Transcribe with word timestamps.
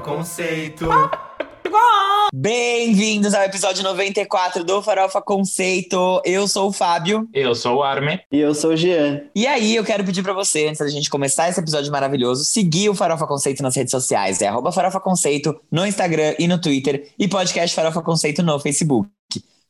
Conceito. 0.00 0.88
Bem-vindos 2.32 3.34
ao 3.34 3.42
episódio 3.42 3.82
94 3.82 4.64
do 4.64 4.82
Farofa 4.82 5.20
Conceito. 5.20 6.22
Eu 6.24 6.48
sou 6.48 6.68
o 6.68 6.72
Fábio. 6.72 7.28
Eu 7.34 7.54
sou 7.54 7.76
o 7.76 7.82
Arme. 7.82 8.20
E 8.32 8.38
eu 8.38 8.54
sou 8.54 8.72
o 8.72 8.76
Jean. 8.76 9.22
E 9.34 9.46
aí, 9.46 9.76
eu 9.76 9.84
quero 9.84 10.04
pedir 10.04 10.22
pra 10.22 10.32
você, 10.32 10.66
antes 10.66 10.78
da 10.78 10.88
gente 10.88 11.10
começar 11.10 11.48
esse 11.48 11.60
episódio 11.60 11.92
maravilhoso, 11.92 12.44
seguir 12.44 12.88
o 12.88 12.94
Farofa 12.94 13.26
Conceito 13.26 13.62
nas 13.62 13.76
redes 13.76 13.90
sociais. 13.90 14.40
É 14.40 14.48
arroba 14.48 14.72
Farofa 14.72 15.00
Conceito 15.00 15.58
no 15.70 15.86
Instagram 15.86 16.34
e 16.38 16.48
no 16.48 16.60
Twitter. 16.60 17.08
E 17.18 17.28
podcast 17.28 17.74
Farofa 17.74 18.00
Conceito 18.00 18.42
no 18.42 18.58
Facebook. 18.58 19.08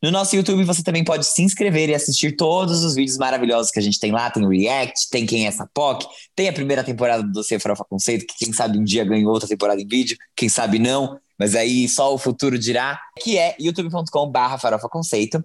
No 0.02 0.10
nosso 0.10 0.34
YouTube 0.34 0.64
você 0.64 0.82
também 0.82 1.04
pode 1.04 1.26
se 1.26 1.42
inscrever 1.42 1.90
e 1.90 1.94
assistir 1.94 2.32
todos 2.32 2.82
os 2.84 2.94
vídeos 2.94 3.18
maravilhosos 3.18 3.70
que 3.70 3.78
a 3.78 3.82
gente 3.82 4.00
tem 4.00 4.10
lá. 4.10 4.30
Tem 4.30 4.46
React, 4.48 5.10
tem 5.10 5.26
Quem 5.26 5.44
é 5.44 5.48
essa 5.48 5.68
POC, 5.74 6.06
tem 6.34 6.48
a 6.48 6.52
primeira 6.52 6.82
temporada 6.82 7.22
do 7.22 7.30
Dossiê 7.30 7.58
Farofa 7.58 7.84
Conceito, 7.84 8.26
que 8.26 8.44
quem 8.44 8.52
sabe 8.52 8.78
um 8.78 8.84
dia 8.84 9.04
ganhou 9.04 9.30
outra 9.30 9.48
temporada 9.48 9.80
em 9.80 9.86
vídeo, 9.86 10.16
quem 10.34 10.48
sabe 10.48 10.78
não, 10.78 11.18
mas 11.38 11.54
aí 11.54 11.86
só 11.86 12.14
o 12.14 12.18
futuro 12.18 12.58
dirá, 12.58 12.98
que 13.20 13.36
é 13.36 13.54
youtube.com 13.60 14.30
barra 14.30 14.58
Farofa 14.58 14.88
Conceito. 14.88 15.44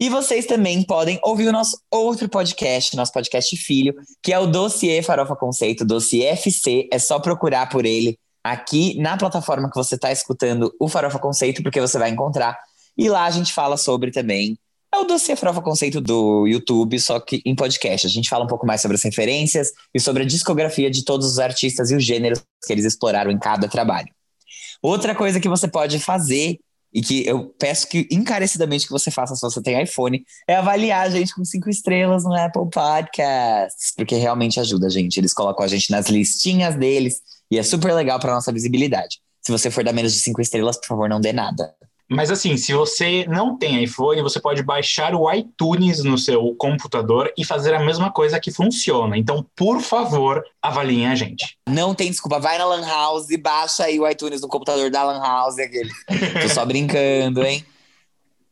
E 0.00 0.08
vocês 0.08 0.46
também 0.46 0.80
podem 0.84 1.18
ouvir 1.24 1.48
o 1.48 1.52
nosso 1.52 1.76
outro 1.90 2.28
podcast, 2.28 2.96
nosso 2.96 3.12
podcast 3.12 3.56
filho, 3.56 3.94
que 4.22 4.32
é 4.32 4.38
o 4.38 4.46
Dossiê 4.46 5.02
Farofa 5.02 5.34
Conceito, 5.34 5.84
Dossiê 5.84 6.26
FC. 6.26 6.88
É 6.92 7.00
só 7.00 7.18
procurar 7.18 7.68
por 7.68 7.84
ele 7.84 8.16
aqui 8.44 8.96
na 9.00 9.16
plataforma 9.16 9.68
que 9.68 9.74
você 9.74 9.96
está 9.96 10.12
escutando 10.12 10.72
o 10.78 10.88
Farofa 10.88 11.18
Conceito, 11.18 11.64
porque 11.64 11.80
você 11.80 11.98
vai 11.98 12.10
encontrar 12.10 12.56
e 12.98 13.08
lá 13.08 13.24
a 13.24 13.30
gente 13.30 13.52
fala 13.52 13.76
sobre 13.76 14.10
também. 14.10 14.58
É 14.92 14.98
o 14.98 15.04
dossiê 15.04 15.36
Farofa 15.36 15.62
Conceito 15.62 16.00
do 16.00 16.46
YouTube, 16.46 16.98
só 16.98 17.20
que 17.20 17.40
em 17.44 17.54
podcast. 17.54 18.06
A 18.06 18.10
gente 18.10 18.28
fala 18.28 18.44
um 18.44 18.48
pouco 18.48 18.66
mais 18.66 18.80
sobre 18.80 18.96
as 18.96 19.02
referências 19.02 19.70
e 19.94 20.00
sobre 20.00 20.24
a 20.24 20.26
discografia 20.26 20.90
de 20.90 21.04
todos 21.04 21.26
os 21.26 21.38
artistas 21.38 21.90
e 21.90 21.94
os 21.94 22.04
gêneros 22.04 22.42
que 22.66 22.72
eles 22.72 22.84
exploraram 22.84 23.30
em 23.30 23.38
cada 23.38 23.68
trabalho. 23.68 24.08
Outra 24.82 25.14
coisa 25.14 25.38
que 25.38 25.48
você 25.48 25.68
pode 25.68 25.98
fazer, 25.98 26.58
e 26.92 27.02
que 27.02 27.26
eu 27.26 27.54
peço 27.58 27.86
que 27.86 28.08
encarecidamente 28.10 28.86
que 28.86 28.92
você 28.92 29.10
faça 29.10 29.34
se 29.34 29.42
você 29.42 29.60
tem 29.62 29.82
iPhone, 29.82 30.24
é 30.46 30.56
avaliar 30.56 31.06
a 31.06 31.10
gente 31.10 31.34
com 31.34 31.44
cinco 31.44 31.68
estrelas 31.68 32.24
no 32.24 32.34
Apple 32.34 32.68
Podcasts, 32.70 33.92
porque 33.96 34.16
realmente 34.16 34.58
ajuda 34.58 34.86
a 34.86 34.90
gente. 34.90 35.18
Eles 35.18 35.34
colocam 35.34 35.64
a 35.64 35.68
gente 35.68 35.90
nas 35.90 36.08
listinhas 36.08 36.74
deles 36.76 37.20
e 37.50 37.58
é 37.58 37.62
super 37.62 37.92
legal 37.92 38.18
para 38.18 38.34
nossa 38.34 38.52
visibilidade. 38.52 39.18
Se 39.42 39.52
você 39.52 39.70
for 39.70 39.84
dar 39.84 39.92
menos 39.92 40.12
de 40.12 40.18
cinco 40.20 40.40
estrelas, 40.40 40.76
por 40.78 40.86
favor, 40.86 41.08
não 41.08 41.20
dê 41.20 41.32
nada. 41.32 41.74
Mas 42.10 42.30
assim, 42.30 42.56
se 42.56 42.72
você 42.72 43.26
não 43.28 43.58
tem 43.58 43.84
iPhone, 43.84 44.22
você 44.22 44.40
pode 44.40 44.62
baixar 44.62 45.14
o 45.14 45.30
iTunes 45.30 46.02
no 46.02 46.16
seu 46.16 46.54
computador 46.56 47.30
e 47.36 47.44
fazer 47.44 47.74
a 47.74 47.84
mesma 47.84 48.10
coisa 48.10 48.40
que 48.40 48.50
funciona. 48.50 49.16
Então, 49.18 49.44
por 49.54 49.82
favor, 49.82 50.42
avaliem 50.62 51.06
a 51.06 51.14
gente. 51.14 51.58
Não 51.68 51.94
tem 51.94 52.10
desculpa, 52.10 52.40
vai 52.40 52.56
na 52.56 52.64
Lan 52.64 52.86
House 52.86 53.28
e 53.28 53.36
baixa 53.36 53.84
aí 53.84 54.00
o 54.00 54.08
iTunes 54.08 54.40
no 54.40 54.48
computador 54.48 54.90
da 54.90 55.04
Lan 55.04 55.20
House, 55.20 55.58
aquele. 55.58 55.90
Tô 56.40 56.48
só 56.48 56.64
brincando, 56.66 57.44
hein? 57.44 57.62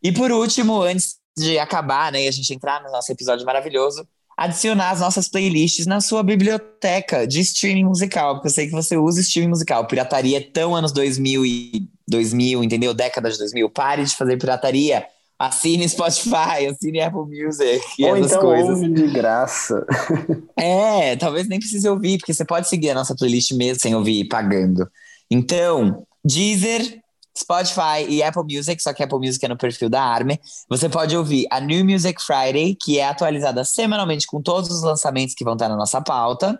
E 0.02 0.12
por 0.12 0.30
último, 0.30 0.82
antes 0.82 1.16
de 1.36 1.58
acabar, 1.58 2.12
né, 2.12 2.24
e 2.24 2.28
a 2.28 2.32
gente 2.32 2.52
entrar 2.52 2.82
no 2.82 2.90
nosso 2.90 3.10
episódio 3.10 3.46
maravilhoso, 3.46 4.06
adicionar 4.36 4.90
as 4.90 5.00
nossas 5.00 5.28
playlists 5.28 5.86
na 5.86 6.00
sua 6.00 6.22
biblioteca 6.22 7.26
de 7.26 7.40
streaming 7.40 7.84
musical, 7.84 8.34
porque 8.34 8.48
eu 8.48 8.52
sei 8.52 8.66
que 8.66 8.72
você 8.72 8.96
usa 8.98 9.20
streaming 9.20 9.48
musical. 9.48 9.86
Pirataria 9.86 10.36
é 10.36 10.40
tão 10.40 10.76
anos 10.76 10.92
2000 10.92 11.46
e 11.46 11.88
2000, 12.08 12.62
entendeu? 12.62 12.94
Década 12.94 13.30
de 13.30 13.38
2000. 13.38 13.68
Pare 13.70 14.04
de 14.04 14.14
fazer 14.14 14.36
pirataria. 14.36 15.06
Assine 15.38 15.86
Spotify, 15.86 16.66
assine 16.70 17.00
Apple 17.00 17.26
Music 17.26 17.84
e 17.98 18.04
Ou 18.06 18.16
essas 18.16 18.32
então 18.32 18.40
coisas. 18.40 18.70
ouve 18.70 18.88
de 18.88 19.06
graça. 19.08 19.84
É, 20.58 21.14
talvez 21.16 21.46
nem 21.46 21.58
precise 21.58 21.86
ouvir, 21.86 22.16
porque 22.16 22.32
você 22.32 22.44
pode 22.44 22.66
seguir 22.66 22.90
a 22.90 22.94
nossa 22.94 23.14
playlist 23.14 23.52
mesmo 23.52 23.78
sem 23.78 23.94
ouvir 23.94 24.26
pagando. 24.26 24.88
Então, 25.30 26.06
Deezer, 26.24 27.02
Spotify 27.36 28.06
e 28.08 28.22
Apple 28.22 28.42
Music, 28.44 28.82
só 28.82 28.94
que 28.94 29.02
Apple 29.02 29.18
Music 29.18 29.44
é 29.44 29.48
no 29.48 29.56
perfil 29.58 29.90
da 29.90 30.02
Arme. 30.02 30.40
Você 30.70 30.88
pode 30.88 31.14
ouvir 31.14 31.46
a 31.50 31.60
New 31.60 31.84
Music 31.84 32.20
Friday, 32.22 32.74
que 32.74 32.98
é 32.98 33.06
atualizada 33.06 33.62
semanalmente 33.62 34.26
com 34.26 34.40
todos 34.40 34.70
os 34.70 34.82
lançamentos 34.82 35.34
que 35.34 35.44
vão 35.44 35.52
estar 35.52 35.68
na 35.68 35.76
nossa 35.76 36.00
pauta. 36.00 36.58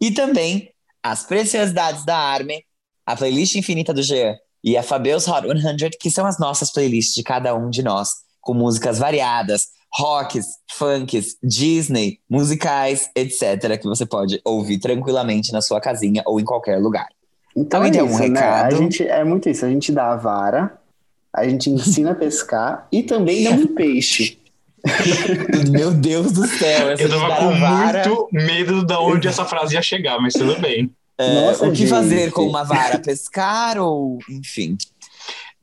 E 0.00 0.10
também 0.10 0.70
as 1.00 1.22
preciosidades 1.22 2.04
da 2.04 2.16
Arme, 2.18 2.64
a 3.06 3.14
playlist 3.14 3.54
infinita 3.54 3.94
do 3.94 4.02
Jean 4.02 4.34
e 4.62 4.76
a 4.76 4.82
Fabeus 4.82 5.26
Hot 5.28 5.46
100, 5.46 5.90
que 6.00 6.10
são 6.10 6.26
as 6.26 6.38
nossas 6.38 6.70
playlists 6.72 7.14
de 7.14 7.22
cada 7.22 7.54
um 7.54 7.70
de 7.70 7.82
nós, 7.82 8.10
com 8.40 8.54
músicas 8.54 8.98
variadas, 8.98 9.68
rocks, 9.92 10.46
funks, 10.72 11.36
Disney, 11.42 12.18
musicais, 12.28 13.10
etc., 13.14 13.78
que 13.80 13.86
você 13.86 14.04
pode 14.04 14.40
ouvir 14.44 14.78
tranquilamente 14.78 15.52
na 15.52 15.60
sua 15.60 15.80
casinha 15.80 16.22
ou 16.26 16.40
em 16.40 16.44
qualquer 16.44 16.78
lugar. 16.78 17.08
Então 17.56 17.82
é 17.84 17.90
tem 17.90 18.04
isso, 18.04 18.18
né? 18.18 18.26
recado? 18.26 18.74
A 18.74 18.78
gente, 18.78 19.02
é 19.02 19.24
muito 19.24 19.48
isso. 19.48 19.64
A 19.64 19.68
gente 19.68 19.90
dá 19.90 20.12
a 20.12 20.16
vara, 20.16 20.78
a 21.32 21.48
gente 21.48 21.70
ensina 21.70 22.12
a 22.12 22.14
pescar 22.14 22.86
e 22.92 23.02
também 23.02 23.44
dá 23.44 23.50
um 23.50 23.66
peixe. 23.74 24.38
Meu 25.70 25.90
Deus 25.90 26.32
do 26.32 26.46
céu, 26.46 26.90
essa 26.90 27.02
Eu 27.02 27.08
tava 27.08 27.36
com 27.36 27.58
vara. 27.58 28.08
muito 28.08 28.28
medo 28.32 28.84
de 28.84 28.94
onde 28.94 29.26
essa 29.26 29.44
frase 29.44 29.74
ia 29.74 29.82
chegar, 29.82 30.20
mas 30.20 30.34
tudo 30.34 30.58
bem. 30.60 30.90
Nossa, 31.18 31.66
o 31.66 31.70
que 31.72 31.78
gente. 31.78 31.90
fazer 31.90 32.30
com 32.32 32.42
uma 32.46 32.62
vara? 32.64 32.98
Pescar 32.98 33.78
ou, 33.78 34.18
enfim? 34.30 34.76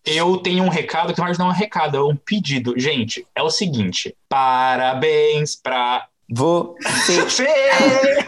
Eu 0.05 0.38
tenho 0.38 0.63
um 0.63 0.69
recado 0.69 1.13
que 1.13 1.19
verdade 1.19 1.39
não 1.39 1.47
é 1.47 1.49
um 1.49 1.53
recado, 1.53 1.97
é 1.97 2.03
um 2.03 2.16
pedido. 2.16 2.73
Gente, 2.77 3.25
é 3.35 3.41
o 3.41 3.49
seguinte: 3.49 4.16
parabéns 4.29 5.55
pra 5.55 6.05
Você. 6.29 7.21
Fê! 7.29 7.47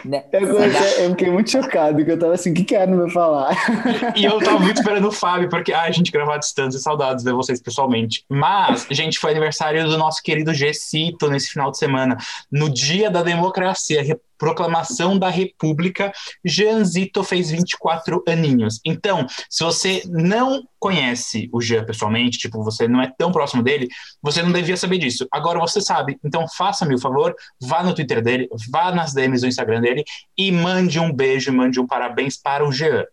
né? 0.04 0.24
Eu, 0.32 0.48
comecei- 0.54 1.04
eu 1.04 1.10
fiquei 1.10 1.30
muito 1.30 1.50
chocado, 1.50 2.04
que 2.04 2.10
eu 2.10 2.18
tava 2.18 2.32
assim, 2.34 2.50
o 2.50 2.54
que 2.54 2.64
que 2.64 2.74
era 2.74 2.90
no 2.90 2.96
meu 2.96 3.08
falar? 3.10 3.54
E 4.16 4.24
eu 4.24 4.38
tava 4.40 4.58
muito 4.58 4.78
esperando 4.78 5.08
o 5.08 5.12
Fábio, 5.12 5.48
porque 5.48 5.72
ai, 5.72 5.88
a 5.88 5.92
gente 5.92 6.10
gravar 6.10 6.36
à 6.36 6.38
distância, 6.38 6.80
saudades 6.80 7.24
de 7.24 7.32
vocês 7.32 7.60
pessoalmente. 7.60 8.24
Mas, 8.28 8.86
gente, 8.90 9.18
foi 9.18 9.30
aniversário 9.32 9.84
do 9.88 9.98
nosso 9.98 10.22
querido 10.22 10.52
Gecito 10.54 11.28
nesse 11.28 11.48
final 11.50 11.70
de 11.70 11.78
semana. 11.78 12.16
No 12.50 12.68
dia 12.70 13.10
da 13.10 13.22
democracia, 13.22 14.18
proclamação 14.38 15.18
da 15.18 15.28
República, 15.28 16.12
Jeanzito 16.44 17.22
fez 17.24 17.50
24 17.50 18.22
aninhos. 18.26 18.80
Então, 18.84 19.26
se 19.50 19.64
você 19.64 20.02
não 20.06 20.62
conhece 20.78 21.48
o 21.52 21.60
Jean 21.60 21.84
pessoalmente, 21.84 22.38
tipo, 22.38 22.62
você 22.62 22.86
não 22.86 23.02
é 23.02 23.12
tão 23.18 23.32
próximo 23.32 23.62
dele, 23.62 23.88
você 24.22 24.42
não 24.42 24.52
devia 24.52 24.76
saber 24.76 24.98
disso. 24.98 25.26
Agora 25.32 25.58
você 25.58 25.80
sabe. 25.80 26.18
Então, 26.24 26.46
faça-me 26.56 26.94
o 26.94 27.00
favor, 27.00 27.34
vá 27.60 27.82
no 27.82 27.94
Twitter 27.94 28.22
dele, 28.22 28.48
vá 28.70 28.92
nas 28.92 29.12
DMs 29.12 29.42
do 29.42 29.48
Instagram 29.48 29.80
dele 29.80 30.04
e 30.36 30.52
mande 30.52 31.00
um 31.00 31.12
beijo, 31.12 31.52
mande 31.52 31.80
um 31.80 31.86
parabéns 31.86 32.36
para 32.36 32.66
o 32.66 32.72
Jean. 32.72 33.04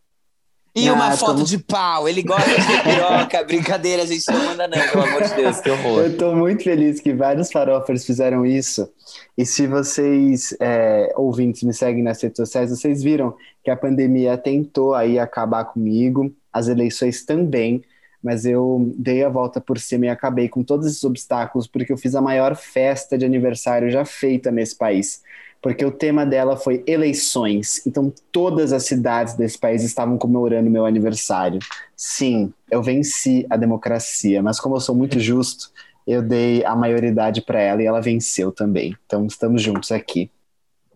E 0.75 0.89
Ah, 0.89 0.93
uma 0.93 1.11
foto 1.15 1.35
muito- 1.35 1.47
de 1.47 1.57
pau. 1.59 2.07
Ele 2.09 2.21
gosta 2.21 2.49
de 2.49 2.83
piroca. 2.83 3.43
Brincadeira, 3.47 4.05
gente. 4.05 4.25
Não 4.29 4.43
manda, 4.43 4.67
não, 4.67 4.77
pelo 4.89 5.03
amor 5.05 5.23
de 5.23 5.33
Deus, 5.33 5.59
que 5.61 5.69
horror. 5.69 6.01
Eu 6.03 6.17
tô 6.17 6.35
muito 6.35 6.63
feliz 6.63 6.99
que 6.99 7.13
vários 7.13 7.49
farofers 7.51 8.05
fizeram 8.05 8.45
isso. 8.45 8.91
E 9.37 9.45
se 9.45 9.67
vocês, 9.67 10.53
é, 10.59 11.13
ouvintes, 11.15 11.63
me 11.63 11.73
seguem 11.73 12.03
nas 12.03 12.21
redes 12.21 12.37
sociais, 12.37 12.69
vocês 12.71 13.01
viram 13.01 13.33
que 13.63 13.71
a 13.71 13.77
pandemia 13.77 14.37
tentou 14.37 14.93
aí 14.93 15.17
acabar 15.17 15.63
comigo, 15.65 16.29
as 16.51 16.67
eleições 16.67 17.23
também, 17.25 17.81
mas 18.21 18.45
eu 18.45 18.91
dei 18.97 19.23
a 19.23 19.29
volta 19.29 19.61
por 19.61 19.79
cima 19.79 20.07
e 20.07 20.09
acabei 20.09 20.49
com 20.49 20.63
todos 20.63 20.87
esses 20.87 21.03
obstáculos, 21.03 21.67
porque 21.67 21.93
eu 21.93 21.97
fiz 21.97 22.15
a 22.15 22.21
maior 22.21 22.55
festa 22.55 23.17
de 23.17 23.23
aniversário 23.25 23.89
já 23.89 24.03
feita 24.03 24.51
nesse 24.51 24.75
país. 24.75 25.21
Porque 25.65 25.83
o 25.83 25.89
tema 25.89 26.27
dela 26.27 26.55
foi 26.55 26.83
eleições. 26.85 27.81
Então, 27.87 28.13
todas 28.31 28.71
as 28.71 28.85
cidades 28.85 29.33
desse 29.33 29.57
país 29.57 29.81
estavam 29.81 30.15
comemorando 30.15 30.69
meu 30.69 30.85
aniversário. 30.85 31.57
Sim, 31.97 32.53
eu 32.69 32.83
venci 32.83 33.47
a 33.49 33.57
democracia, 33.57 34.43
mas 34.43 34.59
como 34.59 34.75
eu 34.75 34.79
sou 34.79 34.93
muito 34.93 35.19
justo, 35.19 35.71
eu 36.05 36.21
dei 36.21 36.63
a 36.63 36.75
maioridade 36.75 37.41
para 37.41 37.59
ela 37.59 37.81
e 37.81 37.85
ela 37.87 37.99
venceu 37.99 38.51
também. 38.51 38.95
Então 39.07 39.25
estamos 39.25 39.59
juntos 39.59 39.91
aqui. 39.91 40.29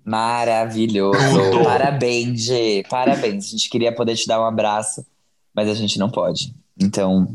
Maravilhoso. 0.05 1.17
Parabéns, 1.63 2.39
Gê. 2.39 2.83
Parabéns. 2.87 3.47
A 3.47 3.49
gente 3.49 3.71
queria 3.71 3.91
poder 3.91 4.15
te 4.15 4.27
dar 4.27 4.39
um 4.39 4.45
abraço, 4.45 5.03
mas 5.51 5.67
a 5.67 5.73
gente 5.73 5.97
não 5.97 6.11
pode. 6.11 6.53
Então, 6.79 7.27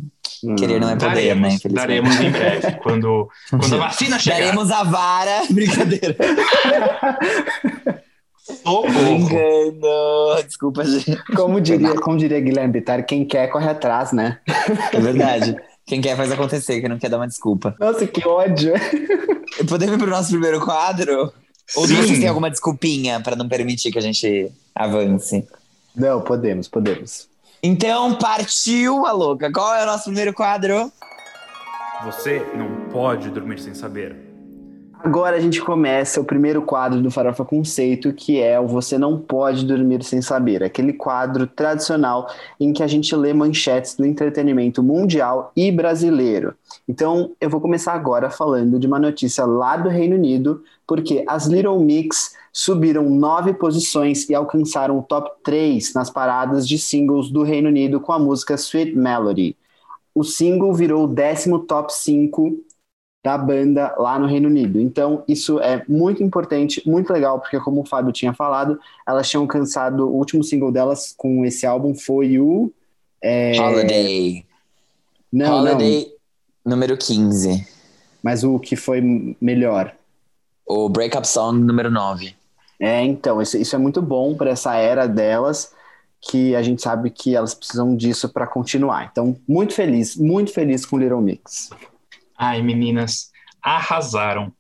querer 0.56 0.81
não 0.81 0.88
é 0.88 0.96
poder, 0.96 1.08
né? 1.08 1.14
Daremos, 1.14 1.55
Infelizmente. 1.55 1.75
daremos 1.75 2.20
em 2.20 2.31
breve, 2.31 2.73
quando, 2.82 3.29
quando 3.50 3.75
a 3.75 3.79
vacina 3.79 4.19
chegar. 4.19 4.38
Daremos 4.38 4.70
a 4.70 4.82
vara. 4.82 5.43
Brincadeira. 5.50 6.17
Brincando. 8.93 10.43
Desculpa, 10.46 10.85
gente. 10.85 11.17
Como 11.35 11.61
diria, 11.61 11.94
como 11.96 12.17
diria 12.17 12.41
Guilherme 12.41 12.73
Bittar, 12.73 13.05
quem 13.05 13.25
quer 13.25 13.49
corre 13.49 13.69
atrás, 13.69 14.12
né? 14.12 14.38
É 14.93 15.00
verdade. 15.00 15.56
Quem 15.87 16.00
quer 16.00 16.17
faz 16.17 16.32
acontecer, 16.32 16.81
quem 16.81 16.88
não 16.88 16.99
quer 16.99 17.11
dar 17.11 17.19
uma 17.19 17.29
desculpa. 17.29 17.76
Nossa, 17.79 18.06
que 18.06 18.26
ódio! 18.26 18.73
Podemos 19.69 19.96
ir 19.96 19.99
pro 19.99 20.11
nosso 20.11 20.31
primeiro 20.31 20.64
quadro? 20.64 21.31
Ou 21.76 21.87
Sim. 21.87 21.96
vocês 21.96 22.19
têm 22.19 22.29
alguma 22.29 22.50
desculpinha 22.50 23.20
para 23.20 23.37
não 23.37 23.49
permitir 23.49 23.91
que 23.91 23.99
a 23.99 24.02
gente 24.02 24.50
avance? 24.75 25.46
Não, 25.94 26.23
podemos, 26.23 26.69
podemos. 26.69 27.29
Então, 27.66 28.14
partiu 28.16 29.06
a 29.06 29.12
louca. 29.12 29.50
Qual 29.50 29.75
é 29.75 29.84
o 29.84 29.87
nosso 29.87 30.05
primeiro 30.05 30.34
quadro? 30.34 30.93
Você 32.05 32.46
não 32.55 32.90
pode 32.90 33.31
dormir 33.31 33.58
sem 33.58 33.72
saber. 33.72 34.23
Agora 35.04 35.36
a 35.36 35.40
gente 35.40 35.60
começa 35.60 36.18
o 36.18 36.24
primeiro 36.24 36.62
quadro 36.62 37.02
do 37.02 37.10
Farofa 37.10 37.44
Conceito, 37.44 38.10
que 38.14 38.40
é 38.40 38.58
o 38.58 38.66
Você 38.66 38.96
Não 38.96 39.18
Pode 39.18 39.66
Dormir 39.66 40.02
Sem 40.02 40.22
Saber, 40.22 40.62
aquele 40.62 40.94
quadro 40.94 41.46
tradicional 41.46 42.26
em 42.58 42.72
que 42.72 42.82
a 42.82 42.86
gente 42.86 43.14
lê 43.14 43.34
manchetes 43.34 43.96
do 43.96 44.06
entretenimento 44.06 44.82
mundial 44.82 45.52
e 45.54 45.70
brasileiro. 45.70 46.54
Então 46.88 47.32
eu 47.38 47.50
vou 47.50 47.60
começar 47.60 47.92
agora 47.92 48.30
falando 48.30 48.78
de 48.78 48.86
uma 48.86 48.98
notícia 48.98 49.44
lá 49.44 49.76
do 49.76 49.90
Reino 49.90 50.16
Unido, 50.16 50.64
porque 50.86 51.22
as 51.28 51.48
Little 51.48 51.78
Mix 51.80 52.34
subiram 52.50 53.10
nove 53.10 53.52
posições 53.52 54.26
e 54.30 54.34
alcançaram 54.34 54.98
o 54.98 55.02
top 55.02 55.30
3 55.44 55.92
nas 55.92 56.08
paradas 56.08 56.66
de 56.66 56.78
singles 56.78 57.28
do 57.28 57.42
Reino 57.42 57.68
Unido 57.68 58.00
com 58.00 58.10
a 58.10 58.18
música 58.18 58.54
Sweet 58.54 58.96
Melody. 58.96 59.54
O 60.14 60.24
single 60.24 60.72
virou 60.72 61.04
o 61.04 61.08
décimo 61.08 61.58
top 61.58 61.92
5 61.92 62.56
da 63.24 63.38
banda 63.38 63.94
lá 63.96 64.18
no 64.18 64.26
Reino 64.26 64.50
Unido. 64.50 64.78
Então, 64.78 65.24
isso 65.26 65.58
é 65.58 65.82
muito 65.88 66.22
importante, 66.22 66.82
muito 66.86 67.10
legal, 67.10 67.40
porque 67.40 67.58
como 67.58 67.80
o 67.80 67.86
Fábio 67.86 68.12
tinha 68.12 68.34
falado, 68.34 68.78
elas 69.08 69.30
tinham 69.30 69.44
alcançado, 69.44 70.06
o 70.06 70.14
último 70.14 70.44
single 70.44 70.70
delas 70.70 71.14
com 71.16 71.42
esse 71.42 71.64
álbum 71.64 71.94
foi 71.94 72.38
o... 72.38 72.70
É... 73.22 73.58
Holiday. 73.58 74.44
Não, 75.32 75.60
Holiday 75.60 76.12
não. 76.62 76.72
número 76.76 76.98
15. 76.98 77.66
Mas 78.22 78.44
o 78.44 78.58
que 78.58 78.76
foi 78.76 79.00
melhor? 79.40 79.94
O 80.66 80.90
Breakup 80.90 81.26
Song 81.26 81.58
número 81.58 81.90
9. 81.90 82.34
É, 82.78 83.02
então, 83.02 83.40
isso, 83.40 83.56
isso 83.56 83.74
é 83.74 83.78
muito 83.78 84.02
bom 84.02 84.34
para 84.34 84.50
essa 84.50 84.76
era 84.76 85.06
delas, 85.06 85.72
que 86.20 86.54
a 86.54 86.62
gente 86.62 86.82
sabe 86.82 87.08
que 87.08 87.34
elas 87.34 87.54
precisam 87.54 87.96
disso 87.96 88.28
para 88.28 88.46
continuar. 88.46 89.08
Então, 89.10 89.34
muito 89.48 89.72
feliz, 89.72 90.14
muito 90.14 90.52
feliz 90.52 90.84
com 90.84 90.98
Little 90.98 91.22
Mix. 91.22 91.70
Ai, 92.36 92.62
meninas, 92.62 93.31
arrasaram. 93.62 94.52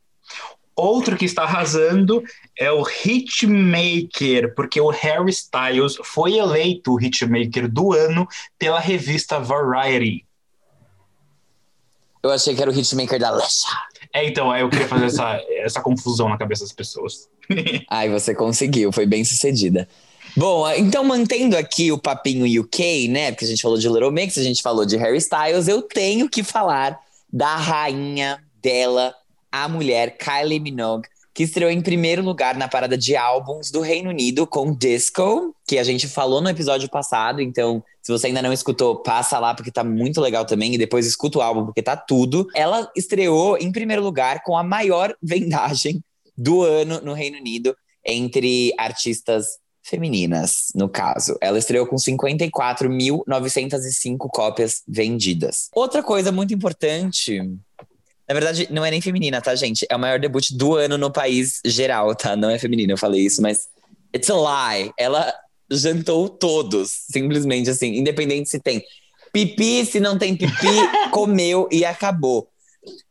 Outro 0.76 1.16
que 1.16 1.24
está 1.24 1.44
arrasando 1.44 2.22
é 2.58 2.70
o 2.70 2.84
Hitmaker, 2.84 4.54
porque 4.54 4.80
o 4.80 4.90
Harry 4.90 5.30
Styles 5.30 5.96
foi 6.02 6.34
eleito 6.34 6.94
o 6.94 7.00
Hitmaker 7.00 7.70
do 7.70 7.92
ano 7.92 8.26
pela 8.58 8.80
revista 8.80 9.38
Variety. 9.38 10.26
Eu 12.22 12.30
achei 12.30 12.54
que 12.54 12.62
era 12.62 12.70
o 12.70 12.74
Hitmaker 12.74 13.20
da 13.20 13.30
Lesha. 13.30 13.68
É, 14.12 14.26
então, 14.26 14.56
eu 14.56 14.68
queria 14.68 14.88
fazer 14.88 15.06
essa, 15.06 15.40
essa 15.62 15.80
confusão 15.80 16.28
na 16.28 16.38
cabeça 16.38 16.64
das 16.64 16.72
pessoas. 16.72 17.28
Ai, 17.88 18.08
você 18.08 18.34
conseguiu, 18.34 18.90
foi 18.90 19.06
bem 19.06 19.24
sucedida. 19.24 19.88
Bom, 20.36 20.68
então 20.72 21.04
mantendo 21.04 21.56
aqui 21.56 21.92
o 21.92 21.98
papinho 21.98 22.62
UK, 22.62 23.06
né? 23.06 23.30
Porque 23.30 23.44
a 23.44 23.48
gente 23.48 23.62
falou 23.62 23.78
de 23.78 23.88
Little 23.88 24.10
Mix, 24.10 24.36
a 24.36 24.42
gente 24.42 24.62
falou 24.62 24.84
de 24.84 24.96
Harry 24.96 25.18
Styles, 25.18 25.68
eu 25.68 25.80
tenho 25.80 26.28
que 26.28 26.42
falar 26.42 26.98
da 27.34 27.56
rainha 27.56 28.38
dela, 28.62 29.12
a 29.50 29.68
mulher 29.68 30.16
Kylie 30.16 30.60
Minogue, 30.60 31.08
que 31.34 31.42
estreou 31.42 31.68
em 31.68 31.82
primeiro 31.82 32.22
lugar 32.22 32.56
na 32.56 32.68
parada 32.68 32.96
de 32.96 33.16
álbuns 33.16 33.72
do 33.72 33.80
Reino 33.80 34.10
Unido 34.10 34.46
com 34.46 34.72
Disco, 34.72 35.52
que 35.66 35.76
a 35.76 35.82
gente 35.82 36.06
falou 36.06 36.40
no 36.40 36.48
episódio 36.48 36.88
passado. 36.88 37.40
Então, 37.40 37.82
se 38.00 38.12
você 38.12 38.28
ainda 38.28 38.40
não 38.40 38.52
escutou, 38.52 39.02
passa 39.02 39.40
lá 39.40 39.52
porque 39.52 39.72
tá 39.72 39.82
muito 39.82 40.20
legal 40.20 40.44
também. 40.44 40.74
E 40.74 40.78
depois 40.78 41.06
escuta 41.06 41.38
o 41.38 41.42
álbum 41.42 41.64
porque 41.64 41.82
tá 41.82 41.96
tudo. 41.96 42.46
Ela 42.54 42.88
estreou 42.94 43.58
em 43.58 43.72
primeiro 43.72 44.00
lugar 44.00 44.44
com 44.44 44.56
a 44.56 44.62
maior 44.62 45.12
vendagem 45.20 46.04
do 46.38 46.62
ano 46.62 47.00
no 47.00 47.14
Reino 47.14 47.38
Unido 47.38 47.76
entre 48.06 48.72
artistas 48.78 49.58
femininas, 49.84 50.72
no 50.74 50.88
caso. 50.88 51.38
Ela 51.40 51.58
estreou 51.58 51.86
com 51.86 51.94
54.905 51.96 54.28
cópias 54.32 54.82
vendidas. 54.88 55.68
Outra 55.72 56.02
coisa 56.02 56.32
muito 56.32 56.52
importante. 56.54 57.38
Na 58.26 58.32
verdade, 58.32 58.66
não 58.70 58.82
é 58.84 58.90
nem 58.90 59.02
feminina, 59.02 59.42
tá, 59.42 59.54
gente? 59.54 59.86
É 59.90 59.94
o 59.94 59.98
maior 59.98 60.18
debut 60.18 60.50
do 60.52 60.74
ano 60.74 60.96
no 60.96 61.12
país 61.12 61.60
geral, 61.64 62.14
tá? 62.14 62.34
Não 62.34 62.48
é 62.48 62.58
feminina, 62.58 62.94
eu 62.94 62.98
falei 62.98 63.20
isso, 63.20 63.42
mas. 63.42 63.68
It's 64.14 64.30
a 64.30 64.34
lie. 64.34 64.90
Ela 64.98 65.34
jantou 65.70 66.28
todos, 66.28 66.90
simplesmente 67.10 67.68
assim, 67.68 67.96
independente 67.96 68.48
se 68.48 68.60
tem 68.60 68.82
pipi, 69.32 69.84
se 69.84 69.98
não 69.98 70.16
tem 70.16 70.36
pipi, 70.36 70.68
comeu 71.10 71.68
e 71.70 71.84
acabou. 71.84 72.48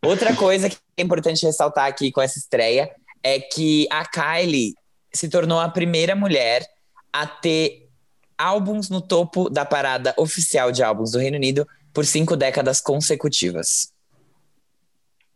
Outra 0.04 0.36
coisa 0.36 0.68
que 0.70 0.78
é 0.98 1.04
importante 1.04 1.46
ressaltar 1.46 1.86
aqui 1.88 2.12
com 2.12 2.22
essa 2.22 2.40
estreia 2.40 2.90
é 3.22 3.40
que 3.40 3.86
a 3.92 4.06
Kylie 4.06 4.74
se 5.14 5.30
tornou 5.30 5.60
a 5.60 5.70
primeira 5.70 6.16
mulher 6.16 6.68
a 7.12 7.28
ter 7.28 7.90
álbuns 8.38 8.90
no 8.90 9.00
topo 9.00 9.50
da 9.50 9.64
parada 9.64 10.14
oficial 10.18 10.72
de 10.72 10.84
álbuns 10.84 11.12
do 11.12 11.20
Reino 11.20 11.38
Unido 11.38 11.68
por 11.94 12.06
cinco 12.06 12.36
décadas 12.36 12.82
consecutivas. 12.82 13.94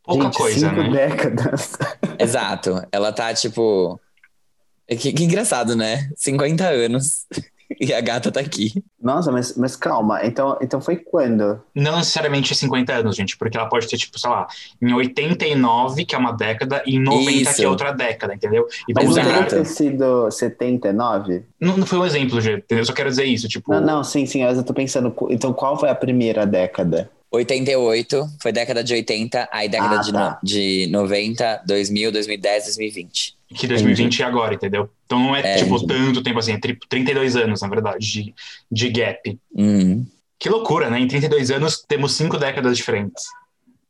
Pouca 0.04 0.24
Gente, 0.26 0.38
coisa, 0.38 0.70
cinco 0.70 0.82
né? 0.84 0.90
décadas. 0.90 1.74
Exato. 2.18 2.82
Ela 2.92 3.12
tá, 3.12 3.34
tipo. 3.34 4.00
Que, 4.88 5.12
que 5.12 5.24
engraçado, 5.24 5.76
né? 5.76 6.10
50 6.16 6.66
anos. 6.66 7.26
E 7.82 7.94
a 7.94 8.00
gata 8.02 8.32
tá 8.32 8.40
aqui. 8.40 8.82
Nossa, 9.02 9.32
mas, 9.32 9.56
mas 9.58 9.76
calma, 9.76 10.26
então, 10.26 10.58
então 10.62 10.80
foi 10.80 10.96
quando? 10.96 11.62
Não 11.76 11.98
necessariamente 11.98 12.56
50 12.56 12.94
anos, 12.94 13.16
gente, 13.16 13.38
porque 13.38 13.58
ela 13.58 13.68
pode 13.68 13.88
ter, 13.88 13.98
tipo, 13.98 14.18
sei 14.18 14.30
lá, 14.30 14.48
em 14.82 14.94
89, 14.94 16.06
que 16.06 16.16
é 16.16 16.18
uma 16.18 16.32
década, 16.32 16.82
e 16.86 16.96
em 16.96 17.00
90, 17.04 17.32
Isso. 17.32 17.56
que 17.56 17.64
é 17.64 17.70
outra 17.70 17.92
década, 17.92 18.34
entendeu? 18.34 18.66
Então, 18.90 19.04
Mas 19.06 19.16
não 19.16 19.24
teria 19.24 19.46
ter 19.46 19.66
sido 19.66 20.32
79? 20.32 21.44
não, 21.60 21.78
não 21.78 21.86
foi 21.86 22.00
um 22.00 22.06
exemplo, 22.06 22.40
gente, 22.42 22.60
entendeu? 22.60 22.82
Eu 22.82 22.86
só 22.86 22.94
quero 22.94 23.10
dizer 23.10 23.26
isso, 23.26 23.48
tipo. 23.48 23.72
Não, 23.74 23.82
não, 23.82 24.04
sim, 24.04 24.26
sim, 24.26 24.44
mas 24.44 24.58
eu 24.58 24.64
tô 24.64 24.74
pensando, 24.74 25.14
então 25.30 25.52
qual 25.54 25.78
foi 25.78 25.90
a 25.90 25.96
primeira 25.96 26.46
década? 26.46 27.10
88, 27.30 28.26
foi 28.42 28.52
década 28.52 28.84
de 28.84 28.94
80, 28.94 29.50
aí 29.52 29.68
década 29.68 29.96
Ah, 29.98 30.02
de, 30.02 30.12
tá. 30.14 30.30
no- 30.42 30.48
de 30.48 30.88
90, 30.90 31.62
2000, 31.68 32.12
2010, 32.12 32.64
2020. 32.66 33.37
Que 33.50 33.66
2020 33.68 34.22
é 34.22 34.26
agora, 34.26 34.54
entendeu? 34.56 34.90
Então 35.06 35.20
não 35.20 35.36
é, 35.36 35.40
É, 35.40 35.56
tipo, 35.58 35.76
entendi. 35.78 36.06
tanto 36.06 36.22
tempo 36.24 36.40
assim, 36.40 36.54
é 36.54 36.60
tri- 36.60 36.78
32 36.90 37.36
anos, 37.38 37.62
na 37.62 37.68
verdade, 37.70 38.00
de, 38.06 38.36
de 38.72 38.90
gap. 38.90 39.40
Uhum. 39.56 40.06
Que 40.38 40.50
loucura, 40.50 40.90
né? 40.90 41.00
Em 41.00 41.08
32 41.08 41.50
anos 41.52 41.84
temos 41.88 42.14
cinco 42.16 42.38
décadas 42.38 42.76
diferentes. 42.78 43.24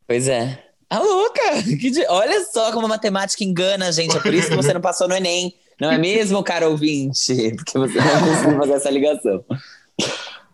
Pois 0.07 0.27
é. 0.27 0.63
A 0.89 0.99
louca! 0.99 1.41
Que 1.79 1.89
de- 1.89 2.05
Olha 2.07 2.45
só 2.45 2.71
como 2.71 2.85
a 2.85 2.89
matemática 2.89 3.43
engana, 3.43 3.91
gente. 3.91 4.15
É 4.15 4.19
por 4.19 4.33
isso 4.33 4.49
que 4.49 4.55
você 4.55 4.73
não 4.73 4.79
passou 4.81 5.07
no 5.07 5.15
Enem. 5.15 5.53
Não 5.81 5.91
é 5.91 5.97
mesmo, 5.97 6.41
cara 6.43 6.69
ouvinte? 6.69 7.51
Porque 7.57 7.77
você 7.77 7.97
não 7.99 8.19
conseguiu 8.27 8.57
fazer 8.59 8.73
essa 8.73 8.89
ligação. 8.91 9.43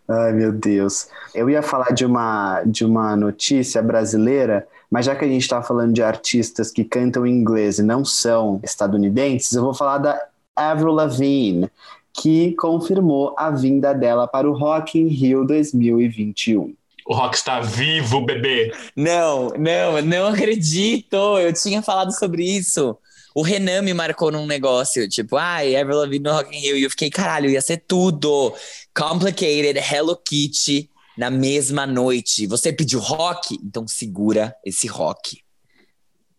Ai, 0.07 0.33
meu 0.33 0.51
Deus. 0.51 1.07
Eu 1.33 1.49
ia 1.49 1.61
falar 1.61 1.91
de 1.93 2.05
uma, 2.05 2.61
de 2.65 2.83
uma 2.85 3.15
notícia 3.15 3.81
brasileira, 3.81 4.67
mas 4.93 5.07
já 5.07 5.15
que 5.15 5.25
a 5.25 5.27
gente 5.27 5.41
está 5.41 5.59
falando 5.63 5.91
de 5.91 6.03
artistas 6.03 6.69
que 6.69 6.83
cantam 6.83 7.25
em 7.25 7.31
inglês 7.31 7.79
e 7.79 7.83
não 7.83 8.05
são 8.05 8.59
estadunidenses, 8.61 9.51
eu 9.53 9.63
vou 9.63 9.73
falar 9.73 9.97
da 9.97 10.23
Avril 10.55 10.91
Lavigne, 10.91 11.67
que 12.13 12.53
confirmou 12.53 13.33
a 13.35 13.49
vinda 13.49 13.91
dela 13.91 14.27
para 14.27 14.47
o 14.47 14.55
Rock 14.55 14.99
in 14.99 15.07
Rio 15.07 15.45
2021. 15.45 16.75
O 17.07 17.15
Rock 17.15 17.35
está 17.35 17.59
vivo, 17.59 18.23
bebê! 18.23 18.71
Não, 18.95 19.47
não, 19.57 19.97
eu 19.97 20.05
não 20.05 20.27
acredito. 20.27 21.39
Eu 21.39 21.51
tinha 21.51 21.81
falado 21.81 22.11
sobre 22.11 22.43
isso. 22.43 22.95
O 23.33 23.41
Renan 23.41 23.81
me 23.81 23.95
marcou 23.95 24.31
num 24.31 24.45
negócio, 24.45 25.09
tipo, 25.09 25.37
ai, 25.37 25.75
Avril 25.75 25.97
Lavigne 25.97 26.23
no 26.23 26.33
Rock 26.33 26.55
in 26.55 26.59
Rio. 26.59 26.77
E 26.77 26.83
eu 26.83 26.89
fiquei, 26.91 27.09
caralho, 27.09 27.49
ia 27.49 27.61
ser 27.61 27.77
tudo. 27.87 28.53
Complicated, 28.95 29.79
Hello 29.79 30.15
Kitty, 30.15 30.87
na 31.17 31.29
mesma 31.29 31.85
noite. 31.85 32.47
Você 32.47 32.71
pediu 32.73 32.99
rock? 32.99 33.59
Então 33.63 33.87
segura 33.87 34.55
esse 34.65 34.87
rock. 34.87 35.41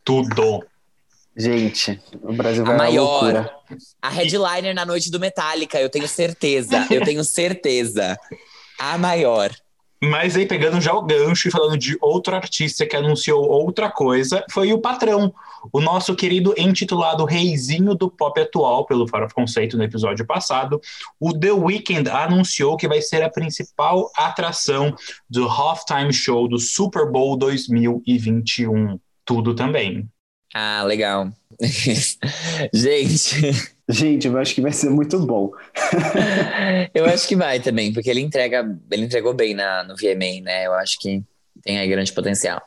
Tudo. 0.05 0.65
Gente, 1.37 2.01
o 2.23 2.33
Brasil 2.33 2.63
A 2.63 2.67
vai 2.67 2.75
uma 2.77 2.85
maior. 2.85 3.23
loucura. 3.23 3.51
A 4.01 4.09
headliner 4.09 4.75
na 4.75 4.87
noite 4.87 5.11
do 5.11 5.19
Metallica, 5.19 5.81
eu 5.81 5.91
tenho 5.91 6.07
certeza. 6.07 6.87
Eu 6.91 7.05
tenho 7.05 7.25
certeza. 7.25 8.17
A 8.79 8.97
maior. 8.99 9.51
Mas 10.03 10.37
aí, 10.37 10.47
pegando 10.47 10.81
já 10.81 10.93
o 10.93 11.03
gancho 11.03 11.49
e 11.49 11.51
falando 11.51 11.79
de 11.79 11.97
outro 12.01 12.35
artista 12.35 12.87
que 12.87 12.97
anunciou 12.97 13.49
outra 13.49 13.91
coisa, 13.91 14.45
foi 14.51 14.73
o 14.73 14.79
Patrão, 14.79 15.33
o 15.73 15.81
nosso 15.81 16.15
querido 16.15 16.55
intitulado 16.59 17.25
Reizinho 17.25 17.95
do 17.95 18.11
Pop 18.11 18.39
Atual, 18.39 18.85
pelo 18.85 19.09
Faro 19.09 19.29
Conceito 19.35 19.77
no 19.77 19.85
episódio 19.85 20.27
passado. 20.27 20.81
O 21.19 21.33
The 21.33 21.53
Weeknd 21.53 22.11
anunciou 22.11 22.77
que 22.77 22.89
vai 22.89 23.01
ser 23.01 23.23
a 23.23 23.31
principal 23.31 24.11
atração 24.17 24.95
do 25.29 25.49
halftime 25.49 26.13
show 26.13 26.49
do 26.49 26.59
Super 26.59 27.11
Bowl 27.11 27.37
2021. 27.37 28.99
Tudo 29.25 29.55
também. 29.55 30.09
Ah, 30.55 30.85
legal. 30.85 31.29
Gente, 32.73 33.75
Gente, 33.89 34.29
eu 34.29 34.39
acho 34.39 34.55
que 34.55 34.63
vai 34.63 34.73
ser 34.73 34.89
muito 34.89 35.19
bom. 35.27 35.51
eu 36.95 37.05
acho 37.05 37.29
que 37.29 37.37
vai 37.37 37.61
também, 37.61 37.93
porque 37.93 38.09
ele 38.09 38.21
entrega, 38.21 38.65
ele 38.91 39.05
entregou 39.05 39.35
bem 39.35 39.53
na, 39.53 39.85
no 39.85 39.95
VMA, 39.95 40.43
né? 40.43 40.67
Eu 40.67 40.73
acho 40.73 40.99
que 40.99 41.23
tem 41.63 41.79
aí 41.79 41.89
grande 41.89 42.13
potencial. 42.13 42.63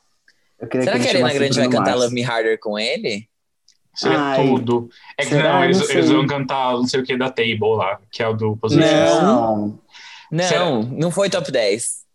Será 0.60 0.70
que, 0.70 0.78
que 0.78 1.08
a 1.08 1.10
ele 1.10 1.24
Arena 1.24 1.34
Grande 1.34 1.60
vai 1.60 1.70
cantar. 1.70 1.96
Love 1.96 2.14
Me 2.14 2.24
Harder 2.24 2.60
com 2.60 2.78
ele? 2.78 3.28
Seria 3.96 4.20
Ai, 4.20 4.46
tudo. 4.46 4.90
É 5.18 5.26
que 5.26 5.34
não, 5.34 5.64
eles, 5.64 5.80
não 5.80 5.90
eles 5.90 6.10
vão 6.10 6.28
cantar 6.28 6.74
não 6.74 6.88
sei 6.88 7.00
o 7.00 7.04
que 7.04 7.18
da 7.18 7.32
Table 7.32 7.76
lá, 7.76 8.00
que 8.12 8.22
é 8.22 8.28
o 8.28 8.34
do 8.34 8.56
Positions. 8.56 8.92
Não. 8.92 9.80
Não, 10.32 10.48
Será? 10.48 10.66
não 10.70 11.10
foi 11.10 11.30
top 11.30 11.52
10. 11.52 12.07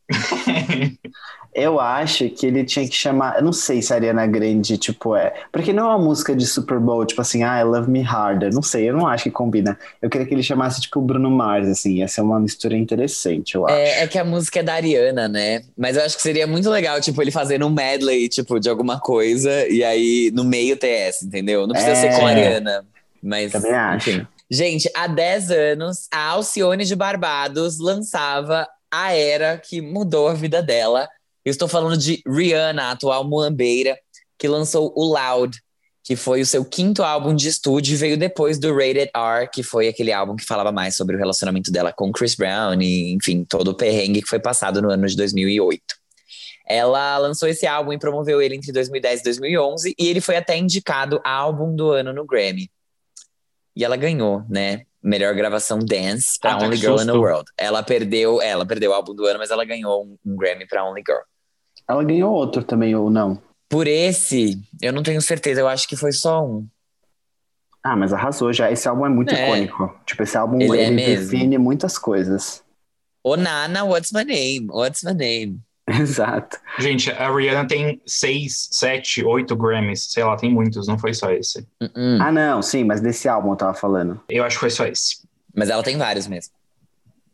Eu 1.54 1.78
acho 1.78 2.30
que 2.30 2.47
ele 2.47 2.64
tinha 2.64 2.88
que 2.88 2.94
chamar. 2.94 3.37
Eu 3.37 3.44
não 3.44 3.52
sei 3.52 3.82
se 3.82 3.92
a 3.92 3.97
Ariana 3.97 4.26
Grande, 4.26 4.78
tipo, 4.78 5.14
é. 5.14 5.35
Porque 5.52 5.71
não 5.71 5.85
é 5.85 5.94
uma 5.97 5.99
música 6.02 6.35
de 6.35 6.47
Super 6.47 6.78
Bowl, 6.80 7.04
tipo 7.04 7.21
assim, 7.21 7.42
ah, 7.42 7.61
I 7.61 7.64
Love 7.64 7.90
Me 7.90 8.02
Harder. 8.02 8.50
Não 8.54 8.62
sei, 8.62 8.88
eu 8.88 8.97
não 8.97 9.06
acho 9.06 9.25
que 9.25 9.30
combina. 9.30 9.78
Eu 10.00 10.09
queria 10.09 10.26
que 10.26 10.32
ele 10.32 10.42
chamasse, 10.42 10.80
tipo, 10.80 10.99
o 10.99 11.02
Bruno 11.02 11.30
Mars, 11.30 11.68
assim. 11.68 11.97
Ia 11.97 12.09
ser 12.09 12.23
uma 12.23 12.40
mistura 12.40 12.75
interessante, 12.75 13.54
eu 13.54 13.66
acho. 13.66 13.75
É, 13.76 14.00
é 14.02 14.06
que 14.09 14.18
a 14.18 14.25
música 14.25 14.61
é 14.61 14.62
da 14.62 14.73
Ariana, 14.73 15.28
né? 15.28 15.62
Mas 15.76 15.94
eu 15.99 16.02
acho 16.02 16.16
que 16.16 16.23
seria 16.23 16.47
muito 16.47 16.71
legal, 16.71 16.99
tipo, 17.02 17.21
ele 17.21 17.30
fazendo 17.30 17.66
um 17.66 17.71
medley, 17.71 18.30
tipo, 18.30 18.59
de 18.59 18.71
alguma 18.71 18.99
coisa, 18.99 19.68
e 19.68 19.85
aí 19.85 20.30
no 20.32 20.44
meio 20.44 20.75
TS, 20.78 21.23
entendeu? 21.23 21.66
Não 21.66 21.75
precisa 21.75 21.92
É. 21.92 22.12
ser 22.12 22.18
com 22.18 22.26
a 22.26 22.30
Ariana. 22.30 22.82
Mas. 23.23 23.52
Também 23.52 23.73
acho. 23.75 24.09
enfim. 24.11 24.26
Gente, 24.50 24.90
há 24.97 25.06
10 25.06 25.50
anos, 25.50 26.09
a 26.11 26.28
Alcione 26.30 26.85
de 26.87 26.97
Barbados 26.97 27.78
lançava 27.78 28.66
a 28.92 29.14
era 29.14 29.56
que 29.56 29.80
mudou 29.80 30.28
a 30.28 30.34
vida 30.34 30.62
dela. 30.62 31.08
Eu 31.44 31.50
estou 31.50 31.66
falando 31.66 31.96
de 31.96 32.22
Rihanna, 32.26 32.84
a 32.84 32.90
atual 32.90 33.25
muambeira, 33.25 33.99
que 34.38 34.46
lançou 34.46 34.92
o 34.94 35.04
Loud, 35.04 35.58
que 36.04 36.14
foi 36.14 36.42
o 36.42 36.46
seu 36.46 36.64
quinto 36.64 37.02
álbum 37.02 37.34
de 37.34 37.49
estúdio 37.49 37.94
e 37.94 37.96
veio 37.96 38.18
depois 38.18 38.58
do 38.58 38.72
Rated 38.75 39.11
R, 39.14 39.49
que 39.52 39.62
foi 39.62 39.88
aquele 39.88 40.12
álbum 40.12 40.37
que 40.37 40.44
falava 40.44 40.70
mais 40.70 40.94
sobre 40.94 41.16
o 41.16 41.18
relacionamento 41.18 41.72
dela 41.72 41.92
com 41.92 42.12
Chris 42.12 42.34
Brown 42.34 42.80
e, 42.82 43.14
enfim, 43.14 43.44
todo 43.49 43.68
o 43.68 43.75
perrengue 43.75 44.20
que 44.20 44.28
foi 44.28 44.38
passado 44.38 44.82
no 44.82 44.90
ano 44.90 45.06
de 45.06 45.16
2008. 45.16 45.82
Ela 46.68 47.18
lançou 47.18 47.49
esse 47.49 47.66
álbum 47.66 47.92
e 47.92 47.99
promoveu 47.99 48.42
ele 48.42 48.56
entre 48.56 48.72
2010 48.72 49.20
e 49.20 49.25
2011 49.25 49.94
e 49.99 50.06
ele 50.06 50.20
foi 50.20 50.37
até 50.37 50.56
indicado 50.56 51.20
álbum 51.25 51.75
do 51.75 51.90
ano 51.90 52.12
no 52.12 52.26
Grammy. 52.26 52.70
E 53.75 53.84
ela 53.84 53.96
ganhou, 53.96 54.44
né? 54.49 54.84
Melhor 55.02 55.35
gravação 55.35 55.78
dance 55.80 56.38
pra 56.40 56.52
Ah, 56.54 56.59
tá, 56.59 56.64
Only 56.66 56.76
Girl 56.76 57.00
in 57.00 57.06
the. 57.06 57.12
World. 57.12 57.44
Ela 57.59 57.82
perdeu, 57.82 58.40
ela 58.40 58.64
perdeu 58.64 58.92
o 58.92 58.94
álbum 58.94 59.14
do 59.14 59.26
ano, 59.26 59.38
mas 59.38 59.50
ela 59.50 59.64
ganhou 59.64 60.04
um, 60.04 60.16
um 60.25 60.37
Grammy 60.37 60.66
pra 60.66 60.85
Only 60.88 61.02
Girl. 61.06 61.21
Ela 61.88 62.04
ganhou 62.04 62.32
outro 62.32 62.62
também, 62.62 62.94
ou 62.94 63.11
não? 63.11 63.42
Por 63.68 63.87
esse, 63.88 64.61
eu 64.80 64.92
não 64.92 65.02
tenho 65.02 65.21
certeza, 65.21 65.61
eu 65.61 65.66
acho 65.68 65.88
que 65.88 65.97
foi 65.97 66.12
só 66.12 66.44
um. 66.44 66.66
Ah, 67.82 67.97
mas 67.97 68.12
arrasou 68.12 68.52
já. 68.52 68.71
Esse 68.71 68.87
álbum 68.87 69.04
é 69.04 69.09
muito 69.09 69.35
É. 69.35 69.44
icônico. 69.44 69.92
Tipo, 70.06 70.23
esse 70.23 70.37
álbum 70.37 70.61
Ele 70.61 70.78
ele, 70.78 71.02
é 71.02 71.16
define 71.16 71.59
muitas 71.59 71.99
coisas. 71.99 72.62
Ô 73.25 73.37
Nana, 73.37 73.82
what's 73.85 74.12
my 74.12 74.23
name? 74.25 74.68
What's 74.71 75.02
my 75.02 75.12
name? 75.14 75.61
Exato. 76.00 76.58
Gente, 76.78 77.11
a 77.11 77.30
Rihanna 77.34 77.66
tem 77.66 78.00
seis, 78.06 78.68
sete, 78.70 79.25
oito 79.25 79.54
Grammys. 79.56 80.06
Sei 80.11 80.22
lá, 80.25 80.37
tem 80.37 80.50
muitos, 80.52 80.87
não 80.87 80.99
foi 80.99 81.12
só 81.14 81.30
esse. 81.30 81.61
Uh-uh. 81.80 82.20
Ah, 82.20 82.32
não, 82.32 82.62
sim, 82.62 82.84
mas 82.84 83.00
desse 83.00 83.28
álbum 83.28 83.50
eu 83.50 83.56
tava 83.56 83.75
falando. 83.75 84.20
Eu 84.28 84.44
acho 84.44 84.56
que 84.56 84.61
foi 84.61 84.70
só 84.70 84.87
esse. 84.87 85.22
Mas 85.54 85.68
ela 85.70 85.82
tem 85.82 85.96
vários 85.99 86.26
mesmo. 86.26 86.52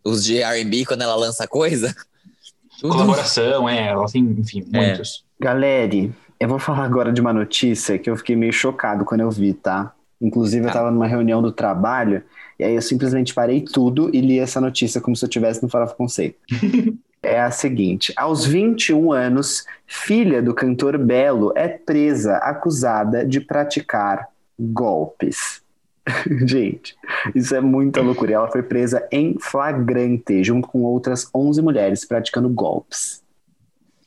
Os 0.05 0.25
de 0.25 0.39
R&B, 0.43 0.85
quando 0.87 1.03
ela 1.03 1.15
lança 1.15 1.47
coisa... 1.47 1.95
tudo- 2.81 2.93
Colaboração, 2.93 3.69
é, 3.69 3.89
ela 3.89 4.07
tem, 4.07 4.23
enfim, 4.23 4.65
É. 4.73 4.77
muitos. 4.89 5.25
Galera, 5.41 6.11
eu 6.41 6.49
vou 6.49 6.59
falar 6.59 6.85
agora 6.85 7.13
de 7.13 7.21
uma 7.21 7.33
notícia 7.33 7.99
que 7.99 8.09
eu 8.09 8.17
fiquei 8.17 8.35
meio 8.37 8.53
chocado 8.53 9.05
quando 9.05 9.21
eu 9.21 9.31
vi, 9.31 9.53
tá? 9.55 9.93
Inclusive, 10.21 10.65
eu 10.65 10.69
Tá. 10.69 10.75
tava 10.79 10.91
numa 10.91 11.07
reunião 11.07 11.41
do 11.43 11.53
trabalho, 11.53 12.23
e 12.59 12.65
aí 12.65 12.75
eu 12.75 12.83
simplesmente 12.83 13.33
parei 13.35 13.61
tudo 13.61 14.11
e 14.15 14.21
li 14.21 14.39
essa 14.39 14.61
notícia 14.61 15.01
como 15.01 15.15
se 15.15 15.25
eu 15.25 15.29
estivesse 15.29 15.63
no 15.63 15.69
Farofa 15.69 15.95
Conceito. 15.95 16.37
É 17.23 17.41
a 17.41 17.51
seguinte: 17.51 18.13
aos 18.17 18.45
21 18.45 19.13
anos, 19.13 19.65
filha 19.87 20.41
do 20.41 20.55
cantor 20.55 20.97
Belo 20.99 21.53
é 21.57 21.69
presa 21.69 22.37
acusada 22.37 23.25
de 23.25 23.41
praticar 23.41 24.29
golpes. 24.59 25.61
Gente, 26.47 26.97
isso 27.35 27.55
é 27.55 27.61
muita 27.61 28.01
loucura. 28.01 28.33
Ela 28.33 28.51
foi 28.51 28.63
presa 28.63 29.07
em 29.11 29.37
flagrante, 29.39 30.43
junto 30.43 30.69
com 30.69 30.83
outras 30.83 31.29
11 31.35 31.61
mulheres 31.63 32.05
praticando 32.05 32.49
golpes. 32.49 33.23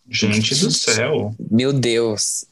Gente 0.10 0.56
do 0.56 0.72
céu. 0.72 1.34
Meu 1.40 1.72
Deus. 1.72 2.46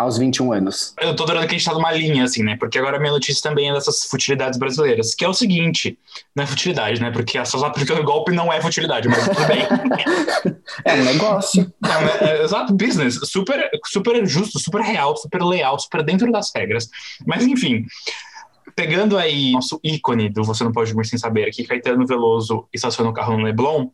Aos 0.00 0.16
21 0.16 0.52
anos. 0.52 0.94
Eu 0.98 1.14
tô 1.14 1.24
adorando 1.24 1.46
que 1.46 1.54
a 1.54 1.58
gente 1.58 1.66
tá 1.66 1.74
numa 1.74 1.92
linha, 1.92 2.24
assim, 2.24 2.42
né? 2.42 2.56
Porque 2.58 2.78
agora 2.78 2.96
a 2.96 3.00
minha 3.00 3.12
notícia 3.12 3.42
também 3.42 3.68
é 3.68 3.72
dessas 3.74 4.04
futilidades 4.04 4.58
brasileiras. 4.58 5.14
Que 5.14 5.26
é 5.26 5.28
o 5.28 5.34
seguinte: 5.34 5.98
não 6.34 6.42
é 6.42 6.46
futilidade, 6.46 7.02
né? 7.02 7.10
Porque 7.10 7.44
só 7.44 7.62
aplicando 7.66 8.02
golpe 8.02 8.32
não 8.32 8.50
é 8.50 8.62
futilidade, 8.62 9.06
mas 9.08 9.28
tudo 9.28 9.46
bem. 9.46 9.60
É 10.84 10.94
um 10.94 11.04
negócio. 11.04 11.70
É, 11.84 12.00
mas 12.00 12.22
é, 12.22 12.42
exato, 12.44 12.72
business. 12.72 13.18
Super, 13.24 13.68
super 13.86 14.24
justo, 14.24 14.58
super 14.58 14.80
real, 14.80 15.16
super 15.16 15.42
leal, 15.42 15.78
super 15.78 16.02
dentro 16.02 16.30
das 16.32 16.50
regras. 16.54 16.88
Mas 17.26 17.44
enfim. 17.44 17.84
Pegando 18.74 19.16
aí 19.18 19.52
nosso 19.52 19.80
ícone 19.82 20.28
do 20.28 20.42
Você 20.44 20.62
Não 20.64 20.72
Pode 20.72 20.90
Dormir 20.90 21.06
Sem 21.06 21.18
Saber, 21.18 21.44
aqui 21.48 21.64
Caetano 21.64 22.06
Veloso 22.06 22.66
estaciona 22.72 23.10
o 23.10 23.12
carro 23.14 23.36
no 23.36 23.44
Leblon, 23.44 23.88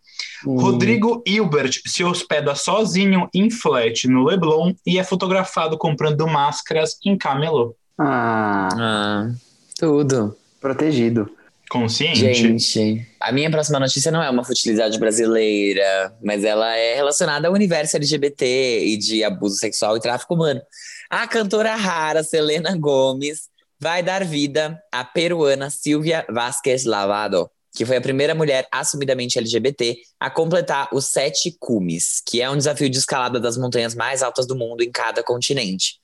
Hum. 0.47 0.61
Rodrigo 0.61 1.23
Hilbert 1.27 1.81
se 1.87 2.05
hospeda 2.05 2.55
sozinho 2.55 3.29
em 3.35 3.51
flat 3.51 4.07
no 4.07 4.25
Leblon 4.25 4.75
e 4.87 4.99
é 4.99 5.05
fotografado 5.05 5.79
comprando 5.79 6.27
máscaras 6.27 6.97
em 7.05 7.17
camelô. 7.17 7.75
Ah, 7.99 8.69
Ah, 8.73 9.31
tudo. 9.79 10.37
protegido. 10.61 11.29
Consciente? 11.69 12.21
Gente, 12.33 13.05
a 13.19 13.33
minha 13.33 13.51
próxima 13.51 13.81
notícia 13.81 14.13
não 14.13 14.23
é 14.23 14.31
uma 14.31 14.45
futilidade 14.45 15.01
brasileira, 15.01 16.15
mas 16.23 16.45
ela 16.45 16.77
é 16.77 16.95
relacionada 16.95 17.49
ao 17.49 17.55
universo 17.55 17.97
LGBT 17.97 18.85
e 18.85 18.97
de 18.97 19.25
abuso 19.25 19.57
sexual 19.57 19.97
e 19.97 20.01
tráfico 20.01 20.35
humano. 20.35 20.61
A 21.11 21.27
cantora 21.27 21.75
rara 21.75 22.23
Selena 22.23 22.77
Gomes 22.79 23.49
vai 23.81 24.03
dar 24.03 24.25
vida 24.25 24.81
à 24.93 25.05
peruana 25.05 25.71
Silvia 25.71 26.25
Vázquez 26.31 26.85
Lavado, 26.85 27.51
que 27.75 27.85
foi 27.85 27.97
a 27.97 28.01
primeira 28.01 28.35
mulher 28.35 28.67
assumidamente 28.73 29.39
LGBT 29.39 29.97
a 30.19 30.31
completar 30.31 30.89
os 30.93 31.07
sete 31.07 31.55
cumes, 31.59 32.23
que 32.27 32.41
é 32.41 32.49
um 32.49 32.57
desafio 32.57 32.89
de 32.89 32.99
escalada 32.99 33.39
das 33.39 33.59
montanhas 33.59 33.95
mais 33.95 34.23
altas 34.23 34.47
do 34.47 34.57
mundo 34.57 34.83
em 34.83 34.91
cada 34.91 35.23
continente. 35.23 35.99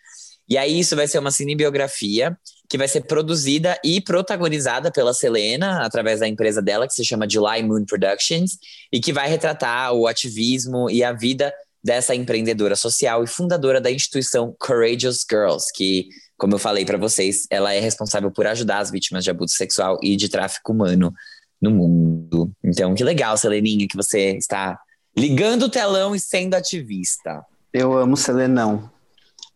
E 0.48 0.58
aí 0.58 0.78
isso 0.78 0.94
vai 0.94 1.08
ser 1.08 1.18
uma 1.18 1.30
cinebiografia 1.30 2.36
que 2.68 2.78
vai 2.78 2.88
ser 2.88 3.02
produzida 3.02 3.78
e 3.84 4.00
protagonizada 4.00 4.90
pela 4.90 5.12
Selena, 5.12 5.84
através 5.84 6.20
da 6.20 6.28
empresa 6.28 6.62
dela, 6.62 6.86
que 6.86 6.94
se 6.94 7.04
chama 7.04 7.28
July 7.28 7.62
Moon 7.62 7.84
Productions, 7.84 8.58
e 8.90 8.98
que 8.98 9.12
vai 9.12 9.28
retratar 9.28 9.92
o 9.92 10.06
ativismo 10.06 10.90
e 10.90 11.04
a 11.04 11.12
vida 11.12 11.52
dessa 11.84 12.14
empreendedora 12.14 12.76
social 12.76 13.24
e 13.24 13.26
fundadora 13.26 13.80
da 13.80 13.90
instituição 13.90 14.54
Courageous 14.58 15.24
Girls, 15.28 15.66
que, 15.74 16.08
como 16.42 16.54
eu 16.54 16.58
falei 16.58 16.84
para 16.84 16.98
vocês, 16.98 17.46
ela 17.48 17.72
é 17.72 17.78
responsável 17.78 18.28
por 18.28 18.48
ajudar 18.48 18.78
as 18.78 18.90
vítimas 18.90 19.22
de 19.22 19.30
abuso 19.30 19.54
sexual 19.54 19.96
e 20.02 20.16
de 20.16 20.28
tráfico 20.28 20.72
humano 20.72 21.14
no 21.60 21.70
mundo. 21.70 22.50
Então, 22.64 22.96
que 22.96 23.04
legal, 23.04 23.36
Seleninha, 23.36 23.86
que 23.86 23.96
você 23.96 24.36
está 24.36 24.76
ligando 25.16 25.66
o 25.66 25.68
telão 25.68 26.16
e 26.16 26.18
sendo 26.18 26.54
ativista. 26.54 27.44
Eu 27.72 27.96
amo 27.96 28.16
Selenão. 28.16 28.90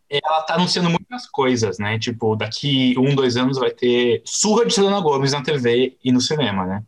Ela 0.09 0.43
tá 0.43 0.53
anunciando 0.53 0.89
muitas 0.89 1.29
coisas, 1.29 1.77
né? 1.77 1.99
Tipo, 1.99 2.37
daqui 2.37 2.95
um, 2.97 3.13
dois 3.13 3.35
anos 3.35 3.57
vai 3.57 3.71
ter 3.71 4.21
surra 4.23 4.65
de 4.65 4.73
Selena 4.73 5.01
Gomes 5.01 5.33
na 5.33 5.43
TV 5.43 5.97
e 6.01 6.09
no 6.13 6.21
cinema, 6.21 6.65
né? 6.65 6.83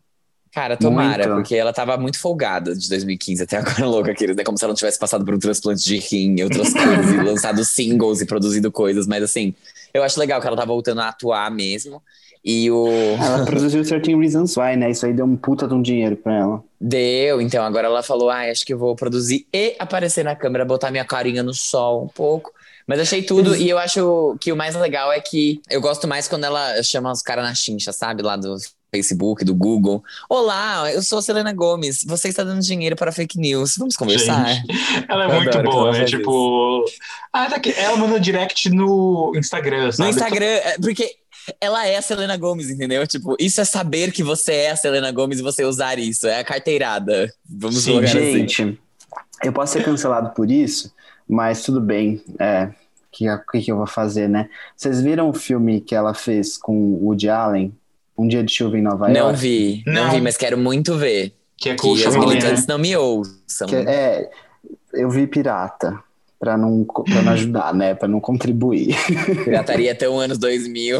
Cara, 0.53 0.77
tomara, 0.77 1.27
Muito. 1.27 1.41
porque 1.41 1.55
ela 1.55 1.73
tava 1.73 1.97
muito 1.97 2.17
folgada 2.17 2.73
de 2.73 2.87
2015 2.87 3.43
até 3.43 3.57
agora, 3.57 3.83
louca, 3.85 4.11
aqueles, 4.11 4.33
né? 4.33 4.45
Como 4.45 4.57
se 4.57 4.63
ela 4.63 4.71
não 4.71 4.77
tivesse 4.77 4.97
passado 4.97 5.25
por 5.25 5.35
um 5.35 5.39
transplante 5.39 5.83
de 5.83 5.97
rim 5.97 6.37
e 6.39 6.43
outras 6.43 6.71
coisas, 6.71 7.11
e 7.11 7.17
lançado 7.21 7.65
singles 7.65 8.21
e 8.21 8.25
produzido 8.25 8.71
coisas, 8.71 9.05
mas 9.05 9.21
assim, 9.21 9.53
eu 9.93 10.03
acho 10.03 10.19
legal 10.19 10.39
que 10.39 10.47
ela 10.47 10.57
tá 10.57 10.65
voltando 10.65 11.01
a 11.01 11.09
atuar 11.09 11.49
mesmo. 11.51 12.01
E 12.43 12.71
o. 12.71 12.87
Ela 13.19 13.45
produziu 13.45 13.83
13 13.83 14.15
Reasons 14.15 14.55
Why, 14.55 14.77
né? 14.77 14.89
Isso 14.89 15.05
aí 15.05 15.13
deu 15.13 15.25
um 15.25 15.35
puta 15.35 15.67
de 15.67 15.73
um 15.73 15.81
dinheiro 15.81 16.15
pra 16.15 16.33
ela. 16.33 16.63
Deu, 16.79 17.41
então 17.41 17.63
agora 17.65 17.87
ela 17.87 18.01
falou: 18.01 18.29
ah, 18.29 18.49
acho 18.49 18.65
que 18.65 18.73
eu 18.73 18.77
vou 18.77 18.95
produzir 18.95 19.45
e 19.53 19.75
aparecer 19.77 20.23
na 20.23 20.35
câmera, 20.35 20.63
botar 20.63 20.89
minha 20.89 21.03
carinha 21.03 21.43
no 21.43 21.53
sol 21.53 22.05
um 22.05 22.07
pouco. 22.07 22.53
Mas 22.87 22.99
achei 23.01 23.21
tudo, 23.21 23.55
e 23.55 23.69
eu 23.69 23.77
acho 23.77 24.35
que 24.41 24.51
o 24.51 24.55
mais 24.55 24.73
legal 24.75 25.11
é 25.11 25.19
que 25.19 25.61
eu 25.69 25.79
gosto 25.79 26.07
mais 26.07 26.27
quando 26.27 26.45
ela 26.45 26.81
chama 26.81 27.11
os 27.11 27.21
caras 27.21 27.43
na 27.43 27.53
chincha, 27.53 27.91
sabe? 27.91 28.23
Lá 28.23 28.35
do 28.35 28.55
Facebook, 28.91 29.45
do 29.45 29.53
Google. 29.53 30.03
Olá, 30.27 30.91
eu 30.91 31.01
sou 31.01 31.19
a 31.19 31.21
Selena 31.21 31.53
Gomes. 31.53 32.03
Você 32.05 32.29
está 32.29 32.43
dando 32.43 32.61
dinheiro 32.61 32.95
para 32.95 33.11
fake 33.11 33.37
news. 33.37 33.75
Vamos 33.77 33.95
conversar? 33.95 34.63
Ela 35.07 35.25
é 35.25 35.27
Eu 35.27 35.41
muito 35.41 35.63
boa, 35.63 35.91
né? 35.91 36.05
Tipo. 36.05 36.85
Ah, 37.31 37.45
tá 37.45 37.57
aqui. 37.57 37.71
Ela 37.77 37.97
manda 37.97 38.19
direct 38.19 38.69
no 38.69 39.31
Instagram, 39.35 39.85
No 39.85 39.93
sabe? 39.93 40.09
Instagram, 40.09 40.45
é, 40.45 40.77
porque 40.79 41.15
ela 41.61 41.85
é 41.85 41.97
a 41.97 42.01
Selena 42.01 42.35
Gomes, 42.35 42.69
entendeu? 42.69 43.05
Tipo, 43.07 43.35
isso 43.39 43.61
é 43.61 43.65
saber 43.65 44.11
que 44.11 44.23
você 44.23 44.53
é 44.53 44.71
a 44.71 44.75
Selena 44.75 45.11
Gomes 45.11 45.39
e 45.39 45.43
você 45.43 45.63
usar 45.63 45.99
isso. 45.99 46.27
É 46.27 46.39
a 46.39 46.43
carteirada. 46.43 47.31
Vamos 47.47 47.83
Sim, 47.83 47.91
colocar 47.93 48.09
assim. 48.09 48.31
Gente, 48.33 48.81
eu 49.43 49.53
posso 49.53 49.73
ser 49.73 49.83
cancelado 49.83 50.31
por 50.31 50.49
isso, 50.49 50.93
mas 51.27 51.61
tudo 51.63 51.79
bem. 51.79 52.21
É, 52.39 52.69
que, 53.11 53.29
o 53.29 53.45
que, 53.51 53.61
que 53.61 53.71
eu 53.71 53.77
vou 53.77 53.87
fazer, 53.87 54.27
né? 54.27 54.49
Vocês 54.75 55.01
viram 55.01 55.29
o 55.29 55.33
filme 55.33 55.81
que 55.81 55.95
ela 55.95 56.13
fez 56.13 56.57
com 56.57 56.73
o 56.75 57.05
Woody 57.05 57.29
Allen? 57.29 57.73
Um 58.19 58.27
dia 58.27 58.43
de 58.43 58.51
chuva 58.53 58.77
em 58.77 58.81
Nova 58.81 59.07
Não 59.07 59.27
York? 59.27 59.39
vi, 59.39 59.83
não. 59.85 60.05
Não. 60.05 60.11
vi, 60.11 60.21
mas 60.21 60.35
quero 60.37 60.57
muito 60.57 60.95
ver. 60.97 61.33
Que 61.57 61.69
é 61.69 61.75
com 61.75 61.87
Que 61.87 61.93
os 61.93 61.99
Chalamet, 62.01 62.27
militantes 62.27 62.67
né? 62.67 62.73
não 62.73 62.79
me 62.79 62.95
ouçam. 62.97 63.67
Que 63.67 63.75
é, 63.75 64.29
eu 64.93 65.09
vi 65.09 65.25
pirata. 65.27 65.97
Pra 66.39 66.57
não, 66.57 66.85
pra 66.85 67.21
não 67.21 67.33
ajudar, 67.33 67.73
né? 67.73 67.93
Pra 67.93 68.07
não 68.07 68.21
contribuir. 68.21 68.95
Pirataria 69.43 69.91
até 69.91 70.07
o 70.07 70.17
anos 70.17 70.37
2000. 70.37 70.99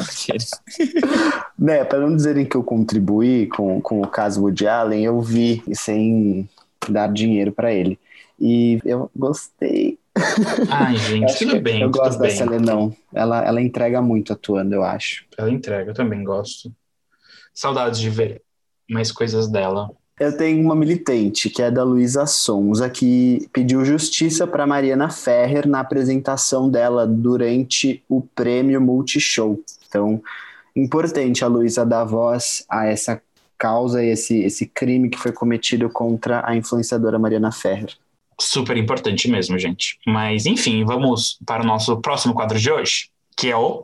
né? 1.57 1.83
Pra 1.85 1.99
não 1.99 2.13
dizerem 2.15 2.45
que 2.45 2.57
eu 2.57 2.63
contribuí 2.63 3.47
com, 3.47 3.79
com 3.79 4.01
o 4.01 4.07
caso 4.07 4.41
Woody 4.41 4.67
Allen, 4.67 5.03
eu 5.05 5.21
vi 5.21 5.63
sem, 5.73 6.47
dar 6.89 7.07
dinheiro 7.07 7.51
para 7.53 7.71
ele. 7.73 7.97
E 8.39 8.79
eu 8.85 9.09
gostei. 9.15 9.97
Ai, 10.69 10.95
gente, 11.07 11.37
tudo 11.37 11.59
bem. 11.61 11.81
Eu 11.81 11.91
tudo 11.91 12.01
gosto 12.03 12.19
bem. 12.19 12.29
dessa 12.29 12.43
Lenão. 12.43 12.93
Ela, 13.13 13.45
ela 13.45 13.61
entrega 13.61 14.01
muito 14.01 14.33
atuando, 14.33 14.75
eu 14.75 14.83
acho. 14.83 15.25
Ela 15.37 15.49
entrega, 15.51 15.91
eu 15.91 15.95
também 15.95 16.23
gosto. 16.23 16.71
Saudades 17.59 17.99
de 17.99 18.09
ver 18.09 18.41
mais 18.89 19.11
coisas 19.11 19.49
dela. 19.49 19.91
Eu 20.17 20.37
tenho 20.37 20.63
uma 20.63 20.73
militante, 20.73 21.49
que 21.49 21.61
é 21.61 21.69
da 21.69 21.83
Luísa 21.83 22.25
Sonza, 22.25 22.89
que 22.89 23.49
pediu 23.51 23.83
justiça 23.83 24.47
para 24.47 24.65
Mariana 24.65 25.09
Ferrer 25.09 25.67
na 25.67 25.81
apresentação 25.81 26.69
dela 26.69 27.05
durante 27.05 28.01
o 28.07 28.21
prêmio 28.21 28.79
Multishow. 28.79 29.61
Então, 29.85 30.23
importante 30.73 31.43
a 31.43 31.49
Luísa 31.49 31.85
dar 31.85 32.05
voz 32.05 32.63
a 32.69 32.85
essa 32.85 33.21
causa 33.57 34.01
e 34.01 34.07
esse, 34.07 34.39
esse 34.39 34.65
crime 34.65 35.09
que 35.09 35.19
foi 35.19 35.33
cometido 35.33 35.89
contra 35.89 36.41
a 36.49 36.55
influenciadora 36.55 37.19
Mariana 37.19 37.51
Ferrer. 37.51 37.93
Super 38.39 38.77
importante 38.77 39.29
mesmo, 39.29 39.59
gente. 39.59 39.99
Mas, 40.07 40.45
enfim, 40.45 40.85
vamos 40.85 41.37
para 41.45 41.61
o 41.61 41.67
nosso 41.67 41.97
próximo 41.99 42.33
quadro 42.33 42.57
de 42.57 42.71
hoje, 42.71 43.09
que 43.35 43.49
é 43.49 43.57
o 43.57 43.83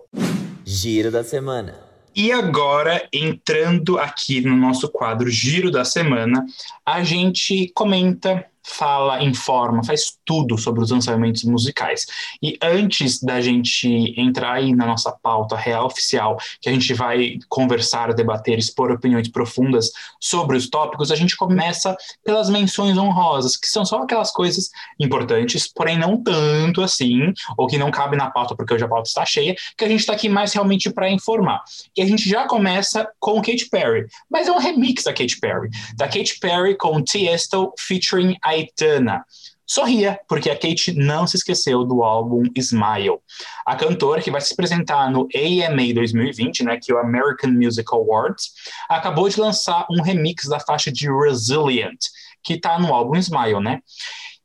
Giro 0.64 1.12
da 1.12 1.26
semana. 1.26 1.85
E 2.16 2.32
agora, 2.32 3.08
entrando 3.12 4.00
aqui 4.00 4.40
no 4.40 4.56
nosso 4.56 4.88
quadro 4.88 5.30
Giro 5.30 5.70
da 5.70 5.84
Semana, 5.84 6.46
a 6.86 7.04
gente 7.04 7.70
comenta, 7.76 8.46
fala, 8.66 9.24
informa, 9.24 9.84
faz 9.84 10.18
tudo 10.26 10.58
sobre 10.58 10.82
os 10.82 10.90
lançamentos 10.90 11.44
musicais. 11.44 12.06
E 12.42 12.58
antes 12.62 13.22
da 13.22 13.40
gente 13.40 14.14
entrar 14.20 14.54
aí 14.54 14.76
na 14.76 14.86
nossa 14.86 15.12
pauta 15.12 15.56
real 15.56 15.86
oficial, 15.86 16.38
que 16.60 16.70
a 16.70 16.72
gente 16.72 16.94
vai 16.94 17.38
conversar, 17.48 18.14
debater, 18.14 18.58
expor 18.58 18.92
opiniões 18.92 19.30
profundas 19.30 19.92
sobre 20.20 20.58
os 20.58 20.70
tópicos, 20.70 21.12
a 21.12 21.16
gente 21.16 21.38
começa 21.38 21.96
pelas 22.24 22.50
menções 22.50 22.98
honrosas, 22.98 23.56
que 23.56 23.68
são 23.68 23.86
só 23.86 24.02
aquelas 24.02 24.32
coisas 24.32 24.70
importantes, 25.00 25.72
porém 25.72 25.98
não 25.98 26.22
tanto 26.22 26.82
assim, 26.82 27.34
ou 27.58 27.68
que 27.68 27.78
não 27.78 27.92
cabe 27.92 28.18
na 28.18 28.32
pauta 28.32 28.56
porque 28.56 28.74
hoje 28.74 28.84
a 28.84 28.88
pauta 28.88 29.08
está 29.08 29.26
cheia, 29.26 29.56
que 29.78 29.86
a 29.86 29.88
gente 29.88 30.00
está 30.00 30.14
aqui 30.14 30.28
mais 30.28 30.54
realmente 30.54 30.90
para 30.90 31.10
informar. 31.10 31.64
E 31.96 32.02
a 32.02 32.06
gente 32.06 32.28
já 32.28 32.48
começa 32.48 33.08
com 33.20 33.42
Katy 33.42 33.70
Perry, 33.70 34.08
mas 34.30 34.48
é 34.48 34.52
um 34.52 34.58
remix 34.58 35.04
da 35.04 35.14
Katy 35.14 35.40
Perry, 35.40 35.70
da 35.96 36.08
Katy 36.08 36.40
Perry 36.40 36.76
com 36.76 37.02
Tiesto 37.04 37.74
featuring 37.78 38.36
Aitana. 38.56 39.26
Sorria, 39.68 40.20
porque 40.28 40.50
a 40.50 40.56
Kate 40.56 40.94
não 40.94 41.26
se 41.26 41.38
esqueceu 41.38 41.84
do 41.84 42.04
álbum 42.04 42.44
Smile. 42.56 43.18
A 43.66 43.76
cantora, 43.76 44.22
que 44.22 44.30
vai 44.30 44.40
se 44.40 44.54
apresentar 44.54 45.10
no 45.10 45.28
AMA 45.34 45.94
2020, 45.94 46.64
né, 46.64 46.78
que 46.82 46.92
é 46.92 46.96
o 46.96 47.00
American 47.00 47.52
Music 47.52 47.88
Awards, 47.92 48.52
acabou 48.88 49.28
de 49.28 49.40
lançar 49.40 49.88
um 49.90 50.04
remix 50.04 50.48
da 50.48 50.60
faixa 50.60 50.92
de 50.92 51.10
Resilient, 51.12 51.98
que 52.44 52.54
está 52.54 52.78
no 52.78 52.94
álbum 52.94 53.16
Smile, 53.16 53.60
né? 53.60 53.80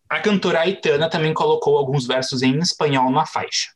A 0.09 0.21
cantora 0.21 0.61
Aitana 0.61 1.09
também 1.09 1.35
colocou 1.35 1.77
alguns 1.77 2.07
versos 2.07 2.43
em 2.43 2.59
espanhol 2.59 3.11
na 3.11 3.27
faixa. 3.27 3.69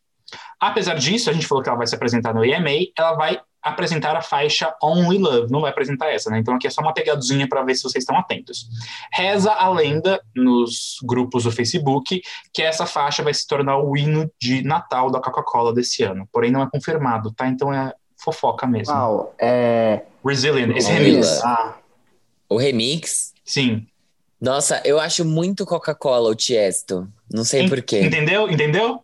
Apesar 0.58 0.94
disso, 0.94 1.28
a 1.28 1.32
gente 1.32 1.46
falou 1.46 1.62
que 1.62 1.68
ela 1.68 1.78
vai 1.78 1.86
se 1.86 1.94
apresentar 1.94 2.34
no 2.34 2.42
AMA, 2.42 2.70
ela 2.98 3.14
vai 3.14 3.38
apresentar 3.64 4.14
a 4.14 4.20
faixa 4.20 4.74
Only 4.82 5.18
Love, 5.18 5.50
não 5.50 5.62
vai 5.62 5.70
apresentar 5.70 6.10
essa, 6.12 6.30
né? 6.30 6.38
Então 6.38 6.54
aqui 6.54 6.66
é 6.66 6.70
só 6.70 6.82
uma 6.82 6.92
pegadinha 6.92 7.48
para 7.48 7.62
ver 7.62 7.74
se 7.74 7.82
vocês 7.82 8.02
estão 8.02 8.16
atentos. 8.18 8.68
Reza 9.12 9.50
a 9.52 9.68
lenda 9.70 10.20
nos 10.36 10.96
grupos 11.02 11.44
do 11.44 11.50
Facebook 11.50 12.20
que 12.52 12.62
essa 12.62 12.84
faixa 12.86 13.22
vai 13.22 13.32
se 13.32 13.46
tornar 13.46 13.78
o 13.78 13.96
hino 13.96 14.30
de 14.40 14.62
Natal 14.62 15.10
da 15.10 15.18
Coca-Cola 15.20 15.72
desse 15.72 16.02
ano. 16.02 16.28
Porém 16.30 16.50
não 16.50 16.62
é 16.62 16.68
confirmado, 16.70 17.32
tá? 17.32 17.48
Então 17.48 17.72
é 17.72 17.92
fofoca 18.22 18.66
mesmo. 18.66 18.92
Uau, 18.94 19.34
é. 19.40 20.02
Resilient, 20.24 20.76
esse 20.76 20.90
remix. 20.90 21.42
Ah, 21.42 21.76
O 22.48 22.56
remix. 22.58 23.32
Sim. 23.44 23.86
Nossa, 24.40 24.82
eu 24.84 25.00
acho 25.00 25.24
muito 25.24 25.64
Coca-Cola 25.64 26.28
o 26.30 26.34
Tiesto. 26.34 27.08
Não 27.32 27.44
sei 27.44 27.62
En- 27.62 27.68
porquê. 27.68 28.00
Entendeu? 28.02 28.48
Entendeu? 28.50 29.02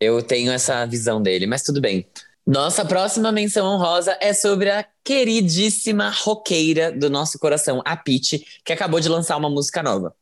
Eu 0.00 0.22
tenho 0.22 0.52
essa 0.52 0.84
visão 0.84 1.22
dele, 1.22 1.46
mas 1.46 1.62
tudo 1.62 1.80
bem. 1.80 2.06
Nossa 2.46 2.84
próxima 2.84 3.32
menção 3.32 3.66
honrosa 3.66 4.16
é 4.20 4.32
sobre 4.32 4.70
a 4.70 4.86
queridíssima 5.02 6.10
roqueira 6.10 6.92
do 6.92 7.10
nosso 7.10 7.40
coração, 7.40 7.82
a 7.84 7.96
Pitty, 7.96 8.46
que 8.64 8.72
acabou 8.72 9.00
de 9.00 9.08
lançar 9.08 9.36
uma 9.36 9.50
música 9.50 9.82
nova. 9.82 10.14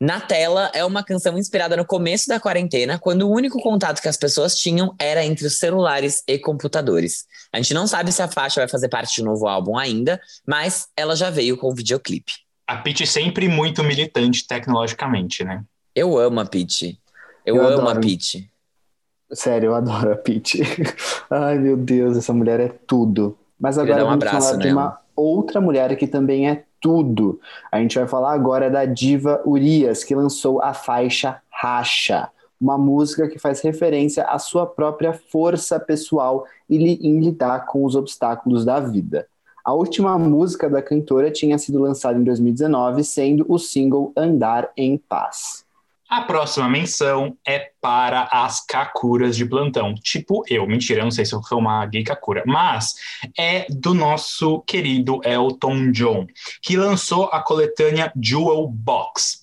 Na 0.00 0.20
Tela 0.20 0.70
é 0.72 0.84
uma 0.84 1.02
canção 1.02 1.36
inspirada 1.36 1.76
no 1.76 1.84
começo 1.84 2.28
da 2.28 2.38
quarentena, 2.38 2.96
quando 3.00 3.22
o 3.22 3.32
único 3.32 3.60
contato 3.60 4.00
que 4.00 4.06
as 4.06 4.16
pessoas 4.16 4.56
tinham 4.56 4.94
era 4.96 5.24
entre 5.24 5.44
os 5.48 5.58
celulares 5.58 6.22
e 6.28 6.38
computadores. 6.38 7.26
A 7.52 7.56
gente 7.56 7.74
não 7.74 7.88
sabe 7.88 8.12
se 8.12 8.22
a 8.22 8.28
faixa 8.28 8.60
vai 8.60 8.68
fazer 8.68 8.88
parte 8.88 9.20
do 9.20 9.24
novo 9.24 9.48
álbum 9.48 9.76
ainda, 9.76 10.20
mas 10.46 10.86
ela 10.96 11.16
já 11.16 11.28
veio 11.28 11.56
com 11.56 11.66
o 11.68 11.74
videoclipe. 11.74 12.32
A 12.68 12.76
Pitty 12.76 13.04
sempre 13.04 13.48
muito 13.48 13.82
militante 13.82 14.46
tecnologicamente, 14.46 15.42
né? 15.42 15.64
Eu 15.92 16.16
amo 16.16 16.38
a 16.38 16.46
Pitty. 16.46 17.00
Eu, 17.44 17.56
Eu 17.56 17.62
amo 17.66 17.80
adoro. 17.88 17.98
a 17.98 18.00
Pitty. 18.00 18.48
Sério, 19.32 19.68
eu 19.68 19.74
adoro 19.74 20.12
a 20.12 20.16
Pitty. 20.16 20.62
Ai, 21.30 21.58
meu 21.58 21.76
Deus, 21.76 22.16
essa 22.16 22.32
mulher 22.32 22.60
é 22.60 22.68
tudo. 22.68 23.36
Mas 23.58 23.78
agora 23.78 24.04
um 24.04 24.08
vamos 24.08 24.24
abraço 24.24 24.48
falar 24.48 24.58
de 24.58 24.66
nela. 24.68 24.80
uma 24.80 25.00
outra 25.16 25.60
mulher 25.60 25.96
que 25.96 26.06
também 26.06 26.48
é 26.48 26.64
tudo. 26.80 27.40
A 27.70 27.80
gente 27.80 27.98
vai 27.98 28.06
falar 28.06 28.32
agora 28.32 28.70
da 28.70 28.84
diva 28.84 29.42
Urias, 29.44 30.04
que 30.04 30.14
lançou 30.14 30.62
a 30.62 30.72
faixa 30.72 31.42
Racha, 31.50 32.30
uma 32.60 32.78
música 32.78 33.28
que 33.28 33.38
faz 33.38 33.60
referência 33.60 34.24
à 34.24 34.38
sua 34.38 34.66
própria 34.66 35.12
força 35.12 35.78
pessoal 35.80 36.44
e 36.68 36.76
em 36.76 37.20
lidar 37.20 37.66
com 37.66 37.84
os 37.84 37.96
obstáculos 37.96 38.64
da 38.64 38.78
vida. 38.80 39.26
A 39.64 39.72
última 39.74 40.18
música 40.18 40.70
da 40.70 40.80
cantora 40.80 41.30
tinha 41.30 41.58
sido 41.58 41.80
lançada 41.80 42.18
em 42.18 42.24
2019, 42.24 43.04
sendo 43.04 43.44
o 43.48 43.58
single 43.58 44.12
Andar 44.16 44.70
em 44.76 44.96
Paz. 44.96 45.67
A 46.08 46.22
próxima 46.22 46.66
menção 46.70 47.36
é 47.46 47.70
para 47.82 48.22
as 48.32 48.64
Kakuras 48.64 49.36
de 49.36 49.44
plantão. 49.44 49.94
Tipo 49.94 50.42
eu, 50.48 50.66
mentira, 50.66 51.00
eu 51.00 51.04
não 51.04 51.10
sei 51.10 51.26
se 51.26 51.34
eu 51.34 51.42
sou 51.42 51.58
uma 51.58 51.84
gay 51.84 52.02
Kakura, 52.02 52.42
mas 52.46 52.94
é 53.36 53.66
do 53.68 53.92
nosso 53.92 54.60
querido 54.62 55.20
Elton 55.22 55.90
John, 55.92 56.26
que 56.62 56.78
lançou 56.78 57.26
a 57.26 57.42
coletânea 57.42 58.10
Jewel 58.18 58.68
Box. 58.68 59.42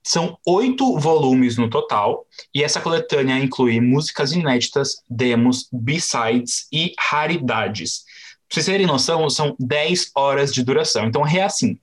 São 0.00 0.38
oito 0.46 0.96
volumes 0.98 1.58
no 1.58 1.68
total, 1.68 2.24
e 2.54 2.62
essa 2.62 2.80
coletânea 2.80 3.36
inclui 3.36 3.80
músicas 3.80 4.32
inéditas, 4.32 5.02
demos, 5.10 5.68
b-sides 5.72 6.68
e 6.72 6.94
raridades. 6.96 8.04
Pra 8.48 8.54
vocês 8.54 8.66
terem 8.66 8.86
noção, 8.86 9.28
são 9.28 9.56
10 9.58 10.12
horas 10.14 10.54
de 10.54 10.62
duração. 10.62 11.06
Então 11.06 11.26
é 11.26 11.42
assim, 11.42 11.76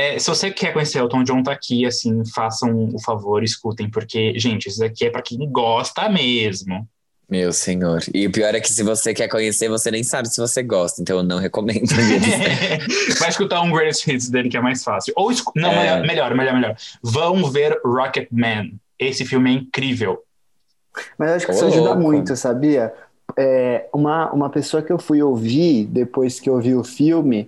é, 0.00 0.18
se 0.18 0.28
você 0.28 0.50
quer 0.50 0.72
conhecer 0.72 0.98
Elton 0.98 1.22
John, 1.24 1.42
tá 1.42 1.52
aqui, 1.52 1.84
assim, 1.86 2.22
façam 2.34 2.88
o 2.92 3.00
favor, 3.02 3.42
escutem, 3.42 3.90
porque, 3.90 4.38
gente, 4.38 4.68
isso 4.68 4.78
daqui 4.80 5.06
é 5.06 5.10
pra 5.10 5.22
quem 5.22 5.38
gosta 5.50 6.08
mesmo. 6.08 6.88
Meu 7.28 7.52
senhor. 7.52 8.02
E 8.12 8.26
o 8.26 8.32
pior 8.32 8.52
é 8.54 8.60
que 8.60 8.68
se 8.72 8.82
você 8.82 9.14
quer 9.14 9.28
conhecer, 9.28 9.68
você 9.68 9.88
nem 9.90 10.02
sabe 10.02 10.28
se 10.28 10.40
você 10.40 10.62
gosta, 10.64 11.00
então 11.00 11.18
eu 11.18 11.22
não 11.22 11.38
recomendo. 11.38 11.86
Vai 13.20 13.28
escutar 13.28 13.60
um 13.62 13.70
Greatest 13.70 14.06
Hits 14.08 14.28
dele, 14.28 14.48
que 14.48 14.56
é 14.56 14.60
mais 14.60 14.82
fácil. 14.82 15.12
Ou, 15.16 15.30
escu- 15.30 15.52
não, 15.54 15.70
É. 15.70 16.00
melhor, 16.00 16.06
melhor, 16.06 16.34
melhor, 16.34 16.54
melhor. 16.54 16.76
Vão 17.02 17.48
ver 17.50 17.78
Rocket 17.84 18.28
Man. 18.32 18.70
Esse 18.98 19.24
filme 19.24 19.50
é 19.50 19.54
incrível. 19.54 20.18
Mas 21.16 21.30
eu 21.30 21.36
acho 21.36 21.46
que 21.46 21.52
Ô, 21.52 21.54
isso 21.54 21.64
ajuda 21.66 21.88
louco. 21.90 22.02
muito, 22.02 22.34
sabia? 22.36 22.92
É, 23.38 23.86
uma, 23.94 24.32
uma 24.32 24.50
pessoa 24.50 24.82
que 24.82 24.92
eu 24.92 24.98
fui 24.98 25.22
ouvir 25.22 25.86
depois 25.86 26.40
que 26.40 26.50
eu 26.50 26.60
vi 26.60 26.74
o 26.74 26.82
filme 26.82 27.46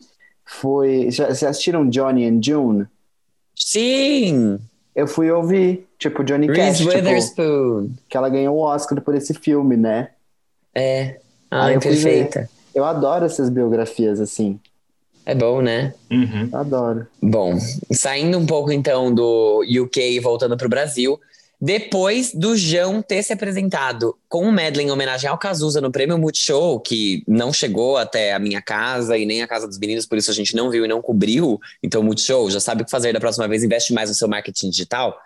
foi. 0.52 1.10
Já, 1.10 1.26
vocês 1.26 1.44
assistiram 1.44 1.88
Johnny 1.88 2.26
and 2.26 2.40
June? 2.42 2.86
Sim! 3.56 4.58
Eu 4.94 5.06
fui 5.06 5.30
ouvir, 5.30 5.86
tipo, 5.98 6.22
Johnny 6.22 6.48
Cash, 6.48 6.56
Reese 6.56 6.78
tipo, 6.84 6.94
Witherspoon. 6.94 7.90
que 8.08 8.16
ela 8.16 8.28
ganhou 8.28 8.56
o 8.56 8.60
Oscar 8.60 9.00
por 9.00 9.14
esse 9.14 9.32
filme, 9.32 9.76
né? 9.76 10.10
É. 10.74 11.18
Ah, 11.50 11.64
Ai, 11.64 11.76
eu 11.76 11.80
fui 11.80 11.92
perfeita. 11.92 12.48
Eu 12.74 12.84
adoro 12.84 13.24
essas 13.24 13.48
biografias 13.48 14.20
assim. 14.20 14.58
É 15.24 15.34
bom, 15.34 15.62
né? 15.62 15.94
Uhum. 16.10 16.48
Eu 16.52 16.58
adoro. 16.58 17.06
Bom, 17.22 17.58
saindo 17.92 18.38
um 18.38 18.46
pouco 18.46 18.72
então 18.72 19.14
do 19.14 19.62
UK 19.62 20.16
e 20.16 20.20
voltando 20.20 20.56
pro 20.56 20.68
Brasil, 20.68 21.18
depois 21.64 22.34
do 22.34 22.56
João 22.56 23.00
ter 23.00 23.22
se 23.22 23.32
apresentado 23.32 24.18
com 24.28 24.44
um 24.44 24.50
medley 24.50 24.84
em 24.84 24.90
homenagem 24.90 25.30
ao 25.30 25.38
Cazuza 25.38 25.80
no 25.80 25.92
Prêmio 25.92 26.18
Multishow, 26.18 26.80
que 26.80 27.22
não 27.24 27.52
chegou 27.52 27.96
até 27.96 28.32
a 28.32 28.38
minha 28.40 28.60
casa 28.60 29.16
e 29.16 29.24
nem 29.24 29.42
a 29.42 29.46
casa 29.46 29.68
dos 29.68 29.78
meninos, 29.78 30.04
por 30.04 30.18
isso 30.18 30.28
a 30.28 30.34
gente 30.34 30.56
não 30.56 30.70
viu 30.70 30.84
e 30.84 30.88
não 30.88 31.00
cobriu, 31.00 31.60
então 31.80 32.02
Multishow 32.02 32.50
já 32.50 32.58
sabe 32.58 32.82
o 32.82 32.84
que 32.84 32.90
fazer 32.90 33.12
da 33.12 33.20
próxima 33.20 33.46
vez, 33.46 33.62
investe 33.62 33.92
mais 33.92 34.08
no 34.08 34.16
seu 34.16 34.26
marketing 34.26 34.70
digital. 34.70 35.16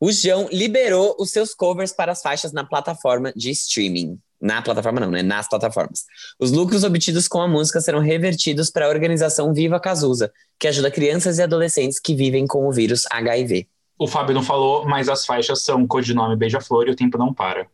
O 0.00 0.10
João 0.10 0.48
liberou 0.50 1.14
os 1.16 1.30
seus 1.30 1.54
covers 1.54 1.92
para 1.92 2.10
as 2.10 2.22
faixas 2.22 2.52
na 2.52 2.64
plataforma 2.64 3.32
de 3.36 3.52
streaming. 3.52 4.18
Na 4.40 4.60
plataforma 4.60 4.98
não, 4.98 5.12
né? 5.12 5.22
Nas 5.22 5.48
plataformas. 5.48 6.06
Os 6.40 6.50
lucros 6.50 6.82
obtidos 6.82 7.28
com 7.28 7.40
a 7.40 7.46
música 7.46 7.80
serão 7.80 8.00
revertidos 8.00 8.68
para 8.68 8.86
a 8.86 8.88
organização 8.88 9.54
Viva 9.54 9.78
Cazuza, 9.78 10.32
que 10.58 10.66
ajuda 10.66 10.90
crianças 10.90 11.38
e 11.38 11.42
adolescentes 11.42 12.00
que 12.00 12.16
vivem 12.16 12.48
com 12.48 12.66
o 12.66 12.72
vírus 12.72 13.04
HIV. 13.12 13.68
O 13.98 14.06
Fábio 14.06 14.34
não 14.34 14.42
falou, 14.42 14.86
mas 14.86 15.08
as 15.08 15.26
faixas 15.26 15.64
são 15.64 15.86
codinome 15.86 16.36
Beija-Flor 16.36 16.86
e 16.86 16.90
o 16.92 16.96
tempo 16.96 17.18
não 17.18 17.34
para. 17.34 17.66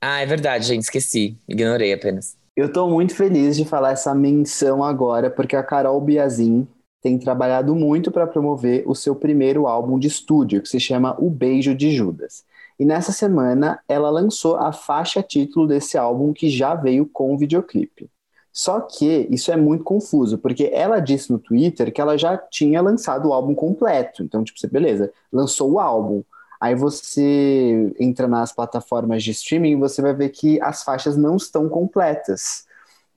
Ah, 0.00 0.20
é 0.20 0.26
verdade, 0.26 0.66
gente, 0.66 0.82
esqueci. 0.82 1.36
Ignorei 1.48 1.92
apenas. 1.92 2.36
Eu 2.56 2.72
tô 2.72 2.88
muito 2.88 3.14
feliz 3.14 3.56
de 3.56 3.64
falar 3.64 3.90
essa 3.90 4.14
menção 4.14 4.84
agora, 4.84 5.28
porque 5.28 5.56
a 5.56 5.62
Carol 5.62 6.00
Biazin 6.00 6.68
tem 7.02 7.18
trabalhado 7.18 7.74
muito 7.74 8.12
para 8.12 8.26
promover 8.26 8.84
o 8.86 8.94
seu 8.94 9.16
primeiro 9.16 9.66
álbum 9.66 9.98
de 9.98 10.06
estúdio, 10.06 10.62
que 10.62 10.68
se 10.68 10.78
chama 10.78 11.16
O 11.18 11.28
Beijo 11.28 11.74
de 11.74 11.90
Judas. 11.90 12.44
E 12.78 12.84
nessa 12.84 13.10
semana 13.12 13.80
ela 13.88 14.08
lançou 14.10 14.56
a 14.56 14.72
faixa 14.72 15.22
título 15.22 15.66
desse 15.66 15.98
álbum 15.98 16.32
que 16.32 16.48
já 16.48 16.74
veio 16.74 17.06
com 17.06 17.34
o 17.34 17.38
videoclipe. 17.38 18.08
Só 18.54 18.80
que 18.80 19.26
isso 19.32 19.50
é 19.50 19.56
muito 19.56 19.82
confuso, 19.82 20.38
porque 20.38 20.70
ela 20.72 21.00
disse 21.00 21.32
no 21.32 21.40
Twitter 21.40 21.92
que 21.92 22.00
ela 22.00 22.16
já 22.16 22.38
tinha 22.38 22.80
lançado 22.80 23.28
o 23.28 23.32
álbum 23.32 23.52
completo. 23.52 24.22
Então, 24.22 24.44
tipo, 24.44 24.60
você, 24.60 24.68
beleza, 24.68 25.12
lançou 25.32 25.72
o 25.72 25.80
álbum. 25.80 26.22
Aí 26.60 26.76
você 26.76 27.92
entra 27.98 28.28
nas 28.28 28.52
plataformas 28.52 29.24
de 29.24 29.32
streaming 29.32 29.72
e 29.72 29.76
você 29.76 30.00
vai 30.00 30.14
ver 30.14 30.28
que 30.28 30.60
as 30.62 30.84
faixas 30.84 31.16
não 31.16 31.34
estão 31.34 31.68
completas. 31.68 32.64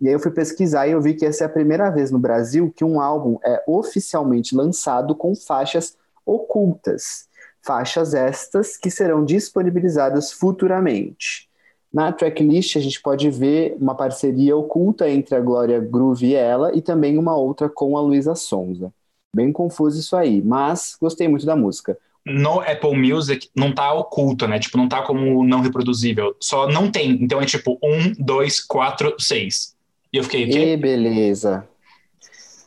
E 0.02 0.08
aí 0.08 0.13
eu 0.13 0.19
fui 0.19 0.32
pesquisar 0.32 0.88
e 0.88 0.91
eu 0.91 1.02
vi 1.02 1.13
que 1.13 1.26
essa 1.26 1.43
é 1.43 1.47
a 1.47 1.50
primeira 1.50 1.91
vez 1.91 2.10
no 2.10 2.17
Brasil 2.17 2.73
que 2.76 2.84
um 2.84 3.00
álbum 3.00 3.38
é 3.43 3.63
oficialmente 3.67 4.56
lançado 4.56 5.13
com 5.13 5.36
faixas 5.36 5.95
ocultas. 6.26 7.28
Faixas 7.62 8.15
estas 8.15 8.76
que 8.76 8.89
serão 8.89 9.23
disponibilizadas 9.23 10.32
futuramente. 10.32 11.47
Na 11.93 12.12
tracklist 12.12 12.76
a 12.76 12.82
gente 12.82 13.02
pode 13.02 13.30
ver 13.30 13.76
uma 13.80 13.95
parceria 13.95 14.56
oculta 14.56 15.10
entre 15.10 15.36
a 15.36 15.39
Glória 15.39 15.80
Groove 15.80 16.28
e 16.28 16.36
ela 16.36 16.76
e 16.76 16.82
também 16.82 17.17
uma 17.17 17.36
outra 17.36 17.69
com 17.69 17.97
a 17.97 18.02
Luísa 18.02 18.36
Sonza. 18.36 18.91
Bem 19.34 19.52
confuso 19.52 20.00
isso 20.00 20.15
aí, 20.15 20.41
mas 20.41 20.97
gostei 21.00 21.28
muito 21.28 21.45
da 21.45 21.56
música 21.56 21.97
no 22.28 22.60
Apple 22.60 22.95
Music 22.95 23.50
não 23.56 23.73
tá 23.73 23.93
oculto, 23.93 24.47
né? 24.47 24.60
Tipo, 24.60 24.78
não 24.78 24.89
tá 24.89 25.02
como 25.02 25.43
não 25.45 25.62
reproduzível. 25.62 26.36
Só 26.39 26.67
não 26.67 26.91
tem. 26.91 27.12
Então 27.21 27.41
é 27.41 27.45
tipo 27.45 27.80
um, 27.82 28.12
dois, 28.19 28.60
quatro, 28.60 29.15
seis. 29.17 29.76
E 30.12 30.17
eu 30.17 30.23
fiquei, 30.23 30.43
o 30.45 30.50
quê? 30.50 30.73
E 30.73 30.78
beleza. 30.78 31.67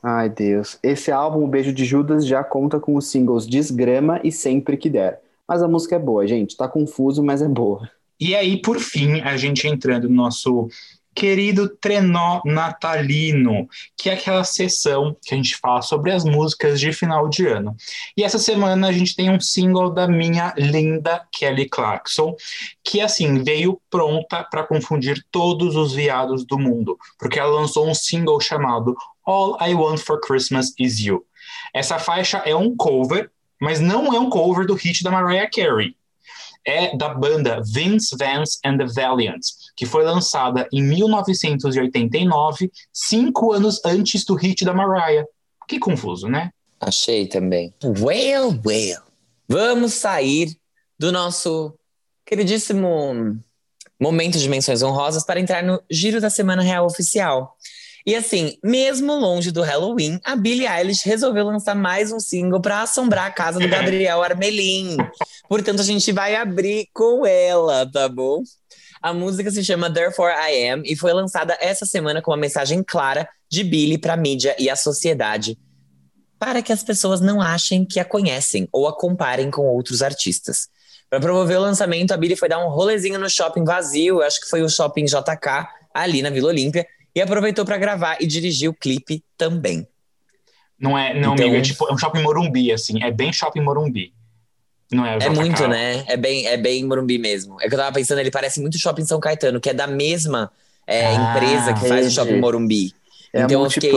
Ai, 0.02 0.30
Deus. 0.30 0.78
Esse 0.82 1.12
álbum, 1.12 1.44
O 1.44 1.48
Beijo 1.48 1.72
de 1.72 1.84
Judas, 1.84 2.26
já 2.26 2.42
conta 2.42 2.80
com 2.80 2.96
os 2.96 3.06
singles 3.08 3.46
Desgrama 3.46 4.18
e 4.24 4.32
Sempre 4.32 4.76
Que 4.78 4.88
Der. 4.88 5.20
Mas 5.46 5.62
a 5.62 5.68
música 5.68 5.96
é 5.96 5.98
boa, 5.98 6.26
gente. 6.26 6.56
Tá 6.56 6.66
confuso, 6.66 7.22
mas 7.22 7.42
é 7.42 7.48
boa. 7.48 7.90
E 8.20 8.36
aí, 8.36 8.60
por 8.60 8.78
fim, 8.78 9.20
a 9.22 9.36
gente 9.38 9.66
entrando 9.66 10.08
no 10.08 10.14
nosso 10.14 10.68
querido 11.14 11.68
trenó 11.68 12.40
natalino, 12.44 13.68
que 13.96 14.08
é 14.08 14.14
aquela 14.14 14.44
sessão 14.44 15.16
que 15.22 15.34
a 15.34 15.36
gente 15.36 15.56
fala 15.56 15.82
sobre 15.82 16.12
as 16.12 16.24
músicas 16.24 16.78
de 16.78 16.92
final 16.92 17.28
de 17.28 17.46
ano. 17.46 17.74
E 18.16 18.22
essa 18.22 18.38
semana 18.38 18.88
a 18.88 18.92
gente 18.92 19.16
tem 19.16 19.30
um 19.30 19.40
single 19.40 19.90
da 19.90 20.06
minha 20.06 20.54
linda 20.56 21.26
Kelly 21.32 21.68
Clarkson, 21.68 22.34
que 22.84 23.00
assim 23.00 23.42
veio 23.42 23.80
pronta 23.90 24.44
para 24.44 24.64
confundir 24.64 25.24
todos 25.30 25.74
os 25.76 25.92
viados 25.92 26.44
do 26.44 26.58
mundo, 26.58 26.96
porque 27.18 27.38
ela 27.38 27.60
lançou 27.60 27.88
um 27.88 27.94
single 27.94 28.40
chamado 28.40 28.94
All 29.24 29.58
I 29.60 29.74
Want 29.74 29.98
for 29.98 30.20
Christmas 30.20 30.72
Is 30.78 31.00
You. 31.00 31.24
Essa 31.74 31.98
faixa 31.98 32.38
é 32.38 32.54
um 32.54 32.76
cover, 32.76 33.30
mas 33.60 33.80
não 33.80 34.14
é 34.14 34.18
um 34.18 34.30
cover 34.30 34.66
do 34.66 34.74
hit 34.74 35.02
da 35.02 35.10
Mariah 35.10 35.50
Carey 35.50 35.94
é 36.66 36.96
da 36.96 37.08
banda 37.14 37.62
Vince 37.64 38.16
Vance 38.18 38.58
and 38.64 38.78
the 38.78 38.86
Valiants, 38.86 39.54
que 39.76 39.86
foi 39.86 40.04
lançada 40.04 40.68
em 40.72 40.82
1989, 40.82 42.70
cinco 42.92 43.52
anos 43.52 43.80
antes 43.84 44.24
do 44.24 44.34
hit 44.34 44.64
da 44.64 44.74
Mariah. 44.74 45.26
Que 45.66 45.78
confuso, 45.78 46.28
né? 46.28 46.50
Achei 46.80 47.26
também. 47.26 47.72
Well, 47.82 48.58
well. 48.64 49.02
Vamos 49.48 49.94
sair 49.94 50.56
do 50.98 51.10
nosso 51.10 51.74
queridíssimo 52.24 53.38
momento 54.00 54.38
de 54.38 54.48
menções 54.48 54.82
honrosas 54.82 55.24
para 55.24 55.40
entrar 55.40 55.62
no 55.62 55.82
Giro 55.90 56.20
da 56.20 56.30
Semana 56.30 56.62
Real 56.62 56.86
Oficial. 56.86 57.56
E 58.06 58.16
assim, 58.16 58.56
mesmo 58.64 59.14
longe 59.14 59.50
do 59.50 59.62
Halloween, 59.62 60.18
a 60.24 60.34
Billie 60.34 60.66
Eilish 60.66 61.04
resolveu 61.04 61.44
lançar 61.44 61.74
mais 61.74 62.10
um 62.10 62.18
single 62.18 62.60
para 62.60 62.82
assombrar 62.82 63.26
a 63.26 63.30
casa 63.30 63.58
do 63.58 63.68
Gabriel 63.68 64.22
Armelin. 64.22 64.96
Portanto, 65.48 65.80
a 65.80 65.84
gente 65.84 66.10
vai 66.12 66.34
abrir 66.34 66.88
com 66.94 67.26
ela, 67.26 67.90
tá 67.90 68.08
bom? 68.08 68.42
A 69.02 69.12
música 69.12 69.50
se 69.50 69.64
chama 69.64 69.92
Therefore 69.92 70.32
I 70.32 70.68
Am 70.68 70.82
e 70.84 70.96
foi 70.96 71.12
lançada 71.12 71.56
essa 71.60 71.86
semana 71.86 72.22
com 72.22 72.30
uma 72.30 72.36
mensagem 72.36 72.82
clara 72.82 73.28
de 73.50 73.64
Billie 73.64 73.98
para 73.98 74.14
a 74.14 74.16
mídia 74.16 74.54
e 74.58 74.70
a 74.70 74.76
sociedade, 74.76 75.58
para 76.38 76.62
que 76.62 76.72
as 76.72 76.82
pessoas 76.82 77.20
não 77.20 77.40
achem 77.40 77.84
que 77.84 77.98
a 77.98 78.04
conhecem 78.04 78.68
ou 78.72 78.86
a 78.86 78.96
comparem 78.96 79.50
com 79.50 79.62
outros 79.62 80.02
artistas. 80.02 80.68
Para 81.08 81.18
promover 81.18 81.58
o 81.58 81.62
lançamento, 81.62 82.12
a 82.12 82.16
Billie 82.16 82.36
foi 82.36 82.48
dar 82.48 82.64
um 82.64 82.68
rolezinho 82.68 83.18
no 83.18 83.28
shopping 83.28 83.64
vazio, 83.64 84.22
acho 84.22 84.40
que 84.40 84.48
foi 84.48 84.62
o 84.62 84.68
shopping 84.68 85.06
JK, 85.06 85.66
ali 85.92 86.22
na 86.22 86.30
Vila 86.30 86.48
Olímpia, 86.48 86.86
e 87.14 87.20
aproveitou 87.20 87.64
para 87.64 87.78
gravar 87.78 88.18
e 88.20 88.26
dirigir 88.26 88.68
o 88.68 88.74
clipe 88.74 89.22
também. 89.36 89.86
Não 90.78 90.96
é, 90.96 91.12
não, 91.12 91.34
então, 91.34 91.46
amigo, 91.46 91.56
é 91.56 91.60
tipo, 91.60 91.86
é 91.88 91.92
um 91.92 91.98
shopping 91.98 92.22
Morumbi, 92.22 92.72
assim, 92.72 93.02
é 93.02 93.10
bem 93.10 93.32
shopping 93.32 93.60
Morumbi. 93.60 94.12
Não 94.90 95.06
é, 95.06 95.18
é 95.20 95.28
muito, 95.28 95.68
né? 95.68 96.04
É 96.08 96.16
bem, 96.16 96.46
é 96.46 96.56
bem 96.56 96.84
Morumbi 96.84 97.18
mesmo. 97.18 97.60
É 97.60 97.68
que 97.68 97.74
eu 97.74 97.78
tava 97.78 97.92
pensando, 97.92 98.18
ele 98.18 98.30
parece 98.30 98.60
muito 98.60 98.78
shopping 98.78 99.04
São 99.04 99.20
Caetano, 99.20 99.60
que 99.60 99.70
é 99.70 99.74
da 99.74 99.86
mesma 99.86 100.50
é, 100.86 101.06
ah, 101.06 101.12
empresa 101.14 101.74
que 101.74 101.86
faz 101.86 102.06
o 102.06 102.10
shopping 102.10 102.40
Morumbi. 102.40 102.92
É 103.32 103.42
então 103.42 103.62
eu 103.62 103.70
fiquei. 103.70 103.92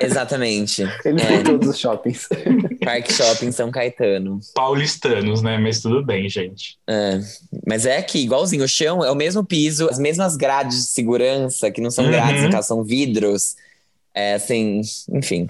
Exatamente. 0.00 0.82
Ele 1.04 1.20
é. 1.20 1.42
todos 1.42 1.68
os 1.68 1.78
shoppings. 1.78 2.28
Parque 2.84 3.12
Shopping 3.12 3.52
São 3.52 3.70
Caetano. 3.70 4.40
Paulistanos, 4.54 5.42
né? 5.42 5.58
Mas 5.58 5.80
tudo 5.80 6.04
bem, 6.04 6.28
gente. 6.28 6.78
É. 6.88 7.20
Mas 7.66 7.84
é 7.84 7.98
aqui, 7.98 8.20
igualzinho. 8.20 8.64
O 8.64 8.68
chão 8.68 9.04
é 9.04 9.10
o 9.10 9.14
mesmo 9.14 9.44
piso, 9.44 9.88
as 9.88 9.98
mesmas 9.98 10.36
grades 10.36 10.78
de 10.78 10.88
segurança, 10.88 11.70
que 11.70 11.80
não 11.80 11.90
são 11.90 12.04
uhum. 12.06 12.10
grades, 12.10 12.42
no 12.42 12.50
caso, 12.50 12.68
são 12.68 12.82
vidros. 12.82 13.54
É 14.14 14.34
assim, 14.34 14.80
enfim. 15.12 15.46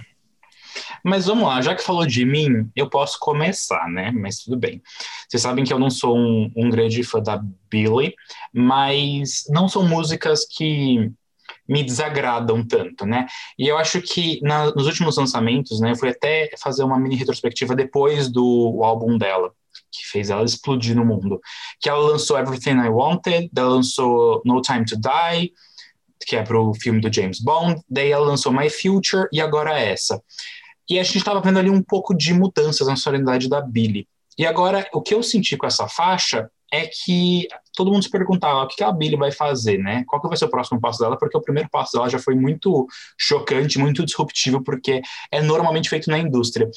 Mas 1.04 1.26
vamos 1.26 1.44
lá, 1.44 1.60
já 1.62 1.74
que 1.74 1.82
falou 1.82 2.06
de 2.06 2.24
mim, 2.24 2.70
eu 2.76 2.88
posso 2.88 3.18
começar, 3.18 3.88
né? 3.88 4.10
Mas 4.10 4.40
tudo 4.40 4.56
bem. 4.56 4.82
Vocês 5.28 5.42
sabem 5.42 5.64
que 5.64 5.72
eu 5.72 5.78
não 5.78 5.90
sou 5.90 6.16
um, 6.16 6.50
um 6.56 6.68
grande 6.68 7.02
fã 7.02 7.20
da 7.20 7.42
Billy, 7.70 8.14
mas 8.52 9.44
não 9.48 9.68
são 9.68 9.86
músicas 9.86 10.44
que 10.44 11.10
me 11.70 11.84
desagradam 11.84 12.66
tanto, 12.66 13.06
né? 13.06 13.28
E 13.56 13.68
eu 13.68 13.78
acho 13.78 14.02
que 14.02 14.40
na, 14.42 14.74
nos 14.74 14.86
últimos 14.86 15.16
lançamentos, 15.16 15.78
né, 15.78 15.92
eu 15.92 15.96
fui 15.96 16.08
até 16.08 16.50
fazer 16.60 16.82
uma 16.82 16.98
mini 16.98 17.14
retrospectiva 17.14 17.76
depois 17.76 18.28
do 18.28 18.80
álbum 18.82 19.16
dela, 19.16 19.52
que 19.92 20.04
fez 20.04 20.30
ela 20.30 20.44
explodir 20.44 20.96
no 20.96 21.04
mundo, 21.04 21.40
que 21.80 21.88
ela 21.88 22.00
lançou 22.00 22.36
Everything 22.36 22.80
I 22.84 22.88
Wanted, 22.88 23.50
ela 23.56 23.68
lançou 23.68 24.42
No 24.44 24.60
Time 24.60 24.84
to 24.84 24.96
Die, 24.96 25.52
que 26.26 26.34
é 26.34 26.42
pro 26.42 26.74
filme 26.74 27.00
do 27.00 27.12
James 27.12 27.40
Bond, 27.40 27.80
daí 27.88 28.10
ela 28.10 28.26
lançou 28.26 28.52
My 28.52 28.68
Future 28.68 29.28
e 29.32 29.40
agora 29.40 29.78
essa. 29.78 30.20
E 30.88 30.98
a 30.98 31.04
gente 31.04 31.18
estava 31.18 31.40
vendo 31.40 31.60
ali 31.60 31.70
um 31.70 31.82
pouco 31.82 32.12
de 32.12 32.34
mudanças 32.34 32.88
na 32.88 32.96
sonoridade 32.96 33.48
da 33.48 33.60
Billy. 33.60 34.08
E 34.36 34.44
agora, 34.44 34.88
o 34.92 35.00
que 35.00 35.14
eu 35.14 35.22
senti 35.22 35.56
com 35.56 35.66
essa 35.66 35.86
faixa 35.86 36.50
é 36.72 36.86
que 36.86 37.48
todo 37.74 37.90
mundo 37.90 38.02
se 38.02 38.10
perguntava 38.10 38.62
o 38.62 38.68
que 38.68 38.82
a 38.82 38.92
Billy 38.92 39.16
vai 39.16 39.32
fazer, 39.32 39.78
né? 39.78 40.04
Qual 40.06 40.20
que 40.20 40.28
vai 40.28 40.36
ser 40.36 40.44
o 40.44 40.50
próximo 40.50 40.80
passo 40.80 41.00
dela? 41.00 41.18
Porque 41.18 41.36
o 41.36 41.40
primeiro 41.40 41.68
passo 41.70 41.92
dela 41.92 42.08
já 42.08 42.18
foi 42.18 42.34
muito 42.34 42.86
chocante, 43.18 43.78
muito 43.78 44.04
disruptivo, 44.04 44.62
porque 44.62 45.00
é 45.30 45.40
normalmente 45.40 45.88
feito 45.88 46.10
na 46.10 46.18
indústria. 46.18 46.70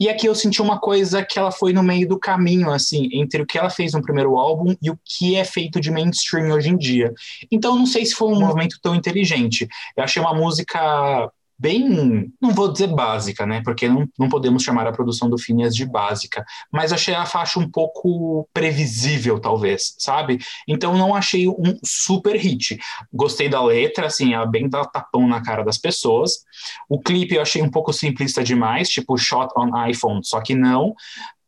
E 0.00 0.08
aqui 0.08 0.26
eu 0.26 0.34
senti 0.34 0.62
uma 0.62 0.78
coisa 0.78 1.24
que 1.24 1.38
ela 1.38 1.50
foi 1.50 1.72
no 1.72 1.82
meio 1.82 2.06
do 2.06 2.18
caminho, 2.18 2.70
assim, 2.70 3.08
entre 3.12 3.42
o 3.42 3.46
que 3.46 3.58
ela 3.58 3.68
fez 3.68 3.94
no 3.94 4.02
primeiro 4.02 4.36
álbum 4.36 4.74
e 4.80 4.90
o 4.90 4.98
que 5.04 5.34
é 5.34 5.44
feito 5.44 5.80
de 5.80 5.90
mainstream 5.90 6.54
hoje 6.54 6.68
em 6.70 6.76
dia. 6.76 7.12
Então, 7.50 7.76
não 7.76 7.86
sei 7.86 8.06
se 8.06 8.14
foi 8.14 8.28
um 8.28 8.38
movimento 8.38 8.78
tão 8.80 8.94
inteligente. 8.94 9.66
Eu 9.96 10.04
achei 10.04 10.22
uma 10.22 10.34
música 10.34 11.30
bem, 11.58 12.32
não 12.40 12.50
vou 12.50 12.72
dizer 12.72 12.86
básica, 12.86 13.44
né? 13.44 13.60
Porque 13.64 13.88
não, 13.88 14.06
não 14.18 14.28
podemos 14.28 14.62
chamar 14.62 14.86
a 14.86 14.92
produção 14.92 15.28
do 15.28 15.38
Phineas 15.38 15.74
de 15.74 15.84
básica, 15.84 16.44
mas 16.72 16.92
achei 16.92 17.14
a 17.14 17.26
faixa 17.26 17.58
um 17.58 17.68
pouco 17.68 18.48
previsível, 18.52 19.40
talvez, 19.40 19.94
sabe? 19.98 20.38
Então 20.66 20.96
não 20.96 21.14
achei 21.14 21.48
um 21.48 21.78
super 21.84 22.36
hit. 22.36 22.78
Gostei 23.12 23.48
da 23.48 23.62
letra, 23.62 24.06
assim, 24.06 24.34
ela 24.34 24.46
bem 24.46 24.68
dá 24.68 24.84
tapão 24.84 25.26
na 25.26 25.42
cara 25.42 25.64
das 25.64 25.78
pessoas. 25.78 26.44
O 26.88 27.00
clipe 27.00 27.34
eu 27.34 27.42
achei 27.42 27.62
um 27.62 27.70
pouco 27.70 27.92
simplista 27.92 28.44
demais, 28.44 28.88
tipo 28.88 29.18
shot 29.18 29.52
on 29.56 29.70
iPhone, 29.86 30.20
só 30.24 30.40
que 30.40 30.54
não. 30.54 30.94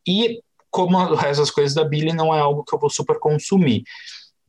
E 0.06 0.40
como 0.70 0.96
o 0.98 1.14
resto 1.14 1.40
das 1.40 1.50
coisas 1.50 1.74
da 1.74 1.84
Billie, 1.84 2.12
não 2.12 2.34
é 2.34 2.40
algo 2.40 2.64
que 2.64 2.74
eu 2.74 2.78
vou 2.78 2.88
super 2.88 3.18
consumir. 3.18 3.82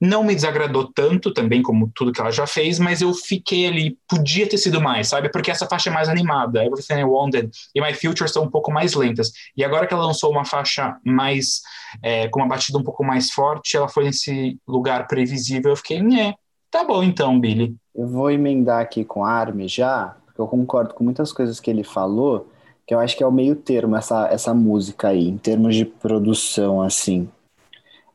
Não 0.01 0.23
me 0.23 0.33
desagradou 0.33 0.91
tanto 0.91 1.31
também, 1.31 1.61
como 1.61 1.91
tudo 1.93 2.11
que 2.11 2.19
ela 2.19 2.31
já 2.31 2.47
fez, 2.47 2.79
mas 2.79 3.01
eu 3.01 3.13
fiquei 3.13 3.67
ali, 3.67 3.97
podia 4.09 4.49
ter 4.49 4.57
sido 4.57 4.81
mais, 4.81 5.07
sabe? 5.07 5.29
Porque 5.29 5.51
essa 5.51 5.67
faixa 5.67 5.91
é 5.91 5.93
mais 5.93 6.09
animada, 6.09 6.65
Everything 6.65 6.95
I 6.95 7.03
Wanted 7.03 7.51
e 7.75 7.79
My 7.79 7.93
Future 7.93 8.27
são 8.27 8.45
um 8.45 8.49
pouco 8.49 8.71
mais 8.71 8.95
lentas. 8.95 9.31
E 9.55 9.63
agora 9.63 9.85
que 9.85 9.93
ela 9.93 10.05
lançou 10.05 10.31
uma 10.31 10.43
faixa 10.43 10.97
mais, 11.05 11.61
é, 12.01 12.27
com 12.29 12.39
uma 12.39 12.47
batida 12.47 12.79
um 12.79 12.83
pouco 12.83 13.03
mais 13.03 13.29
forte, 13.29 13.77
ela 13.77 13.87
foi 13.87 14.05
nesse 14.05 14.59
lugar 14.67 15.07
previsível, 15.07 15.71
eu 15.71 15.77
fiquei, 15.77 16.01
né, 16.01 16.33
tá 16.71 16.83
bom 16.83 17.03
então, 17.03 17.39
Billy. 17.39 17.75
Eu 17.93 18.07
vou 18.07 18.31
emendar 18.31 18.81
aqui 18.81 19.05
com 19.05 19.23
a 19.23 19.31
Armin 19.31 19.67
já, 19.67 20.15
porque 20.25 20.41
eu 20.41 20.47
concordo 20.47 20.95
com 20.95 21.03
muitas 21.03 21.31
coisas 21.31 21.59
que 21.59 21.69
ele 21.69 21.83
falou, 21.83 22.49
que 22.87 22.93
eu 22.93 22.99
acho 22.99 23.15
que 23.15 23.23
é 23.23 23.27
o 23.27 23.31
meio 23.31 23.55
termo 23.55 23.95
essa, 23.95 24.27
essa 24.29 24.53
música 24.53 25.09
aí, 25.09 25.27
em 25.27 25.37
termos 25.37 25.75
de 25.75 25.85
produção, 25.85 26.81
assim. 26.81 27.29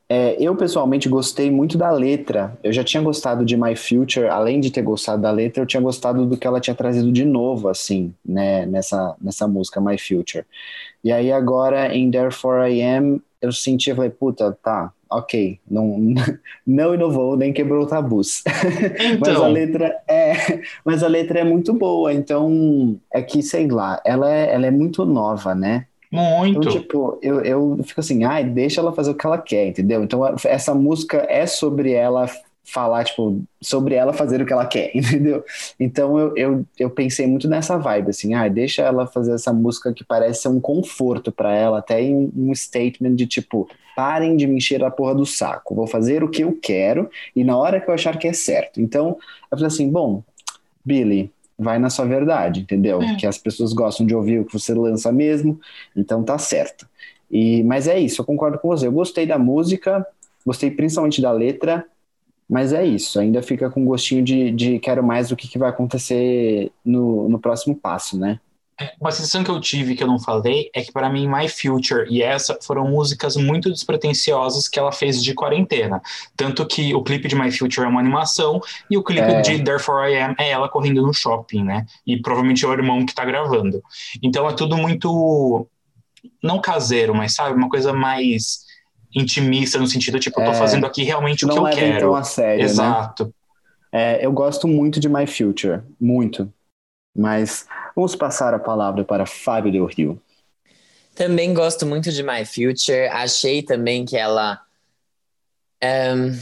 É, 0.08 0.36
eu 0.40 0.54
pessoalmente 0.54 1.08
gostei 1.08 1.50
muito 1.50 1.76
da 1.76 1.90
letra. 1.90 2.56
Eu 2.62 2.72
já 2.72 2.84
tinha 2.84 3.02
gostado 3.02 3.44
de 3.44 3.56
My 3.56 3.74
Future, 3.74 4.28
além 4.28 4.60
de 4.60 4.70
ter 4.70 4.82
gostado 4.82 5.22
da 5.22 5.30
letra, 5.30 5.62
eu 5.62 5.66
tinha 5.66 5.80
gostado 5.80 6.24
do 6.24 6.36
que 6.36 6.46
ela 6.46 6.60
tinha 6.60 6.76
trazido 6.76 7.10
de 7.10 7.24
novo, 7.24 7.68
assim, 7.68 8.14
né, 8.24 8.64
nessa, 8.66 9.16
nessa 9.20 9.48
música 9.48 9.80
My 9.80 9.98
Future. 9.98 10.44
E 11.02 11.10
aí 11.10 11.32
agora 11.32 11.94
em 11.94 12.10
Therefore 12.10 12.72
I 12.72 12.82
Am, 12.82 13.20
eu 13.42 13.52
senti, 13.52 13.90
eu 13.90 13.96
falei, 13.96 14.10
puta, 14.10 14.56
tá, 14.62 14.92
ok, 15.10 15.58
não, 15.68 15.98
não 16.66 16.94
inovou, 16.94 17.36
nem 17.36 17.52
quebrou 17.52 17.86
tabus. 17.86 18.42
Então. 19.16 19.18
mas 19.20 19.36
a 19.36 19.48
letra 19.48 19.96
é, 20.08 20.34
mas 20.84 21.02
a 21.02 21.08
letra 21.08 21.40
é 21.40 21.44
muito 21.44 21.72
boa, 21.72 22.12
então 22.12 22.98
é 23.12 23.22
que, 23.22 23.42
sei 23.42 23.66
lá, 23.68 24.00
ela 24.04 24.32
é, 24.32 24.54
ela 24.54 24.66
é 24.66 24.70
muito 24.70 25.04
nova, 25.04 25.54
né? 25.54 25.86
Muito. 26.10 26.60
Então, 26.60 26.72
tipo, 26.72 27.18
eu, 27.22 27.40
eu 27.40 27.78
fico 27.84 28.00
assim, 28.00 28.24
ai, 28.24 28.44
deixa 28.44 28.80
ela 28.80 28.92
fazer 28.92 29.10
o 29.10 29.14
que 29.14 29.26
ela 29.26 29.38
quer, 29.38 29.66
entendeu? 29.66 30.02
Então, 30.02 30.22
essa 30.44 30.74
música 30.74 31.26
é 31.28 31.46
sobre 31.46 31.92
ela 31.92 32.28
falar, 32.66 33.04
tipo, 33.04 33.42
sobre 33.60 33.94
ela 33.94 34.12
fazer 34.12 34.42
o 34.42 34.46
que 34.46 34.52
ela 34.52 34.66
quer, 34.66 34.90
entendeu? 34.94 35.44
Então 35.78 36.18
eu, 36.18 36.36
eu, 36.36 36.66
eu 36.78 36.90
pensei 36.90 37.26
muito 37.26 37.48
nessa 37.48 37.78
vibe, 37.78 38.10
assim, 38.10 38.34
ah, 38.34 38.48
deixa 38.48 38.82
ela 38.82 39.06
fazer 39.06 39.34
essa 39.34 39.52
música 39.52 39.92
que 39.92 40.04
parece 40.04 40.42
ser 40.42 40.48
um 40.48 40.60
conforto 40.60 41.30
para 41.30 41.54
ela, 41.54 41.78
até 41.78 42.02
em 42.02 42.30
um 42.36 42.52
statement 42.54 43.14
de 43.14 43.26
tipo, 43.26 43.68
parem 43.94 44.36
de 44.36 44.46
me 44.46 44.56
encher 44.56 44.82
a 44.82 44.90
porra 44.90 45.14
do 45.14 45.24
saco, 45.24 45.76
vou 45.76 45.86
fazer 45.86 46.24
o 46.24 46.28
que 46.28 46.42
eu 46.42 46.58
quero 46.60 47.08
e 47.34 47.44
na 47.44 47.56
hora 47.56 47.80
que 47.80 47.88
eu 47.88 47.94
achar 47.94 48.18
que 48.18 48.26
é 48.26 48.32
certo. 48.32 48.80
Então 48.80 49.16
eu 49.50 49.56
falei 49.56 49.66
assim, 49.66 49.88
bom, 49.88 50.22
Billy, 50.84 51.30
vai 51.58 51.78
na 51.78 51.90
sua 51.90 52.04
verdade, 52.04 52.60
entendeu? 52.60 53.00
É. 53.00 53.16
Que 53.16 53.26
as 53.26 53.38
pessoas 53.38 53.72
gostam 53.72 54.06
de 54.06 54.14
ouvir 54.14 54.40
o 54.40 54.44
que 54.44 54.52
você 54.52 54.74
lança 54.74 55.10
mesmo, 55.10 55.58
então 55.96 56.22
tá 56.22 56.38
certo. 56.38 56.88
E, 57.30 57.62
mas 57.64 57.88
é 57.88 57.98
isso, 57.98 58.20
eu 58.20 58.24
concordo 58.24 58.58
com 58.58 58.68
você. 58.68 58.86
Eu 58.86 58.92
gostei 58.92 59.26
da 59.26 59.38
música, 59.38 60.06
gostei 60.44 60.70
principalmente 60.70 61.20
da 61.20 61.32
letra, 61.32 61.84
mas 62.48 62.72
é 62.72 62.84
isso, 62.84 63.18
ainda 63.18 63.42
fica 63.42 63.68
com 63.68 63.84
gostinho 63.84 64.22
de, 64.22 64.52
de 64.52 64.78
quero 64.78 65.02
mais 65.02 65.28
do 65.28 65.36
que, 65.36 65.48
que 65.48 65.58
vai 65.58 65.68
acontecer 65.68 66.70
no, 66.84 67.28
no 67.28 67.38
próximo 67.38 67.74
passo, 67.74 68.18
né? 68.18 68.38
É, 68.78 68.92
uma 69.00 69.10
sensação 69.10 69.42
que 69.42 69.50
eu 69.50 69.58
tive 69.58 69.94
que 69.94 70.02
eu 70.02 70.06
não 70.06 70.18
falei 70.18 70.70
é 70.74 70.82
que 70.82 70.92
para 70.92 71.08
mim 71.08 71.26
My 71.26 71.48
Future 71.48 72.06
e 72.10 72.22
essa 72.22 72.58
foram 72.62 72.86
músicas 72.88 73.34
muito 73.34 73.70
despretensiosas 73.70 74.68
que 74.68 74.78
ela 74.78 74.92
fez 74.92 75.22
de 75.22 75.32
quarentena. 75.32 76.02
Tanto 76.36 76.66
que 76.66 76.94
o 76.94 77.02
clipe 77.02 77.26
de 77.26 77.34
My 77.34 77.50
Future 77.50 77.86
é 77.86 77.88
uma 77.88 78.00
animação 78.00 78.60
e 78.90 78.98
o 78.98 79.02
clipe 79.02 79.22
é. 79.22 79.40
de 79.40 79.64
Therefore 79.64 80.12
I 80.12 80.16
Am 80.18 80.34
é 80.38 80.50
ela 80.50 80.68
correndo 80.68 81.00
no 81.00 81.14
shopping, 81.14 81.64
né? 81.64 81.86
E 82.06 82.20
provavelmente 82.20 82.64
é 82.64 82.68
o 82.68 82.72
irmão 82.72 83.06
que 83.06 83.14
tá 83.14 83.24
gravando. 83.24 83.82
Então 84.22 84.46
é 84.46 84.52
tudo 84.52 84.76
muito 84.76 85.66
não 86.42 86.60
caseiro, 86.60 87.14
mas 87.14 87.34
sabe, 87.34 87.56
uma 87.56 87.70
coisa 87.70 87.92
mais 87.92 88.66
intimista 89.14 89.78
no 89.78 89.86
sentido, 89.86 90.18
tipo, 90.18 90.38
eu 90.40 90.44
tô 90.44 90.50
é, 90.50 90.54
fazendo 90.54 90.84
aqui 90.84 91.02
realmente 91.02 91.46
o 91.46 91.48
que 91.48 91.58
eu 91.58 91.64
quero. 91.64 92.00
Tão 92.00 92.14
a 92.14 92.22
sério, 92.22 92.58
né? 92.58 92.64
Exato. 92.64 93.24
Né? 93.24 93.30
É, 93.92 94.26
eu 94.26 94.30
gosto 94.32 94.68
muito 94.68 95.00
de 95.00 95.08
My 95.08 95.26
Future, 95.26 95.80
muito. 95.98 96.52
Mas 97.16 97.66
vamos 97.96 98.14
passar 98.14 98.54
a 98.54 98.59
palavra 98.59 99.04
para 99.04 99.26
Fábio 99.26 99.72
Del 99.72 99.87
Rio. 99.87 100.22
Também 101.14 101.52
gosto 101.54 101.87
muito 101.87 102.12
de 102.12 102.22
My 102.22 102.44
Future. 102.44 103.09
Achei 103.11 103.62
também 103.62 104.04
que 104.04 104.16
ela 104.16 104.61
um, 105.82 106.38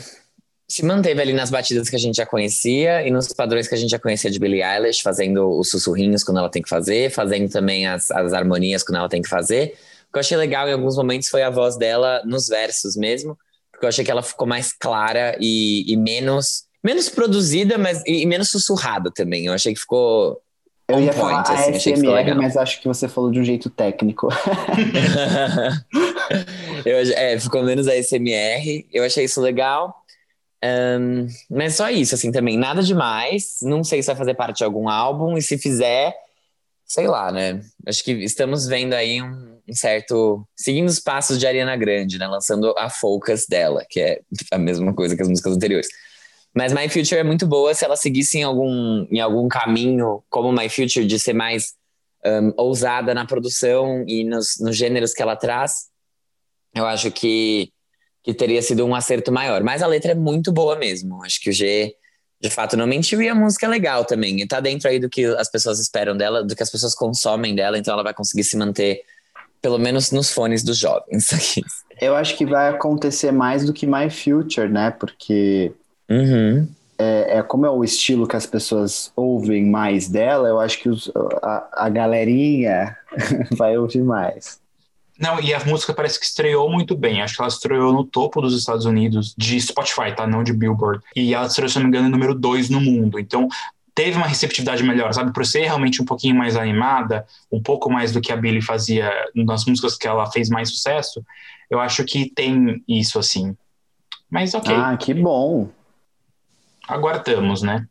se 0.68 0.84
manteve 0.84 1.22
ali 1.22 1.32
nas 1.32 1.48
batidas 1.48 1.88
que 1.88 1.94
a 1.94 1.98
gente 1.98 2.16
já 2.16 2.26
conhecia 2.26 3.06
e 3.06 3.10
nos 3.10 3.28
padrões 3.28 3.68
que 3.68 3.74
a 3.74 3.78
gente 3.78 3.90
já 3.90 3.98
conhecia 4.00 4.30
de 4.30 4.40
Billie 4.40 4.64
Eilish, 4.64 5.00
fazendo 5.00 5.56
os 5.56 5.70
sussurrinhos 5.70 6.24
quando 6.24 6.38
ela 6.38 6.50
tem 6.50 6.60
que 6.60 6.68
fazer, 6.68 7.10
fazendo 7.10 7.48
também 7.48 7.86
as, 7.86 8.10
as 8.10 8.32
harmonias 8.32 8.82
quando 8.82 8.98
ela 8.98 9.08
tem 9.08 9.22
que 9.22 9.28
fazer 9.28 9.74
que 10.14 10.18
eu 10.18 10.20
achei 10.20 10.36
legal 10.36 10.68
em 10.68 10.72
alguns 10.72 10.96
momentos 10.96 11.28
foi 11.28 11.42
a 11.42 11.50
voz 11.50 11.76
dela 11.76 12.22
nos 12.24 12.46
versos 12.46 12.96
mesmo, 12.96 13.36
porque 13.70 13.84
eu 13.84 13.88
achei 13.88 14.04
que 14.04 14.10
ela 14.10 14.22
ficou 14.22 14.46
mais 14.46 14.72
clara 14.72 15.36
e, 15.40 15.92
e 15.92 15.96
menos 15.96 16.64
menos 16.82 17.08
produzida, 17.08 17.76
mas 17.76 18.02
e, 18.06 18.24
menos 18.26 18.50
sussurrada 18.50 19.10
também. 19.10 19.46
Eu 19.46 19.52
achei 19.52 19.74
que 19.74 19.80
ficou 19.80 20.40
eu 20.86 21.00
ia 21.00 21.14
point, 21.14 21.46
falar 21.46 21.50
assim, 21.60 21.92
ASMR, 21.92 22.34
mas 22.34 22.56
acho 22.56 22.80
que 22.80 22.86
você 22.86 23.08
falou 23.08 23.30
de 23.30 23.40
um 23.40 23.44
jeito 23.44 23.70
técnico. 23.70 24.28
eu, 26.84 26.98
é, 27.16 27.40
ficou 27.40 27.62
menos 27.62 27.88
ASMR. 27.88 28.86
Eu 28.92 29.02
achei 29.02 29.24
isso 29.24 29.40
legal. 29.40 29.94
Um, 30.62 31.26
mas 31.50 31.76
só 31.76 31.88
isso, 31.88 32.14
assim, 32.14 32.30
também. 32.30 32.58
Nada 32.58 32.82
demais. 32.82 33.60
Não 33.62 33.82
sei 33.82 34.02
se 34.02 34.08
vai 34.08 34.16
fazer 34.16 34.34
parte 34.34 34.58
de 34.58 34.64
algum 34.64 34.86
álbum. 34.86 35.38
E 35.38 35.42
se 35.42 35.56
fizer, 35.56 36.14
sei 36.84 37.06
lá, 37.06 37.32
né? 37.32 37.62
Acho 37.86 38.04
que 38.04 38.12
estamos 38.12 38.66
vendo 38.66 38.92
aí 38.92 39.22
um, 39.22 39.58
um, 39.66 39.72
certo. 39.72 40.46
seguindo 40.54 40.88
os 40.88 41.00
passos 41.00 41.38
de 41.38 41.46
Ariana 41.46 41.76
Grande, 41.76 42.18
né? 42.18 42.26
Lançando 42.26 42.74
a 42.76 42.90
Focus 42.90 43.46
dela, 43.46 43.86
que 43.88 44.00
é 44.00 44.20
a 44.52 44.58
mesma 44.58 44.92
coisa 44.92 45.16
que 45.16 45.22
as 45.22 45.28
músicas 45.28 45.56
anteriores. 45.56 45.88
Mas 46.54 46.72
My 46.72 46.88
Future 46.88 47.16
é 47.16 47.24
muito 47.24 47.46
boa 47.46 47.74
se 47.74 47.84
ela 47.84 47.96
seguisse 47.96 48.38
em 48.38 48.44
algum, 48.44 49.06
em 49.10 49.20
algum 49.20 49.48
caminho, 49.48 50.22
como 50.30 50.52
My 50.52 50.68
Future, 50.68 51.04
de 51.04 51.18
ser 51.18 51.32
mais 51.32 51.74
um, 52.24 52.52
ousada 52.56 53.12
na 53.12 53.26
produção 53.26 54.04
e 54.06 54.24
nos, 54.24 54.58
nos 54.60 54.76
gêneros 54.76 55.12
que 55.12 55.20
ela 55.20 55.34
traz. 55.34 55.88
Eu 56.74 56.86
acho 56.86 57.10
que, 57.10 57.72
que 58.22 58.32
teria 58.32 58.62
sido 58.62 58.86
um 58.86 58.94
acerto 58.94 59.32
maior. 59.32 59.62
Mas 59.64 59.82
a 59.82 59.86
letra 59.86 60.12
é 60.12 60.14
muito 60.14 60.52
boa 60.52 60.76
mesmo. 60.76 61.24
Acho 61.24 61.40
que 61.40 61.50
o 61.50 61.52
G 61.52 61.94
de 62.40 62.50
fato 62.50 62.76
não 62.76 62.86
mentiu 62.86 63.22
e 63.22 63.28
a 63.28 63.34
música 63.34 63.64
é 63.64 63.68
legal 63.68 64.04
também. 64.04 64.40
E 64.40 64.46
tá 64.46 64.60
dentro 64.60 64.88
aí 64.88 64.98
do 65.00 65.08
que 65.08 65.24
as 65.24 65.50
pessoas 65.50 65.80
esperam 65.80 66.14
dela, 66.14 66.44
do 66.44 66.54
que 66.54 66.62
as 66.62 66.70
pessoas 66.70 66.94
consomem 66.94 67.54
dela, 67.54 67.78
então 67.78 67.94
ela 67.94 68.02
vai 68.02 68.12
conseguir 68.12 68.44
se 68.44 68.54
manter, 68.54 69.02
pelo 69.62 69.78
menos 69.78 70.10
nos 70.10 70.30
fones 70.30 70.62
dos 70.62 70.76
jovens. 70.76 71.28
Eu 71.98 72.14
acho 72.14 72.36
que 72.36 72.44
vai 72.44 72.68
acontecer 72.68 73.32
mais 73.32 73.64
do 73.64 73.72
que 73.72 73.86
My 73.86 74.10
Future, 74.10 74.68
né? 74.68 74.90
Porque 74.90 75.72
uhum. 76.08 76.68
é, 76.98 77.38
é, 77.38 77.42
como 77.42 77.66
é 77.66 77.70
o 77.70 77.84
estilo 77.84 78.26
que 78.26 78.36
as 78.36 78.46
pessoas 78.46 79.12
ouvem 79.16 79.64
mais 79.66 80.08
dela, 80.08 80.48
eu 80.48 80.60
acho 80.60 80.78
que 80.80 80.88
os, 80.88 81.10
a, 81.42 81.86
a 81.86 81.88
galerinha 81.88 82.96
vai 83.56 83.76
ouvir 83.76 84.02
mais. 84.02 84.62
Não, 85.18 85.40
e 85.40 85.54
a 85.54 85.64
música 85.64 85.94
parece 85.94 86.18
que 86.18 86.26
estreou 86.26 86.68
muito 86.68 86.96
bem. 86.96 87.22
Acho 87.22 87.36
que 87.36 87.42
ela 87.42 87.48
estreou 87.48 87.92
no 87.92 88.04
topo 88.04 88.40
dos 88.40 88.58
Estados 88.58 88.84
Unidos, 88.84 89.32
de 89.38 89.60
Spotify, 89.60 90.14
tá? 90.14 90.26
Não 90.26 90.42
de 90.42 90.52
Billboard. 90.52 91.00
E 91.14 91.34
ela 91.34 91.46
estreou, 91.46 91.68
se 91.68 91.76
não 91.76 91.84
me 91.84 91.88
engano, 91.88 92.08
número 92.08 92.34
2 92.34 92.68
no 92.68 92.80
mundo. 92.80 93.18
Então, 93.20 93.48
teve 93.94 94.16
uma 94.16 94.26
receptividade 94.26 94.82
melhor, 94.82 95.14
sabe? 95.14 95.32
Por 95.32 95.46
ser 95.46 95.60
realmente 95.60 96.02
um 96.02 96.04
pouquinho 96.04 96.34
mais 96.34 96.56
animada, 96.56 97.24
um 97.50 97.62
pouco 97.62 97.88
mais 97.88 98.10
do 98.10 98.20
que 98.20 98.32
a 98.32 98.36
Billie 98.36 98.60
fazia 98.60 99.10
nas 99.34 99.64
músicas 99.64 99.96
que 99.96 100.08
ela 100.08 100.30
fez 100.30 100.48
mais 100.48 100.68
sucesso, 100.68 101.24
eu 101.70 101.78
acho 101.78 102.04
que 102.04 102.28
tem 102.28 102.82
isso, 102.88 103.18
assim. 103.18 103.56
Mas 104.28 104.52
ok. 104.52 104.74
Ah, 104.74 104.96
que 104.96 105.14
bom. 105.14 105.68
Aguardamos, 106.88 107.62
né? 107.62 107.86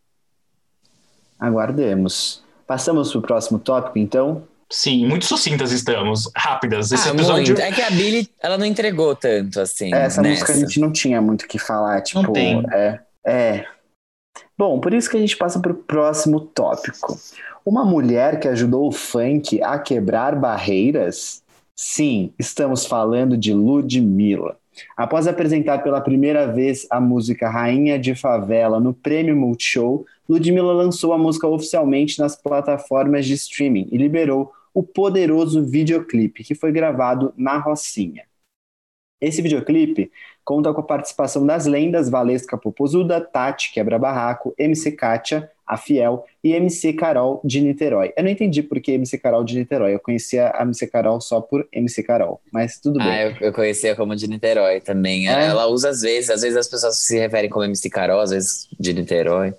Aguardemos. 1.40 2.44
Passamos 2.68 3.12
para 3.12 3.20
o 3.20 3.22
próximo 3.22 3.60
tópico, 3.60 4.00
então? 4.00 4.44
Sim, 4.70 5.06
muito 5.06 5.26
sucintas 5.26 5.72
estamos, 5.72 6.32
rápidas. 6.36 6.92
Esse 6.92 7.10
ah, 7.10 7.14
episódio. 7.14 7.54
Muito. 7.54 7.62
É 7.62 7.72
que 7.72 7.82
a 7.82 7.92
Billy, 7.92 8.30
ela 8.42 8.58
não 8.58 8.66
entregou 8.66 9.16
tanto 9.16 9.60
assim. 9.60 9.94
É, 9.94 10.06
essa 10.06 10.22
nessa. 10.22 10.42
música 10.42 10.54
a 10.54 10.56
gente 10.56 10.80
não 10.80 10.92
tinha 10.92 11.22
muito 11.22 11.44
o 11.44 11.48
que 11.48 11.60
falar, 11.60 12.02
tipo. 12.02 12.24
Não 12.24 12.34
tem. 12.34 12.66
É, 12.72 13.00
é. 13.26 13.68
Bom, 14.58 14.80
por 14.80 14.94
isso 14.94 15.10
que 15.10 15.18
a 15.18 15.20
gente 15.20 15.38
passa 15.38 15.60
para 15.60 15.72
o 15.72 15.76
próximo 15.76 16.40
tópico. 16.40 17.20
Uma 17.66 17.86
mulher 17.86 18.40
que 18.40 18.48
ajudou 18.48 18.88
o 18.88 18.92
funk 18.92 19.62
a 19.62 19.78
quebrar 19.78 20.36
barreiras? 20.36 21.44
Sim, 21.76 22.34
estamos 22.38 22.86
falando 22.86 23.38
de 23.38 23.54
Ludmilla. 23.54 24.58
Após 24.96 25.28
apresentar 25.28 25.80
pela 25.84 26.02
primeira 26.02 26.48
vez 26.52 26.88
a 26.90 27.00
música 27.00 27.50
Rainha 27.50 27.98
de 28.00 28.16
Favela 28.16 28.80
no 28.80 28.94
Prêmio 28.94 29.36
Multishow, 29.36 30.06
Ludmilla 30.28 30.74
lançou 30.74 31.14
a 31.14 31.18
música 31.18 31.48
oficialmente 31.48 32.20
nas 32.20 32.36
plataformas 32.36 33.26
de 33.26 33.34
streaming 33.34 33.88
e 33.92 33.98
liberou 33.98 34.52
o 34.74 34.82
poderoso 34.82 35.64
videoclipe 35.64 36.44
que 36.44 36.56
foi 36.56 36.72
gravado 36.72 37.34
na 37.38 37.58
Rocinha. 37.58 38.24
Esse 39.22 39.42
videoclipe 39.42 40.12
conta 40.44 40.74
com 40.74 40.82
a 40.82 40.84
participação 40.84 41.46
das 41.46 41.66
lendas 41.66 42.10
Valesca 42.10 42.58
Popozuda, 42.58 43.22
Tati 43.22 43.72
Quebra 43.72 43.98
Barraco, 43.98 44.54
MC 44.58 44.92
Kátia, 44.92 45.50
a 45.66 45.78
Fiel 45.78 46.26
e 46.44 46.54
MC 46.54 46.94
Carol 46.94 47.42
de 47.44 47.62
Niterói. 47.62 48.14
Eu 48.18 48.24
não 48.24 48.30
entendi 48.30 48.62
por 48.62 48.80
que 48.82 48.92
MC 48.92 49.18
Carol 49.18 49.44
de 49.44 49.58
Niterói. 49.58 49.94
Eu 49.94 50.00
conhecia 50.00 50.52
a 50.56 50.64
MC 50.64 50.88
Carol 50.88 51.22
só 51.22 51.40
por 51.42 51.68
MC 51.72 52.04
Carol, 52.04 52.42
mas 52.52 52.80
tudo 52.80 53.00
bem. 53.00 53.08
Ah, 53.08 53.24
eu, 53.24 53.36
eu 53.42 53.54
conhecia 53.54 53.96
como 53.96 54.16
de 54.16 54.28
Niterói 54.28 54.80
também. 54.80 55.30
É? 55.30 55.46
Ela 55.46 55.68
usa 55.68 55.90
às 55.90 56.02
vezes, 56.02 56.30
às 56.30 56.42
vezes 56.42 56.58
as 56.58 56.68
pessoas 56.68 56.98
se 56.98 57.18
referem 57.18 57.50
como 57.50 57.66
MC 57.66 57.90
Carol, 57.90 58.20
às 58.20 58.32
vezes 58.32 58.68
de 58.80 58.94
Niterói 58.94 59.54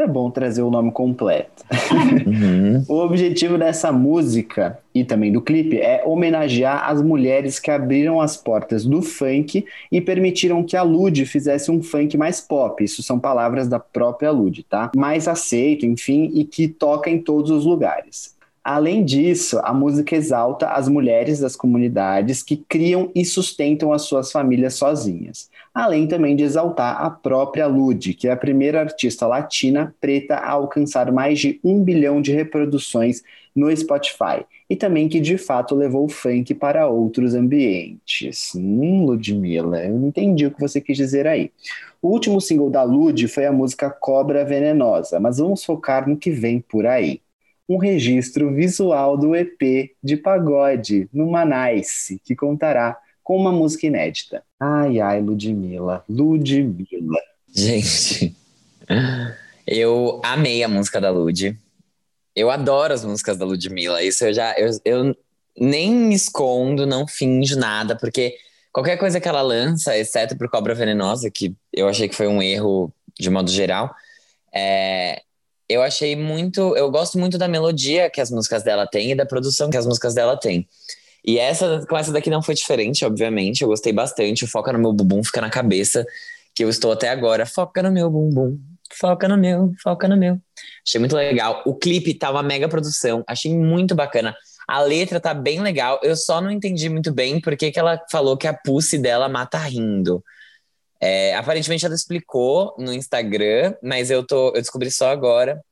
é 0.00 0.06
bom 0.06 0.30
trazer 0.30 0.62
o 0.62 0.70
nome 0.70 0.92
completo. 0.92 1.64
Uhum. 2.28 2.84
o 2.88 2.98
objetivo 2.98 3.56
dessa 3.56 3.90
música 3.90 4.78
e 4.94 5.04
também 5.04 5.32
do 5.32 5.40
clipe 5.40 5.78
é 5.78 6.02
homenagear 6.04 6.88
as 6.88 7.02
mulheres 7.02 7.58
que 7.58 7.70
abriram 7.70 8.20
as 8.20 8.36
portas 8.36 8.84
do 8.84 9.00
funk 9.02 9.64
e 9.90 10.00
permitiram 10.00 10.62
que 10.62 10.76
a 10.76 10.82
Lud 10.82 11.24
fizesse 11.24 11.70
um 11.70 11.82
funk 11.82 12.16
mais 12.16 12.40
pop. 12.40 12.82
Isso 12.82 13.02
são 13.02 13.18
palavras 13.18 13.66
da 13.66 13.78
própria 13.78 14.30
Lud, 14.30 14.62
tá? 14.64 14.90
Mais 14.94 15.26
aceito, 15.26 15.86
enfim, 15.86 16.30
e 16.34 16.44
que 16.44 16.68
toca 16.68 17.10
em 17.10 17.18
todos 17.18 17.50
os 17.50 17.64
lugares. 17.64 18.36
Além 18.62 19.02
disso, 19.02 19.58
a 19.62 19.72
música 19.72 20.14
exalta 20.14 20.68
as 20.68 20.88
mulheres 20.88 21.40
das 21.40 21.56
comunidades 21.56 22.42
que 22.42 22.56
criam 22.56 23.10
e 23.14 23.24
sustentam 23.24 23.94
as 23.94 24.02
suas 24.02 24.30
famílias 24.30 24.74
sozinhas. 24.74 25.48
Além 25.78 26.08
também 26.08 26.34
de 26.34 26.42
exaltar 26.42 27.00
a 27.00 27.08
própria 27.08 27.64
Lud, 27.68 28.12
que 28.14 28.26
é 28.26 28.32
a 28.32 28.36
primeira 28.36 28.80
artista 28.80 29.28
latina 29.28 29.94
preta 30.00 30.34
a 30.34 30.50
alcançar 30.50 31.12
mais 31.12 31.38
de 31.38 31.60
um 31.62 31.84
bilhão 31.84 32.20
de 32.20 32.32
reproduções 32.32 33.22
no 33.54 33.70
Spotify. 33.76 34.44
E 34.68 34.74
também 34.74 35.08
que 35.08 35.20
de 35.20 35.38
fato 35.38 35.76
levou 35.76 36.06
o 36.06 36.08
funk 36.08 36.52
para 36.52 36.88
outros 36.88 37.32
ambientes. 37.32 38.50
Hum, 38.56 39.04
Ludmilla, 39.04 39.84
eu 39.84 39.96
não 39.96 40.08
entendi 40.08 40.46
o 40.46 40.50
que 40.50 40.60
você 40.60 40.80
quis 40.80 40.96
dizer 40.96 41.28
aí. 41.28 41.52
O 42.02 42.08
último 42.08 42.40
single 42.40 42.70
da 42.70 42.82
Lud 42.82 43.28
foi 43.28 43.46
a 43.46 43.52
música 43.52 43.88
Cobra 43.88 44.44
Venenosa, 44.44 45.20
mas 45.20 45.38
vamos 45.38 45.64
focar 45.64 46.08
no 46.08 46.16
que 46.16 46.32
vem 46.32 46.60
por 46.60 46.86
aí 46.86 47.20
um 47.68 47.76
registro 47.76 48.52
visual 48.52 49.16
do 49.16 49.36
EP 49.36 49.92
de 50.02 50.16
pagode 50.16 51.08
no 51.12 51.30
Manice, 51.30 52.20
que 52.24 52.34
contará 52.34 52.98
com 53.22 53.36
uma 53.36 53.52
música 53.52 53.86
inédita. 53.86 54.42
Ai, 54.60 55.00
ai, 55.00 55.20
Ludmilla, 55.20 56.04
Ludmilla. 56.08 57.20
Gente, 57.54 58.36
eu 59.66 60.20
amei 60.24 60.64
a 60.64 60.68
música 60.68 61.00
da 61.00 61.10
Lud. 61.10 61.56
Eu 62.34 62.50
adoro 62.50 62.92
as 62.92 63.04
músicas 63.04 63.36
da 63.36 63.44
Ludmilla. 63.44 64.02
Isso 64.02 64.24
eu 64.24 64.34
já. 64.34 64.58
Eu, 64.58 64.70
eu 64.84 65.16
nem 65.56 65.92
me 65.92 66.14
escondo, 66.14 66.86
não 66.86 67.06
finjo 67.06 67.56
nada, 67.58 67.96
porque 67.96 68.36
qualquer 68.72 68.96
coisa 68.96 69.20
que 69.20 69.28
ela 69.28 69.42
lança, 69.42 69.96
exceto 69.96 70.36
pro 70.36 70.50
Cobra 70.50 70.74
Venenosa, 70.74 71.30
que 71.30 71.54
eu 71.72 71.88
achei 71.88 72.08
que 72.08 72.14
foi 72.14 72.26
um 72.26 72.42
erro 72.42 72.92
de 73.18 73.28
modo 73.30 73.50
geral, 73.50 73.94
é, 74.54 75.22
eu 75.68 75.82
achei 75.82 76.16
muito. 76.16 76.76
Eu 76.76 76.90
gosto 76.90 77.18
muito 77.18 77.38
da 77.38 77.46
melodia 77.46 78.10
que 78.10 78.20
as 78.20 78.30
músicas 78.30 78.62
dela 78.62 78.86
têm 78.86 79.12
e 79.12 79.14
da 79.14 79.26
produção 79.26 79.70
que 79.70 79.76
as 79.76 79.86
músicas 79.86 80.14
dela 80.14 80.36
têm. 80.36 80.66
E 81.24 81.38
essa, 81.38 81.84
com 81.88 81.96
essa 81.96 82.12
daqui 82.12 82.30
não 82.30 82.42
foi 82.42 82.54
diferente, 82.54 83.04
obviamente. 83.04 83.62
Eu 83.62 83.68
gostei 83.68 83.92
bastante. 83.92 84.44
O 84.44 84.48
Foca 84.48 84.72
no 84.72 84.78
meu 84.78 84.92
bumbum 84.92 85.22
fica 85.22 85.40
na 85.40 85.50
cabeça, 85.50 86.06
que 86.54 86.64
eu 86.64 86.68
estou 86.68 86.92
até 86.92 87.08
agora. 87.08 87.44
Foca 87.44 87.82
no 87.82 87.90
meu 87.90 88.10
bumbum, 88.10 88.58
foca 88.92 89.28
no 89.28 89.36
meu, 89.36 89.72
foca 89.82 90.08
no 90.08 90.16
meu. 90.16 90.38
Achei 90.86 90.98
muito 90.98 91.16
legal. 91.16 91.62
O 91.66 91.74
clipe 91.74 92.14
tá 92.14 92.30
uma 92.30 92.42
mega 92.42 92.68
produção, 92.68 93.22
achei 93.26 93.54
muito 93.54 93.94
bacana. 93.94 94.34
A 94.66 94.80
letra 94.80 95.18
tá 95.18 95.32
bem 95.32 95.60
legal. 95.60 95.98
Eu 96.02 96.16
só 96.16 96.40
não 96.40 96.50
entendi 96.50 96.88
muito 96.88 97.12
bem 97.12 97.40
porque 97.40 97.70
que 97.70 97.78
ela 97.78 98.02
falou 98.10 98.36
que 98.36 98.46
a 98.46 98.52
pussy 98.52 98.98
dela 98.98 99.28
mata 99.28 99.58
rindo. 99.58 100.22
É, 101.00 101.34
aparentemente 101.36 101.86
ela 101.86 101.94
explicou 101.94 102.74
no 102.78 102.92
Instagram, 102.92 103.74
mas 103.82 104.10
eu, 104.10 104.26
tô, 104.26 104.48
eu 104.48 104.60
descobri 104.60 104.90
só 104.90 105.10
agora. 105.10 105.62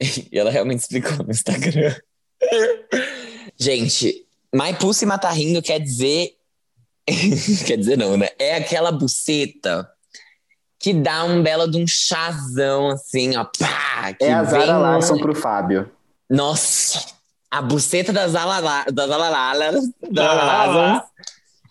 e 0.32 0.38
ela 0.38 0.50
realmente 0.50 0.80
explicou 0.80 1.24
no 1.24 1.30
Instagram. 1.30 1.94
Gente, 3.58 4.26
My 4.54 4.74
Pussy 4.78 5.06
Mata 5.06 5.30
Rindo 5.30 5.62
quer 5.62 5.78
dizer. 5.78 6.36
quer 7.66 7.76
dizer, 7.76 7.96
não, 7.96 8.16
né? 8.16 8.28
É 8.38 8.56
aquela 8.56 8.92
buceta 8.92 9.88
que 10.78 10.92
dá 10.94 11.24
um 11.24 11.42
belo 11.42 11.70
de 11.70 11.76
um 11.76 11.86
chazão, 11.86 12.88
assim, 12.88 13.36
ó. 13.36 13.44
Pá, 13.44 14.14
é 14.20 14.32
a 14.32 14.44
Zara 14.44 14.64
vem... 14.64 14.72
Larson 14.74 15.18
pro 15.18 15.34
Fábio. 15.34 15.90
Nossa! 16.28 17.16
A 17.50 17.62
buceta 17.62 18.12
das 18.12 18.34
Alalas. 18.34 18.84
Das 18.92 19.10
Alalas. 19.10 19.90
Das 20.10 20.26
Alalas 20.26 21.02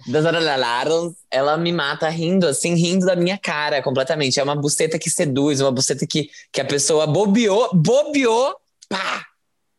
das 0.07 0.25
Aralalaros, 0.25 1.13
ela 1.29 1.57
me 1.57 1.71
mata 1.71 2.07
rindo, 2.07 2.47
assim, 2.47 2.73
rindo 2.75 3.05
da 3.05 3.15
minha 3.15 3.37
cara 3.37 3.83
completamente. 3.83 4.39
É 4.39 4.43
uma 4.43 4.55
buceta 4.55 4.97
que 4.97 5.09
seduz, 5.09 5.59
uma 5.59 5.71
buceta 5.71 6.07
que, 6.07 6.29
que 6.51 6.61
a 6.61 6.65
pessoa 6.65 7.05
bobeou, 7.05 7.69
bobeou, 7.73 8.55
pá, 8.87 9.25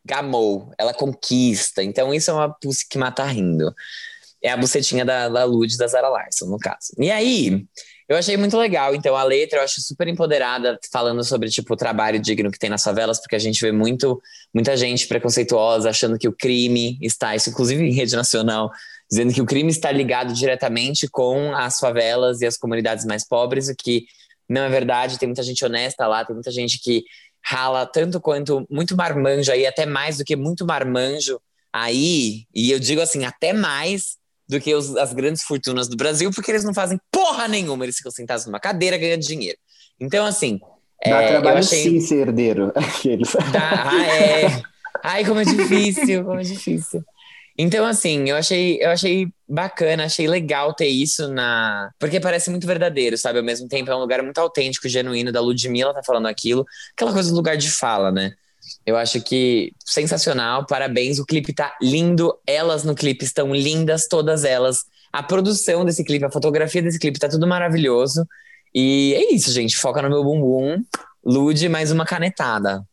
gamou. 0.05 0.71
Ela 0.77 0.93
conquista. 0.93 1.83
Então, 1.83 2.13
isso 2.13 2.31
é 2.31 2.33
uma 2.33 2.49
pussy 2.49 2.87
que 2.87 2.97
mata 2.97 3.23
rindo. 3.23 3.73
É 4.41 4.51
a 4.51 4.57
bucetinha 4.57 5.03
da, 5.03 5.27
da 5.27 5.43
Lud 5.43 5.75
da 5.77 5.87
Zara 5.87 6.09
Larson, 6.09 6.45
no 6.45 6.57
caso. 6.57 6.93
E 6.97 7.11
aí, 7.11 7.65
eu 8.09 8.17
achei 8.17 8.35
muito 8.37 8.57
legal. 8.57 8.95
Então, 8.95 9.15
a 9.15 9.23
letra 9.23 9.59
eu 9.59 9.63
acho 9.63 9.81
super 9.81 10.07
empoderada, 10.07 10.79
falando 10.91 11.23
sobre, 11.23 11.47
tipo, 11.49 11.73
o 11.73 11.77
trabalho 11.77 12.19
digno 12.19 12.49
que 12.49 12.57
tem 12.57 12.69
nas 12.69 12.83
favelas, 12.83 13.19
porque 13.19 13.35
a 13.35 13.39
gente 13.39 13.61
vê 13.61 13.71
muito, 13.71 14.19
muita 14.51 14.75
gente 14.75 15.07
preconceituosa 15.07 15.91
achando 15.91 16.17
que 16.17 16.27
o 16.27 16.33
crime 16.33 16.97
está, 17.01 17.35
isso 17.35 17.51
inclusive 17.51 17.83
em 17.83 17.93
rede 17.93 18.15
nacional, 18.15 18.71
dizendo 19.09 19.31
que 19.31 19.41
o 19.41 19.45
crime 19.45 19.69
está 19.69 19.91
ligado 19.91 20.33
diretamente 20.33 21.07
com 21.07 21.53
as 21.53 21.79
favelas 21.79 22.41
e 22.41 22.47
as 22.47 22.57
comunidades 22.57 23.05
mais 23.05 23.27
pobres, 23.27 23.69
o 23.69 23.75
que 23.75 24.05
não 24.49 24.63
é 24.63 24.69
verdade. 24.69 25.19
Tem 25.19 25.27
muita 25.27 25.43
gente 25.43 25.63
honesta 25.63 26.07
lá, 26.07 26.25
tem 26.25 26.33
muita 26.33 26.49
gente 26.49 26.79
que 26.79 27.03
rala 27.43 27.85
tanto 27.85 28.19
quanto 28.19 28.65
muito 28.69 28.95
marmanjo 28.95 29.51
aí, 29.51 29.65
até 29.65 29.85
mais 29.85 30.17
do 30.17 30.23
que 30.23 30.35
muito 30.35 30.65
marmanjo 30.65 31.39
aí, 31.71 32.45
e 32.53 32.71
eu 32.71 32.79
digo 32.79 33.01
assim, 33.01 33.25
até 33.25 33.53
mais 33.53 34.17
do 34.47 34.59
que 34.59 34.73
os, 34.73 34.95
as 34.97 35.13
grandes 35.13 35.43
fortunas 35.43 35.87
do 35.87 35.95
Brasil, 35.95 36.31
porque 36.33 36.51
eles 36.51 36.63
não 36.63 36.73
fazem 36.73 36.99
porra 37.11 37.47
nenhuma, 37.47 37.85
eles 37.85 37.97
ficam 37.97 38.11
sentados 38.11 38.47
numa 38.47 38.59
cadeira 38.59 38.97
ganhando 38.97 39.21
dinheiro. 39.21 39.57
Então, 39.99 40.25
assim. 40.25 40.59
Dá 41.05 41.21
é, 41.21 41.27
trabalho 41.27 41.59
achei... 41.59 41.83
sim 41.83 42.01
ser 42.01 42.27
herdeiro. 42.27 42.73
Dá, 43.53 43.89
ah, 43.89 44.07
é. 44.07 44.61
Ai, 45.03 45.23
como 45.23 45.39
é 45.39 45.45
difícil, 45.45 46.25
como 46.25 46.39
é 46.39 46.43
difícil. 46.43 47.03
Então, 47.61 47.85
assim, 47.85 48.29
eu 48.29 48.37
achei, 48.37 48.81
eu 48.81 48.89
achei 48.89 49.27
bacana, 49.45 50.05
achei 50.05 50.25
legal 50.29 50.73
ter 50.73 50.87
isso 50.87 51.27
na. 51.27 51.91
Porque 51.99 52.17
parece 52.17 52.49
muito 52.49 52.65
verdadeiro, 52.65 53.17
sabe? 53.17 53.37
Ao 53.37 53.43
mesmo 53.43 53.67
tempo, 53.67 53.91
é 53.91 53.95
um 53.95 53.99
lugar 53.99 54.23
muito 54.23 54.37
autêntico, 54.37 54.87
genuíno, 54.87 55.29
da 55.29 55.41
Ludmilla 55.41 55.93
tá 55.93 56.01
falando 56.01 56.27
aquilo. 56.27 56.65
Aquela 56.93 57.11
coisa 57.11 57.29
do 57.29 57.35
lugar 57.35 57.57
de 57.57 57.69
fala, 57.69 58.13
né? 58.13 58.31
Eu 58.85 58.95
acho 58.95 59.21
que 59.21 59.73
sensacional, 59.85 60.65
parabéns. 60.65 61.19
O 61.19 61.25
clipe 61.25 61.51
tá 61.51 61.75
lindo, 61.81 62.33
elas 62.47 62.85
no 62.85 62.95
clipe 62.95 63.25
estão 63.25 63.53
lindas, 63.53 64.07
todas 64.07 64.45
elas. 64.45 64.85
A 65.11 65.21
produção 65.21 65.83
desse 65.83 66.05
clipe, 66.05 66.23
a 66.23 66.31
fotografia 66.31 66.81
desse 66.81 66.97
clipe 66.97 67.19
tá 67.19 67.27
tudo 67.27 67.45
maravilhoso. 67.45 68.25
E 68.73 69.13
é 69.15 69.33
isso, 69.33 69.51
gente. 69.51 69.75
Foca 69.75 70.01
no 70.01 70.07
meu 70.09 70.23
bumbum. 70.23 70.81
Lude 71.25 71.67
mais 71.67 71.91
uma 71.91 72.05
canetada. 72.05 72.85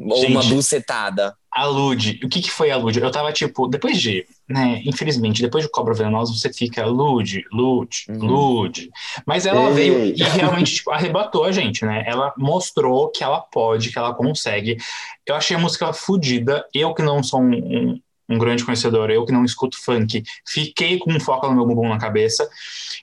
Ou 0.00 0.20
gente, 0.20 0.32
uma 0.32 0.42
bucetada. 0.44 1.36
A 1.52 1.66
Lud, 1.66 2.20
o 2.24 2.28
que, 2.28 2.40
que 2.40 2.50
foi 2.50 2.70
a 2.70 2.76
Lud? 2.76 2.98
Eu 2.98 3.10
tava 3.10 3.32
tipo, 3.32 3.66
depois 3.66 4.00
de, 4.00 4.24
né, 4.48 4.80
infelizmente, 4.84 5.42
depois 5.42 5.64
de 5.64 5.70
Cobra 5.70 5.92
Venenosa, 5.92 6.32
você 6.32 6.50
fica 6.52 6.86
Lud, 6.86 7.44
Lud, 7.52 8.06
uhum. 8.08 8.18
Lud. 8.18 8.88
Mas 9.26 9.46
ela 9.46 9.68
Ei. 9.68 9.74
veio 9.74 10.04
e 10.04 10.22
realmente 10.22 10.76
tipo, 10.76 10.90
arrebatou 10.90 11.44
a 11.44 11.52
gente, 11.52 11.84
né? 11.84 12.04
Ela 12.06 12.32
mostrou 12.38 13.10
que 13.10 13.22
ela 13.22 13.40
pode, 13.40 13.90
que 13.90 13.98
ela 13.98 14.14
consegue. 14.14 14.78
Eu 15.26 15.34
achei 15.34 15.56
a 15.56 15.60
música 15.60 15.92
fodida. 15.92 16.64
Eu 16.72 16.94
que 16.94 17.02
não 17.02 17.22
sou 17.22 17.40
um, 17.40 17.52
um, 17.52 18.00
um, 18.28 18.38
grande 18.38 18.64
conhecedor, 18.64 19.10
eu 19.10 19.26
que 19.26 19.32
não 19.32 19.44
escuto 19.44 19.76
funk, 19.82 20.22
fiquei 20.46 20.98
com 20.98 21.12
um 21.12 21.20
foco 21.20 21.46
no 21.48 21.54
meu 21.54 21.66
bumbum 21.66 21.88
na 21.88 21.98
cabeça. 21.98 22.48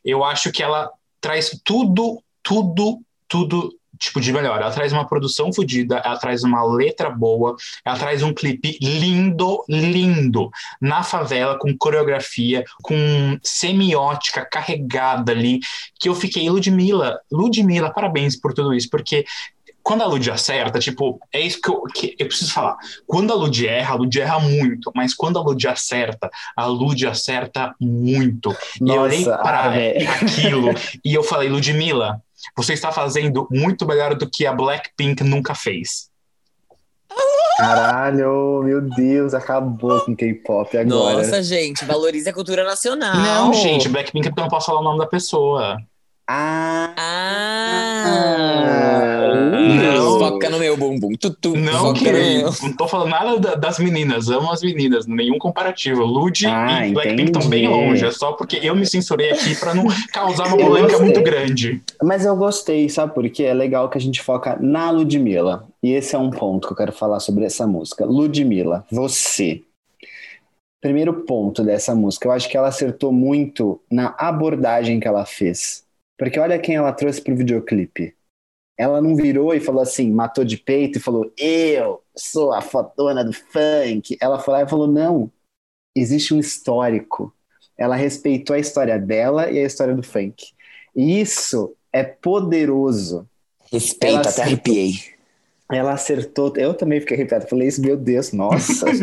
Eu 0.03 0.23
acho 0.23 0.51
que 0.51 0.63
ela 0.63 0.89
traz 1.21 1.51
tudo, 1.63 2.23
tudo, 2.41 3.01
tudo 3.27 3.77
tipo 3.97 4.21
de 4.21 4.31
melhor. 4.31 4.61
Ela 4.61 4.71
traz 4.71 4.93
uma 4.93 5.07
produção 5.07 5.51
fodida, 5.51 6.01
ela 6.03 6.17
traz 6.17 6.43
uma 6.43 6.63
letra 6.63 7.09
boa, 7.09 7.55
ela 7.83 7.97
traz 7.97 8.23
um 8.23 8.33
clipe 8.33 8.77
lindo, 8.81 9.63
lindo, 9.67 10.49
na 10.81 11.03
favela, 11.03 11.57
com 11.57 11.75
coreografia, 11.77 12.63
com 12.81 13.37
semiótica 13.41 14.45
carregada 14.45 15.31
ali, 15.31 15.59
que 15.99 16.09
eu 16.09 16.15
fiquei, 16.15 16.49
Ludmilla, 16.49 17.19
Ludmilla, 17.31 17.91
parabéns 17.91 18.39
por 18.39 18.53
tudo 18.53 18.73
isso, 18.73 18.89
porque 18.89 19.25
quando 19.87 20.01
a 20.01 20.05
Lud 20.05 20.29
acerta, 20.29 20.79
tipo, 20.79 21.17
é 21.31 21.39
isso 21.39 21.61
que 21.61 21.69
eu, 21.69 21.83
que 21.83 22.13
eu 22.19 22.27
preciso 22.27 22.51
falar. 22.51 22.75
Quando 23.05 23.31
a 23.31 23.35
Lud 23.37 23.65
erra, 23.65 23.93
a 23.93 23.95
Lud 23.95 24.19
erra 24.19 24.37
muito, 24.37 24.91
mas 24.93 25.13
quando 25.13 25.39
a 25.39 25.41
Lud 25.41 25.65
acerta, 25.65 26.29
a 26.57 26.65
Lud 26.65 27.07
acerta 27.07 27.73
muito. 27.79 28.49
Nossa, 28.49 28.81
e 28.81 28.89
eu 28.89 29.01
olhei 29.01 29.23
para 29.23 29.71
aquilo 30.19 30.71
e 31.05 31.13
eu 31.13 31.23
falei, 31.23 31.47
Ludmilla, 31.47 32.21
você 32.55 32.73
está 32.73 32.91
fazendo 32.91 33.47
muito 33.51 33.85
melhor 33.85 34.15
do 34.15 34.29
que 34.29 34.45
a 34.45 34.53
Blackpink 34.53 35.23
nunca 35.23 35.55
fez. 35.55 36.09
Caralho, 37.57 38.61
meu 38.63 38.81
Deus, 38.81 39.33
acabou 39.33 40.01
com 40.01 40.15
K-pop 40.15 40.77
agora. 40.77 41.17
Nossa, 41.17 41.41
gente, 41.41 41.83
valorize 41.85 42.29
a 42.29 42.33
cultura 42.33 42.63
nacional. 42.63 43.15
Não, 43.15 43.53
gente, 43.53 43.89
Blackpink 43.89 44.27
é 44.27 44.29
porque 44.29 44.39
eu 44.39 44.43
não 44.43 44.49
posso 44.49 44.67
falar 44.67 44.79
o 44.79 44.83
nome 44.83 44.99
da 44.99 45.07
pessoa. 45.07 45.77
Ah! 46.29 46.93
ah 46.97 47.37
não. 49.67 50.19
Foca 50.19 50.49
no 50.49 50.59
meu 50.59 50.75
bumbum. 50.75 51.13
Tutu, 51.13 51.55
não, 51.55 51.93
querido. 51.93 52.51
Não 52.61 52.73
tô 52.73 52.87
falando 52.87 53.09
nada 53.09 53.55
das 53.55 53.79
meninas. 53.79 54.29
Amo 54.29 54.51
as 54.51 54.61
meninas. 54.61 55.05
Nenhum 55.05 55.37
comparativo. 55.37 56.03
Lud 56.03 56.45
ah, 56.47 56.87
e 56.87 56.93
Blackpink 56.93 57.31
estão 57.31 57.49
bem 57.49 57.67
longe. 57.67 58.05
É 58.05 58.11
só 58.11 58.33
porque 58.33 58.59
eu 58.61 58.75
me 58.75 58.85
censurei 58.85 59.31
aqui 59.31 59.55
para 59.55 59.73
não 59.73 59.85
causar 60.11 60.47
uma 60.47 60.57
polêmica 60.57 60.99
muito 60.99 61.21
grande. 61.21 61.81
Mas 62.01 62.25
eu 62.25 62.35
gostei, 62.35 62.89
sabe 62.89 63.13
por 63.13 63.27
quê? 63.29 63.43
É 63.43 63.53
legal 63.53 63.89
que 63.89 63.97
a 63.97 64.01
gente 64.01 64.21
foca 64.21 64.57
na 64.59 64.91
Ludmilla. 64.91 65.67
E 65.81 65.93
esse 65.93 66.15
é 66.15 66.19
um 66.19 66.29
ponto 66.29 66.67
que 66.67 66.73
eu 66.73 66.77
quero 66.77 66.91
falar 66.91 67.19
sobre 67.19 67.45
essa 67.45 67.65
música. 67.65 68.05
Ludmilla, 68.05 68.85
você. 68.91 69.61
Primeiro 70.81 71.13
ponto 71.25 71.63
dessa 71.63 71.95
música. 71.95 72.27
Eu 72.27 72.31
acho 72.31 72.49
que 72.49 72.57
ela 72.57 72.67
acertou 72.67 73.11
muito 73.11 73.81
na 73.89 74.13
abordagem 74.17 74.99
que 74.99 75.07
ela 75.07 75.25
fez 75.25 75.86
porque 76.17 76.39
olha 76.39 76.59
quem 76.59 76.75
ela 76.75 76.91
trouxe 76.91 77.21
pro 77.21 77.35
videoclipe. 77.35 78.15
Ela 78.77 79.01
não 79.01 79.15
virou 79.15 79.53
e 79.53 79.59
falou 79.59 79.81
assim, 79.81 80.11
matou 80.11 80.43
de 80.43 80.57
peito 80.57 80.97
e 80.97 81.01
falou, 81.01 81.31
eu 81.37 82.03
sou 82.15 82.53
a 82.53 82.61
fotona 82.61 83.23
do 83.23 83.33
funk. 83.33 84.17
Ela 84.21 84.39
foi 84.39 84.53
lá 84.53 84.61
e 84.63 84.69
falou, 84.69 84.87
não, 84.87 85.31
existe 85.95 86.33
um 86.33 86.39
histórico. 86.39 87.33
Ela 87.77 87.95
respeitou 87.95 88.55
a 88.55 88.59
história 88.59 88.99
dela 88.99 89.51
e 89.51 89.59
a 89.59 89.63
história 89.63 89.95
do 89.95 90.03
funk. 90.03 90.53
E 90.95 91.19
isso 91.19 91.75
é 91.91 92.03
poderoso. 92.03 93.27
Respeito, 93.71 94.19
Ela 94.19 94.19
até 94.29 94.43
acertou. 94.43 94.43
arrepiei. 94.43 95.16
Ela 95.71 95.93
acertou. 95.93 96.53
Eu 96.55 96.73
também 96.73 96.99
fiquei 96.99 97.17
arrepiado. 97.17 97.47
Falei 97.47 97.67
isso, 97.67 97.81
meu 97.81 97.97
Deus, 97.97 98.31
nossa. 98.31 98.85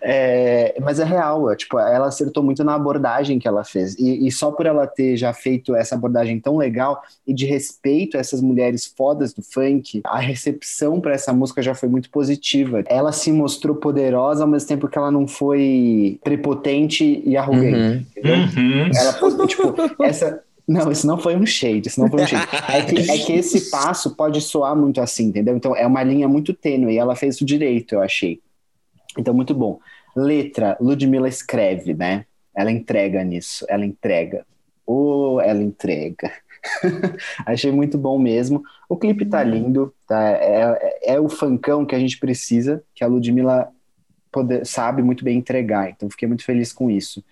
É, 0.00 0.74
mas 0.80 0.98
é 0.98 1.04
real, 1.04 1.50
é, 1.50 1.56
tipo, 1.56 1.78
ela 1.78 2.06
acertou 2.06 2.42
muito 2.42 2.64
na 2.64 2.74
abordagem 2.74 3.38
que 3.38 3.46
ela 3.46 3.64
fez. 3.64 3.96
E, 3.98 4.26
e 4.26 4.32
só 4.32 4.50
por 4.50 4.66
ela 4.66 4.86
ter 4.86 5.16
já 5.16 5.32
feito 5.32 5.74
essa 5.74 5.94
abordagem 5.94 6.40
tão 6.40 6.56
legal 6.56 7.02
e 7.26 7.32
de 7.32 7.46
respeito 7.46 8.16
a 8.16 8.20
essas 8.20 8.40
mulheres 8.40 8.86
fodas 8.86 9.32
do 9.32 9.42
funk, 9.42 10.00
a 10.04 10.18
recepção 10.18 11.00
para 11.00 11.14
essa 11.14 11.32
música 11.32 11.62
já 11.62 11.74
foi 11.74 11.88
muito 11.88 12.10
positiva. 12.10 12.82
Ela 12.86 13.12
se 13.12 13.30
mostrou 13.32 13.76
poderosa 13.76 14.42
ao 14.42 14.48
mesmo 14.48 14.68
tempo 14.68 14.88
que 14.88 14.98
ela 14.98 15.10
não 15.10 15.26
foi 15.26 16.18
prepotente 16.22 17.22
e 17.24 17.36
arrogante. 17.36 17.76
Uhum. 17.76 18.04
entendeu? 18.16 18.36
Uhum. 18.36 18.90
Ela, 18.94 19.46
tipo, 19.46 19.74
essa. 20.02 20.42
Não, 20.66 20.90
isso 20.92 21.06
não 21.06 21.18
foi 21.18 21.36
um 21.36 21.44
shade, 21.44 21.88
isso 21.88 22.00
não 22.00 22.08
foi 22.08 22.22
um 22.22 22.26
shade. 22.26 22.48
É 22.68 22.82
que, 22.82 23.10
é 23.10 23.18
que 23.18 23.32
esse 23.32 23.68
passo 23.70 24.14
pode 24.14 24.40
soar 24.40 24.76
muito 24.76 25.00
assim, 25.00 25.26
entendeu? 25.26 25.56
Então 25.56 25.74
é 25.74 25.86
uma 25.86 26.02
linha 26.02 26.28
muito 26.28 26.54
tênue 26.54 26.94
e 26.94 26.98
ela 26.98 27.16
fez 27.16 27.34
isso 27.34 27.44
direito, 27.44 27.94
eu 27.94 28.02
achei. 28.02 28.40
Então, 29.18 29.34
muito 29.34 29.54
bom. 29.54 29.78
Letra, 30.16 30.76
Ludmilla 30.80 31.28
escreve, 31.28 31.94
né? 31.94 32.26
Ela 32.54 32.70
entrega 32.70 33.22
nisso, 33.24 33.64
ela 33.68 33.84
entrega. 33.84 34.46
Ou 34.86 35.40
ela 35.40 35.62
entrega. 35.62 36.32
achei 37.46 37.72
muito 37.72 37.98
bom 37.98 38.18
mesmo. 38.18 38.62
O 38.88 38.96
clipe 38.96 39.24
tá 39.24 39.42
lindo, 39.42 39.92
tá? 40.06 40.30
É, 40.30 40.78
é, 41.04 41.14
é 41.14 41.20
o 41.20 41.28
funkão 41.28 41.84
que 41.84 41.94
a 41.94 41.98
gente 41.98 42.18
precisa, 42.18 42.82
que 42.94 43.02
a 43.02 43.06
Ludmilla 43.06 43.68
poder, 44.30 44.64
sabe 44.66 45.02
muito 45.02 45.24
bem 45.24 45.38
entregar. 45.38 45.90
Então, 45.90 46.10
fiquei 46.10 46.28
muito 46.28 46.44
feliz 46.44 46.72
com 46.72 46.90
isso. 46.90 47.22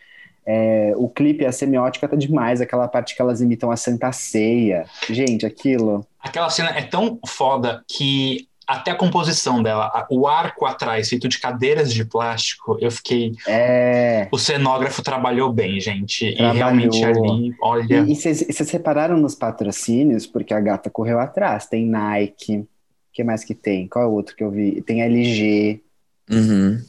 É, 0.46 0.92
o 0.96 1.08
clipe, 1.08 1.44
a 1.44 1.52
semiótica 1.52 2.08
tá 2.08 2.16
demais, 2.16 2.60
aquela 2.60 2.88
parte 2.88 3.14
que 3.14 3.22
elas 3.22 3.40
imitam 3.40 3.70
a 3.70 3.76
Santa 3.76 4.10
Ceia. 4.12 4.84
Gente, 5.08 5.46
aquilo. 5.46 6.06
Aquela 6.18 6.50
cena 6.50 6.70
é 6.70 6.82
tão 6.82 7.18
foda 7.26 7.84
que 7.88 8.48
até 8.70 8.92
a 8.92 8.94
composição 8.94 9.60
dela, 9.60 10.06
o 10.08 10.28
arco 10.28 10.64
atrás, 10.64 11.08
feito 11.08 11.28
de 11.28 11.40
cadeiras 11.40 11.92
de 11.92 12.04
plástico, 12.04 12.78
eu 12.80 12.90
fiquei. 12.90 13.32
É. 13.48 14.28
O 14.30 14.38
cenógrafo 14.38 15.02
trabalhou 15.02 15.52
bem, 15.52 15.80
gente. 15.80 16.36
Trabalhou. 16.36 16.54
E 16.54 16.56
realmente 16.56 17.04
ali, 17.04 17.54
olha. 17.60 18.04
E 18.06 18.14
vocês 18.14 18.70
repararam 18.70 19.16
nos 19.16 19.34
patrocínios? 19.34 20.24
Porque 20.24 20.54
a 20.54 20.60
gata 20.60 20.88
correu 20.88 21.18
atrás. 21.18 21.66
Tem 21.66 21.84
Nike. 21.84 22.58
O 22.58 22.66
que 23.12 23.24
mais 23.24 23.42
que 23.42 23.56
tem? 23.56 23.88
Qual 23.88 24.04
é 24.04 24.06
o 24.06 24.12
outro 24.12 24.36
que 24.36 24.44
eu 24.44 24.50
vi? 24.52 24.80
Tem 24.82 25.02
LG. 25.02 25.82
Uhum. 26.30 26.80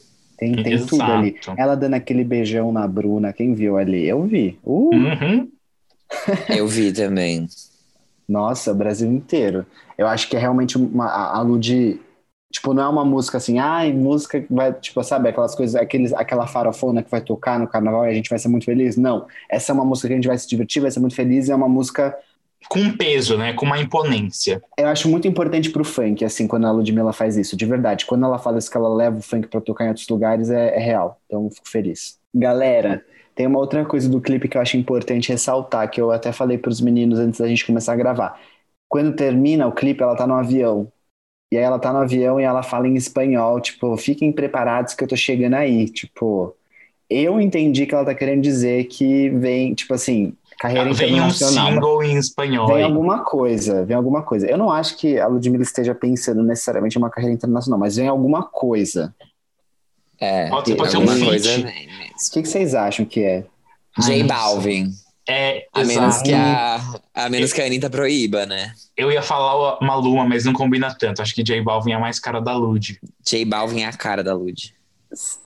Tem, 0.42 0.60
tem 0.60 0.84
tudo 0.84 1.04
ali. 1.04 1.36
Ela 1.56 1.76
dando 1.76 1.94
aquele 1.94 2.24
beijão 2.24 2.72
na 2.72 2.88
Bruna. 2.88 3.32
Quem 3.32 3.54
viu 3.54 3.76
ali? 3.76 4.08
Eu 4.08 4.24
vi. 4.24 4.58
Uh, 4.64 4.90
Uhum. 4.92 5.48
Eu 6.54 6.66
vi 6.66 6.92
também. 6.92 7.46
Nossa, 8.28 8.72
o 8.72 8.74
Brasil 8.74 9.10
inteiro. 9.10 9.64
Eu 9.96 10.06
acho 10.06 10.28
que 10.28 10.36
é 10.36 10.40
realmente 10.40 10.76
uma, 10.76 11.06
a, 11.06 11.38
a 11.38 11.42
Lud. 11.42 12.00
Tipo, 12.52 12.74
não 12.74 12.82
é 12.82 12.88
uma 12.88 13.04
música 13.04 13.38
assim, 13.38 13.58
ai, 13.58 13.92
música 13.92 14.40
que 14.40 14.52
vai, 14.52 14.72
tipo, 14.74 15.02
sabe, 15.02 15.28
aquelas 15.28 15.54
coisas, 15.54 15.74
aqueles, 15.74 16.12
aquela 16.12 16.46
farofona 16.46 17.02
que 17.02 17.10
vai 17.10 17.20
tocar 17.20 17.58
no 17.58 17.66
carnaval 17.66 18.04
e 18.04 18.10
a 18.10 18.14
gente 18.14 18.28
vai 18.28 18.38
ser 18.38 18.48
muito 18.48 18.66
feliz. 18.66 18.96
Não. 18.96 19.26
Essa 19.48 19.72
é 19.72 19.74
uma 19.74 19.84
música 19.84 20.08
que 20.08 20.14
a 20.14 20.16
gente 20.16 20.28
vai 20.28 20.36
se 20.36 20.48
divertir, 20.48 20.82
vai 20.82 20.90
ser 20.90 21.00
muito 21.00 21.14
feliz, 21.14 21.48
e 21.48 21.52
é 21.52 21.54
uma 21.54 21.68
música. 21.68 22.14
Com 22.68 22.96
peso, 22.96 23.36
né? 23.36 23.52
Com 23.52 23.66
uma 23.66 23.78
imponência. 23.78 24.62
Eu 24.78 24.88
acho 24.88 25.08
muito 25.08 25.28
importante 25.28 25.70
pro 25.70 25.84
funk, 25.84 26.24
assim, 26.24 26.46
quando 26.46 26.66
a 26.66 26.72
Ludmilla 26.72 27.12
faz 27.12 27.36
isso, 27.36 27.56
de 27.56 27.66
verdade. 27.66 28.06
Quando 28.06 28.24
ela 28.24 28.38
fala 28.38 28.58
isso 28.58 28.70
que 28.70 28.76
ela 28.76 28.92
leva 28.92 29.18
o 29.18 29.22
funk 29.22 29.48
pra 29.48 29.60
tocar 29.60 29.84
em 29.84 29.88
outros 29.88 30.08
lugares, 30.08 30.50
é, 30.50 30.76
é 30.76 30.78
real. 30.78 31.20
Então, 31.26 31.50
fico 31.50 31.68
feliz. 31.68 32.18
Galera, 32.34 33.04
tem 33.34 33.46
uma 33.46 33.58
outra 33.58 33.84
coisa 33.84 34.08
do 34.08 34.20
clipe 34.20 34.48
que 34.48 34.56
eu 34.56 34.60
acho 34.62 34.76
importante 34.76 35.30
ressaltar, 35.30 35.90
que 35.90 36.00
eu 36.00 36.10
até 36.10 36.32
falei 36.32 36.58
pros 36.58 36.80
meninos 36.80 37.18
antes 37.18 37.40
da 37.40 37.48
gente 37.48 37.66
começar 37.66 37.92
a 37.92 37.96
gravar. 37.96 38.40
Quando 38.88 39.14
termina 39.14 39.66
o 39.66 39.72
clipe, 39.72 40.02
ela 40.02 40.16
tá 40.16 40.26
no 40.26 40.34
avião. 40.34 40.90
E 41.50 41.58
aí 41.58 41.62
ela 41.62 41.78
tá 41.78 41.92
no 41.92 41.98
avião 41.98 42.40
e 42.40 42.44
ela 42.44 42.62
fala 42.62 42.88
em 42.88 42.94
espanhol, 42.94 43.60
tipo, 43.60 43.94
fiquem 43.98 44.32
preparados 44.32 44.94
que 44.94 45.04
eu 45.04 45.08
tô 45.08 45.16
chegando 45.16 45.54
aí. 45.54 45.88
Tipo, 45.88 46.56
eu 47.10 47.40
entendi 47.40 47.86
que 47.86 47.94
ela 47.94 48.04
tá 48.06 48.14
querendo 48.14 48.42
dizer 48.42 48.84
que 48.84 49.28
vem, 49.30 49.74
tipo 49.74 49.92
assim, 49.92 50.34
carreira 50.62 50.92
Vem 50.94 51.20
um 51.20 51.28
single 51.30 52.02
em 52.04 52.16
espanhol. 52.16 52.68
Vem 52.68 52.76
aí. 52.76 52.82
alguma 52.84 53.24
coisa, 53.24 53.84
vem 53.84 53.96
alguma 53.96 54.22
coisa. 54.22 54.46
Eu 54.46 54.56
não 54.56 54.70
acho 54.70 54.96
que 54.96 55.18
a 55.18 55.26
Ludmilla 55.26 55.64
esteja 55.64 55.92
pensando 55.94 56.42
necessariamente 56.42 56.96
em 56.96 57.02
uma 57.02 57.10
carreira 57.10 57.34
internacional, 57.34 57.78
mas 57.80 57.96
vem 57.96 58.06
alguma 58.06 58.44
coisa. 58.44 59.12
É. 60.20 60.48
Pode 60.48 60.68
ser- 60.70 60.76
pode 60.76 60.90
ser 60.92 60.98
um 60.98 61.06
feat. 61.08 61.64
O 62.28 62.32
que, 62.32 62.42
que 62.42 62.48
vocês 62.48 62.74
acham 62.76 63.04
que 63.04 63.24
é? 63.24 63.44
J 63.98 64.22
Balvin. 64.22 64.90
É, 65.28 65.66
A 65.72 65.84
menos, 65.84 66.20
que 66.22 66.32
a, 66.32 66.80
a 67.14 67.28
menos 67.28 67.52
que 67.52 67.60
a 67.60 67.66
Anitta 67.66 67.88
proíba, 67.90 68.44
né? 68.46 68.72
Eu 68.96 69.10
ia 69.10 69.22
falar 69.22 69.78
o 69.80 69.84
Maluma, 69.84 70.24
mas 70.24 70.44
não 70.44 70.52
combina 70.52 70.94
tanto. 70.98 71.22
Acho 71.22 71.34
que 71.34 71.42
J 71.42 71.60
Balvin 71.62 71.92
é 71.92 71.98
mais 71.98 72.18
cara 72.20 72.40
da 72.40 72.54
Lud. 72.56 73.00
J 73.24 73.44
Balvin 73.44 73.82
é 73.82 73.86
a 73.86 73.92
cara 73.92 74.22
da 74.24 74.34
Lud. 74.34 74.74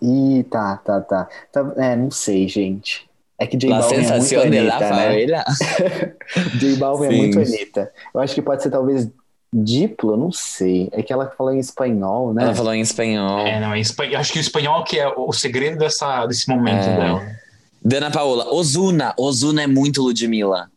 Ih, 0.01 0.45
tá, 0.51 0.77
tá, 0.77 1.01
tá. 1.01 1.29
Tá- 1.53 1.73
É, 1.77 1.97
não 1.97 2.11
sei, 2.11 2.47
gente. 2.49 3.07
É 3.39 3.47
que 3.47 3.57
J 3.57 3.69
La 3.69 3.81
Balvin 3.81 3.97
é 3.97 4.19
muito 4.19 4.39
Anitta, 4.39 4.91
né? 4.91 5.27
J 6.59 6.77
Balvin 6.77 7.07
é 7.07 7.11
Sim. 7.11 7.17
muito 7.19 7.39
Anitta. 7.39 7.93
Eu 8.15 8.21
acho 8.21 8.35
que 8.35 8.41
pode 8.43 8.63
ser 8.63 8.71
talvez 8.71 9.09
Diplo, 9.53 10.17
não 10.17 10.33
sei. 10.33 10.89
É 10.93 11.03
que 11.03 11.13
ela 11.13 11.31
fala 11.37 11.55
em 11.55 11.59
espanhol, 11.59 12.33
né? 12.35 12.45
Ela 12.45 12.55
falou 12.55 12.75
em 12.75 12.81
espanhol. 12.81 13.41
É, 13.41 13.61
não, 13.61 13.73
é 13.75 13.81
espanhol. 13.81 14.17
Acho 14.19 14.33
que 14.33 14.39
o 14.39 14.41
espanhol 14.41 14.85
que 14.85 14.99
é 14.99 15.09
o 15.09 15.33
segredo 15.33 15.79
dessa, 15.79 16.27
desse 16.27 16.49
momento 16.49 16.85
É. 16.89 16.97
dela. 16.97 17.27
Dana 17.83 18.11
Paola, 18.11 18.53
Ozuna. 18.53 19.15
Ozuna 19.19 19.63
é 19.63 19.67
muito 19.67 20.03
Ludmilla. 20.03 20.69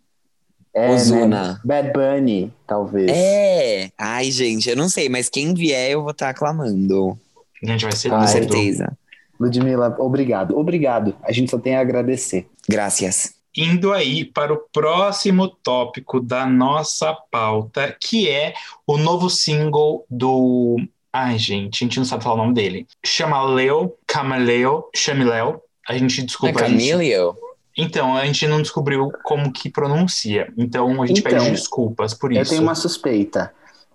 É, 0.74 0.92
Ozuna. 0.92 1.54
né? 1.54 1.60
Bad 1.66 1.92
Bunny, 1.92 2.54
talvez. 2.68 3.10
É! 3.12 3.90
Ai, 3.98 4.30
gente, 4.32 4.70
eu 4.70 4.76
não 4.76 4.88
sei, 4.88 5.10
mas 5.10 5.28
quem 5.28 5.54
vier 5.54 5.92
eu 5.92 6.02
vou 6.04 6.12
estar 6.12 6.30
aclamando. 6.30 7.18
Gente, 7.64 7.84
vai 7.84 7.92
ser 7.94 8.10
Com 8.10 8.18
lindo. 8.18 8.30
certeza. 8.30 8.98
Ludmilla, 9.40 9.96
obrigado. 10.00 10.58
Obrigado. 10.58 11.16
A 11.24 11.32
gente 11.32 11.50
só 11.50 11.58
tem 11.58 11.76
a 11.76 11.82
agradecer. 11.82 12.48
Graças. 12.68 13.34
Indo 13.58 13.92
aí 13.94 14.26
para 14.26 14.54
o 14.54 14.58
próximo 14.72 15.48
tópico 15.48 16.20
da 16.20 16.46
nossa 16.46 17.14
pauta, 17.32 17.96
que 18.00 18.30
é 18.30 18.54
o 18.86 18.98
novo 18.98 19.30
single 19.30 20.06
do. 20.10 20.78
Ai, 21.12 21.40
gente, 21.40 21.84
a 21.84 21.86
gente 21.86 21.98
não 21.98 22.06
sabe 22.06 22.24
falar 22.24 22.36
o 22.36 22.44
nome 22.46 22.54
dele. 22.54 22.88
Chama 23.04 23.42
Leo, 23.44 23.94
Camaleo, 24.06 24.84
Chamileo. 24.96 25.60
A 25.88 25.98
gente 25.98 26.22
É 26.22 26.26
desculpa. 26.26 26.64
a 26.64 26.68
gente- 26.68 26.90
Camilio? 26.92 27.36
Então, 27.76 28.16
a 28.16 28.26
gente 28.26 28.46
não 28.48 28.62
descobriu 28.62 29.10
como 29.24 29.52
que 29.52 29.70
pronuncia. 29.70 30.52
Então, 30.58 31.02
a 31.02 31.08
gente 31.08 31.22
Então, 31.22 31.32
pede 31.32 31.52
desculpas 31.52 32.14
por 32.14 32.32
Eu 32.32 32.42
isso. 32.42 32.52
tenho 32.52 32.62
uma 32.62 32.76
suspeita. 32.76 33.52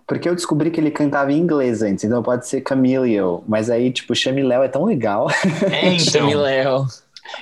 Porque 0.07 0.29
eu 0.29 0.35
descobri 0.35 0.69
que 0.69 0.79
ele 0.79 0.91
cantava 0.91 1.31
em 1.31 1.39
inglês 1.39 1.81
antes, 1.81 2.03
então 2.03 2.21
pode 2.21 2.47
ser 2.47 2.61
Camilio. 2.61 3.43
Mas 3.47 3.69
aí, 3.69 3.91
tipo, 3.91 4.15
Chamiléu 4.15 4.63
é 4.63 4.67
tão 4.67 4.85
legal. 4.85 5.27
É, 5.71 5.87
então. 5.93 5.99
Chamileo. 5.99 6.85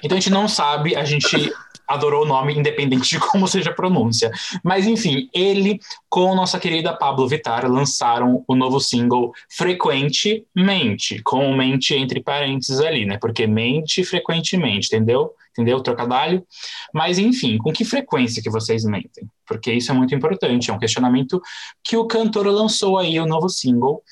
Então 0.01 0.17
a 0.17 0.19
gente 0.19 0.31
não 0.31 0.47
sabe, 0.47 0.95
a 0.95 1.03
gente 1.03 1.51
adorou 1.87 2.23
o 2.23 2.25
nome, 2.25 2.57
independente 2.57 3.09
de 3.09 3.19
como 3.19 3.47
seja 3.47 3.69
a 3.69 3.73
pronúncia. 3.73 4.31
Mas 4.63 4.87
enfim, 4.87 5.29
ele 5.33 5.79
com 6.09 6.33
nossa 6.35 6.59
querida 6.59 6.93
Pablo 6.93 7.27
Vittar 7.27 7.69
lançaram 7.69 8.43
o 8.47 8.55
novo 8.55 8.79
single 8.79 9.33
Frequentemente, 9.49 11.21
com 11.23 11.53
mente 11.53 11.93
entre 11.93 12.21
parênteses 12.21 12.79
ali, 12.79 13.05
né? 13.05 13.17
Porque 13.19 13.45
mente 13.45 14.03
frequentemente, 14.03 14.87
entendeu? 14.87 15.33
Entendeu? 15.53 15.81
Trocadalho. 15.81 16.45
Mas 16.93 17.17
enfim, 17.17 17.57
com 17.57 17.71
que 17.71 17.85
frequência 17.85 18.41
que 18.41 18.49
vocês 18.49 18.83
mentem? 18.83 19.27
Porque 19.45 19.71
isso 19.71 19.91
é 19.91 19.95
muito 19.95 20.15
importante, 20.15 20.71
é 20.71 20.73
um 20.73 20.79
questionamento 20.79 21.41
que 21.83 21.95
o 21.95 22.07
cantor 22.07 22.47
lançou 22.47 22.97
aí 22.97 23.19
o 23.19 23.25
novo 23.25 23.47
single 23.49 24.03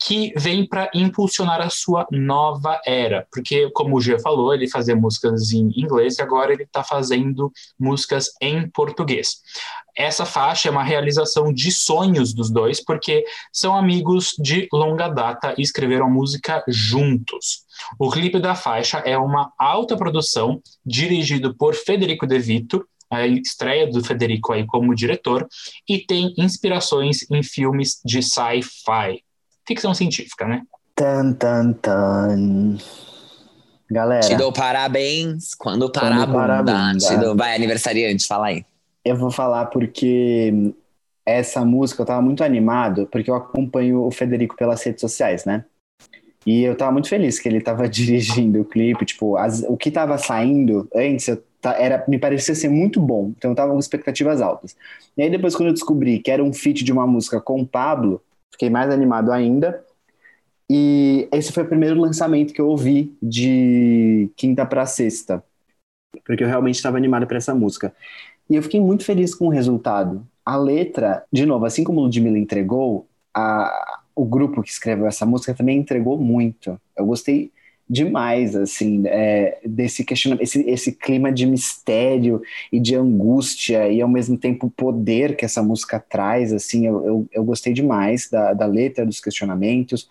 que 0.00 0.32
vem 0.36 0.66
para 0.66 0.88
impulsionar 0.94 1.60
a 1.60 1.68
sua 1.68 2.06
nova 2.10 2.80
era, 2.86 3.26
porque 3.32 3.68
como 3.72 3.96
o 3.96 4.00
Gia 4.00 4.18
falou, 4.20 4.54
ele 4.54 4.70
fazia 4.70 4.94
músicas 4.94 5.52
em 5.52 5.72
inglês 5.76 6.18
e 6.18 6.22
agora 6.22 6.52
ele 6.52 6.62
está 6.62 6.84
fazendo 6.84 7.52
músicas 7.78 8.30
em 8.40 8.68
português. 8.70 9.40
Essa 9.98 10.24
faixa 10.24 10.68
é 10.68 10.70
uma 10.70 10.84
realização 10.84 11.52
de 11.52 11.72
sonhos 11.72 12.32
dos 12.32 12.50
dois, 12.50 12.82
porque 12.82 13.24
são 13.52 13.76
amigos 13.76 14.32
de 14.38 14.68
longa 14.72 15.08
data 15.08 15.54
e 15.58 15.62
escreveram 15.62 16.08
música 16.08 16.62
juntos. 16.68 17.64
O 17.98 18.08
clipe 18.08 18.38
da 18.38 18.54
faixa 18.54 18.98
é 18.98 19.18
uma 19.18 19.52
alta 19.58 19.96
produção, 19.96 20.62
dirigido 20.86 21.52
por 21.52 21.74
Federico 21.74 22.28
De 22.28 22.38
Vito, 22.38 22.86
a 23.10 23.26
estreia 23.26 23.90
do 23.90 24.04
Federico 24.04 24.52
aí 24.52 24.64
como 24.64 24.94
diretor, 24.94 25.48
e 25.88 25.98
tem 25.98 26.32
inspirações 26.38 27.28
em 27.28 27.42
filmes 27.42 28.00
de 28.04 28.22
sci-fi 28.22 29.24
ficção 29.66 29.92
científica, 29.92 30.46
né? 30.46 30.62
Tan, 30.94 31.32
tan, 31.32 31.72
tan. 31.72 32.78
Galera, 33.90 34.26
Te 34.26 34.36
dou 34.36 34.52
parabéns 34.52 35.54
quando 35.54 35.90
parar 35.90 36.22
a 36.22 36.26
bunda. 36.26 36.96
Te 36.98 37.16
dou... 37.16 37.36
Vai, 37.36 37.54
aniversariante, 37.54 38.26
fala 38.26 38.46
aí. 38.46 38.64
Eu 39.04 39.16
vou 39.16 39.30
falar 39.30 39.66
porque 39.66 40.72
essa 41.24 41.64
música 41.64 42.02
eu 42.02 42.06
tava 42.06 42.22
muito 42.22 42.42
animado, 42.42 43.06
porque 43.10 43.30
eu 43.30 43.34
acompanho 43.34 44.02
o 44.02 44.10
Federico 44.10 44.56
pelas 44.56 44.82
redes 44.82 45.00
sociais, 45.00 45.44
né? 45.44 45.64
E 46.46 46.62
eu 46.62 46.74
tava 46.76 46.92
muito 46.92 47.08
feliz 47.08 47.38
que 47.38 47.48
ele 47.48 47.60
tava 47.60 47.86
dirigindo 47.88 48.60
o 48.60 48.64
clipe, 48.64 49.04
tipo, 49.04 49.36
as, 49.36 49.62
o 49.68 49.76
que 49.76 49.90
tava 49.90 50.16
saindo 50.16 50.88
antes 50.94 51.28
era, 51.62 52.04
me 52.08 52.18
parecia 52.18 52.54
ser 52.54 52.68
muito 52.68 53.00
bom, 53.00 53.32
então 53.36 53.50
eu 53.50 53.54
tava 53.54 53.72
com 53.72 53.78
expectativas 53.78 54.40
altas. 54.40 54.76
E 55.16 55.22
aí 55.22 55.30
depois 55.30 55.54
quando 55.54 55.68
eu 55.68 55.74
descobri 55.74 56.20
que 56.20 56.30
era 56.30 56.42
um 56.42 56.52
feat 56.52 56.84
de 56.84 56.92
uma 56.92 57.06
música 57.06 57.40
com 57.40 57.60
o 57.60 57.66
Pablo, 57.66 58.22
fiquei 58.50 58.70
mais 58.70 58.90
animado 58.90 59.32
ainda. 59.32 59.84
E 60.70 61.28
esse 61.32 61.52
foi 61.52 61.62
o 61.64 61.68
primeiro 61.68 62.00
lançamento 62.00 62.52
que 62.52 62.60
eu 62.60 62.68
ouvi 62.68 63.16
de 63.22 64.30
quinta 64.36 64.66
para 64.66 64.86
sexta, 64.86 65.42
porque 66.24 66.44
eu 66.44 66.48
realmente 66.48 66.76
estava 66.76 66.96
animado 66.96 67.26
para 67.26 67.38
essa 67.38 67.54
música. 67.54 67.94
E 68.48 68.56
eu 68.56 68.62
fiquei 68.62 68.80
muito 68.80 69.04
feliz 69.04 69.34
com 69.34 69.46
o 69.46 69.50
resultado. 69.50 70.26
A 70.44 70.56
letra, 70.56 71.24
de 71.32 71.44
novo, 71.44 71.64
assim 71.66 71.84
como 71.84 72.00
o 72.00 72.04
Ludmilla 72.04 72.38
entregou, 72.38 73.06
a, 73.34 74.00
o 74.14 74.24
grupo 74.24 74.62
que 74.62 74.70
escreveu 74.70 75.06
essa 75.06 75.26
música 75.26 75.54
também 75.54 75.78
entregou 75.78 76.18
muito. 76.18 76.80
Eu 76.96 77.06
gostei 77.06 77.52
demais, 77.88 78.54
assim, 78.54 79.02
é, 79.06 79.60
desse 79.64 80.04
questionamento, 80.04 80.42
esse, 80.42 80.60
esse 80.68 80.92
clima 80.92 81.32
de 81.32 81.46
mistério 81.46 82.42
e 82.70 82.78
de 82.78 82.94
angústia 82.94 83.88
e 83.88 84.02
ao 84.02 84.08
mesmo 84.08 84.36
tempo 84.36 84.70
poder 84.70 85.36
que 85.36 85.44
essa 85.44 85.62
música 85.62 85.98
traz, 85.98 86.52
assim, 86.52 86.86
eu, 86.86 87.04
eu, 87.04 87.28
eu 87.32 87.44
gostei 87.44 87.72
demais 87.72 88.28
da, 88.30 88.52
da 88.52 88.66
letra, 88.66 89.06
dos 89.06 89.20
questionamentos, 89.20 90.10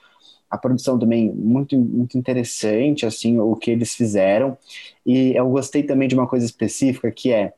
a 0.50 0.58
produção 0.58 0.98
também 0.98 1.32
muito, 1.32 1.78
muito 1.78 2.18
interessante, 2.18 3.06
assim, 3.06 3.38
o 3.38 3.56
que 3.56 3.70
eles 3.70 3.94
fizeram, 3.94 4.58
e 5.06 5.36
eu 5.36 5.48
gostei 5.50 5.84
também 5.84 6.08
de 6.08 6.16
uma 6.16 6.28
coisa 6.28 6.46
específica 6.46 7.12
que 7.12 7.32
é 7.32 7.54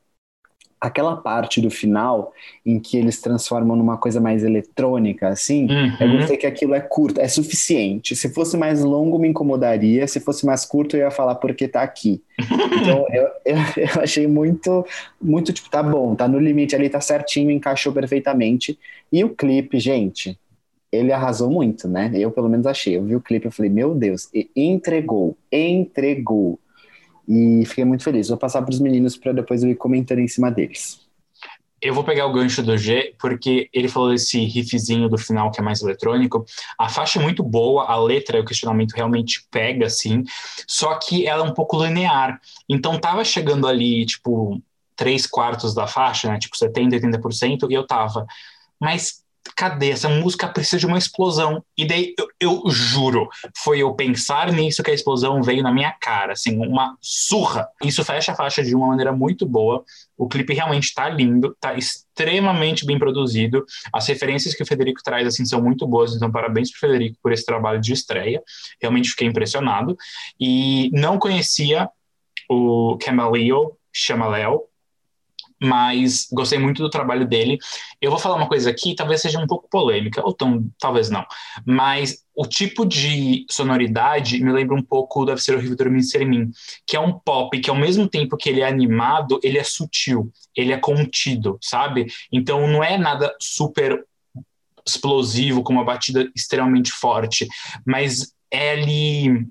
aquela 0.80 1.16
parte 1.18 1.60
do 1.60 1.70
final 1.70 2.32
em 2.66 2.80
que 2.80 2.98
eles 2.98 3.20
transformam 3.20 3.76
numa 3.76 3.98
coisa 3.98 4.22
mais 4.22 4.44
eletrônica, 4.44 5.28
assim, 5.28 5.66
uhum. 5.66 5.96
eu 6.00 6.18
gostei 6.18 6.38
que 6.38 6.48
aquilo 6.48 6.74
é 6.74 6.80
curto, 6.80 7.20
é 7.20 7.28
suficiente. 7.28 8.16
Se 8.16 8.34
fosse 8.34 8.56
mais 8.56 8.82
longo, 8.82 9.20
me 9.20 9.28
incomodaria. 9.28 10.08
Se 10.08 10.20
fosse 10.20 10.46
mais 10.46 10.66
curto, 10.66 10.96
eu 10.96 11.02
ia 11.02 11.12
falar 11.12 11.36
porque 11.36 11.68
tá 11.68 11.82
aqui. 11.82 12.22
então, 12.82 13.06
eu, 13.12 13.28
eu, 13.46 13.58
eu, 13.78 14.02
achei 14.02 14.26
muito, 14.26 14.86
muito, 15.22 15.52
tipo, 15.52 15.70
tá 15.70 15.84
bom, 15.84 16.16
tá 16.16 16.28
no 16.28 16.40
limite 16.40 16.76
ali, 16.76 16.90
tá 16.90 17.02
certinho, 17.02 17.52
encaixou 17.52 17.92
perfeitamente. 17.92 18.80
E 19.12 19.24
o 19.24 19.30
clipe, 19.30 19.80
gente, 19.80 20.40
ele 20.92 21.12
arrasou 21.12 21.52
muito, 21.52 21.88
né? 21.88 22.12
Eu, 22.14 22.32
pelo 22.32 22.48
menos, 22.48 22.66
achei. 22.66 22.96
Eu 22.96 23.04
vi 23.04 23.16
o 23.16 23.22
clipe 23.22 23.48
e 23.48 23.52
falei, 23.52 23.70
meu 23.70 23.94
Deus, 23.94 24.30
entregou, 24.56 25.38
entregou. 25.52 26.58
E 27.30 27.64
fiquei 27.68 27.86
muito 27.86 28.04
feliz. 28.04 28.28
Vou 28.28 28.38
passar 28.38 28.64
para 28.64 28.72
os 28.72 28.80
meninos 28.80 29.16
para 29.16 29.32
depois 29.32 29.62
eu 29.62 29.70
ir 29.70 29.76
comentando 29.76 30.18
em 30.18 30.28
cima 30.28 30.50
deles. 30.50 31.08
Eu 31.80 31.94
vou 31.94 32.04
pegar 32.04 32.26
o 32.26 32.34
gancho 32.34 32.62
do 32.64 32.76
G, 32.76 33.16
porque 33.20 33.70
ele 33.72 33.88
falou 33.88 34.10
desse 34.10 34.40
riffzinho 34.44 35.08
do 35.08 35.18
final 35.18 35.50
que 35.52 35.62
é 35.62 35.64
mais 35.64 35.82
eletrônico. 35.82 36.44
A 36.78 36.90
faixa 36.90 37.20
é 37.20 37.24
muito 37.24 37.42
boa, 37.42 37.86
a 37.86 37.96
letra, 37.96 38.42
o 38.42 38.46
questionamento 38.46 38.94
realmente 38.94 39.48
pega, 39.50 39.86
assim, 39.86 40.24
só 40.68 40.96
que 40.96 41.26
ela 41.26 41.46
é 41.46 41.50
um 41.50 41.54
pouco 41.54 41.82
linear. 41.82 42.42
Então 42.68 43.00
tava 43.00 43.24
chegando 43.24 43.66
ali, 43.66 44.06
tipo, 44.06 44.62
três 44.96 45.26
quartos 45.26 45.74
da 45.74 45.88
faixa, 45.88 46.28
né? 46.30 46.38
Tipo, 46.38 46.58
70%, 46.58 47.00
80%, 47.00 47.70
e 47.70 47.74
eu 47.74 47.88
tava. 47.88 48.26
Mas 48.78 49.24
cadê? 49.60 49.90
Essa 49.90 50.08
música 50.08 50.48
precisa 50.48 50.78
de 50.78 50.86
uma 50.86 50.98
explosão. 50.98 51.62
E 51.78 51.86
daí, 51.86 52.16
eu, 52.18 52.30
eu, 52.40 52.70
juro, 52.70 53.28
foi 53.58 53.80
eu 53.80 53.94
pensar 53.94 54.54
nisso 54.54 54.82
que 54.82 54.90
a 54.90 54.94
explosão 54.94 55.44
veio 55.44 55.62
na 55.62 55.70
minha 55.70 55.92
cara, 55.92 56.32
assim, 56.32 56.58
uma 56.58 56.98
surra. 57.02 57.68
Isso 57.84 58.02
fecha 58.06 58.32
a 58.32 58.36
faixa 58.36 58.64
de 58.64 58.74
uma 58.74 58.88
maneira 58.88 59.12
muito 59.12 59.46
boa. 59.46 59.84
O 60.18 60.30
clipe 60.30 60.54
realmente 60.54 60.94
tá 60.94 61.10
lindo, 61.10 61.54
tá 61.60 61.76
extremamente 61.76 62.86
bem 62.86 62.98
produzido. 62.98 63.66
As 63.92 64.08
referências 64.08 64.56
que 64.56 64.64
o 64.64 64.66
Federico 64.66 65.04
traz, 65.04 65.28
assim, 65.28 65.44
são 65.44 65.62
muito 65.62 65.86
boas. 65.86 66.16
Então, 66.16 66.32
parabéns 66.32 66.72
pro 66.72 66.80
Federico 66.80 67.18
por 67.22 67.34
esse 67.34 67.46
trabalho 67.46 67.82
de 67.82 67.92
estreia. 67.92 68.42
Realmente 68.82 69.10
fiquei 69.10 69.28
impressionado. 69.28 69.98
E 70.40 70.90
não 70.94 71.20
conhecia 71.20 71.90
o 72.50 72.98
Camaleo 73.02 73.74
Chamaléu, 73.92 74.70
mas 75.62 76.28
gostei 76.32 76.58
muito 76.58 76.82
do 76.82 76.90
trabalho 76.90 77.28
dele. 77.28 77.58
Eu 78.02 78.10
vou 78.10 78.20
falar 78.20 78.36
uma 78.36 78.48
coisa 78.48 78.70
aqui, 78.70 78.96
talvez 78.96 79.22
seja 79.22 79.40
um 79.40 79.48
pouco 79.48 79.70
polêmica, 79.70 80.22
ou 80.26 80.34
tão, 80.34 80.70
talvez 80.80 81.10
não, 81.10 81.26
mas 81.66 82.24
o 82.36 82.46
tipo 82.46 82.86
de 82.86 83.46
sonoridade 83.50 84.42
me 84.42 84.52
lembra 84.52 84.76
um 84.76 84.82
pouco 84.82 85.26
Deve 85.26 85.42
Ser 85.42 85.56
Horrível 85.56 85.76
Dormir 85.76 86.04
Ser 86.04 86.26
Mim, 86.26 86.52
que 86.88 86.96
é 86.96 87.00
um 87.00 87.12
pop 87.12 87.60
que 87.60 87.70
ao 87.70 87.76
mesmo 87.76 88.08
tempo 88.08 88.38
que 88.38 88.50
ele 88.50 88.62
é 88.62 88.68
animado, 88.68 89.40
ele 89.44 89.58
é 89.58 89.64
sutil, 89.64 90.32
ele 90.56 90.72
é 90.72 90.78
contido, 90.78 91.58
sabe? 91.62 92.08
Então 92.32 92.66
não 92.68 92.84
é 92.84 92.98
nada 92.98 93.36
super 93.40 94.06
explosivo, 94.88 95.64
com 95.64 95.74
uma 95.74 95.84
batida 95.84 96.32
extremamente 96.36 96.92
forte, 96.92 97.48
mas 97.86 98.34
é 98.52 98.72
ali 98.72 99.48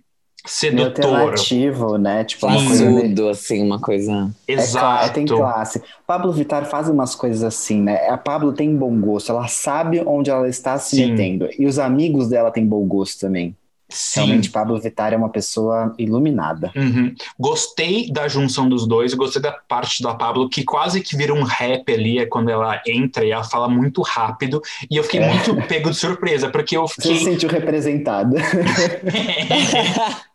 sedutor. 0.47 1.05
alternativo, 1.05 1.99
né? 1.99 2.24
Tipo, 2.24 2.47
uma 2.47 2.66
coisa 2.66 2.91
meio... 2.91 3.28
assim, 3.28 3.62
uma 3.62 3.80
coisa... 3.80 4.30
Exato. 4.47 5.07
É, 5.07 5.09
tem 5.11 5.26
classe. 5.26 5.82
Pablo 6.07 6.32
Vittar 6.32 6.64
faz 6.66 6.89
umas 6.89 7.14
coisas 7.14 7.43
assim, 7.43 7.82
né? 7.82 8.09
A 8.09 8.16
Pablo 8.16 8.53
tem 8.53 8.74
bom 8.74 9.01
gosto, 9.01 9.30
ela 9.30 9.49
sabe 9.49 10.03
onde 10.07 10.30
ela 10.30 10.49
está 10.49 10.78
se 10.78 10.97
Sim. 10.97 11.11
metendo. 11.11 11.49
E 11.59 11.66
os 11.66 11.78
amigos 11.78 12.28
dela 12.28 12.51
têm 12.51 12.66
bom 12.66 12.84
gosto 12.86 13.20
também. 13.20 13.55
Sim. 13.91 14.20
Realmente, 14.20 14.51
Pablo 14.51 14.78
Vittar 14.78 15.14
é 15.14 15.16
uma 15.16 15.30
pessoa 15.30 15.95
iluminada. 15.99 16.70
Uhum. 16.76 17.14
Gostei 17.39 18.11
da 18.11 18.28
junção 18.28 18.68
dos 18.68 18.86
dois, 18.86 19.14
gostei 19.14 19.41
da 19.41 19.53
parte 19.53 20.03
da 20.03 20.14
Pablo, 20.14 20.49
que 20.49 20.62
quase 20.62 21.01
que 21.01 21.16
vira 21.16 21.32
um 21.32 21.43
rap 21.43 21.91
ali, 21.91 22.18
é 22.18 22.26
quando 22.26 22.51
ela 22.51 22.82
entra 22.86 23.24
e 23.24 23.30
ela 23.30 23.45
fala 23.45 23.66
muito 23.66 24.03
rápido. 24.03 24.61
E 24.91 24.97
eu 24.97 25.05
fiquei 25.05 25.20
é. 25.20 25.28
muito 25.32 25.57
pego 25.66 25.91
de 25.91 25.97
surpresa, 25.97 26.51
porque 26.51 26.76
eu 26.76 26.86
fiquei. 26.86 27.14
Você 27.14 27.18
se 27.18 27.24
sentiu 27.24 27.49
representada. 27.49 28.36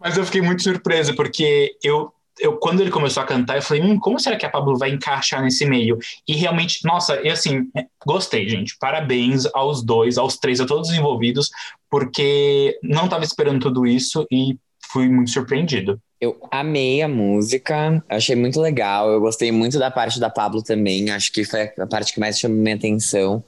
Mas 0.00 0.16
eu 0.16 0.24
fiquei 0.24 0.40
muito 0.40 0.62
surpreso, 0.62 1.14
porque 1.14 1.76
eu, 1.84 2.10
eu 2.38 2.56
quando 2.56 2.80
ele 2.80 2.90
começou 2.90 3.22
a 3.22 3.26
cantar, 3.26 3.56
eu 3.56 3.62
falei, 3.62 3.82
hum, 3.82 4.00
como 4.00 4.18
será 4.18 4.36
que 4.36 4.46
a 4.46 4.50
Pablo 4.50 4.78
vai 4.78 4.90
encaixar 4.90 5.42
nesse 5.42 5.66
meio? 5.66 5.98
E 6.26 6.34
realmente, 6.34 6.80
nossa, 6.84 7.20
e 7.20 7.28
assim, 7.28 7.68
gostei, 8.06 8.48
gente. 8.48 8.76
Parabéns 8.78 9.44
aos 9.52 9.84
dois, 9.84 10.16
aos 10.16 10.38
três, 10.38 10.58
a 10.60 10.66
todos 10.66 10.88
os 10.88 10.96
envolvidos, 10.96 11.50
porque 11.90 12.78
não 12.82 13.04
estava 13.04 13.24
esperando 13.24 13.60
tudo 13.60 13.86
isso 13.86 14.26
e 14.30 14.56
fui 14.90 15.08
muito 15.08 15.30
surpreendido. 15.30 16.00
Eu 16.20 16.36
amei 16.50 17.00
a 17.00 17.08
música, 17.08 18.02
achei 18.08 18.36
muito 18.36 18.60
legal. 18.60 19.10
Eu 19.10 19.20
gostei 19.20 19.50
muito 19.50 19.78
da 19.78 19.90
parte 19.90 20.20
da 20.20 20.28
Pablo 20.28 20.62
também. 20.62 21.10
Acho 21.10 21.32
que 21.32 21.44
foi 21.44 21.70
a 21.78 21.86
parte 21.86 22.12
que 22.12 22.20
mais 22.20 22.38
chamou 22.38 22.58
minha 22.58 22.74
atenção. 22.74 23.42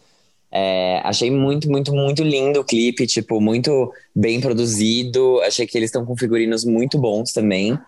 É, 0.55 1.01
achei 1.03 1.31
muito, 1.31 1.71
muito, 1.71 1.95
muito 1.95 2.23
lindo 2.23 2.61
o 2.61 2.65
clipe, 2.65 3.07
tipo, 3.07 3.41
muito 3.41 3.91
bem 4.15 4.39
produzido. 4.39 5.41
Achei 5.41 5.67
que 5.67 5.79
eles 5.79 5.89
estão 5.89 6.05
com 6.05 6.15
figurinos 6.15 6.63
muito 6.63 6.99
bons 6.99 7.33
também. 7.33 7.79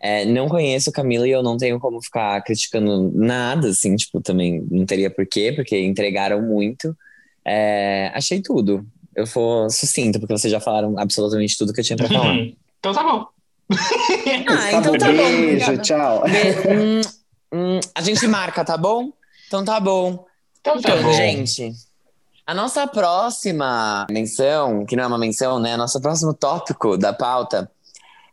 É, 0.00 0.24
não 0.24 0.48
conheço 0.48 0.92
Camila 0.92 1.28
e 1.28 1.30
eu 1.30 1.42
não 1.42 1.58
tenho 1.58 1.78
como 1.78 2.00
ficar 2.02 2.40
criticando 2.42 3.10
nada, 3.14 3.68
assim, 3.68 3.94
tipo, 3.96 4.20
também 4.20 4.66
não 4.70 4.86
teria 4.86 5.10
porquê, 5.10 5.52
porque 5.52 5.78
entregaram 5.78 6.40
muito. 6.40 6.96
É, 7.44 8.10
achei 8.14 8.40
tudo. 8.40 8.86
Eu 9.14 9.26
for 9.26 9.70
sucinto, 9.70 10.18
porque 10.18 10.36
vocês 10.36 10.50
já 10.50 10.60
falaram 10.60 10.98
absolutamente 10.98 11.56
tudo 11.56 11.72
que 11.72 11.80
eu 11.80 11.84
tinha 11.84 11.96
pra 11.96 12.08
falar. 12.08 12.34
então 12.78 12.92
tá 12.94 13.02
bom. 13.02 13.26
ah, 13.72 14.72
então 14.72 14.98
tá 14.98 15.06
bom. 15.06 15.16
Beijo, 15.16 15.78
tchau. 15.78 16.24
Hum, 16.24 17.00
hum, 17.52 17.80
a 17.94 18.00
gente 18.00 18.26
marca, 18.26 18.64
tá 18.64 18.76
bom? 18.76 19.12
Então 19.46 19.64
tá 19.64 19.78
bom. 19.80 20.24
Então, 20.60 20.80
tá 20.80 20.90
então 20.90 21.02
bom. 21.02 21.12
gente. 21.12 21.72
A 22.46 22.54
nossa 22.54 22.86
próxima 22.86 24.06
menção, 24.08 24.86
que 24.86 24.94
não 24.94 25.02
é 25.02 25.06
uma 25.08 25.18
menção, 25.18 25.58
né? 25.58 25.76
Nosso 25.76 26.00
próximo 26.00 26.32
tópico 26.32 26.96
da 26.96 27.12
pauta 27.12 27.68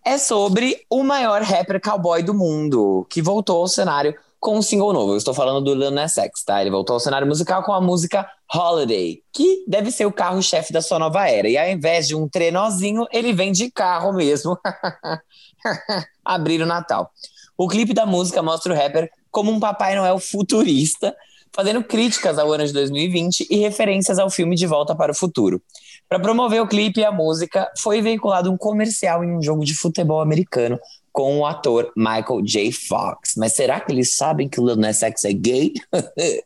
é 0.06 0.20
sobre 0.20 0.86
o 0.88 1.04
maior 1.04 1.42
rapper 1.42 1.82
cowboy 1.82 2.22
do 2.22 2.32
mundo, 2.32 3.08
que 3.10 3.24
voltou 3.24 3.62
ao 3.62 3.68
cenário 3.68 4.14
com 4.40 4.56
um 4.56 4.62
single 4.62 4.94
novo. 4.94 5.14
Eu 5.14 5.18
estou 5.18 5.34
falando 5.34 5.64
do 5.64 5.74
Lil 5.74 5.90
Nas 5.90 6.16
X, 6.16 6.44
tá? 6.44 6.62
Ele 6.62 6.70
voltou 6.70 6.94
ao 6.94 7.00
cenário 7.00 7.26
musical 7.26 7.64
com 7.64 7.74
a 7.74 7.82
música 7.82 8.30
Holiday, 8.54 9.24
que 9.34 9.64
deve 9.68 9.90
ser 9.90 10.06
o 10.06 10.12
carro-chefe 10.12 10.72
da 10.72 10.84
sua 10.84 11.00
nova 11.00 11.28
era. 11.28 11.50
E 11.50 11.58
ao 11.58 11.68
invés 11.68 12.08
de 12.08 12.14
um 12.16 12.30
trenozinho, 12.30 13.08
ele 13.12 13.34
vem 13.34 13.52
de 13.52 13.72
carro 13.72 14.14
mesmo. 14.14 14.56
Abrir 16.24 16.62
o 16.62 16.68
Natal. 16.68 17.10
O 17.58 17.68
clipe 17.68 17.96
da 17.96 18.06
música 18.06 18.44
mostra 18.44 18.74
o 18.74 18.76
rapper 18.76 19.10
como 19.32 19.52
um 19.52 19.60
Papai 19.60 19.96
Noel 19.96 20.20
futurista, 20.20 21.16
fazendo 21.54 21.84
críticas 21.84 22.40
ao 22.40 22.52
ano 22.52 22.66
de 22.66 22.74
2020 22.74 23.48
e 23.50 23.58
referências 23.58 24.18
ao 24.18 24.30
filme 24.30 24.56
De 24.56 24.66
Volta 24.66 24.96
para 24.96 25.12
o 25.12 25.16
Futuro. 25.16 25.62
Para 26.10 26.20
promover 26.20 26.62
o 26.62 26.68
clipe 26.68 27.02
e 27.02 27.06
a 27.06 27.12
música, 27.12 27.72
foi 27.78 28.02
veiculado 28.02 28.52
um 28.52 28.58
comercial 28.58 29.24
em 29.24 29.32
um 29.32 29.42
jogo 29.42 29.64
de 29.64 29.76
futebol 29.76 30.20
americano 30.20 30.80
com 31.12 31.40
o 31.40 31.46
ator 31.46 31.92
Michael 31.96 32.42
J. 32.44 32.72
Fox. 32.72 33.36
Mas 33.38 33.54
será 33.54 33.80
que 33.80 33.92
eles 33.92 34.16
sabem 34.16 34.50
que 34.50 34.60
o 34.60 34.66
Lil 34.66 34.76
Nas 34.76 35.04
X 35.04 35.24
é 35.26 35.32
gay? 35.32 35.74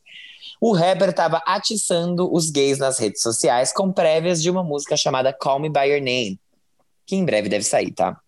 o 0.60 0.74
rapper 0.74 1.10
estava 1.10 1.42
atiçando 1.46 2.32
os 2.32 2.50
gays 2.50 2.78
nas 2.78 3.00
redes 3.00 3.22
sociais 3.22 3.72
com 3.72 3.92
prévias 3.92 4.44
de 4.44 4.50
uma 4.50 4.64
música 4.64 4.98
chamada 4.98 5.32
Call 5.32 5.60
Me 5.60 5.70
By 5.70 5.86
Your 5.86 6.02
Name, 6.02 6.40
que 7.06 7.16
em 7.16 7.24
breve 7.24 7.48
deve 7.48 7.64
sair, 7.64 7.92
tá? 7.92 8.20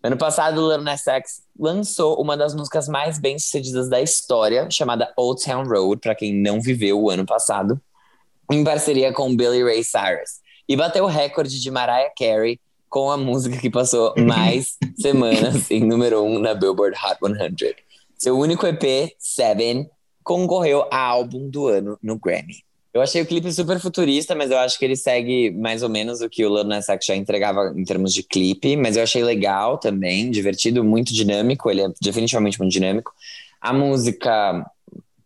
Ano 0.00 0.16
passado, 0.16 0.68
Lil 0.68 0.80
Nas 0.80 1.06
X 1.06 1.42
lançou 1.58 2.20
uma 2.20 2.36
das 2.36 2.54
músicas 2.54 2.88
mais 2.88 3.18
bem-sucedidas 3.18 3.88
da 3.88 4.00
história, 4.00 4.70
chamada 4.70 5.12
Old 5.16 5.42
Town 5.42 5.64
Road, 5.64 6.00
para 6.00 6.14
quem 6.14 6.32
não 6.32 6.60
viveu 6.60 7.00
o 7.00 7.10
ano 7.10 7.26
passado, 7.26 7.80
em 8.50 8.62
parceria 8.62 9.12
com 9.12 9.34
Billy 9.34 9.62
Ray 9.64 9.82
Cyrus. 9.82 10.40
E 10.68 10.76
bateu 10.76 11.04
o 11.04 11.08
recorde 11.08 11.60
de 11.60 11.70
Mariah 11.70 12.12
Carey 12.16 12.60
com 12.88 13.10
a 13.10 13.16
música 13.16 13.56
que 13.56 13.68
passou 13.68 14.14
mais 14.16 14.76
semanas 15.00 15.68
em 15.70 15.84
número 15.84 16.22
1 16.22 16.36
um 16.36 16.38
na 16.38 16.54
Billboard 16.54 16.96
Hot 16.96 17.18
100. 17.20 17.74
Seu 18.16 18.38
único 18.38 18.66
EP, 18.66 19.14
Seven, 19.18 19.90
concorreu 20.22 20.86
a 20.92 20.98
álbum 20.98 21.50
do 21.50 21.66
ano 21.66 21.98
no 22.00 22.18
Grammy. 22.18 22.67
Eu 22.92 23.02
achei 23.02 23.20
o 23.20 23.26
clipe 23.26 23.52
super 23.52 23.78
futurista, 23.78 24.34
mas 24.34 24.50
eu 24.50 24.58
acho 24.58 24.78
que 24.78 24.84
ele 24.84 24.96
segue 24.96 25.50
mais 25.50 25.82
ou 25.82 25.88
menos 25.88 26.20
o 26.20 26.28
que 26.28 26.44
o 26.44 26.54
Lil 26.54 26.64
Nas 26.64 26.88
X 26.88 27.04
já 27.04 27.14
entregava 27.14 27.72
em 27.76 27.84
termos 27.84 28.14
de 28.14 28.22
clipe, 28.22 28.76
mas 28.76 28.96
eu 28.96 29.02
achei 29.02 29.22
legal 29.22 29.76
também, 29.76 30.30
divertido, 30.30 30.82
muito 30.82 31.12
dinâmico, 31.12 31.70
ele 31.70 31.82
é 31.82 31.88
definitivamente 32.00 32.58
muito 32.58 32.72
dinâmico. 32.72 33.12
A 33.60 33.72
música 33.72 34.64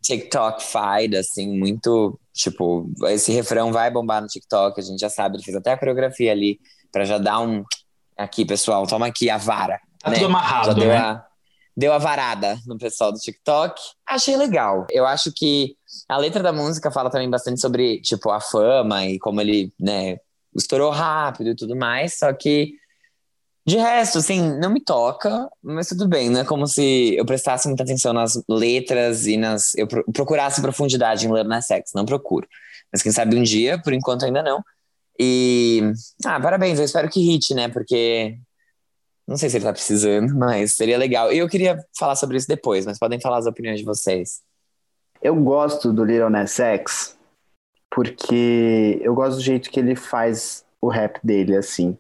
TikTok-fied, 0.03 1.17
assim, 1.17 1.57
muito, 1.57 2.19
tipo, 2.35 2.91
esse 3.05 3.33
refrão 3.33 3.73
vai 3.73 3.91
bombar 3.91 4.21
no 4.21 4.27
TikTok, 4.27 4.81
a 4.81 4.83
gente 4.83 4.99
já 4.99 5.09
sabe, 5.09 5.37
ele 5.37 5.45
fez 5.45 5.57
até 5.57 5.73
a 5.73 5.79
coreografia 5.79 6.33
ali, 6.33 6.59
para 6.91 7.05
já 7.05 7.17
dar 7.17 7.41
um, 7.41 7.65
aqui 8.17 8.45
pessoal, 8.45 8.87
toma 8.87 9.07
aqui 9.07 9.31
a 9.31 9.39
vara. 9.39 9.81
Tá 10.01 10.11
né? 10.11 10.17
tudo 10.17 10.27
amarrado, 10.27 10.67
já 10.67 10.73
deu 10.73 10.89
né? 10.89 10.97
A, 10.97 11.25
deu 11.77 11.93
a 11.93 11.99
varada 11.99 12.59
no 12.67 12.77
pessoal 12.77 13.13
do 13.13 13.19
TikTok, 13.19 13.81
achei 14.07 14.37
legal. 14.37 14.87
Eu 14.91 15.07
acho 15.07 15.33
que 15.33 15.77
a 16.09 16.17
letra 16.17 16.43
da 16.43 16.53
música 16.53 16.91
fala 16.91 17.11
também 17.11 17.29
bastante 17.31 17.61
sobre, 17.61 18.01
tipo, 18.01 18.31
a 18.31 18.41
fama 18.41 19.07
e 19.07 19.19
como 19.19 19.41
ele, 19.41 19.73
né, 19.79 20.19
estourou 20.55 20.91
rápido 20.91 21.51
e 21.51 21.57
tudo 21.57 21.77
mais, 21.77 22.19
só 22.19 22.33
que 22.33 22.75
de 23.65 23.77
resto, 23.77 24.19
assim, 24.19 24.59
não 24.59 24.71
me 24.71 24.81
toca, 24.81 25.49
mas 25.63 25.89
tudo 25.89 26.09
bem, 26.09 26.29
não 26.29 26.41
é 26.41 26.45
como 26.45 26.67
se 26.67 27.15
eu 27.17 27.25
prestasse 27.25 27.69
muita 27.69 27.85
atenção 27.85 28.13
nas 28.13 28.43
letras 28.49 29.27
e 29.27 29.37
nas. 29.37 29.73
Eu 29.77 29.87
procurasse 29.87 30.61
profundidade 30.61 31.27
em 31.27 31.33
Lil 31.33 31.45
Nas 31.45 31.71
X, 31.71 31.93
não 31.95 32.05
procuro. 32.05 32.49
Mas 32.93 33.03
quem 33.03 33.13
sabe 33.13 33.37
um 33.37 33.43
dia, 33.43 33.81
por 33.81 33.93
enquanto 33.93 34.25
ainda 34.25 34.43
não. 34.43 34.63
E. 35.19 35.93
Ah, 36.25 36.41
parabéns, 36.41 36.79
eu 36.79 36.85
espero 36.85 37.09
que 37.09 37.21
hit, 37.21 37.55
né? 37.55 37.69
Porque. 37.69 38.37
Não 39.29 39.37
sei 39.37 39.49
se 39.49 39.57
ele 39.59 39.65
tá 39.65 39.73
precisando, 39.73 40.35
mas 40.37 40.73
seria 40.75 40.99
legal. 40.99 41.33
E 41.33 41.39
eu 41.39 41.49
queria 41.49 41.79
falar 41.97 42.17
sobre 42.17 42.37
isso 42.37 42.49
depois, 42.49 42.85
mas 42.85 42.99
podem 42.99 43.21
falar 43.21 43.39
as 43.39 43.47
opiniões 43.47 43.79
de 43.79 43.85
vocês. 43.85 44.41
Eu 45.23 45.37
gosto 45.37 45.93
do 45.93 46.05
Little 46.05 46.31
Nas 46.31 46.59
X 46.59 47.17
porque 47.95 48.99
eu 49.03 49.15
gosto 49.15 49.37
do 49.37 49.43
jeito 49.43 49.71
que 49.71 49.79
ele 49.79 49.95
faz 49.95 50.65
o 50.81 50.89
rap 50.89 51.21
dele, 51.23 51.57
assim. 51.57 51.97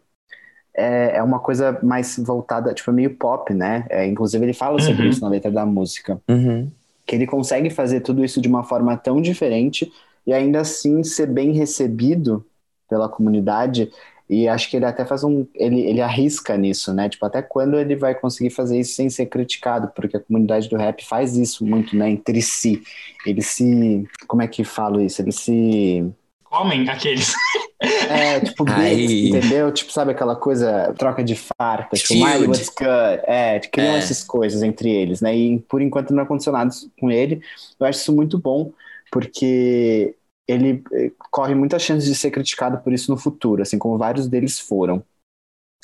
É, 0.74 1.18
é 1.18 1.22
uma 1.22 1.38
coisa 1.38 1.78
mais 1.82 2.18
voltada, 2.18 2.72
tipo, 2.72 2.90
meio 2.90 3.14
pop, 3.14 3.52
né? 3.52 3.86
É, 3.90 4.06
inclusive 4.06 4.44
ele 4.44 4.54
fala 4.54 4.80
sobre 4.80 5.02
uhum. 5.02 5.08
isso 5.10 5.20
na 5.20 5.28
letra 5.28 5.50
da 5.50 5.66
música. 5.66 6.20
Uhum. 6.28 6.70
Que 7.06 7.14
ele 7.14 7.26
consegue 7.26 7.68
fazer 7.68 8.00
tudo 8.00 8.24
isso 8.24 8.40
de 8.40 8.48
uma 8.48 8.64
forma 8.64 8.96
tão 8.96 9.20
diferente 9.20 9.92
e 10.26 10.32
ainda 10.32 10.60
assim 10.60 11.04
ser 11.04 11.26
bem 11.26 11.52
recebido 11.52 12.44
pela 12.88 13.08
comunidade 13.08 13.92
e 14.32 14.48
acho 14.48 14.70
que 14.70 14.78
ele 14.78 14.86
até 14.86 15.04
faz 15.04 15.22
um. 15.22 15.46
Ele, 15.54 15.82
ele 15.82 16.00
arrisca 16.00 16.56
nisso, 16.56 16.94
né? 16.94 17.06
Tipo, 17.06 17.26
até 17.26 17.42
quando 17.42 17.78
ele 17.78 17.94
vai 17.94 18.14
conseguir 18.14 18.48
fazer 18.48 18.80
isso 18.80 18.94
sem 18.94 19.10
ser 19.10 19.26
criticado? 19.26 19.92
Porque 19.94 20.16
a 20.16 20.20
comunidade 20.20 20.70
do 20.70 20.76
rap 20.78 21.04
faz 21.04 21.36
isso 21.36 21.66
muito, 21.66 21.94
né? 21.94 22.08
Entre 22.08 22.40
si. 22.40 22.82
Ele 23.26 23.42
se. 23.42 24.08
Como 24.26 24.40
é 24.40 24.48
que 24.48 24.64
falo 24.64 25.02
isso? 25.02 25.20
Ele 25.20 25.32
se. 25.32 26.10
Comem 26.44 26.88
aqueles. 26.88 27.34
É, 27.82 28.40
tipo, 28.40 28.64
entendeu? 28.64 29.70
Tipo, 29.72 29.92
sabe 29.92 30.12
aquela 30.12 30.36
coisa, 30.36 30.94
troca 30.96 31.22
de 31.22 31.34
farpa, 31.34 31.96
tipo, 31.96 32.14
Miley, 32.14 32.46
what's 32.46 32.68
good? 32.68 33.20
É, 33.26 33.58
criam 33.58 33.96
é. 33.96 33.98
essas 33.98 34.22
coisas 34.22 34.62
entre 34.62 34.88
eles, 34.88 35.20
né? 35.20 35.36
E 35.36 35.58
por 35.58 35.82
enquanto 35.82 36.14
não 36.14 36.22
aconteceu 36.22 36.52
nada 36.52 36.70
com 36.98 37.10
ele. 37.10 37.42
Eu 37.78 37.86
acho 37.86 37.98
isso 37.98 38.14
muito 38.14 38.38
bom, 38.38 38.72
porque 39.10 40.14
ele 40.46 40.82
eh, 40.92 41.12
corre 41.30 41.54
muita 41.54 41.78
chance 41.78 42.06
de 42.06 42.14
ser 42.14 42.30
criticado 42.30 42.78
por 42.78 42.92
isso 42.92 43.10
no 43.10 43.16
futuro, 43.16 43.62
assim 43.62 43.78
como 43.78 43.98
vários 43.98 44.26
deles 44.28 44.58
foram. 44.58 45.02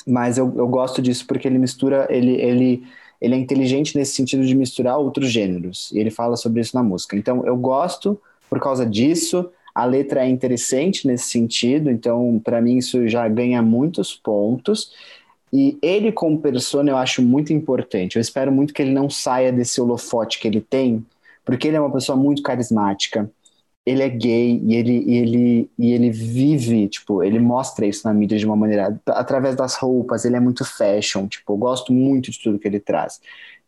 Mas 0.07 0.37
eu, 0.37 0.53
eu 0.57 0.67
gosto 0.67 1.01
disso 1.01 1.25
porque 1.27 1.47
ele 1.47 1.57
mistura, 1.57 2.07
ele, 2.09 2.33
ele, 2.41 2.83
ele 3.21 3.35
é 3.35 3.37
inteligente 3.37 3.97
nesse 3.97 4.13
sentido 4.13 4.45
de 4.45 4.55
misturar 4.55 4.97
outros 4.97 5.29
gêneros, 5.29 5.91
e 5.91 5.99
ele 5.99 6.11
fala 6.11 6.35
sobre 6.35 6.61
isso 6.61 6.75
na 6.75 6.83
música. 6.83 7.15
Então 7.15 7.45
eu 7.45 7.57
gosto 7.57 8.19
por 8.49 8.59
causa 8.59 8.85
disso, 8.85 9.51
a 9.75 9.85
letra 9.85 10.25
é 10.25 10.29
interessante 10.29 11.05
nesse 11.07 11.29
sentido, 11.29 11.89
então 11.89 12.41
para 12.43 12.61
mim 12.61 12.77
isso 12.77 13.07
já 13.07 13.27
ganha 13.27 13.61
muitos 13.61 14.15
pontos. 14.15 14.91
E 15.51 15.77
ele 15.81 16.11
como 16.11 16.39
persona 16.39 16.91
eu 16.91 16.97
acho 16.97 17.21
muito 17.21 17.51
importante. 17.51 18.15
Eu 18.15 18.21
espero 18.21 18.51
muito 18.51 18.73
que 18.73 18.81
ele 18.81 18.91
não 18.91 19.09
saia 19.09 19.51
desse 19.51 19.81
holofote 19.81 20.39
que 20.39 20.47
ele 20.47 20.61
tem, 20.61 21.05
porque 21.43 21.67
ele 21.67 21.77
é 21.77 21.79
uma 21.79 21.91
pessoa 21.91 22.15
muito 22.15 22.43
carismática 22.43 23.29
ele 23.89 24.03
é 24.03 24.09
gay 24.09 24.61
e 24.63 24.75
ele, 24.75 25.03
e 25.07 25.17
ele, 25.17 25.71
e 25.77 25.91
ele 25.91 26.11
vive, 26.11 26.87
tipo, 26.87 27.23
ele 27.23 27.39
mostra 27.39 27.87
isso 27.87 28.07
na 28.07 28.13
mídia 28.13 28.37
de 28.37 28.45
uma 28.45 28.55
maneira, 28.55 28.99
através 29.07 29.55
das 29.55 29.75
roupas, 29.75 30.25
ele 30.25 30.35
é 30.35 30.39
muito 30.39 30.63
fashion, 30.63 31.27
tipo, 31.27 31.53
eu 31.53 31.57
gosto 31.57 31.91
muito 31.91 32.29
de 32.29 32.39
tudo 32.39 32.59
que 32.59 32.67
ele 32.67 32.79
traz. 32.79 33.19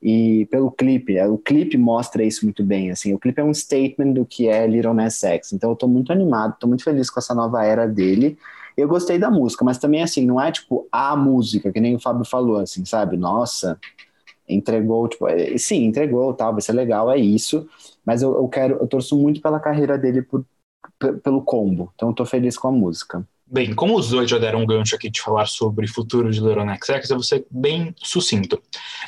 E 0.02 0.46
pelo 0.52 0.72
clipe, 0.72 1.20
o 1.24 1.38
clipe 1.40 1.76
mostra 1.78 2.24
isso 2.24 2.46
muito 2.46 2.64
bem, 2.64 2.92
assim, 2.92 3.14
o 3.14 3.20
clipe 3.20 3.42
é 3.42 3.44
um 3.44 3.54
statement 3.54 4.14
do 4.14 4.26
que 4.26 4.48
é 4.48 4.68
Little 4.68 4.94
Nas 4.94 5.24
X, 5.24 5.54
então 5.54 5.72
eu 5.72 5.76
tô 5.76 5.88
muito 5.88 6.12
animado, 6.12 6.56
tô 6.60 6.68
muito 6.68 6.84
feliz 6.84 7.10
com 7.10 7.20
essa 7.20 7.34
nova 7.34 7.64
era 7.66 7.88
dele, 7.88 8.38
eu 8.78 8.88
gostei 8.88 9.18
da 9.18 9.32
música, 9.32 9.66
mas 9.66 9.80
também, 9.80 10.04
assim, 10.04 10.26
não 10.26 10.40
é, 10.40 10.52
tipo, 10.52 10.88
a 10.92 11.16
música, 11.16 11.72
que 11.72 11.80
nem 11.80 11.96
o 11.96 12.00
Fábio 12.00 12.26
falou, 12.26 12.58
assim, 12.58 12.86
sabe, 12.86 13.18
nossa, 13.18 13.80
entregou, 14.54 15.08
tipo, 15.08 15.28
é, 15.28 15.58
sim, 15.58 15.86
entregou, 15.86 16.34
tal, 16.34 16.52
vai 16.52 16.62
ser 16.62 16.74
legal, 16.74 17.12
é 17.12 17.18
isso, 17.18 17.68
mas 18.06 18.22
eu, 18.22 18.34
eu 18.36 18.48
quero, 18.48 18.78
eu 18.78 18.88
torço 18.88 19.18
muito 19.18 19.42
pela 19.42 19.60
carreira 19.60 19.98
dele 19.98 20.22
por, 20.22 20.46
pelo 21.24 21.42
combo. 21.42 21.92
Então 21.96 22.10
eu 22.10 22.16
tô 22.16 22.26
feliz 22.26 22.58
com 22.58 22.68
a 22.68 22.72
música. 22.72 23.26
Bem, 23.46 23.76
como 23.76 23.98
os 23.98 24.10
dois 24.10 24.30
já 24.30 24.38
deram 24.38 24.62
um 24.62 24.66
gancho 24.66 24.96
aqui 24.96 25.10
de 25.10 25.22
falar 25.22 25.46
sobre 25.46 25.86
futuro 25.86 26.32
de 26.32 26.40
Nas 26.42 26.90
X, 26.90 27.10
eu 27.10 27.18
vou 27.18 27.24
ser 27.24 27.46
bem 27.52 27.94
sucinto. 27.98 28.62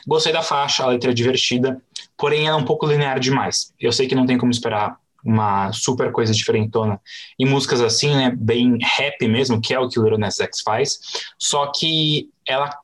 Gostei 0.05 0.33
da 0.33 0.41
faixa, 0.41 0.83
a 0.83 0.87
letra 0.87 1.11
é 1.11 1.13
divertida, 1.13 1.81
porém 2.17 2.47
é 2.47 2.53
um 2.53 2.65
pouco 2.65 2.85
linear 2.85 3.19
demais. 3.19 3.73
Eu 3.79 3.93
sei 3.93 4.05
que 4.05 4.15
não 4.15 4.25
tem 4.25 4.37
como 4.37 4.51
esperar 4.51 4.97
uma 5.23 5.71
super 5.71 6.11
coisa 6.11 6.33
diferentona 6.33 6.99
em 7.39 7.45
músicas 7.45 7.79
assim, 7.79 8.13
né, 8.13 8.35
bem 8.37 8.77
rap 8.81 9.25
mesmo, 9.29 9.61
que 9.61 9.73
é 9.73 9.79
o 9.79 9.87
que 9.87 9.97
o 9.97 10.17
Nas 10.17 10.41
X 10.41 10.59
faz, 10.59 10.99
só 11.39 11.71
que 11.73 12.29
ela 12.45 12.77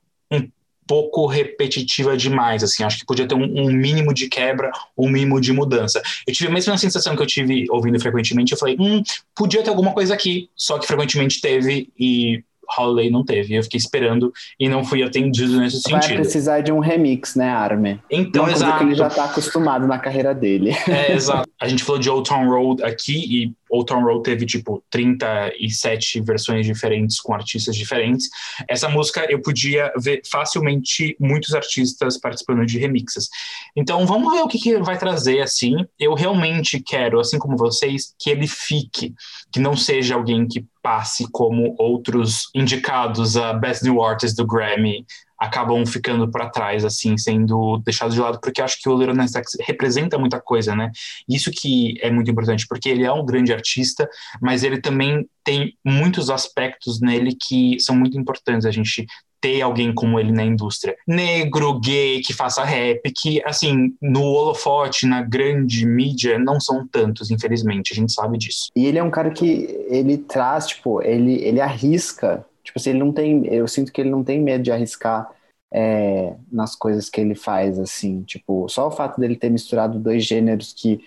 pouco 0.89 1.27
repetitiva 1.27 2.17
demais, 2.17 2.63
assim, 2.63 2.83
acho 2.83 2.97
que 2.97 3.05
podia 3.05 3.27
ter 3.27 3.35
um, 3.35 3.43
um, 3.43 3.71
mínimo 3.71 4.11
de 4.11 4.27
quebra, 4.27 4.71
um 4.97 5.07
mínimo 5.07 5.39
de 5.39 5.53
mudança. 5.53 6.01
Eu 6.25 6.33
tive 6.33 6.49
a 6.49 6.53
mesma 6.53 6.75
sensação 6.79 7.15
que 7.15 7.21
eu 7.21 7.27
tive 7.27 7.67
ouvindo 7.69 7.99
frequentemente, 7.99 8.53
eu 8.53 8.57
falei, 8.57 8.75
hum, 8.79 9.03
podia 9.35 9.61
ter 9.61 9.69
alguma 9.69 9.93
coisa 9.93 10.15
aqui, 10.15 10.49
só 10.55 10.79
que 10.79 10.87
frequentemente 10.87 11.41
teve 11.41 11.89
e 11.97 12.43
Holiday 12.75 13.11
não 13.11 13.23
teve. 13.23 13.53
Eu 13.55 13.63
fiquei 13.63 13.77
esperando 13.77 14.33
e 14.59 14.67
não 14.67 14.83
fui 14.83 15.03
atendido 15.03 15.59
nesse 15.59 15.81
Vai 15.83 16.01
sentido. 16.01 16.15
Vai 16.15 16.23
precisar 16.23 16.61
de 16.61 16.71
um 16.71 16.79
remix, 16.79 17.35
né, 17.35 17.49
Armin? 17.49 17.99
Então, 18.09 18.45
Uma 18.45 18.51
exato. 18.51 18.77
que 18.79 18.83
ele 18.85 18.95
já 18.95 19.07
está 19.07 19.25
acostumado 19.25 19.87
na 19.87 19.99
carreira 19.99 20.33
dele. 20.33 20.71
É, 20.87 21.13
exato. 21.13 21.47
A 21.59 21.67
gente 21.67 21.83
falou 21.83 21.99
de 21.99 22.09
Old 22.09 22.27
Town 22.27 22.49
Road 22.49 22.83
aqui 22.83 23.43
e 23.43 23.53
Old 23.69 23.85
Town 23.85 24.03
Road 24.03 24.23
teve, 24.23 24.45
tipo, 24.45 24.83
37 24.89 26.21
versões 26.21 26.65
diferentes 26.65 27.19
com 27.19 27.33
artistas 27.33 27.75
diferentes. 27.75 28.29
Essa 28.67 28.89
música 28.89 29.25
eu 29.29 29.41
podia 29.41 29.91
ver 29.97 30.21
facilmente 30.29 31.15
muitos 31.19 31.53
artistas 31.53 32.17
participando 32.17 32.65
de 32.65 32.79
remixes. 32.79 33.29
Então, 33.75 34.05
vamos 34.05 34.33
ver 34.33 34.41
o 34.41 34.47
que, 34.47 34.57
que 34.57 34.77
vai 34.79 34.97
trazer, 34.97 35.41
assim. 35.41 35.85
Eu 35.99 36.13
realmente 36.13 36.79
quero, 36.79 37.19
assim 37.19 37.37
como 37.37 37.57
vocês, 37.57 38.13
que 38.17 38.29
ele 38.29 38.47
fique, 38.47 39.13
que 39.51 39.59
não 39.59 39.75
seja 39.75 40.15
alguém 40.15 40.47
que 40.47 40.65
passe 40.81 41.29
como 41.31 41.75
outros 41.77 42.49
indicados 42.55 43.37
a 43.37 43.53
Best 43.53 43.83
New 43.83 44.01
Artist 44.01 44.35
do 44.35 44.47
Grammy 44.47 45.05
acabam 45.39 45.85
ficando 45.85 46.29
para 46.29 46.49
trás, 46.49 46.83
assim, 46.83 47.17
sendo 47.17 47.77
deixados 47.85 48.13
de 48.13 48.21
lado, 48.21 48.39
porque 48.41 48.61
acho 48.61 48.81
que 48.81 48.89
o 48.89 48.97
Little 48.97 49.15
Nas 49.15 49.33
X 49.33 49.57
representa 49.61 50.17
muita 50.17 50.39
coisa, 50.41 50.75
né? 50.75 50.91
Isso 51.27 51.49
que 51.51 51.95
é 52.01 52.11
muito 52.11 52.29
importante, 52.29 52.67
porque 52.67 52.89
ele 52.89 53.05
é 53.05 53.11
um 53.11 53.25
grande 53.25 53.53
artista, 53.53 54.09
mas 54.41 54.63
ele 54.63 54.81
também 54.81 55.27
tem 55.43 55.73
muitos 55.83 56.29
aspectos 56.29 56.99
nele 56.99 57.35
que 57.35 57.79
são 57.79 57.95
muito 57.95 58.17
importantes 58.17 58.65
a 58.65 58.71
gente 58.71 59.05
ter 59.41 59.61
alguém 59.61 59.93
como 59.93 60.19
ele 60.19 60.31
na 60.31 60.43
indústria. 60.43 60.95
Negro, 61.07 61.79
gay, 61.79 62.19
que 62.21 62.33
faça 62.33 62.63
rap, 62.63 63.01
que, 63.11 63.41
assim, 63.45 63.93
no 64.01 64.23
holofote, 64.23 65.05
na 65.05 65.21
grande 65.21 65.85
mídia, 65.85 66.37
não 66.37 66.59
são 66.59 66.87
tantos, 66.87 67.31
infelizmente, 67.31 67.93
a 67.93 67.95
gente 67.95 68.11
sabe 68.11 68.37
disso. 68.37 68.69
E 68.75 68.85
ele 68.85 68.97
é 68.97 69.03
um 69.03 69.09
cara 69.09 69.29
que, 69.31 69.85
ele 69.89 70.17
traz, 70.17 70.67
tipo, 70.67 71.01
ele, 71.01 71.35
ele 71.43 71.61
arrisca, 71.61 72.45
tipo 72.69 72.79
assim, 72.79 72.91
ele 72.91 72.99
não 72.99 73.11
tem, 73.11 73.45
eu 73.47 73.67
sinto 73.67 73.91
que 73.91 73.99
ele 73.99 74.09
não 74.11 74.23
tem 74.23 74.39
medo 74.39 74.63
de 74.63 74.71
arriscar 74.71 75.29
é, 75.73 76.35
nas 76.51 76.75
coisas 76.75 77.09
que 77.09 77.19
ele 77.19 77.35
faz, 77.35 77.79
assim, 77.79 78.23
tipo, 78.23 78.69
só 78.69 78.87
o 78.87 78.91
fato 78.91 79.19
dele 79.19 79.35
ter 79.35 79.49
misturado 79.49 79.99
dois 79.99 80.23
gêneros 80.23 80.71
que 80.73 81.03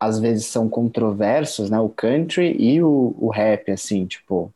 às 0.00 0.18
vezes 0.18 0.46
são 0.46 0.68
controversos, 0.68 1.70
né, 1.70 1.78
o 1.78 1.88
country 1.88 2.56
e 2.58 2.82
o, 2.82 3.14
o 3.18 3.30
rap, 3.30 3.70
assim, 3.70 4.06
tipo, 4.06 4.52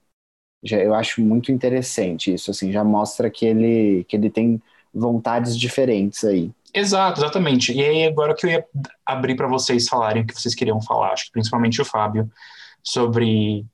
já, 0.63 0.79
eu 0.79 0.95
acho 0.95 1.21
muito 1.21 1.53
interessante 1.53 2.35
isso, 2.35 2.51
assim, 2.51 2.73
já 2.73 2.85
mostra 2.85 3.31
que 3.31 3.47
ele, 3.47 4.05
que 4.05 4.17
ele 4.17 4.31
tem 4.31 4.61
vontades 4.93 5.57
diferentes 5.57 6.25
aí. 6.25 6.51
Exato, 6.75 7.21
exatamente. 7.21 7.73
E 7.73 7.83
aí 7.85 8.05
agora 8.05 8.35
que 8.35 8.47
eu 8.47 8.51
ia 8.51 8.67
abrir 9.05 9.37
para 9.37 9.47
vocês 9.47 9.89
falarem 9.89 10.23
o 10.23 10.27
que 10.27 10.35
vocês 10.35 10.55
queriam 10.55 10.81
falar, 10.81 11.13
acho 11.13 11.27
que 11.27 11.33
principalmente 11.33 11.81
o 11.81 11.85
Fábio, 11.85 12.31
sobre 12.83 13.65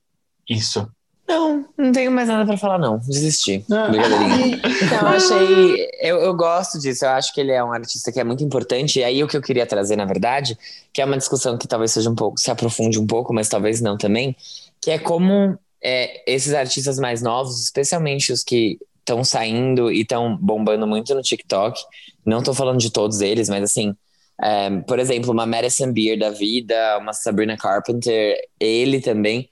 isso. 0.47 0.89
Não, 1.29 1.63
não 1.77 1.91
tenho 1.91 2.11
mais 2.11 2.27
nada 2.27 2.43
para 2.43 2.57
falar, 2.57 2.79
não. 2.79 2.97
Desisti. 2.97 3.63
Ah. 3.71 3.87
Brigadeirinha. 3.87 4.59
Então, 4.81 4.99
eu 5.01 5.07
achei. 5.07 5.87
Eu, 6.01 6.17
eu 6.21 6.33
gosto 6.33 6.79
disso, 6.79 7.05
eu 7.05 7.09
acho 7.09 7.31
que 7.35 7.39
ele 7.39 7.51
é 7.51 7.63
um 7.63 7.71
artista 7.71 8.11
que 8.11 8.19
é 8.19 8.23
muito 8.23 8.43
importante. 8.43 8.97
E 8.97 9.03
aí, 9.03 9.23
o 9.23 9.27
que 9.27 9.37
eu 9.37 9.41
queria 9.41 9.65
trazer, 9.67 9.95
na 9.95 10.05
verdade, 10.05 10.57
que 10.91 11.01
é 11.01 11.05
uma 11.05 11.17
discussão 11.17 11.55
que 11.55 11.67
talvez 11.67 11.91
seja 11.91 12.09
um 12.09 12.15
pouco, 12.15 12.39
se 12.39 12.49
aprofunde 12.49 12.97
um 12.99 13.05
pouco, 13.05 13.31
mas 13.31 13.47
talvez 13.47 13.79
não 13.79 13.95
também, 13.95 14.35
que 14.81 14.89
é 14.89 14.97
como 14.97 15.55
é, 15.83 16.23
esses 16.25 16.51
artistas 16.51 16.97
mais 16.97 17.21
novos, 17.21 17.61
especialmente 17.61 18.33
os 18.33 18.43
que 18.43 18.79
estão 18.97 19.23
saindo 19.23 19.91
e 19.91 20.01
estão 20.01 20.35
bombando 20.35 20.87
muito 20.87 21.13
no 21.13 21.21
TikTok. 21.21 21.79
Não 22.25 22.39
estou 22.39 22.55
falando 22.55 22.79
de 22.79 22.91
todos 22.91 23.21
eles, 23.21 23.47
mas 23.49 23.63
assim. 23.63 23.95
É, 24.41 24.69
por 24.87 24.97
exemplo, 24.97 25.31
uma 25.31 25.45
Madison 25.45 25.91
Beer 25.91 26.17
da 26.17 26.29
vida, 26.29 26.97
uma 26.97 27.11
Sabrina 27.13 27.57
Carpenter, 27.57 28.35
ele 28.59 29.01
também 29.01 29.49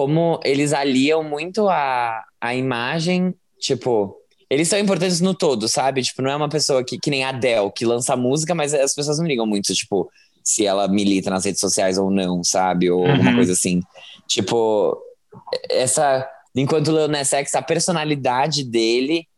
como 0.00 0.40
eles 0.42 0.72
aliam 0.72 1.22
muito 1.22 1.68
a, 1.68 2.24
a 2.40 2.54
imagem, 2.54 3.34
tipo, 3.58 4.16
eles 4.48 4.66
são 4.66 4.78
importantes 4.78 5.20
no 5.20 5.34
todo, 5.34 5.68
sabe? 5.68 6.00
Tipo, 6.00 6.22
não 6.22 6.30
é 6.30 6.36
uma 6.36 6.48
pessoa 6.48 6.82
que, 6.82 6.98
que 6.98 7.10
nem 7.10 7.22
a 7.22 7.28
Adele, 7.28 7.70
que 7.70 7.84
lança 7.84 8.16
música, 8.16 8.54
mas 8.54 8.72
as 8.72 8.94
pessoas 8.94 9.18
não 9.18 9.26
ligam 9.26 9.46
muito, 9.46 9.74
tipo, 9.74 10.10
se 10.42 10.64
ela 10.64 10.88
milita 10.88 11.28
nas 11.28 11.44
redes 11.44 11.60
sociais 11.60 11.98
ou 11.98 12.10
não, 12.10 12.42
sabe? 12.42 12.90
Ou 12.90 13.02
uhum. 13.02 13.10
alguma 13.10 13.34
coisa 13.34 13.52
assim. 13.52 13.82
Tipo, 14.26 14.98
essa. 15.68 16.26
Enquanto 16.56 16.88
o 16.88 16.92
Lil 16.92 17.08
Nas 17.08 17.34
X, 17.34 17.54
a 17.54 17.60
personalidade 17.60 18.64
dele. 18.64 19.28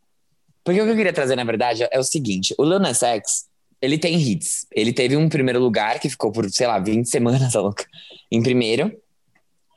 Porque 0.63 0.81
o 0.81 0.85
que 0.85 0.91
eu 0.93 0.97
queria 0.97 1.13
trazer, 1.13 1.35
na 1.35 1.43
verdade, 1.43 1.89
é 1.91 1.99
o 1.99 2.05
seguinte: 2.05 2.55
o 2.57 2.65
Lil 2.65 2.79
Nas 2.79 3.03
X, 3.03 3.47
ele 3.81 3.99
tem 3.99 4.15
hits. 4.15 4.65
Ele 4.71 4.93
teve 4.93 5.17
um 5.17 5.29
primeiro 5.29 5.59
lugar 5.59 5.99
que 5.99 6.09
ficou 6.09 6.31
por, 6.31 6.49
sei 6.51 6.69
lá, 6.69 6.79
20 6.79 7.05
semanas, 7.07 7.53
louca, 7.59 7.85
em 8.31 8.41
primeiro. 8.41 8.97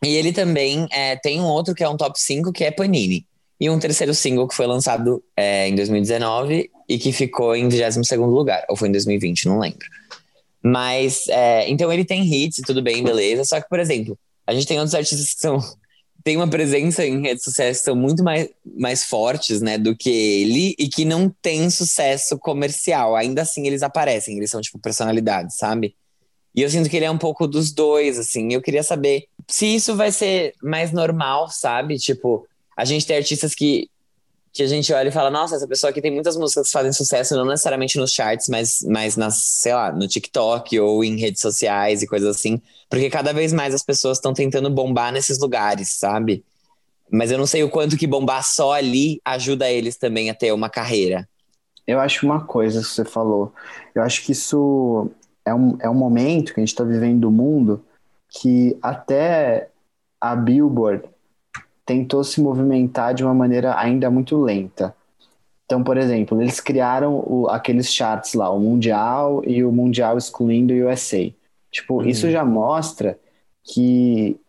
E 0.06 0.16
ele 0.16 0.32
também 0.32 0.88
é, 0.92 1.16
tem 1.16 1.42
um 1.42 1.46
outro 1.46 1.74
que 1.74 1.84
é 1.84 1.90
um 1.90 1.98
top 1.98 2.22
5, 2.22 2.54
que 2.54 2.64
é 2.64 2.70
Panini. 2.70 3.26
E 3.60 3.68
um 3.72 3.80
terceiro 3.80 4.14
single 4.14 4.48
que 4.48 4.54
foi 4.54 4.68
lançado 4.68 5.24
é, 5.36 5.68
em 5.68 5.74
2019 5.74 6.70
e 6.88 7.00
que 7.00 7.12
ficou 7.12 7.56
em 7.56 7.68
22 7.68 8.12
lugar. 8.20 8.64
Ou 8.70 8.76
foi 8.76 8.88
em 8.88 8.92
2020, 8.92 9.48
não 9.48 9.58
lembro. 9.58 9.88
Mas, 10.62 11.28
é, 11.28 11.68
então 11.68 11.92
ele 11.92 12.06
tem 12.06 12.24
hits 12.24 12.60
e 12.60 12.62
tudo 12.62 12.84
bem, 12.84 13.04
beleza. 13.04 13.46
Só 13.46 13.60
que, 13.60 13.68
por 13.68 13.80
exemplo, 13.80 14.16
a 14.46 14.54
gente 14.54 14.68
tem 14.68 14.78
outros 14.78 14.94
artistas 14.94 15.34
que 15.34 15.42
são 15.42 15.58
tem 16.24 16.38
uma 16.38 16.48
presença 16.48 17.04
em 17.04 17.22
redes 17.22 17.44
sociais 17.44 17.80
que 17.80 17.86
são 17.86 17.96
muito 17.96 18.24
mais, 18.24 18.48
mais 18.64 19.04
fortes, 19.04 19.60
né, 19.60 19.78
do 19.78 19.96
que 19.96 20.10
ele 20.10 20.76
e 20.78 20.88
que 20.88 21.04
não 21.04 21.34
tem 21.42 21.68
sucesso 21.72 22.38
comercial. 22.38 23.16
Ainda 23.16 23.42
assim, 23.42 23.66
eles 23.66 23.82
aparecem, 23.82 24.38
eles 24.38 24.52
são, 24.52 24.62
tipo, 24.62 24.78
personalidades, 24.78 25.58
sabe? 25.58 25.96
E 26.56 26.62
eu 26.62 26.70
sinto 26.70 26.90
que 26.90 26.96
ele 26.96 27.06
é 27.06 27.12
um 27.12 27.18
pouco 27.18 27.48
dos 27.48 27.72
dois, 27.72 28.18
assim. 28.18 28.54
Eu 28.54 28.62
queria 28.62 28.82
saber 28.82 29.26
se 29.48 29.76
isso 29.76 29.96
vai 29.96 30.12
ser 30.12 30.54
mais 30.62 30.92
normal, 30.92 31.50
sabe? 31.50 31.98
Tipo, 31.98 32.48
a 32.76 32.84
gente 32.84 33.06
tem 33.06 33.18
artistas 33.18 33.54
que, 33.54 33.90
que 34.52 34.64
a 34.64 34.68
gente 34.68 34.92
olha 34.92 35.10
e 35.10 35.12
fala, 35.12 35.30
nossa, 35.30 35.56
essa 35.56 35.68
pessoa 35.68 35.92
aqui 35.92 36.02
tem 36.02 36.12
muitas 36.12 36.36
músicas 36.36 36.68
que 36.68 36.74
fazem 36.74 36.92
sucesso, 36.92 37.36
não 37.36 37.46
necessariamente 37.46 37.98
nos 37.98 38.12
charts, 38.12 38.48
mas, 38.50 38.80
mas 38.88 39.16
nas, 39.16 39.36
sei 39.36 39.74
lá, 39.74 39.92
no 39.92 40.08
TikTok 40.08 40.80
ou 40.80 41.04
em 41.04 41.18
redes 41.20 41.42
sociais 41.42 42.02
e 42.02 42.08
coisas 42.08 42.36
assim. 42.36 42.62
Porque 42.90 43.10
cada 43.10 43.34
vez 43.34 43.54
mais 43.54 43.74
as 43.74 43.84
pessoas 43.84 44.18
estão 44.18 44.34
tentando 44.34 44.70
bombar 44.70 45.12
nesses 45.12 45.40
lugares, 45.40 45.92
sabe? 45.92 46.44
Mas 47.12 47.32
eu 47.32 47.38
não 47.38 47.46
sei 47.46 47.64
o 47.64 47.70
quanto 47.70 47.98
que 47.98 48.08
bombar 48.08 48.44
só 48.44 48.74
ali 48.74 49.22
ajuda 49.24 49.70
eles 49.70 49.96
também 49.96 50.30
a 50.30 50.34
ter 50.34 50.52
uma 50.52 50.70
carreira. 50.70 51.28
Eu 51.86 52.00
acho 52.00 52.26
uma 52.26 52.44
coisa 52.44 52.82
que 52.82 52.88
você 52.88 53.06
falou. 53.06 53.54
Eu 53.94 54.02
acho 54.02 54.24
que 54.24 54.32
isso 54.32 55.12
é 55.46 55.54
um, 55.54 55.78
é 55.80 55.90
um 55.90 55.94
momento 55.94 56.54
que 56.54 56.60
a 56.60 56.64
gente 56.64 56.74
está 56.74 56.84
vivendo 56.84 57.22
do 57.22 57.32
mundo 57.32 57.86
que 58.36 58.78
até 58.82 59.70
a 60.20 60.36
Billboard 60.36 61.04
tentou 61.86 62.24
se 62.24 62.42
movimentar 62.42 63.14
de 63.14 63.24
uma 63.24 63.34
maneira 63.34 63.78
ainda 63.78 64.10
muito 64.10 64.38
lenta. 64.42 64.96
Então, 65.66 65.84
por 65.84 65.98
exemplo, 65.98 66.42
eles 66.42 66.60
criaram 66.60 67.24
o, 67.26 67.48
aqueles 67.48 67.92
charts 67.92 68.34
lá, 68.34 68.50
o 68.50 68.60
Mundial 68.60 69.42
e 69.46 69.64
o 69.64 69.72
Mundial 69.72 70.18
excluindo 70.18 70.74
o 70.74 70.90
USA. 70.90 71.32
Tipo, 71.72 71.96
uhum. 71.96 72.08
isso 72.08 72.30
já 72.30 72.44
mostra 72.44 73.20
que 73.64 74.40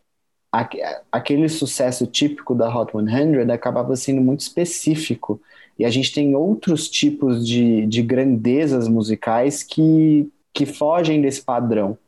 a, 0.52 0.68
aquele 1.12 1.48
sucesso 1.48 2.06
típico 2.06 2.54
da 2.54 2.74
Hot 2.74 2.92
100 2.92 3.50
acabava 3.50 3.94
sendo 3.96 4.20
muito 4.20 4.40
específico. 4.40 5.40
E 5.78 5.84
a 5.84 5.90
gente 5.90 6.12
tem 6.12 6.34
outros 6.34 6.88
tipos 6.88 7.46
de, 7.46 7.86
de 7.86 8.02
grandezas 8.02 8.88
musicais 8.88 9.62
que 9.62 10.30
que 10.56 10.64
fogem 10.64 11.20
desse 11.20 11.42
padrão. 11.42 11.98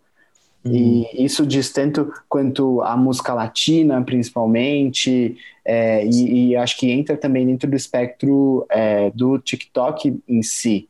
Uhum. 0.68 1.06
E 1.14 1.24
isso 1.24 1.46
diz 1.46 1.72
tanto 1.72 2.12
quanto 2.28 2.82
a 2.82 2.96
música 2.96 3.32
latina, 3.32 4.02
principalmente, 4.02 5.36
é, 5.64 6.04
e, 6.06 6.50
e, 6.50 6.56
acho 6.56 6.76
que 6.78 6.90
entra 6.90 7.16
também 7.16 7.46
dentro 7.46 7.68
do 7.68 7.76
espectro 7.76 8.66
é, 8.70 9.10
do 9.10 9.38
TikTok 9.38 10.20
em 10.28 10.42
si. 10.42 10.88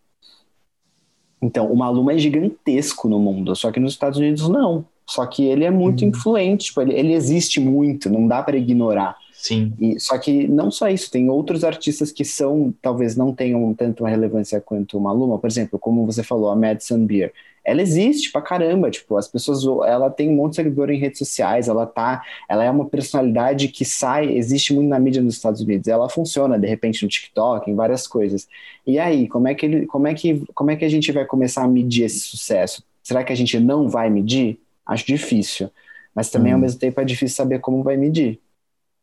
Então, 1.41 1.73
o 1.73 1.77
Maluma 1.77 2.13
é 2.13 2.19
gigantesco 2.19 3.09
no 3.09 3.19
mundo, 3.19 3.55
só 3.55 3.71
que 3.71 3.79
nos 3.79 3.93
Estados 3.93 4.19
Unidos 4.19 4.49
não. 4.49 4.85
Só 5.07 5.25
que 5.25 5.45
ele 5.45 5.65
é 5.65 5.71
muito 5.71 6.03
uhum. 6.03 6.09
influente, 6.09 6.67
tipo, 6.67 6.83
ele, 6.83 6.95
ele 6.95 7.13
existe 7.15 7.61
muito, 7.61 8.11
não 8.11 8.27
dá 8.27 8.43
para 8.43 8.57
ignorar. 8.57 9.17
Sim. 9.39 9.73
E, 9.79 10.01
só 10.01 10.19
que 10.19 10.49
não 10.49 10.69
só 10.69 10.89
isso, 10.89 11.13
tem 11.13 11.31
outros 11.31 11.63
artistas 11.63 12.11
que 12.11 12.25
são, 12.25 12.75
talvez 12.83 13.15
não 13.15 13.33
tenham 13.33 13.73
tanto 13.73 14.03
uma 14.03 14.11
relevância 14.11 14.61
quanto 14.61 14.99
o 14.99 15.01
Maluma, 15.01 15.39
por 15.39 15.47
exemplo, 15.47 15.79
como 15.79 16.05
você 16.05 16.25
falou, 16.25 16.51
a 16.51 16.57
Madison 16.57 17.07
Beer. 17.07 17.33
Ela 17.65 17.81
existe 17.81 18.33
pra 18.33 18.43
caramba, 18.43 18.91
tipo, 18.91 19.17
as 19.17 19.29
pessoas, 19.29 19.63
ela 19.87 20.11
tem 20.11 20.29
um 20.29 20.35
monte 20.35 20.51
de 20.51 20.57
seguidor 20.57 20.91
em 20.91 20.99
redes 20.99 21.21
sociais, 21.21 21.69
ela 21.69 21.87
tá, 21.87 22.21
ela 22.49 22.65
é 22.65 22.71
uma 22.71 22.87
personalidade 22.87 23.69
que 23.69 23.85
sai, 23.85 24.27
existe 24.37 24.75
muito 24.75 24.89
na 24.89 24.99
mídia 24.99 25.23
nos 25.23 25.37
Estados 25.37 25.61
Unidos, 25.61 25.87
ela 25.87 26.09
funciona 26.09 26.59
de 26.59 26.67
repente 26.67 27.05
no 27.05 27.09
TikTok, 27.09 27.71
em 27.71 27.77
várias 27.77 28.09
coisas. 28.09 28.49
E 28.85 28.99
aí, 28.99 29.29
como 29.29 29.47
é 29.47 29.55
que 29.55 29.67
ele, 29.67 29.87
como 29.87 30.09
é 30.09 30.15
que, 30.15 30.43
como 30.53 30.73
é 30.73 30.77
que 30.77 30.85
a 30.85 30.89
gente 30.89 31.13
vai 31.13 31.25
começar 31.25 31.63
a 31.63 31.69
medir 31.69 32.07
esse 32.07 32.21
sucesso? 32.21 32.83
Será 33.05 33.23
que 33.23 33.33
a 33.33 33.37
gente 33.37 33.61
não 33.61 33.89
vai 33.89 34.11
medir? 34.11 34.59
Acho 34.85 35.07
difícil. 35.07 35.71
Mas 36.13 36.29
também, 36.29 36.53
hum. 36.53 36.57
ao 36.57 36.61
mesmo 36.61 36.81
tempo, 36.81 37.01
é 37.01 37.05
difícil 37.05 37.37
saber 37.37 37.61
como 37.61 37.85
vai 37.85 37.97
medir. 37.97 38.41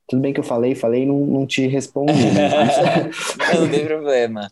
Tudo 0.08 0.22
bem 0.22 0.34
que 0.34 0.40
eu 0.40 0.44
falei, 0.44 0.76
falei 0.76 1.04
e 1.04 1.06
não, 1.06 1.18
não 1.18 1.48
te 1.48 1.66
respondi. 1.68 2.14
Né? 2.14 2.50
não 3.56 3.68
tem 3.68 3.86
problema. 3.86 4.52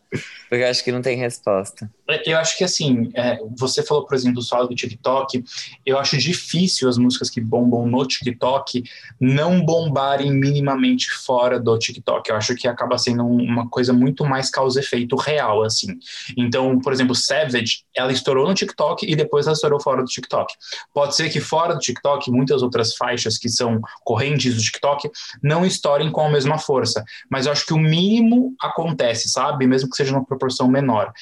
Porque 0.50 0.64
eu 0.64 0.68
acho 0.68 0.84
que 0.84 0.92
não 0.92 1.02
tem 1.02 1.16
resposta. 1.18 1.90
Eu 2.26 2.38
acho 2.38 2.58
que 2.58 2.64
assim, 2.64 3.12
é, 3.16 3.40
você 3.58 3.82
falou, 3.82 4.06
por 4.06 4.14
exemplo, 4.14 4.42
só 4.42 4.66
do 4.66 4.76
TikTok. 4.76 5.44
Eu 5.86 5.98
acho 5.98 6.18
difícil 6.18 6.90
as 6.90 6.98
músicas 6.98 7.30
que 7.30 7.40
bombam 7.40 7.88
no 7.88 8.06
TikTok 8.06 8.84
não 9.20 9.64
bombarem 9.64 10.32
minimamente 10.32 11.10
fora 11.10 11.60
do 11.60 11.78
TikTok. 11.78 12.30
Eu 12.30 12.36
acho 12.36 12.56
que 12.56 12.68
acaba 12.68 12.98
sendo 12.98 13.26
uma 13.26 13.70
coisa 13.70 13.94
muito 13.94 14.26
mais 14.26 14.50
causa-efeito 14.50 15.16
real, 15.16 15.64
assim. 15.64 15.98
Então, 16.38 16.80
por 16.80 16.92
exemplo, 16.92 17.16
Savage, 17.16 17.84
ela 17.96 18.12
estourou 18.12 18.48
no 18.48 18.54
TikTok 18.54 19.10
e 19.10 19.16
depois 19.16 19.46
ela 19.46 19.54
estourou 19.54 19.80
fora 19.80 20.02
do 20.02 20.08
TikTok. 20.08 20.54
Pode 20.94 21.16
ser 21.16 21.30
que 21.30 21.40
fora 21.40 21.74
do 21.74 21.80
TikTok, 21.80 22.30
muitas 22.30 22.62
outras 22.62 22.96
faixas 22.96 23.38
que 23.38 23.48
são 23.48 23.80
correntes 24.04 24.56
do 24.56 24.62
TikTok 24.62 25.10
não 25.42 25.66
estourem 25.66 26.12
com 26.12 26.22
a 26.22 26.30
mesma 26.30 26.58
força. 26.58 27.04
Mas 27.30 27.46
eu 27.46 27.54
acho 27.54 27.66
que 27.66 27.74
o 27.74 27.80
mínimo 27.80 28.54
acontece, 28.62 29.30
sabe? 29.30 29.66
Mesmo 29.66 29.90
que 29.90 29.96
seja 29.96 30.12
numa 30.12 30.26
proporção 30.26 30.68
menor. 30.68 31.14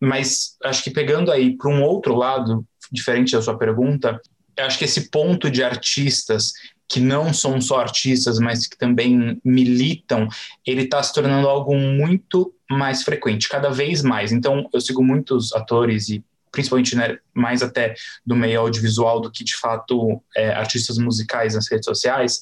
Mas 0.00 0.56
acho 0.64 0.82
que 0.82 0.90
pegando 0.90 1.30
aí 1.30 1.56
para 1.56 1.70
um 1.70 1.82
outro 1.82 2.14
lado, 2.14 2.64
diferente 2.90 3.32
da 3.32 3.42
sua 3.42 3.58
pergunta, 3.58 4.20
acho 4.58 4.78
que 4.78 4.84
esse 4.84 5.10
ponto 5.10 5.50
de 5.50 5.62
artistas 5.62 6.52
que 6.88 7.00
não 7.00 7.34
são 7.34 7.60
só 7.60 7.80
artistas, 7.80 8.38
mas 8.38 8.66
que 8.66 8.78
também 8.78 9.38
militam, 9.44 10.26
ele 10.66 10.82
está 10.82 11.02
se 11.02 11.12
tornando 11.12 11.46
algo 11.46 11.76
muito 11.76 12.54
mais 12.70 13.02
frequente, 13.02 13.48
cada 13.48 13.68
vez 13.68 14.02
mais. 14.02 14.32
Então, 14.32 14.68
eu 14.72 14.80
sigo 14.80 15.04
muitos 15.04 15.52
atores 15.52 16.08
e 16.08 16.24
principalmente 16.50 16.96
né, 16.96 17.18
mais 17.34 17.62
até 17.62 17.94
do 18.24 18.34
meio 18.34 18.60
audiovisual 18.60 19.20
do 19.20 19.30
que 19.30 19.44
de 19.44 19.54
fato 19.54 20.22
é, 20.34 20.50
artistas 20.50 20.96
musicais 20.96 21.54
nas 21.54 21.70
redes 21.70 21.84
sociais, 21.84 22.40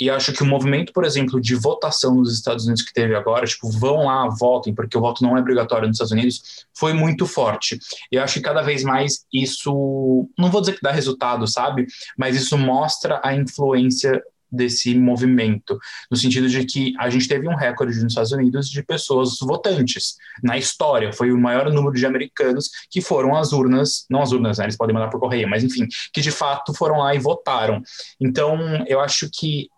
e 0.00 0.10
acho 0.10 0.32
que 0.32 0.42
o 0.42 0.46
movimento, 0.46 0.92
por 0.92 1.04
exemplo, 1.04 1.40
de 1.40 1.54
votação 1.54 2.14
nos 2.14 2.32
Estados 2.34 2.64
Unidos 2.64 2.82
que 2.82 2.92
teve 2.92 3.14
agora, 3.14 3.46
tipo, 3.46 3.70
vão 3.70 4.06
lá, 4.06 4.28
votem, 4.28 4.74
porque 4.74 4.96
o 4.96 5.00
voto 5.00 5.22
não 5.22 5.36
é 5.36 5.40
obrigatório 5.40 5.86
nos 5.86 5.96
Estados 5.96 6.12
Unidos, 6.12 6.66
foi 6.74 6.92
muito 6.92 7.26
forte. 7.26 7.78
E 8.10 8.18
acho 8.18 8.34
que 8.34 8.40
cada 8.40 8.62
vez 8.62 8.82
mais 8.82 9.24
isso, 9.32 10.28
não 10.38 10.50
vou 10.50 10.60
dizer 10.60 10.74
que 10.74 10.82
dá 10.82 10.90
resultado, 10.90 11.46
sabe? 11.46 11.86
Mas 12.16 12.36
isso 12.36 12.56
mostra 12.58 13.20
a 13.22 13.34
influência 13.34 14.22
desse 14.52 14.94
movimento, 14.94 15.78
no 16.10 16.16
sentido 16.16 16.46
de 16.46 16.64
que 16.66 16.94
a 16.98 17.08
gente 17.08 17.26
teve 17.26 17.48
um 17.48 17.54
recorde 17.54 17.94
nos 17.94 18.12
Estados 18.12 18.32
Unidos 18.32 18.68
de 18.68 18.82
pessoas 18.82 19.38
votantes 19.40 20.16
na 20.42 20.58
história, 20.58 21.10
foi 21.12 21.32
o 21.32 21.38
maior 21.38 21.72
número 21.72 21.94
de 21.94 22.04
americanos 22.04 22.70
que 22.90 23.00
foram 23.00 23.34
às 23.34 23.52
urnas, 23.52 24.04
não 24.10 24.20
às 24.20 24.30
urnas, 24.30 24.58
né, 24.58 24.66
eles 24.66 24.76
podem 24.76 24.94
mandar 24.94 25.08
por 25.08 25.18
correio, 25.18 25.48
mas 25.48 25.64
enfim, 25.64 25.86
que 26.12 26.20
de 26.20 26.30
fato 26.30 26.74
foram 26.74 26.98
lá 26.98 27.14
e 27.14 27.18
votaram. 27.18 27.82
Então, 28.20 28.84
eu 28.86 29.00
acho 29.00 29.30
que 29.32 29.70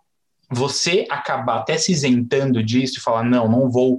você 0.55 1.07
acabar 1.11 1.59
até 1.59 1.77
se 1.77 1.93
isentando 1.93 2.63
disso 2.63 2.99
e 2.99 3.03
falar, 3.03 3.25
não, 3.25 3.49
não 3.49 3.71
vou 3.71 3.99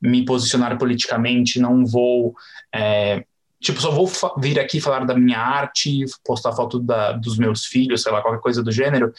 me 0.00 0.24
posicionar 0.24 0.78
politicamente, 0.78 1.58
não 1.58 1.84
vou. 1.84 2.34
É, 2.74 3.24
tipo, 3.60 3.80
só 3.80 3.90
vou 3.90 4.10
vir 4.38 4.58
aqui 4.58 4.80
falar 4.80 5.04
da 5.04 5.16
minha 5.16 5.38
arte, 5.38 6.04
postar 6.24 6.52
foto 6.52 6.78
da, 6.78 7.12
dos 7.12 7.36
meus 7.36 7.66
filhos, 7.66 8.02
sei 8.02 8.12
lá, 8.12 8.22
qualquer 8.22 8.40
coisa 8.40 8.62
do 8.62 8.72
gênero. 8.72 9.12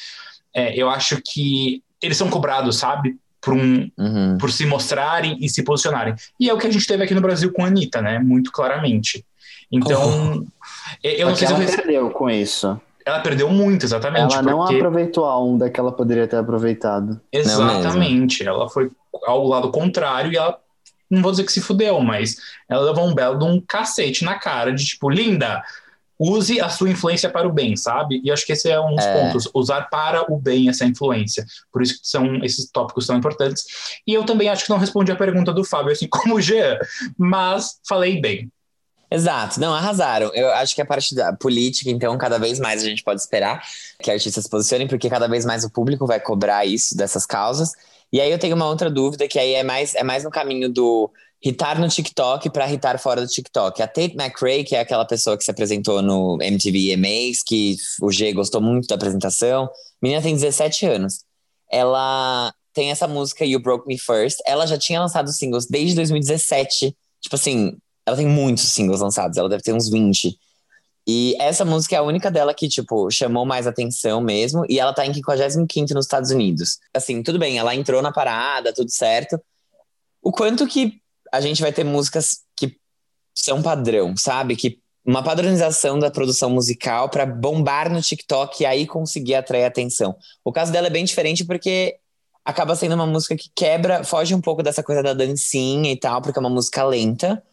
É, 0.53 0.75
eu 0.75 0.89
acho 0.89 1.21
que 1.23 1.83
eles 2.01 2.17
são 2.17 2.29
cobrados, 2.29 2.77
sabe? 2.77 3.17
Por, 3.39 3.53
um, 3.53 3.89
uhum. 3.97 4.37
por 4.39 4.51
se 4.51 4.65
mostrarem 4.65 5.37
e 5.39 5.47
se 5.47 5.63
posicionarem. 5.63 6.15
E 6.39 6.49
é 6.49 6.53
o 6.53 6.57
que 6.57 6.67
a 6.67 6.71
gente 6.71 6.87
teve 6.87 7.03
aqui 7.03 7.13
no 7.13 7.21
Brasil 7.21 7.51
com 7.53 7.63
a 7.63 7.67
Anitta, 7.67 8.01
né? 8.01 8.19
Muito 8.19 8.51
claramente. 8.51 9.25
Então, 9.71 10.45
oh. 10.45 10.97
eu 11.03 11.27
não 11.29 11.35
sei 11.35 11.47
se 11.47 11.53
eu 11.53 11.59
perdeu 11.59 12.09
com 12.09 12.29
isso. 12.29 12.79
Ela 13.07 13.21
perdeu 13.21 13.49
muito, 13.49 13.85
exatamente. 13.85 14.33
Ela 14.33 14.41
não 14.41 14.57
porque... 14.59 14.75
aproveitou 14.75 15.23
a 15.23 15.39
onda 15.39 15.69
que 15.69 15.79
ela 15.79 15.93
poderia 15.93 16.27
ter 16.27 16.35
aproveitado. 16.35 17.21
Exatamente. 17.31 18.45
Ela 18.45 18.67
foi 18.67 18.91
ao 19.25 19.47
lado 19.47 19.71
contrário 19.71 20.33
e 20.33 20.35
ela, 20.35 20.59
não 21.09 21.21
vou 21.21 21.31
dizer 21.31 21.45
que 21.45 21.53
se 21.53 21.61
fudeu, 21.61 22.01
mas 22.01 22.35
ela 22.67 22.83
levou 22.83 23.07
um 23.07 23.15
belo 23.15 23.39
de 23.39 23.45
um 23.45 23.63
cacete 23.65 24.25
na 24.25 24.35
cara 24.35 24.73
de 24.73 24.83
tipo, 24.83 25.09
linda, 25.09 25.63
use 26.19 26.59
a 26.59 26.67
sua 26.67 26.89
influência 26.89 27.29
para 27.29 27.47
o 27.47 27.53
bem, 27.53 27.77
sabe? 27.77 28.19
E 28.21 28.29
acho 28.29 28.45
que 28.45 28.51
esse 28.51 28.69
é 28.69 28.77
um 28.77 28.93
dos 28.93 29.05
é. 29.05 29.13
pontos, 29.13 29.49
usar 29.53 29.83
para 29.83 30.29
o 30.29 30.37
bem 30.37 30.67
essa 30.67 30.83
influência. 30.83 31.45
Por 31.71 31.81
isso 31.81 32.01
que 32.01 32.07
são 32.09 32.43
esses 32.43 32.69
tópicos 32.69 33.07
tão 33.07 33.15
importantes. 33.15 33.63
E 34.05 34.13
eu 34.13 34.25
também 34.25 34.49
acho 34.49 34.65
que 34.65 34.69
não 34.69 34.79
respondi 34.79 35.13
a 35.13 35.15
pergunta 35.15 35.53
do 35.53 35.63
Fábio, 35.63 35.93
assim 35.93 36.09
como 36.11 36.35
o 36.35 36.41
Jean, 36.41 36.77
mas 37.17 37.79
falei 37.87 38.19
bem. 38.19 38.51
Exato, 39.09 39.59
não, 39.59 39.73
arrasaram. 39.73 40.31
Eu 40.33 40.49
acho 40.51 40.75
que 40.75 40.81
a 40.81 40.85
parte 40.85 41.15
da 41.15 41.31
política, 41.33 41.89
então, 41.89 42.17
cada 42.17 42.37
vez 42.37 42.59
mais 42.59 42.83
a 42.83 42.85
gente 42.85 43.03
pode 43.03 43.21
esperar 43.21 43.63
que 44.01 44.11
artistas 44.11 44.43
se 44.43 44.49
posicionem, 44.49 44.87
porque 44.87 45.09
cada 45.09 45.27
vez 45.27 45.45
mais 45.45 45.63
o 45.63 45.69
público 45.69 46.05
vai 46.05 46.19
cobrar 46.19 46.65
isso, 46.65 46.95
dessas 46.95 47.25
causas. 47.25 47.71
E 48.11 48.19
aí 48.19 48.31
eu 48.31 48.37
tenho 48.37 48.55
uma 48.55 48.67
outra 48.67 48.89
dúvida, 48.89 49.27
que 49.27 49.39
aí 49.39 49.53
é 49.53 49.63
mais, 49.63 49.95
é 49.95 50.03
mais 50.03 50.23
no 50.23 50.29
caminho 50.29 50.69
do 50.69 51.09
hitar 51.43 51.79
no 51.79 51.87
TikTok 51.87 52.49
para 52.49 52.71
hitar 52.71 52.99
fora 52.99 53.21
do 53.21 53.27
TikTok. 53.27 53.81
A 53.81 53.87
Tate 53.87 54.15
McRae, 54.17 54.63
que 54.63 54.75
é 54.75 54.79
aquela 54.79 55.05
pessoa 55.05 55.37
que 55.37 55.43
se 55.43 55.51
apresentou 55.51 56.01
no 56.01 56.37
MTV 56.41 56.91
EMAs, 56.91 57.43
que 57.43 57.77
o 58.01 58.11
G 58.11 58.33
gostou 58.33 58.61
muito 58.61 58.87
da 58.87 58.95
apresentação, 58.95 59.65
a 59.65 59.69
menina 60.01 60.21
tem 60.21 60.33
17 60.33 60.85
anos. 60.85 61.23
Ela 61.71 62.53
tem 62.73 62.91
essa 62.91 63.07
música 63.07 63.45
You 63.45 63.59
Broke 63.59 63.87
Me 63.87 63.97
First. 63.97 64.39
Ela 64.45 64.65
já 64.65 64.77
tinha 64.77 64.99
lançado 64.99 65.31
singles 65.31 65.65
desde 65.67 65.95
2017. 65.95 66.95
Tipo 67.21 67.35
assim, 67.35 67.77
ela 68.07 68.15
tem 68.15 68.25
muitos 68.25 68.63
singles 68.69 69.01
lançados, 69.01 69.37
ela 69.37 69.49
deve 69.49 69.61
ter 69.61 69.73
uns 69.73 69.89
20. 69.89 70.39
E 71.05 71.35
essa 71.39 71.65
música 71.65 71.93
é 71.95 71.99
a 71.99 72.03
única 72.03 72.31
dela 72.31 72.53
que, 72.53 72.69
tipo, 72.69 73.11
chamou 73.11 73.45
mais 73.45 73.67
atenção 73.67 74.21
mesmo. 74.21 74.65
E 74.69 74.79
ela 74.79 74.93
tá 74.93 75.05
em 75.05 75.13
55 75.13 75.93
nos 75.93 76.05
Estados 76.05 76.31
Unidos. 76.31 76.79
Assim, 76.93 77.21
tudo 77.21 77.37
bem, 77.37 77.57
ela 77.57 77.75
entrou 77.75 78.01
na 78.01 78.11
parada, 78.11 78.73
tudo 78.73 78.89
certo. 78.89 79.37
O 80.21 80.31
quanto 80.31 80.65
que 80.67 81.01
a 81.33 81.41
gente 81.41 81.61
vai 81.61 81.73
ter 81.73 81.83
músicas 81.83 82.39
que 82.55 82.77
são 83.35 83.61
padrão, 83.61 84.15
sabe? 84.15 84.55
Que 84.55 84.79
uma 85.05 85.21
padronização 85.21 85.99
da 85.99 86.09
produção 86.09 86.49
musical 86.49 87.09
para 87.09 87.25
bombar 87.25 87.89
no 87.89 88.01
TikTok 88.01 88.63
e 88.63 88.65
aí 88.65 88.87
conseguir 88.87 89.35
atrair 89.35 89.65
atenção. 89.65 90.15
O 90.45 90.51
caso 90.53 90.71
dela 90.71 90.87
é 90.87 90.89
bem 90.89 91.03
diferente 91.03 91.45
porque 91.45 91.97
acaba 92.43 92.73
sendo 92.75 92.95
uma 92.95 93.05
música 93.05 93.35
que 93.35 93.49
quebra, 93.53 94.05
foge 94.05 94.33
um 94.33 94.41
pouco 94.41 94.63
dessa 94.63 94.81
coisa 94.81 95.03
da 95.03 95.13
dancinha 95.13 95.91
e 95.91 95.97
tal, 95.97 96.21
porque 96.21 96.39
é 96.39 96.41
uma 96.41 96.49
música 96.49 96.85
lenta. 96.85 97.43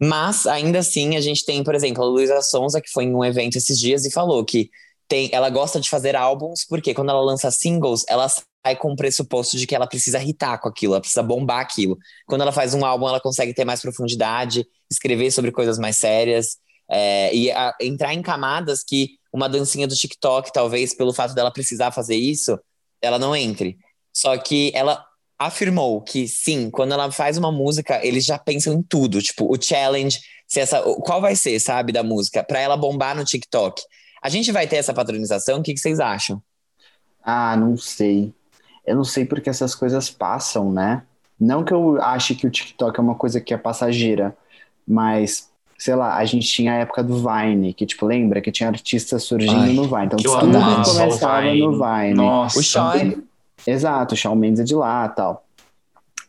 Mas, 0.00 0.46
ainda 0.46 0.78
assim, 0.78 1.16
a 1.16 1.20
gente 1.20 1.44
tem, 1.44 1.64
por 1.64 1.74
exemplo, 1.74 2.02
a 2.02 2.06
Luísa 2.06 2.40
Sonza, 2.42 2.80
que 2.80 2.90
foi 2.90 3.04
em 3.04 3.14
um 3.14 3.24
evento 3.24 3.56
esses 3.56 3.78
dias 3.78 4.04
e 4.04 4.10
falou 4.10 4.44
que 4.44 4.70
tem, 5.08 5.30
ela 5.32 5.50
gosta 5.50 5.80
de 5.80 5.88
fazer 5.88 6.14
álbuns, 6.14 6.64
porque 6.68 6.94
quando 6.94 7.10
ela 7.10 7.20
lança 7.20 7.50
singles, 7.50 8.04
ela 8.08 8.28
sai 8.28 8.76
com 8.76 8.92
o 8.92 8.96
pressuposto 8.96 9.56
de 9.56 9.66
que 9.66 9.74
ela 9.74 9.86
precisa 9.86 10.20
irritar 10.22 10.58
com 10.58 10.68
aquilo, 10.68 10.94
ela 10.94 11.00
precisa 11.00 11.22
bombar 11.22 11.60
aquilo. 11.60 11.96
Quando 12.26 12.42
ela 12.42 12.52
faz 12.52 12.74
um 12.74 12.84
álbum, 12.84 13.08
ela 13.08 13.20
consegue 13.20 13.54
ter 13.54 13.64
mais 13.64 13.80
profundidade, 13.80 14.66
escrever 14.90 15.30
sobre 15.30 15.50
coisas 15.50 15.78
mais 15.78 15.96
sérias, 15.96 16.58
é, 16.90 17.34
e 17.34 17.50
a, 17.50 17.74
entrar 17.80 18.14
em 18.14 18.22
camadas 18.22 18.84
que 18.84 19.18
uma 19.32 19.48
dancinha 19.48 19.86
do 19.86 19.94
TikTok, 19.94 20.52
talvez, 20.52 20.94
pelo 20.94 21.12
fato 21.12 21.34
dela 21.34 21.50
precisar 21.50 21.90
fazer 21.90 22.16
isso, 22.16 22.58
ela 23.02 23.18
não 23.18 23.34
entre. 23.34 23.78
Só 24.12 24.36
que 24.36 24.70
ela 24.74 25.04
afirmou 25.38 26.00
que 26.00 26.26
sim, 26.26 26.70
quando 26.70 26.92
ela 26.92 27.10
faz 27.12 27.38
uma 27.38 27.52
música, 27.52 28.04
eles 28.04 28.24
já 28.24 28.38
pensam 28.38 28.74
em 28.74 28.82
tudo, 28.82 29.22
tipo, 29.22 29.52
o 29.52 29.60
challenge, 29.60 30.18
se 30.46 30.60
essa, 30.60 30.82
qual 30.82 31.20
vai 31.20 31.36
ser, 31.36 31.60
sabe, 31.60 31.92
da 31.92 32.02
música, 32.02 32.42
para 32.42 32.58
ela 32.58 32.76
bombar 32.76 33.14
no 33.14 33.24
TikTok. 33.24 33.80
A 34.20 34.28
gente 34.28 34.50
vai 34.50 34.66
ter 34.66 34.76
essa 34.76 34.92
padronização? 34.92 35.60
O 35.60 35.62
que, 35.62 35.72
que 35.72 35.80
vocês 35.80 36.00
acham? 36.00 36.42
Ah, 37.22 37.56
não 37.56 37.76
sei. 37.76 38.32
Eu 38.84 38.96
não 38.96 39.04
sei 39.04 39.24
porque 39.24 39.50
essas 39.50 39.74
coisas 39.74 40.10
passam, 40.10 40.72
né? 40.72 41.02
Não 41.38 41.62
que 41.62 41.72
eu 41.72 42.02
ache 42.02 42.34
que 42.34 42.46
o 42.46 42.50
TikTok 42.50 42.98
é 42.98 43.02
uma 43.02 43.14
coisa 43.14 43.40
que 43.40 43.54
é 43.54 43.58
passageira, 43.58 44.36
mas 44.86 45.48
sei 45.78 45.94
lá, 45.94 46.16
a 46.16 46.24
gente 46.24 46.48
tinha 46.48 46.72
a 46.72 46.76
época 46.78 47.04
do 47.04 47.22
Vine, 47.22 47.72
que, 47.72 47.86
tipo, 47.86 48.04
lembra 48.04 48.40
que 48.40 48.50
tinha 48.50 48.68
artistas 48.68 49.22
surgindo 49.22 49.60
Ai, 49.60 49.72
no 49.72 49.84
Vine. 49.84 50.06
Então, 50.06 50.18
tudo 50.18 50.58
começava 50.84 51.54
no 51.54 51.72
Vine. 51.78 52.14
Nossa. 52.14 52.58
O 52.58 52.62
Sean, 52.64 53.22
Exato, 53.68 54.14
o 54.14 54.16
Shawn 54.16 54.34
Mendes 54.34 54.60
é 54.60 54.64
de 54.64 54.74
lá 54.74 55.08
tal. 55.08 55.44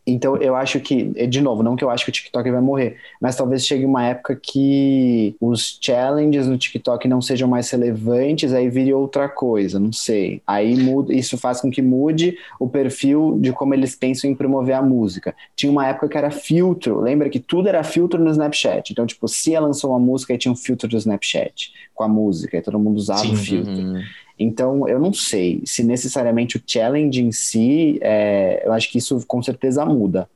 Então, 0.05 0.37
eu 0.37 0.55
acho 0.55 0.79
que, 0.79 1.03
de 1.27 1.39
novo, 1.39 1.61
não 1.61 1.75
que 1.75 1.83
eu 1.83 1.89
acho 1.89 2.03
que 2.03 2.09
o 2.09 2.13
TikTok 2.13 2.49
vai 2.49 2.61
morrer, 2.61 2.97
mas 3.21 3.35
talvez 3.35 3.65
chegue 3.65 3.85
uma 3.85 4.03
época 4.05 4.35
que 4.35 5.35
os 5.39 5.77
challenges 5.79 6.47
no 6.47 6.57
TikTok 6.57 7.07
não 7.07 7.21
sejam 7.21 7.47
mais 7.47 7.69
relevantes, 7.69 8.51
aí 8.53 8.69
vire 8.69 8.93
outra 8.93 9.29
coisa, 9.29 9.79
não 9.79 9.93
sei. 9.93 10.41
Aí 10.47 10.75
muda, 10.75 11.13
isso 11.13 11.37
faz 11.37 11.61
com 11.61 11.69
que 11.69 11.81
mude 11.81 12.37
o 12.59 12.67
perfil 12.67 13.37
de 13.39 13.51
como 13.53 13.73
eles 13.73 13.95
pensam 13.95 14.29
em 14.29 14.35
promover 14.35 14.75
a 14.75 14.81
música. 14.81 15.35
Tinha 15.55 15.71
uma 15.71 15.85
época 15.85 16.09
que 16.09 16.17
era 16.17 16.31
filtro, 16.31 16.99
lembra 16.99 17.29
que 17.29 17.39
tudo 17.39 17.69
era 17.69 17.83
filtro 17.83 18.23
no 18.23 18.31
Snapchat. 18.31 18.91
Então, 18.91 19.05
tipo, 19.05 19.27
se 19.27 19.53
ela 19.53 19.67
lançou 19.67 19.91
uma 19.91 19.99
música, 19.99 20.33
aí 20.33 20.39
tinha 20.39 20.51
um 20.51 20.55
filtro 20.55 20.87
do 20.87 20.97
Snapchat 20.97 21.71
com 21.93 22.03
a 22.03 22.07
música, 22.07 22.57
e 22.57 22.61
todo 22.61 22.79
mundo 22.79 22.97
usava 22.97 23.21
Sim, 23.21 23.33
o 23.33 23.37
filtro. 23.37 23.73
Uhum. 23.73 24.01
Então, 24.39 24.87
eu 24.87 24.99
não 24.99 25.11
sei 25.11 25.61
se 25.65 25.83
necessariamente 25.83 26.55
o 26.55 26.63
challenge 26.65 27.21
em 27.21 27.31
si, 27.31 27.99
é, 28.01 28.65
eu 28.65 28.71
acho 28.71 28.89
que 28.89 28.97
isso 28.97 29.21
com 29.27 29.43
certeza 29.43 29.85
muda. 29.85 30.29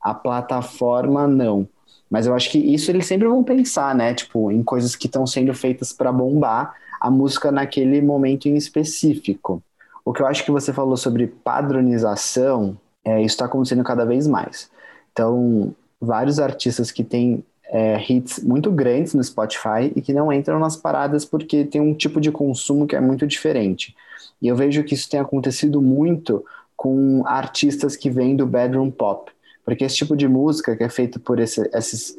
A 0.00 0.14
plataforma, 0.14 1.28
não. 1.28 1.68
Mas 2.08 2.26
eu 2.26 2.34
acho 2.34 2.50
que 2.50 2.58
isso 2.58 2.90
eles 2.90 3.06
sempre 3.06 3.28
vão 3.28 3.44
pensar, 3.44 3.94
né? 3.94 4.14
Tipo, 4.14 4.50
em 4.50 4.62
coisas 4.62 4.96
que 4.96 5.06
estão 5.06 5.26
sendo 5.26 5.52
feitas 5.52 5.92
para 5.92 6.10
bombar 6.10 6.74
a 6.98 7.10
música 7.10 7.52
naquele 7.52 8.00
momento 8.00 8.46
em 8.46 8.56
específico. 8.56 9.62
O 10.04 10.12
que 10.12 10.22
eu 10.22 10.26
acho 10.26 10.44
que 10.44 10.50
você 10.50 10.72
falou 10.72 10.96
sobre 10.96 11.26
padronização, 11.26 12.76
é, 13.04 13.18
isso 13.18 13.34
está 13.34 13.44
acontecendo 13.44 13.84
cada 13.84 14.04
vez 14.04 14.26
mais. 14.26 14.70
Então, 15.12 15.74
vários 16.00 16.38
artistas 16.38 16.90
que 16.90 17.04
têm 17.04 17.44
é, 17.72 17.98
hits 18.06 18.44
muito 18.44 18.70
grandes 18.70 19.14
no 19.14 19.24
Spotify 19.24 19.90
e 19.96 20.02
que 20.02 20.12
não 20.12 20.30
entram 20.30 20.58
nas 20.58 20.76
paradas 20.76 21.24
porque 21.24 21.64
tem 21.64 21.80
um 21.80 21.94
tipo 21.94 22.20
de 22.20 22.30
consumo 22.30 22.86
que 22.86 22.94
é 22.94 23.00
muito 23.00 23.26
diferente. 23.26 23.96
E 24.42 24.46
eu 24.46 24.54
vejo 24.54 24.84
que 24.84 24.92
isso 24.92 25.08
tem 25.08 25.18
acontecido 25.18 25.80
muito 25.80 26.44
com 26.76 27.22
artistas 27.24 27.96
que 27.96 28.10
vêm 28.10 28.36
do 28.36 28.46
bedroom 28.46 28.90
pop, 28.90 29.32
porque 29.64 29.84
esse 29.84 29.96
tipo 29.96 30.14
de 30.14 30.28
música 30.28 30.76
que 30.76 30.84
é 30.84 30.88
feito 30.88 31.18
por 31.18 31.40
esse, 31.40 31.66
essas 31.72 32.14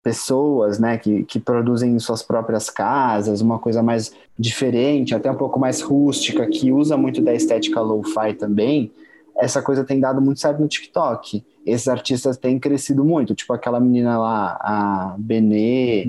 pessoas, 0.00 0.78
né, 0.78 0.96
que, 0.96 1.24
que 1.24 1.40
produzem 1.40 1.94
em 1.94 1.98
suas 1.98 2.22
próprias 2.22 2.70
casas, 2.70 3.40
uma 3.40 3.58
coisa 3.58 3.82
mais 3.82 4.12
diferente, 4.38 5.14
até 5.14 5.28
um 5.28 5.36
pouco 5.36 5.58
mais 5.58 5.80
rústica, 5.80 6.46
que 6.46 6.70
usa 6.70 6.96
muito 6.96 7.20
da 7.20 7.34
estética 7.34 7.80
lo-fi 7.80 8.32
também, 8.34 8.92
essa 9.36 9.60
coisa 9.60 9.84
tem 9.84 9.98
dado 9.98 10.20
muito 10.20 10.40
certo 10.40 10.60
no 10.60 10.68
TikTok 10.68 11.44
esses 11.70 11.88
artistas 11.88 12.36
têm 12.36 12.58
crescido 12.58 13.04
muito, 13.04 13.34
tipo 13.34 13.52
aquela 13.52 13.80
menina 13.80 14.18
lá, 14.18 14.58
a 14.60 15.16
Benê. 15.18 16.04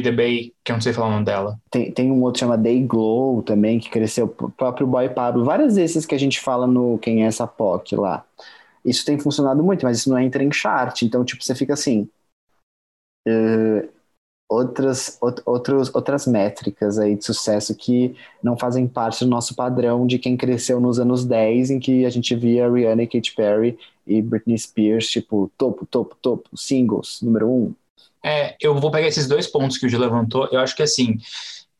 DB, 0.00 0.52
que 0.62 0.72
eu 0.72 0.74
não 0.74 0.80
sei 0.80 0.92
falar 0.92 1.08
o 1.08 1.12
nome 1.12 1.24
dela. 1.24 1.58
Tem, 1.70 1.90
tem 1.90 2.10
um 2.10 2.22
outro 2.22 2.40
chama 2.40 2.58
Day 2.58 2.82
Glow 2.82 3.42
também, 3.42 3.78
que 3.78 3.90
cresceu, 3.90 4.34
o 4.40 4.50
próprio 4.50 4.86
Boy 4.86 5.08
Pablo, 5.08 5.44
várias 5.44 5.74
desses 5.74 6.06
que 6.06 6.14
a 6.14 6.18
gente 6.18 6.40
fala 6.40 6.66
no 6.66 6.98
Quem 6.98 7.24
é 7.24 7.26
essa 7.26 7.46
POC 7.46 7.96
lá. 7.96 8.24
Isso 8.84 9.04
tem 9.04 9.18
funcionado 9.18 9.62
muito, 9.62 9.84
mas 9.84 9.98
isso 9.98 10.10
não 10.10 10.18
entra 10.18 10.42
em 10.44 10.52
chart, 10.52 11.02
então, 11.02 11.24
tipo, 11.24 11.42
você 11.42 11.54
fica 11.54 11.72
assim. 11.72 12.08
Uh, 13.26 13.88
outras, 14.48 15.18
outros, 15.46 15.94
outras 15.94 16.26
métricas 16.26 16.98
aí 16.98 17.16
de 17.16 17.24
sucesso 17.24 17.74
que 17.74 18.14
não 18.42 18.56
fazem 18.56 18.86
parte 18.86 19.24
do 19.24 19.30
nosso 19.30 19.54
padrão 19.54 20.06
de 20.06 20.18
quem 20.18 20.36
cresceu 20.36 20.80
nos 20.80 20.98
anos 21.00 21.24
10, 21.24 21.70
em 21.70 21.80
que 21.80 22.04
a 22.04 22.10
gente 22.10 22.34
via 22.34 22.70
Rihanna 22.70 23.02
e 23.02 23.06
Katy 23.06 23.34
Perry 23.34 23.78
e 24.06 24.20
Britney 24.22 24.58
Spears, 24.58 25.08
tipo, 25.08 25.50
topo, 25.56 25.86
topo, 25.86 26.16
topo, 26.20 26.50
singles, 26.56 27.20
número 27.22 27.50
um. 27.50 27.74
É, 28.22 28.56
eu 28.60 28.74
vou 28.78 28.90
pegar 28.90 29.06
esses 29.06 29.28
dois 29.28 29.46
pontos 29.46 29.76
que 29.76 29.86
o 29.86 29.88
Gil 29.88 30.00
levantou. 30.00 30.48
Eu 30.50 30.60
acho 30.60 30.74
que, 30.74 30.82
assim, 30.82 31.18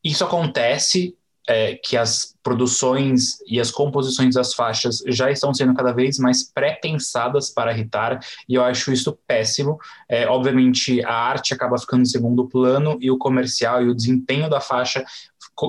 isso 0.02 0.24
acontece 0.24 1.16
é, 1.48 1.74
que 1.74 1.96
as 1.96 2.34
produções 2.42 3.38
e 3.46 3.60
as 3.60 3.70
composições 3.70 4.34
das 4.34 4.54
faixas 4.54 5.02
já 5.08 5.30
estão 5.30 5.52
sendo 5.52 5.74
cada 5.74 5.92
vez 5.92 6.18
mais 6.18 6.42
pré-pensadas 6.42 7.50
para 7.50 7.72
irritar, 7.72 8.20
e 8.48 8.54
eu 8.54 8.62
acho 8.62 8.92
isso 8.92 9.18
péssimo. 9.26 9.78
É, 10.08 10.26
obviamente, 10.26 11.02
a 11.04 11.14
arte 11.14 11.54
acaba 11.54 11.78
ficando 11.78 12.02
em 12.02 12.06
segundo 12.06 12.46
plano 12.46 12.98
e 13.00 13.10
o 13.10 13.18
comercial 13.18 13.82
e 13.82 13.88
o 13.88 13.94
desempenho 13.94 14.48
da 14.48 14.60
faixa 14.60 15.04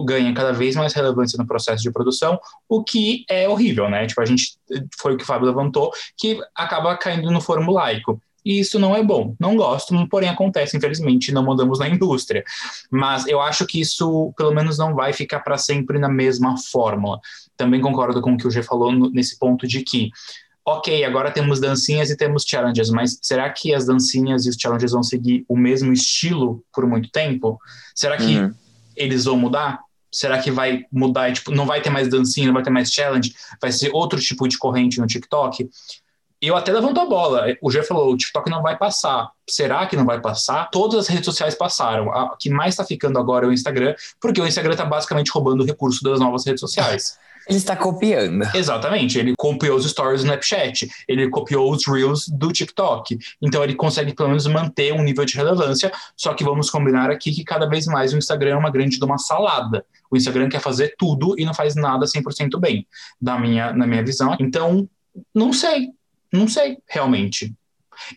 ganha 0.06 0.34
cada 0.34 0.52
vez 0.52 0.76
mais 0.76 0.94
relevância 0.94 1.38
no 1.38 1.48
processo 1.48 1.84
de 1.84 1.92
produção, 1.92 2.40
o 2.68 2.84
que 2.84 3.26
é 3.30 3.48
horrível, 3.48 3.90
né? 3.90 4.06
Tipo, 4.06 4.22
a 4.22 4.26
gente 4.26 4.58
foi 4.98 5.14
o 5.14 5.18
que 5.18 5.24
o 5.24 5.28
Fábio 5.28 5.48
levantou, 5.48 5.92
que 6.18 6.40
acaba 6.56 6.96
caindo 6.98 7.32
no 7.32 7.42
formulaico. 7.42 8.22
E 8.46 8.60
isso 8.60 8.78
não 8.78 8.96
é 8.96 9.02
bom. 9.02 9.36
Não 9.40 9.56
gosto, 9.56 9.94
porém 10.08 10.30
acontece, 10.30 10.78
infelizmente, 10.78 11.32
não 11.32 11.44
mandamos 11.44 11.80
na 11.80 11.90
indústria. 11.90 12.44
Mas 12.92 13.26
eu 13.26 13.42
acho 13.42 13.66
que 13.66 13.82
isso, 13.82 14.32
pelo 14.38 14.54
menos, 14.54 14.78
não 14.78 14.94
vai 14.94 15.14
ficar 15.14 15.40
para 15.40 15.58
sempre 15.58 15.98
na 15.98 16.08
mesma 16.08 16.56
fórmula. 16.56 17.20
Também 17.58 17.82
concordo 17.82 18.22
com 18.22 18.34
o 18.34 18.38
que 18.38 18.48
o 18.48 18.52
G 18.52 18.62
falou 18.62 18.92
nesse 19.10 19.40
ponto 19.40 19.68
de 19.68 19.82
que 19.82 20.12
ok, 20.66 21.04
agora 21.06 21.30
temos 21.30 21.60
dancinhas 21.60 22.10
e 22.10 22.18
temos 22.18 22.44
challenges, 22.44 22.90
mas 22.90 23.20
será 23.22 23.48
que 23.52 23.74
as 23.74 23.86
dancinhas 23.86 24.46
e 24.46 24.50
os 24.50 24.56
challenges 24.60 24.92
vão 24.92 25.04
seguir 25.04 25.46
o 25.48 25.56
mesmo 25.56 25.94
estilo 25.94 26.64
por 26.74 26.88
muito 26.88 27.10
tempo? 27.12 27.60
Será 27.94 28.18
que 28.18 28.40
uhum. 28.40 28.52
Eles 28.96 29.26
vão 29.26 29.38
mudar? 29.38 29.80
Será 30.12 30.40
que 30.40 30.50
vai 30.50 30.86
mudar? 30.92 31.34
Tipo, 31.34 31.52
não 31.52 31.66
vai 31.66 31.82
ter 31.82 31.90
mais 31.90 32.08
dancinha, 32.08 32.48
não 32.48 32.54
vai 32.54 32.64
ter 32.64 32.70
mais 32.70 32.92
challenge? 32.92 33.36
Vai 33.62 33.72
ser 33.72 33.92
outro 33.94 34.20
tipo 34.20 34.48
de 34.48 34.58
corrente 34.58 35.00
no 35.00 35.08
TikTok? 35.08 35.70
Eu 36.42 36.56
até 36.56 36.72
levantou 36.72 37.04
a 37.04 37.06
bola. 37.06 37.46
O 37.62 37.72
G 37.72 37.82
falou: 37.84 38.14
o 38.14 38.18
TikTok 38.18 38.50
não 38.50 38.62
vai 38.62 38.78
passar. 38.78 39.30
Será 39.50 39.86
que 39.88 39.96
não 39.96 40.06
vai 40.06 40.22
passar? 40.22 40.70
Todas 40.70 41.00
as 41.00 41.08
redes 41.08 41.26
sociais 41.26 41.56
passaram. 41.56 42.14
A 42.14 42.36
que 42.38 42.50
mais 42.50 42.74
está 42.74 42.86
ficando 42.86 43.18
agora 43.18 43.46
é 43.46 43.50
o 43.50 43.54
Instagram, 43.54 43.96
porque 44.20 44.40
o 44.40 44.48
Instagram 44.48 44.74
está 44.74 44.86
basicamente 44.86 45.32
roubando 45.32 45.64
o 45.64 45.66
recurso 45.66 46.04
das 46.04 46.20
novas 46.20 46.46
redes 46.46 46.62
sociais. 46.62 47.18
Ele 47.48 47.58
está 47.58 47.76
copiando. 47.76 48.44
Exatamente. 48.56 49.20
Ele 49.20 49.34
copiou 49.38 49.78
os 49.78 49.90
stories 49.90 50.22
do 50.22 50.26
Snapchat, 50.26 50.90
ele 51.08 51.30
copiou 51.30 51.72
os 51.72 51.86
Reels 51.88 52.28
do 52.28 52.52
TikTok. 52.52 53.18
Então 53.42 53.64
ele 53.64 53.76
consegue 53.76 54.14
pelo 54.14 54.30
menos 54.30 54.48
manter 54.48 54.94
um 54.94 55.04
nível 55.04 55.26
de 55.26 55.36
relevância. 55.36 55.92
Só 56.16 56.34
que 56.34 56.44
vamos 56.44 56.70
combinar 56.70 57.10
aqui 57.10 57.32
que 57.32 57.44
cada 57.44 57.68
vez 57.68 57.86
mais 57.86 58.14
o 58.14 58.18
Instagram 58.18 58.52
é 58.52 58.58
uma 58.58 58.72
grande 58.72 58.98
de 58.98 59.06
uma 59.06 59.18
salada. 59.18 59.86
O 60.10 60.18
Instagram 60.18 60.50
quer 60.50 60.62
fazer 60.62 60.96
tudo 60.98 61.36
e 61.38 61.46
não 61.46 61.54
faz 61.54 61.76
nada 61.76 62.06
100% 62.06 62.60
bem, 62.60 62.88
da 63.22 63.38
minha, 63.38 63.74
na 63.74 63.86
minha 63.86 64.04
visão. 64.04 64.36
Então, 64.40 64.88
não 65.34 65.54
sei. 65.54 65.90
Não 66.32 66.48
sei, 66.48 66.78
realmente. 66.88 67.54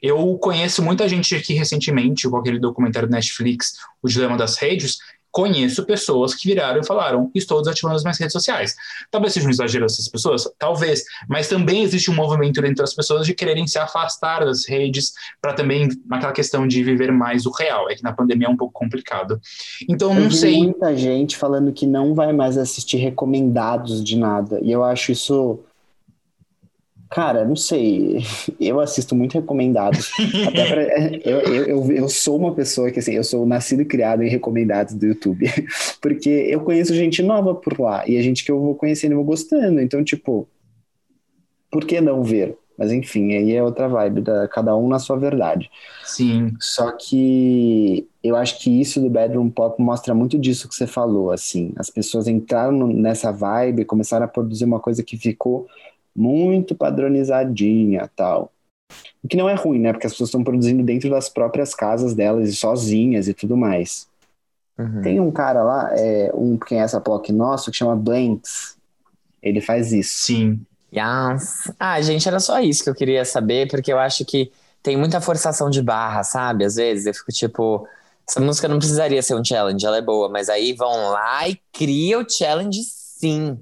Eu 0.02 0.36
conheço 0.38 0.82
muita 0.82 1.08
gente 1.08 1.34
aqui 1.34 1.54
recentemente, 1.54 2.28
com 2.28 2.36
aquele 2.36 2.58
documentário 2.58 3.08
do 3.08 3.12
Netflix, 3.12 3.74
O 4.02 4.08
Dilema 4.08 4.36
das 4.36 4.56
Redes, 4.56 4.98
conheço 5.38 5.84
pessoas 5.84 6.34
que 6.34 6.48
viraram 6.48 6.80
e 6.80 6.84
falaram: 6.84 7.30
estou 7.32 7.60
desativando 7.60 7.94
as 7.94 8.02
minhas 8.02 8.18
redes 8.18 8.32
sociais. 8.32 8.74
Talvez 9.08 9.32
seja 9.32 9.46
um 9.46 9.50
exagero 9.50 9.86
dessas 9.86 10.08
pessoas, 10.08 10.50
talvez, 10.58 11.04
mas 11.28 11.46
também 11.46 11.84
existe 11.84 12.10
um 12.10 12.14
movimento 12.14 12.60
dentro 12.60 12.82
das 12.82 12.92
pessoas 12.92 13.24
de 13.24 13.32
quererem 13.34 13.64
se 13.64 13.78
afastar 13.78 14.44
das 14.44 14.66
redes 14.66 15.12
para 15.40 15.52
também 15.52 15.88
aquela 16.10 16.32
questão 16.32 16.66
de 16.66 16.82
viver 16.82 17.12
mais 17.12 17.46
o 17.46 17.52
real. 17.52 17.88
É 17.88 17.94
que 17.94 18.02
na 18.02 18.12
pandemia 18.12 18.48
é 18.48 18.50
um 18.50 18.56
pouco 18.56 18.72
complicado. 18.72 19.40
Então, 19.88 20.12
não 20.12 20.24
eu 20.24 20.30
sei. 20.32 20.58
muita 20.58 20.96
gente 20.96 21.36
falando 21.36 21.72
que 21.72 21.86
não 21.86 22.14
vai 22.14 22.32
mais 22.32 22.58
assistir 22.58 22.96
recomendados 22.96 24.02
de 24.02 24.18
nada, 24.18 24.58
e 24.60 24.72
eu 24.72 24.82
acho 24.82 25.12
isso 25.12 25.60
Cara, 27.10 27.44
não 27.44 27.56
sei. 27.56 28.18
Eu 28.60 28.80
assisto 28.80 29.14
muito 29.14 29.34
recomendados. 29.34 30.10
Até 30.46 30.68
pra, 30.68 30.82
eu, 31.24 31.40
eu, 31.40 31.64
eu, 31.64 31.92
eu, 31.92 32.08
sou 32.08 32.36
uma 32.36 32.54
pessoa 32.54 32.90
que, 32.90 32.98
assim, 32.98 33.12
eu 33.12 33.24
sou 33.24 33.46
nascido 33.46 33.82
e 33.82 33.86
criado 33.86 34.22
em 34.22 34.28
recomendados 34.28 34.94
do 34.94 35.06
YouTube. 35.06 35.46
Porque 36.02 36.28
eu 36.28 36.60
conheço 36.60 36.94
gente 36.94 37.22
nova 37.22 37.54
por 37.54 37.80
lá. 37.80 38.06
E 38.06 38.18
a 38.18 38.22
gente 38.22 38.44
que 38.44 38.50
eu 38.50 38.60
vou 38.60 38.74
conhecendo 38.74 39.12
e 39.12 39.14
vou 39.14 39.24
gostando. 39.24 39.80
Então, 39.80 40.04
tipo, 40.04 40.46
por 41.70 41.86
que 41.86 42.00
não 42.00 42.22
ver? 42.22 42.56
Mas 42.78 42.92
enfim, 42.92 43.34
aí 43.34 43.52
é 43.56 43.62
outra 43.62 43.88
vibe, 43.88 44.20
da, 44.20 44.46
cada 44.46 44.76
um 44.76 44.86
na 44.86 45.00
sua 45.00 45.16
verdade. 45.16 45.68
Sim. 46.04 46.54
Só 46.60 46.92
que 46.92 48.06
eu 48.22 48.36
acho 48.36 48.60
que 48.60 48.80
isso 48.80 49.00
do 49.00 49.10
Bedroom 49.10 49.50
Pop 49.50 49.82
mostra 49.82 50.14
muito 50.14 50.38
disso 50.38 50.68
que 50.68 50.74
você 50.76 50.86
falou, 50.86 51.32
assim. 51.32 51.72
As 51.76 51.90
pessoas 51.90 52.28
entraram 52.28 52.86
nessa 52.86 53.32
vibe, 53.32 53.84
começaram 53.84 54.26
a 54.26 54.28
produzir 54.28 54.64
uma 54.64 54.78
coisa 54.78 55.02
que 55.02 55.16
ficou 55.16 55.66
muito 56.18 56.74
padronizadinha 56.74 58.10
tal. 58.16 58.50
O 59.22 59.28
que 59.28 59.36
não 59.36 59.48
é 59.48 59.54
ruim, 59.54 59.78
né? 59.78 59.92
Porque 59.92 60.06
as 60.06 60.12
pessoas 60.12 60.28
estão 60.28 60.42
produzindo 60.42 60.82
dentro 60.82 61.08
das 61.10 61.28
próprias 61.28 61.74
casas 61.74 62.14
delas, 62.14 62.56
sozinhas 62.58 63.28
e 63.28 63.34
tudo 63.34 63.56
mais. 63.56 64.08
Uhum. 64.78 65.02
Tem 65.02 65.20
um 65.20 65.30
cara 65.30 65.62
lá, 65.62 65.90
é, 65.92 66.30
um 66.34 66.56
quem 66.56 66.78
é 66.78 66.82
essa 66.82 67.00
POC 67.00 67.32
nosso, 67.32 67.70
que 67.70 67.76
chama 67.76 67.96
Blanks. 67.96 68.76
Ele 69.42 69.60
faz 69.60 69.92
isso. 69.92 70.26
Sim. 70.26 70.60
Yes. 70.92 71.70
Ah, 71.78 72.00
gente, 72.00 72.26
era 72.26 72.40
só 72.40 72.58
isso 72.60 72.82
que 72.82 72.90
eu 72.90 72.94
queria 72.94 73.24
saber, 73.24 73.68
porque 73.68 73.92
eu 73.92 73.98
acho 73.98 74.24
que 74.24 74.50
tem 74.82 74.96
muita 74.96 75.20
forçação 75.20 75.68
de 75.68 75.82
barra, 75.82 76.22
sabe? 76.22 76.64
Às 76.64 76.76
vezes 76.76 77.06
eu 77.06 77.14
fico 77.14 77.30
tipo, 77.30 77.86
essa 78.26 78.40
música 78.40 78.68
não 78.68 78.78
precisaria 78.78 79.22
ser 79.22 79.34
um 79.34 79.44
challenge, 79.44 79.84
ela 79.84 79.98
é 79.98 80.02
boa, 80.02 80.28
mas 80.28 80.48
aí 80.48 80.72
vão 80.72 81.10
lá 81.10 81.48
e 81.48 81.60
cria 81.72 82.18
o 82.18 82.28
challenge 82.28 82.80
sim. 82.84 83.58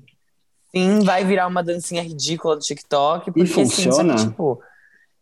Sim, 0.77 1.01
vai 1.01 1.25
virar 1.25 1.47
uma 1.47 1.63
dancinha 1.63 2.03
ridícula 2.03 2.57
do 2.57 2.61
TikTok. 2.61 3.27
Porque, 3.27 3.41
e 3.41 3.47
funciona? 3.47 4.15
Assim, 4.15 4.25
que, 4.25 4.31
tipo, 4.31 4.61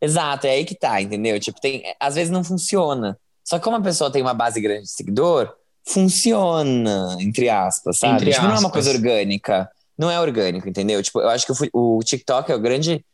exato, 0.00 0.48
é 0.48 0.50
aí 0.50 0.64
que 0.64 0.74
tá, 0.74 1.00
entendeu? 1.00 1.38
Tipo, 1.38 1.60
tem, 1.60 1.84
às 2.00 2.16
vezes 2.16 2.30
não 2.32 2.42
funciona. 2.42 3.16
Só 3.44 3.58
que 3.58 3.64
como 3.64 3.76
a 3.76 3.80
pessoa 3.80 4.10
tem 4.10 4.20
uma 4.20 4.34
base 4.34 4.60
grande 4.60 4.82
de 4.82 4.90
seguidor, 4.90 5.54
funciona, 5.84 7.16
entre 7.20 7.48
aspas, 7.48 7.98
sabe? 7.98 8.14
Entre 8.14 8.30
tipo, 8.32 8.38
aspas. 8.38 8.50
não 8.50 8.56
é 8.56 8.60
uma 8.60 8.72
coisa 8.72 8.90
orgânica. 8.90 9.70
Não 9.96 10.10
é 10.10 10.20
orgânico, 10.20 10.68
entendeu? 10.68 11.00
Tipo, 11.00 11.20
eu 11.20 11.28
acho 11.28 11.46
que 11.46 11.52
o, 11.72 11.98
o 11.98 12.02
TikTok 12.02 12.50
é 12.50 12.54
o 12.56 12.60
grande 12.60 13.04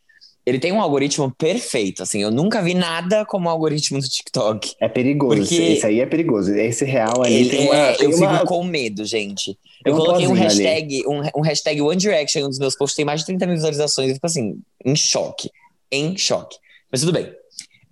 ele 0.44 0.58
tem 0.58 0.72
um 0.72 0.80
algoritmo 0.80 1.30
perfeito, 1.30 2.02
assim, 2.02 2.22
eu 2.22 2.30
nunca 2.30 2.62
vi 2.62 2.74
nada 2.74 3.24
como 3.26 3.46
o 3.46 3.50
algoritmo 3.50 4.00
do 4.00 4.08
TikTok. 4.08 4.74
É 4.80 4.88
perigoso, 4.88 5.40
porque 5.40 5.54
esse 5.54 5.86
aí 5.86 6.00
é 6.00 6.06
perigoso, 6.06 6.52
esse 6.54 6.84
real 6.84 7.22
ali 7.22 7.34
ele, 7.34 7.50
tem 7.50 7.66
uma, 7.66 7.76
é, 7.76 7.92
tem 7.92 8.10
Eu 8.10 8.16
uma... 8.16 8.34
fico 8.34 8.46
com 8.46 8.64
medo, 8.64 9.04
gente. 9.04 9.58
Eu 9.84 9.94
coloquei 9.94 10.26
um 10.26 10.32
hashtag, 10.32 11.04
um, 11.06 11.22
um, 11.36 11.42
hashtag 11.42 11.80
One 11.80 11.96
Direction, 11.96 12.44
um 12.44 12.48
dos 12.48 12.58
meus 12.58 12.74
posts 12.74 12.96
tem 12.96 13.04
mais 13.04 13.20
de 13.20 13.26
30 13.26 13.46
mil 13.46 13.54
visualizações, 13.54 14.08
eu 14.08 14.14
fico 14.14 14.26
assim, 14.26 14.58
em 14.84 14.96
choque, 14.96 15.50
em 15.90 16.16
choque. 16.16 16.56
Mas 16.90 17.00
tudo 17.00 17.12
bem. 17.12 17.32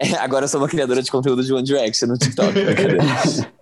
Agora 0.19 0.45
eu 0.45 0.49
sou 0.49 0.61
uma 0.61 0.69
criadora 0.69 1.03
de 1.03 1.11
conteúdo 1.11 1.45
de 1.45 1.53
One 1.53 1.65
Direction 1.65 2.09
no 2.09 2.19
TikTok, 2.19 2.55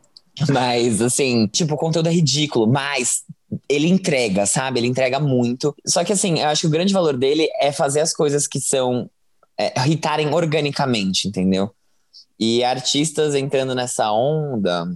Mas, 0.53 1.01
assim, 1.01 1.47
tipo, 1.47 1.74
o 1.74 1.78
conteúdo 1.78 2.09
é 2.09 2.12
ridículo, 2.12 2.66
mas 2.66 3.22
ele 3.69 3.89
entrega, 3.89 4.47
sabe? 4.47 4.81
Ele 4.81 4.87
entrega 4.87 5.19
muito. 5.21 5.75
Só 5.87 6.05
que, 6.05 6.13
assim, 6.13 6.41
eu 6.41 6.49
acho 6.49 6.63
que 6.63 6.67
o 6.67 6.71
grande 6.71 6.93
valor 6.93 7.17
dele 7.17 7.49
é 7.61 7.73
fazer 7.73 8.01
as 8.01 8.13
coisas 8.13 8.47
que 8.47 8.61
são. 8.61 9.11
É, 9.59 9.73
hitarem 9.89 10.35
organicamente, 10.35 11.29
entendeu? 11.29 11.71
E 12.39 12.63
artistas 12.63 13.35
entrando 13.35 13.75
nessa 13.75 14.13
onda, 14.13 14.87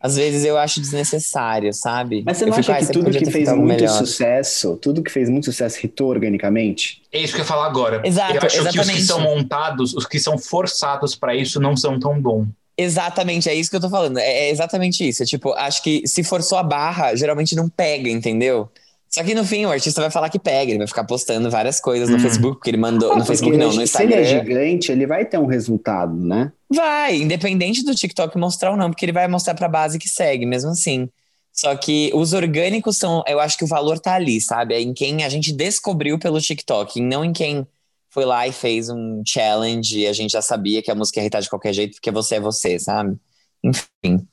às 0.00 0.14
vezes 0.16 0.44
eu 0.44 0.56
acho 0.56 0.80
desnecessário, 0.80 1.72
sabe? 1.74 2.22
Mas 2.24 2.38
você 2.38 2.46
não 2.46 2.52
eu 2.52 2.58
acha 2.60 2.74
fico, 2.74 2.86
que 2.86 2.98
ah, 2.98 3.02
tudo 3.02 3.18
que 3.18 3.30
fez 3.30 3.48
muito 3.48 3.64
melhor. 3.64 3.88
sucesso, 3.88 4.76
tudo 4.76 5.02
que 5.02 5.10
fez 5.10 5.28
muito 5.28 5.46
sucesso 5.46 5.84
hitou 5.84 6.08
organicamente? 6.08 7.02
É 7.12 7.20
isso 7.20 7.32
que 7.32 7.40
eu 7.40 7.42
ia 7.42 7.48
falar 7.48 7.66
agora. 7.66 8.00
Exato, 8.06 8.34
eu 8.34 8.42
acho 8.42 8.60
exatamente. 8.60 8.74
que 8.74 8.80
os 8.80 8.90
que 8.90 9.02
são 9.02 9.20
montados, 9.20 9.94
os 9.94 10.06
que 10.06 10.20
são 10.20 10.38
forçados 10.38 11.16
para 11.16 11.34
isso 11.34 11.60
não 11.60 11.76
são 11.76 11.98
tão 11.98 12.20
bons. 12.20 12.46
Exatamente, 12.80 13.48
é 13.48 13.54
isso 13.54 13.68
que 13.68 13.76
eu 13.76 13.80
tô 13.80 13.90
falando. 13.90 14.18
É, 14.18 14.46
é 14.46 14.50
exatamente 14.50 15.06
isso. 15.06 15.22
É, 15.22 15.26
tipo, 15.26 15.52
acho 15.54 15.82
que 15.82 16.06
se 16.06 16.22
forçou 16.22 16.56
a 16.56 16.62
barra, 16.62 17.14
geralmente 17.16 17.56
não 17.56 17.68
pega, 17.68 18.08
entendeu? 18.08 18.68
Só 19.10 19.24
que 19.24 19.34
no 19.34 19.44
fim 19.44 19.64
o 19.64 19.70
artista 19.70 20.00
vai 20.00 20.10
falar 20.10 20.28
que 20.28 20.38
pega, 20.38 20.70
ele 20.70 20.78
vai 20.78 20.86
ficar 20.86 21.02
postando 21.02 21.50
várias 21.50 21.80
coisas 21.80 22.08
no 22.08 22.16
Hum. 22.16 22.20
Facebook, 22.20 22.56
porque 22.58 22.70
ele 22.70 22.76
mandou. 22.76 23.12
Ah, 23.12 23.16
no 23.16 23.24
Facebook 23.24 23.56
não, 23.56 23.72
no 23.72 23.86
Se 23.86 24.02
ele 24.02 24.14
é 24.14 24.20
Instagram. 24.22 24.44
gigante, 24.44 24.92
ele 24.92 25.06
vai 25.06 25.24
ter 25.24 25.38
um 25.38 25.46
resultado, 25.46 26.14
né? 26.14 26.52
Vai, 26.70 27.16
independente 27.16 27.82
do 27.84 27.94
TikTok 27.94 28.36
mostrar 28.38 28.70
ou 28.70 28.76
não, 28.76 28.90
porque 28.90 29.04
ele 29.04 29.12
vai 29.12 29.26
mostrar 29.26 29.54
pra 29.54 29.66
base 29.66 29.98
que 29.98 30.08
segue, 30.08 30.46
mesmo 30.46 30.70
assim. 30.70 31.08
Só 31.52 31.74
que 31.74 32.12
os 32.14 32.34
orgânicos 32.34 32.98
são, 32.98 33.24
eu 33.26 33.40
acho 33.40 33.56
que 33.58 33.64
o 33.64 33.66
valor 33.66 33.98
tá 33.98 34.14
ali, 34.14 34.40
sabe? 34.40 34.74
É 34.74 34.80
em 34.80 34.92
quem 34.92 35.24
a 35.24 35.28
gente 35.28 35.52
descobriu 35.52 36.16
pelo 36.18 36.40
TikTok, 36.40 37.00
e 37.00 37.02
não 37.02 37.24
em 37.24 37.32
quem 37.32 37.66
foi 38.10 38.24
lá 38.24 38.46
e 38.46 38.52
fez 38.52 38.88
um 38.88 39.22
challenge 39.26 40.00
e 40.00 40.06
a 40.06 40.12
gente 40.12 40.32
já 40.32 40.42
sabia 40.42 40.82
que 40.82 40.90
a 40.90 40.94
música 40.94 41.20
ia 41.20 41.24
irritar 41.24 41.40
de 41.40 41.50
qualquer 41.50 41.72
jeito, 41.72 41.94
porque 41.94 42.10
você 42.10 42.36
é 42.36 42.40
você, 42.40 42.78
sabe? 42.78 43.16
Enfim. 43.62 44.26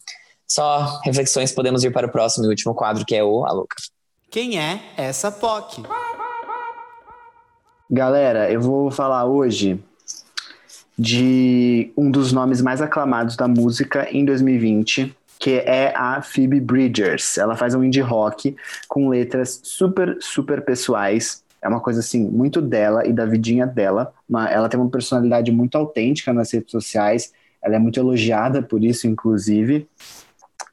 Só 0.48 1.00
reflexões, 1.04 1.52
podemos 1.52 1.84
ir 1.84 1.92
para 1.92 2.08
o 2.08 2.12
próximo 2.12 2.46
e 2.46 2.50
último 2.50 2.74
quadro, 2.74 3.06
que 3.06 3.16
é 3.16 3.24
o 3.24 3.46
A 3.46 3.52
Louca. 3.52 3.76
Quem 4.30 4.60
é 4.60 4.80
essa 4.96 5.32
POC? 5.32 5.84
Galera, 7.90 8.52
eu 8.52 8.60
vou 8.60 8.92
falar 8.92 9.26
hoje 9.26 9.80
de 10.98 11.92
um 11.96 12.10
dos 12.10 12.32
nomes 12.32 12.62
mais 12.62 12.82
aclamados 12.82 13.36
da 13.36 13.48
música 13.48 14.08
em 14.12 14.26
2020, 14.26 15.16
que 15.38 15.60
é 15.60 15.94
a 15.96 16.22
Phoebe 16.22 16.60
Bridgers. 16.60 17.38
Ela 17.38 17.56
faz 17.56 17.76
um 17.76 17.84
indie 17.84 18.02
rock 18.02 18.56
com 18.88 19.10
letras 19.10 19.62
super, 19.64 20.18
super 20.20 20.64
pessoais. 20.64 21.45
É 21.66 21.68
uma 21.68 21.80
coisa 21.80 22.00
assim, 22.00 22.30
muito 22.30 22.62
dela 22.62 23.08
e 23.08 23.12
da 23.12 23.26
vidinha 23.26 23.66
dela. 23.66 24.14
Uma- 24.30 24.48
ela 24.48 24.70
tem 24.70 24.80
uma 24.80 24.90
personalidade 24.90 25.52
muito 25.52 25.76
autêntica 25.76 26.32
nas 26.32 26.54
redes 26.54 26.70
sociais. 26.70 27.34
Ela 27.60 27.78
é 27.78 27.80
muito 27.80 28.00
elogiada 28.00 28.62
por 28.62 28.84
isso, 28.84 29.08
inclusive. 29.08 29.88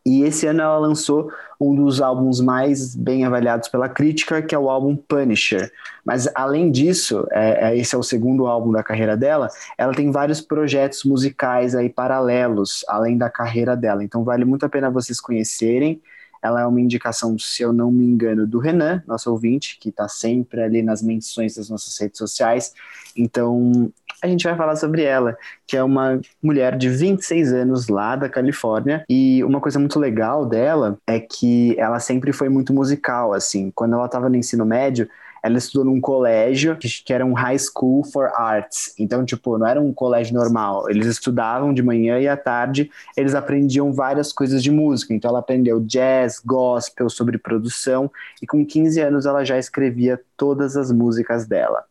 E 0.04 0.22
esse 0.22 0.46
ano 0.46 0.60
ela 0.60 0.76
lançou 0.76 1.32
um 1.58 1.74
dos 1.74 2.02
álbuns 2.02 2.40
mais 2.40 2.94
bem 2.94 3.24
avaliados 3.24 3.68
pela 3.70 3.88
crítica, 3.88 4.42
que 4.42 4.54
é 4.54 4.58
o 4.58 4.68
álbum 4.68 4.94
Punisher. 4.94 5.72
Mas 6.04 6.28
além 6.34 6.70
disso, 6.70 7.26
é, 7.30 7.70
é- 7.70 7.76
esse 7.78 7.94
é 7.94 7.98
o 7.98 8.02
segundo 8.02 8.46
álbum 8.46 8.70
da 8.70 8.82
carreira 8.82 9.16
dela, 9.16 9.48
ela 9.78 9.94
tem 9.94 10.10
vários 10.10 10.42
projetos 10.42 11.04
musicais 11.04 11.74
aí 11.74 11.88
paralelos, 11.88 12.84
além 12.86 13.16
da 13.16 13.30
carreira 13.30 13.74
dela. 13.74 14.04
Então 14.04 14.24
vale 14.24 14.44
muito 14.44 14.66
a 14.66 14.68
pena 14.68 14.90
vocês 14.90 15.18
conhecerem. 15.20 16.02
Ela 16.42 16.62
é 16.62 16.66
uma 16.66 16.80
indicação, 16.80 17.38
se 17.38 17.62
eu 17.62 17.72
não 17.72 17.90
me 17.92 18.04
engano, 18.04 18.46
do 18.46 18.58
Renan, 18.58 19.02
nosso 19.06 19.30
ouvinte, 19.30 19.78
que 19.80 19.90
está 19.90 20.08
sempre 20.08 20.62
ali 20.62 20.82
nas 20.82 21.00
menções 21.02 21.54
das 21.54 21.70
nossas 21.70 21.96
redes 21.98 22.18
sociais. 22.18 22.74
Então, 23.16 23.92
a 24.22 24.28
gente 24.28 24.44
vai 24.44 24.56
falar 24.56 24.76
sobre 24.76 25.02
ela, 25.02 25.36
que 25.66 25.76
é 25.76 25.82
uma 25.82 26.20
mulher 26.42 26.76
de 26.76 26.88
26 26.88 27.52
anos 27.52 27.88
lá 27.88 28.14
da 28.14 28.28
Califórnia. 28.28 29.04
E 29.08 29.42
uma 29.42 29.60
coisa 29.60 29.78
muito 29.78 29.98
legal 29.98 30.46
dela 30.46 30.96
é 31.06 31.18
que 31.18 31.74
ela 31.78 31.98
sempre 31.98 32.32
foi 32.32 32.48
muito 32.48 32.72
musical, 32.72 33.32
assim. 33.32 33.72
Quando 33.74 33.94
ela 33.94 34.06
estava 34.06 34.28
no 34.28 34.36
ensino 34.36 34.64
médio, 34.64 35.08
ela 35.42 35.58
estudou 35.58 35.84
num 35.84 36.00
colégio 36.00 36.76
que 36.78 37.12
era 37.12 37.26
um 37.26 37.32
high 37.32 37.58
school 37.58 38.04
for 38.04 38.30
arts. 38.36 38.94
Então, 38.98 39.24
tipo, 39.24 39.58
não 39.58 39.66
era 39.66 39.80
um 39.80 39.92
colégio 39.92 40.34
normal. 40.34 40.88
Eles 40.88 41.06
estudavam 41.06 41.74
de 41.74 41.82
manhã 41.82 42.20
e 42.20 42.28
à 42.28 42.36
tarde 42.36 42.90
eles 43.16 43.34
aprendiam 43.34 43.92
várias 43.92 44.32
coisas 44.32 44.62
de 44.62 44.70
música. 44.70 45.12
Então, 45.12 45.30
ela 45.30 45.40
aprendeu 45.40 45.80
jazz, 45.80 46.40
gospel, 46.44 47.10
sobre 47.10 47.38
produção. 47.38 48.10
E 48.40 48.46
com 48.46 48.64
15 48.64 49.00
anos, 49.00 49.26
ela 49.26 49.44
já 49.44 49.58
escrevia 49.58 50.20
todas 50.36 50.76
as 50.76 50.92
músicas 50.92 51.46
dela. 51.46 51.84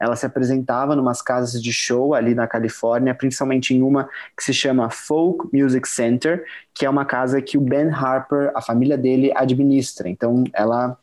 Ela 0.00 0.16
se 0.16 0.24
apresentava 0.24 0.94
em 0.94 0.98
umas 0.98 1.20
casas 1.20 1.62
de 1.62 1.72
show 1.72 2.14
ali 2.14 2.34
na 2.34 2.46
Califórnia, 2.46 3.14
principalmente 3.14 3.74
em 3.74 3.82
uma 3.82 4.08
que 4.36 4.42
se 4.42 4.54
chama 4.54 4.90
Folk 4.90 5.48
Music 5.52 5.88
Center, 5.88 6.44
que 6.72 6.86
é 6.86 6.90
uma 6.90 7.04
casa 7.04 7.42
que 7.42 7.58
o 7.58 7.60
Ben 7.60 7.90
Harper, 7.90 8.50
a 8.54 8.62
família 8.62 8.96
dele, 8.96 9.32
administra. 9.36 10.08
Então, 10.08 10.44
ela 10.52 10.98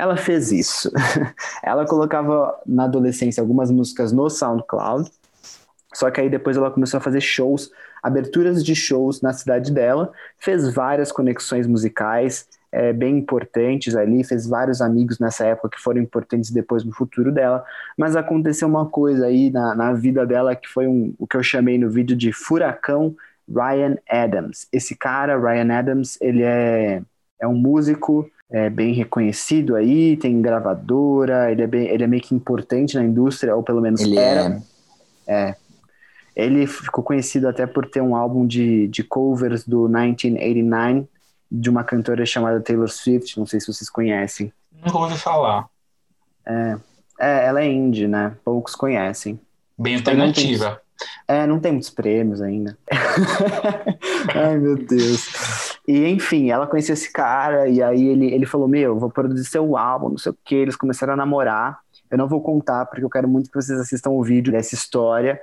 ela 0.00 0.16
fez 0.16 0.50
isso. 0.50 0.90
ela 1.62 1.84
colocava 1.84 2.58
na 2.66 2.84
adolescência 2.84 3.42
algumas 3.42 3.70
músicas 3.70 4.12
no 4.12 4.30
SoundCloud, 4.30 5.10
só 5.92 6.10
que 6.10 6.20
aí 6.22 6.30
depois 6.30 6.56
ela 6.56 6.70
começou 6.70 6.98
a 6.98 7.00
fazer 7.02 7.20
shows, 7.20 7.70
aberturas 8.02 8.64
de 8.64 8.74
shows 8.74 9.20
na 9.20 9.34
cidade 9.34 9.70
dela, 9.70 10.10
fez 10.38 10.72
várias 10.72 11.12
conexões 11.12 11.66
musicais 11.66 12.48
é, 12.72 12.94
bem 12.94 13.18
importantes 13.18 13.94
ali, 13.94 14.24
fez 14.24 14.46
vários 14.46 14.80
amigos 14.80 15.18
nessa 15.18 15.44
época 15.44 15.76
que 15.76 15.82
foram 15.82 16.00
importantes 16.00 16.50
depois 16.50 16.82
no 16.82 16.92
futuro 16.92 17.30
dela, 17.30 17.62
mas 17.98 18.16
aconteceu 18.16 18.68
uma 18.68 18.86
coisa 18.86 19.26
aí 19.26 19.50
na, 19.50 19.74
na 19.74 19.92
vida 19.92 20.24
dela 20.24 20.56
que 20.56 20.68
foi 20.68 20.86
um, 20.86 21.12
o 21.18 21.26
que 21.26 21.36
eu 21.36 21.42
chamei 21.42 21.76
no 21.76 21.90
vídeo 21.90 22.16
de 22.16 22.32
furacão 22.32 23.14
Ryan 23.46 23.96
Adams. 24.08 24.66
Esse 24.72 24.96
cara, 24.96 25.38
Ryan 25.38 25.76
Adams, 25.76 26.16
ele 26.22 26.42
é, 26.42 27.02
é 27.38 27.46
um 27.46 27.54
músico 27.54 28.30
é, 28.50 28.68
bem 28.68 28.92
reconhecido 28.92 29.76
aí, 29.76 30.16
tem 30.16 30.42
gravadora, 30.42 31.50
ele 31.52 31.62
é, 31.62 31.66
bem, 31.66 31.88
ele 31.88 32.02
é 32.02 32.06
meio 32.06 32.22
que 32.22 32.34
importante 32.34 32.96
na 32.96 33.04
indústria, 33.04 33.54
ou 33.54 33.62
pelo 33.62 33.80
menos 33.80 34.00
ele 34.00 34.18
era. 34.18 34.60
É. 35.26 35.50
é. 35.50 35.56
Ele 36.34 36.66
ficou 36.66 37.04
conhecido 37.04 37.48
até 37.48 37.66
por 37.66 37.86
ter 37.86 38.00
um 38.00 38.16
álbum 38.16 38.46
de, 38.46 38.88
de 38.88 39.04
covers 39.04 39.66
do 39.66 39.88
1989 39.88 41.06
de 41.50 41.68
uma 41.68 41.82
cantora 41.82 42.24
chamada 42.24 42.60
Taylor 42.60 42.88
Swift, 42.88 43.38
não 43.38 43.46
sei 43.46 43.60
se 43.60 43.66
vocês 43.66 43.90
conhecem. 43.90 44.52
Nunca 44.84 44.98
ouvi 44.98 45.18
falar. 45.18 45.66
É, 46.46 46.76
é 47.18 47.46
ela 47.46 47.60
é 47.60 47.66
indie, 47.66 48.06
né? 48.06 48.36
Poucos 48.44 48.74
conhecem. 48.74 49.38
Bem 49.76 49.96
alternativa. 49.96 50.80
É, 51.26 51.46
não 51.46 51.58
tem 51.58 51.72
muitos 51.72 51.90
prêmios 51.90 52.40
ainda. 52.40 52.76
Ai, 54.34 54.58
meu 54.58 54.76
Deus. 54.76 55.69
E, 55.90 56.06
enfim, 56.08 56.50
ela 56.50 56.68
conheceu 56.68 56.92
esse 56.92 57.12
cara, 57.12 57.68
e 57.68 57.82
aí 57.82 58.06
ele, 58.06 58.32
ele 58.32 58.46
falou: 58.46 58.68
Meu, 58.68 58.96
vou 58.96 59.10
produzir 59.10 59.44
seu 59.44 59.76
álbum, 59.76 60.10
não 60.10 60.18
sei 60.18 60.30
o 60.30 60.38
que. 60.44 60.54
Eles 60.54 60.76
começaram 60.76 61.14
a 61.14 61.16
namorar. 61.16 61.80
Eu 62.08 62.16
não 62.16 62.28
vou 62.28 62.40
contar, 62.40 62.86
porque 62.86 63.04
eu 63.04 63.10
quero 63.10 63.26
muito 63.28 63.50
que 63.50 63.56
vocês 63.60 63.78
assistam 63.80 64.10
o 64.10 64.22
vídeo 64.22 64.52
dessa 64.52 64.74
história. 64.74 65.40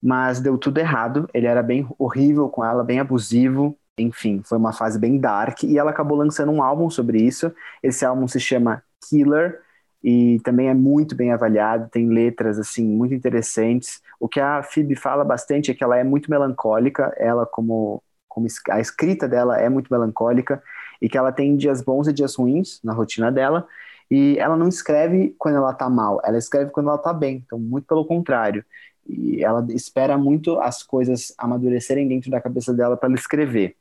Mas 0.00 0.38
deu 0.40 0.56
tudo 0.56 0.78
errado. 0.78 1.28
Ele 1.34 1.48
era 1.48 1.62
bem 1.64 1.88
horrível 1.98 2.48
com 2.48 2.64
ela, 2.64 2.84
bem 2.84 3.00
abusivo. 3.00 3.76
Enfim, 3.98 4.40
foi 4.44 4.56
uma 4.56 4.72
fase 4.72 5.00
bem 5.00 5.18
dark. 5.18 5.64
E 5.64 5.76
ela 5.76 5.90
acabou 5.90 6.16
lançando 6.16 6.52
um 6.52 6.62
álbum 6.62 6.88
sobre 6.90 7.20
isso. 7.20 7.52
Esse 7.82 8.04
álbum 8.04 8.28
se 8.28 8.38
chama 8.38 8.82
Killer 9.08 9.60
e 10.02 10.38
também 10.44 10.68
é 10.68 10.74
muito 10.74 11.16
bem 11.16 11.32
avaliado, 11.32 11.90
tem 11.90 12.08
letras 12.08 12.58
assim 12.58 12.84
muito 12.86 13.14
interessantes. 13.14 14.00
O 14.20 14.28
que 14.28 14.38
a 14.38 14.62
Phoebe 14.62 14.94
fala 14.94 15.24
bastante 15.24 15.70
é 15.72 15.74
que 15.74 15.82
ela 15.82 15.96
é 15.98 16.04
muito 16.04 16.30
melancólica, 16.30 17.12
ela 17.16 17.44
como, 17.44 18.00
como 18.38 18.46
a 18.70 18.80
escrita 18.80 19.26
dela 19.26 19.58
é 19.58 19.68
muito 19.68 19.92
melancólica 19.92 20.62
e 21.02 21.08
que 21.08 21.18
ela 21.18 21.32
tem 21.32 21.56
dias 21.56 21.82
bons 21.82 22.06
e 22.06 22.12
dias 22.12 22.36
ruins 22.36 22.80
na 22.84 22.92
rotina 22.92 23.32
dela. 23.32 23.66
E 24.10 24.38
ela 24.38 24.56
não 24.56 24.68
escreve 24.68 25.34
quando 25.38 25.56
ela 25.56 25.74
tá 25.74 25.90
mal, 25.90 26.20
ela 26.24 26.38
escreve 26.38 26.70
quando 26.70 26.88
ela 26.88 26.98
tá 26.98 27.12
bem. 27.12 27.42
Então, 27.44 27.58
muito 27.58 27.86
pelo 27.86 28.04
contrário. 28.04 28.64
E 29.06 29.42
ela 29.42 29.66
espera 29.70 30.16
muito 30.16 30.58
as 30.60 30.82
coisas 30.82 31.34
amadurecerem 31.36 32.06
dentro 32.08 32.30
da 32.30 32.40
cabeça 32.40 32.72
dela 32.72 32.96
para 32.96 33.08
ela 33.08 33.18
escrever. 33.18 33.76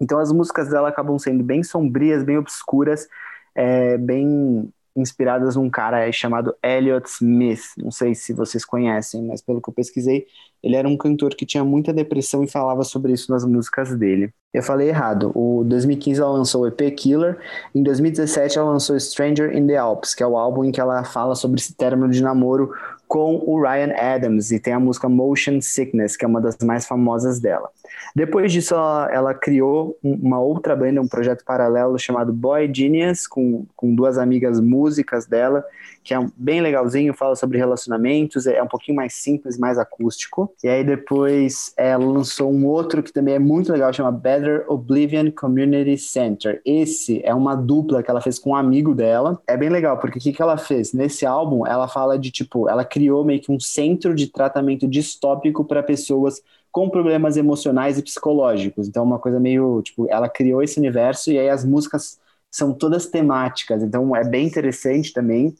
Então, 0.00 0.18
as 0.18 0.32
músicas 0.32 0.68
dela 0.68 0.88
acabam 0.88 1.18
sendo 1.18 1.42
bem 1.42 1.62
sombrias, 1.62 2.22
bem 2.22 2.38
obscuras, 2.38 3.06
é, 3.54 3.98
bem 3.98 4.72
inspiradas 4.96 5.56
num 5.56 5.68
cara 5.68 6.10
chamado 6.12 6.54
Elliot 6.62 7.08
Smith. 7.08 7.62
Não 7.76 7.90
sei 7.90 8.14
se 8.14 8.32
vocês 8.32 8.64
conhecem, 8.64 9.22
mas 9.22 9.42
pelo 9.42 9.60
que 9.60 9.68
eu 9.68 9.74
pesquisei, 9.74 10.26
ele 10.62 10.76
era 10.76 10.88
um 10.88 10.96
cantor 10.96 11.34
que 11.34 11.44
tinha 11.44 11.64
muita 11.64 11.92
depressão 11.92 12.42
e 12.42 12.48
falava 12.48 12.84
sobre 12.84 13.12
isso 13.12 13.30
nas 13.30 13.44
músicas 13.44 13.96
dele. 13.96 14.32
Eu 14.52 14.62
falei 14.62 14.88
errado. 14.88 15.32
O 15.34 15.64
2015 15.64 16.20
ela 16.20 16.30
lançou 16.30 16.62
o 16.62 16.66
EP 16.68 16.94
Killer, 16.96 17.38
em 17.74 17.82
2017 17.82 18.58
ela 18.58 18.70
lançou 18.70 18.98
Stranger 18.98 19.54
in 19.54 19.66
the 19.66 19.76
Alps, 19.76 20.14
que 20.14 20.22
é 20.22 20.26
o 20.26 20.36
álbum 20.36 20.64
em 20.64 20.70
que 20.70 20.80
ela 20.80 21.02
fala 21.04 21.34
sobre 21.34 21.60
esse 21.60 21.74
término 21.74 22.08
de 22.08 22.22
namoro 22.22 22.72
com 23.08 23.42
o 23.46 23.60
Ryan 23.60 23.92
Adams 23.96 24.50
e 24.50 24.58
tem 24.58 24.72
a 24.72 24.80
música 24.80 25.08
Motion 25.08 25.60
Sickness, 25.60 26.16
que 26.16 26.24
é 26.24 26.28
uma 26.28 26.40
das 26.40 26.56
mais 26.58 26.86
famosas 26.86 27.38
dela. 27.40 27.68
Depois 28.14 28.52
disso, 28.52 28.74
ela, 28.74 29.08
ela, 29.12 29.34
criou 29.34 29.98
uma 30.00 30.38
outra 30.38 30.76
banda, 30.76 31.00
um 31.00 31.08
projeto 31.08 31.44
paralelo 31.44 31.98
chamado 31.98 32.32
Boy 32.32 32.70
Genius, 32.72 33.26
com, 33.26 33.66
com 33.74 33.92
duas 33.92 34.18
amigas 34.18 34.60
músicas 34.60 35.26
dela, 35.26 35.64
que 36.04 36.14
é 36.14 36.26
bem 36.36 36.60
legalzinho, 36.60 37.12
fala 37.12 37.34
sobre 37.34 37.58
relacionamentos, 37.58 38.46
é 38.46 38.62
um 38.62 38.68
pouquinho 38.68 38.94
mais 38.94 39.14
simples, 39.14 39.58
mais 39.58 39.78
acústico. 39.78 40.54
E 40.62 40.68
aí 40.68 40.84
depois 40.84 41.72
ela 41.76 42.04
lançou 42.04 42.52
um 42.52 42.64
outro 42.66 43.02
que 43.02 43.12
também 43.12 43.34
é 43.34 43.38
muito 43.40 43.72
legal, 43.72 43.92
chama 43.92 44.12
Better 44.12 44.64
Oblivion 44.68 45.32
Community 45.32 45.98
Center. 45.98 46.62
Esse 46.64 47.20
é 47.24 47.34
uma 47.34 47.56
dupla 47.56 48.00
que 48.00 48.10
ela 48.10 48.20
fez 48.20 48.38
com 48.38 48.50
um 48.50 48.56
amigo 48.56 48.94
dela. 48.94 49.42
É 49.44 49.56
bem 49.56 49.70
legal, 49.70 49.98
porque 49.98 50.18
o 50.18 50.22
que, 50.22 50.32
que 50.32 50.42
ela 50.42 50.56
fez? 50.56 50.92
Nesse 50.92 51.26
álbum, 51.26 51.66
ela 51.66 51.88
fala 51.88 52.16
de 52.16 52.30
tipo, 52.30 52.68
ela 52.68 52.84
criou 52.84 53.24
meio 53.24 53.40
que 53.40 53.50
um 53.50 53.58
centro 53.58 54.14
de 54.14 54.28
tratamento 54.28 54.86
distópico 54.86 55.64
para 55.64 55.82
pessoas 55.82 56.40
com 56.74 56.90
problemas 56.90 57.36
emocionais 57.36 57.98
e 57.98 58.02
psicológicos. 58.02 58.88
Então, 58.88 59.04
uma 59.04 59.20
coisa 59.20 59.38
meio, 59.38 59.80
tipo, 59.80 60.10
ela 60.10 60.28
criou 60.28 60.60
esse 60.60 60.76
universo 60.76 61.30
e 61.30 61.38
aí 61.38 61.48
as 61.48 61.64
músicas 61.64 62.18
são 62.50 62.74
todas 62.74 63.06
temáticas. 63.06 63.80
Então, 63.80 64.14
é 64.16 64.24
bem 64.24 64.48
interessante 64.48 65.12
também. 65.12 65.54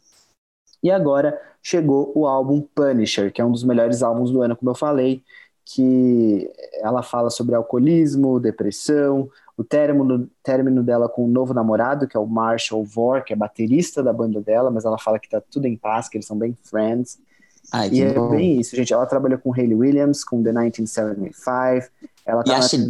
E 0.83 0.91
agora 0.91 1.41
chegou 1.63 2.11
o 2.17 2.27
álbum 2.27 2.61
Punisher, 2.61 3.33
que 3.33 3.41
é 3.41 3.45
um 3.45 3.53
dos 3.53 3.63
melhores 3.63 4.03
álbuns 4.03 4.33
do 4.33 4.43
ano, 4.43 4.57
como 4.57 4.73
eu 4.73 4.75
falei, 4.75 5.23
que 5.65 6.51
ela 6.81 7.01
fala 7.01 7.31
sobre 7.31 7.55
alcoolismo, 7.55 8.41
depressão, 8.41 9.31
o 9.57 9.63
término, 9.63 10.29
término 10.43 10.83
dela 10.83 11.09
com 11.09 11.25
o 11.25 11.29
novo 11.29 11.55
namorado, 11.55 12.09
que 12.09 12.17
é 12.17 12.21
o 12.21 12.27
Marshall 12.27 12.85
Vore, 12.85 13.23
que 13.23 13.33
é 13.33 13.37
baterista 13.37 14.03
da 14.03 14.13
banda 14.13 14.41
dela, 14.41 14.69
mas 14.69 14.85
ela 14.85 14.99
fala 14.99 15.21
que 15.21 15.29
tá 15.29 15.41
tudo 15.41 15.67
em 15.67 15.77
paz, 15.77 16.09
que 16.09 16.17
eles 16.17 16.27
são 16.27 16.37
bem 16.37 16.59
friends. 16.65 17.21
Ai, 17.73 17.91
e 17.91 18.03
é 18.03 18.13
bom. 18.13 18.31
bem 18.31 18.61
isso, 18.61 18.75
gente. 18.77 18.93
Ela 18.93 19.07
trabalhou 19.07 19.39
com 19.39 19.53
Hayley 19.53 19.75
Williams, 19.75 20.25
com 20.25 20.43
The 20.43 20.53
1975. 20.53 21.91
Ela 22.27 22.43
tá, 22.43 22.57
yes, 22.57 22.73
na, 22.73 22.89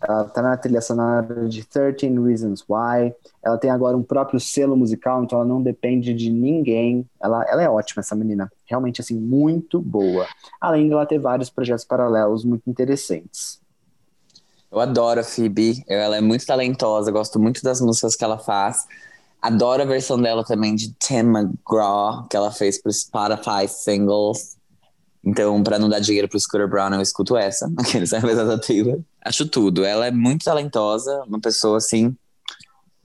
ela 0.00 0.24
tá 0.24 0.42
na 0.42 0.56
trilha 0.56 0.80
sonora 0.80 1.48
de 1.48 1.64
13 1.64 2.20
Reasons 2.20 2.64
Why. 2.68 3.14
Ela 3.42 3.58
tem 3.58 3.70
agora 3.70 3.96
um 3.96 4.02
próprio 4.02 4.38
selo 4.38 4.76
musical, 4.76 5.24
então 5.24 5.38
ela 5.38 5.48
não 5.48 5.62
depende 5.62 6.14
de 6.14 6.30
ninguém. 6.30 7.08
Ela, 7.20 7.44
ela 7.48 7.62
é 7.62 7.68
ótima, 7.68 8.00
essa 8.00 8.14
menina. 8.14 8.50
Realmente, 8.66 9.00
assim, 9.00 9.14
muito 9.14 9.80
boa. 9.80 10.26
Além 10.60 10.86
de 10.86 10.92
ela 10.92 11.06
ter 11.06 11.18
vários 11.18 11.50
projetos 11.50 11.84
paralelos 11.84 12.44
muito 12.44 12.68
interessantes. 12.68 13.60
Eu 14.70 14.78
adoro 14.80 15.20
a 15.20 15.24
Phoebe. 15.24 15.82
Ela 15.88 16.18
é 16.18 16.20
muito 16.20 16.46
talentosa, 16.46 17.10
gosto 17.10 17.38
muito 17.40 17.62
das 17.62 17.80
músicas 17.80 18.14
que 18.14 18.22
ela 18.22 18.38
faz. 18.38 18.86
Adoro 19.40 19.82
a 19.82 19.86
versão 19.86 20.20
dela 20.20 20.44
também 20.44 20.74
de 20.74 20.92
Tim 20.94 21.20
McGraw, 21.20 22.26
que 22.28 22.36
ela 22.36 22.50
fez 22.50 22.80
pro 22.80 22.92
Spotify 22.92 23.68
Singles. 23.68 24.56
Então, 25.24 25.62
pra 25.62 25.78
não 25.78 25.88
dar 25.88 26.00
dinheiro 26.00 26.28
pro 26.28 26.38
Scooter 26.38 26.68
Brown, 26.68 26.94
eu 26.94 27.00
escuto 27.00 27.36
essa, 27.36 27.70
aqueles 27.78 28.10
da 28.10 28.58
Taylor. 28.58 29.00
Acho 29.24 29.48
tudo. 29.48 29.84
Ela 29.84 30.06
é 30.06 30.10
muito 30.10 30.44
talentosa, 30.44 31.22
uma 31.26 31.40
pessoa 31.40 31.78
assim 31.78 32.16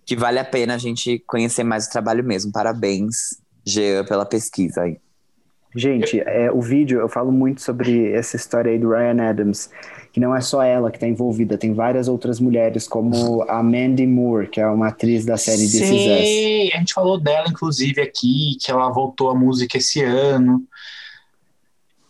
que 0.05 0.15
vale 0.15 0.39
a 0.39 0.45
pena 0.45 0.75
a 0.75 0.77
gente 0.77 1.19
conhecer 1.27 1.63
mais 1.63 1.87
o 1.87 1.89
trabalho 1.89 2.23
mesmo. 2.23 2.51
Parabéns, 2.51 3.37
Jean, 3.65 4.03
pela 4.05 4.25
pesquisa 4.25 4.81
aí. 4.81 4.97
Gente, 5.75 6.19
é, 6.19 6.51
o 6.51 6.61
vídeo 6.61 6.99
eu 6.99 7.09
falo 7.09 7.31
muito 7.31 7.61
sobre 7.61 8.11
essa 8.11 8.35
história 8.35 8.71
aí 8.71 8.77
do 8.77 8.89
Ryan 8.89 9.29
Adams 9.29 9.69
que 10.13 10.19
não 10.19 10.35
é 10.35 10.41
só 10.41 10.61
ela 10.61 10.91
que 10.91 10.97
está 10.97 11.07
envolvida, 11.07 11.57
tem 11.57 11.73
várias 11.73 12.07
outras 12.07 12.39
mulheres, 12.39 12.87
como 12.87 13.41
a 13.49 13.63
Mandy 13.63 14.05
Moore, 14.05 14.47
que 14.47 14.61
é 14.61 14.67
uma 14.67 14.89
atriz 14.89 15.25
da 15.25 15.37
série 15.37 15.63
This 15.63 15.87
Sim, 15.87 16.71
a 16.71 16.77
gente 16.77 16.93
falou 16.93 17.19
dela, 17.19 17.47
inclusive, 17.49 17.99
aqui, 17.99 18.55
que 18.61 18.69
ela 18.69 18.91
voltou 18.91 19.31
à 19.31 19.35
música 19.35 19.79
esse 19.79 20.03
ano. 20.03 20.63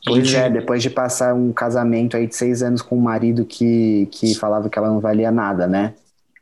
Pois 0.06 0.28
gente... 0.28 0.36
é, 0.36 0.50
depois 0.50 0.84
de 0.84 0.90
passar 0.90 1.34
um 1.34 1.54
casamento 1.54 2.18
aí 2.18 2.28
de 2.28 2.36
seis 2.36 2.62
anos 2.62 2.82
com 2.82 2.98
um 2.98 3.02
marido 3.02 3.46
que, 3.46 4.10
que 4.12 4.36
falava 4.36 4.70
que 4.70 4.78
ela 4.78 4.90
não 4.90 5.00
valia 5.00 5.32
nada, 5.32 5.66
né? 5.66 5.94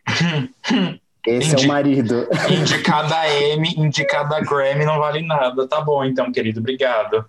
Esse 1.25 1.49
é 1.49 1.53
Indi- 1.53 1.65
o 1.65 1.67
marido. 1.67 2.27
Indicada 2.49 3.27
M, 3.29 3.73
indicada 3.77 4.39
Grammy 4.41 4.85
não 4.85 4.97
vale 4.99 5.21
nada. 5.25 5.67
Tá 5.67 5.81
bom, 5.81 6.03
então, 6.03 6.31
querido, 6.31 6.59
obrigado. 6.59 7.25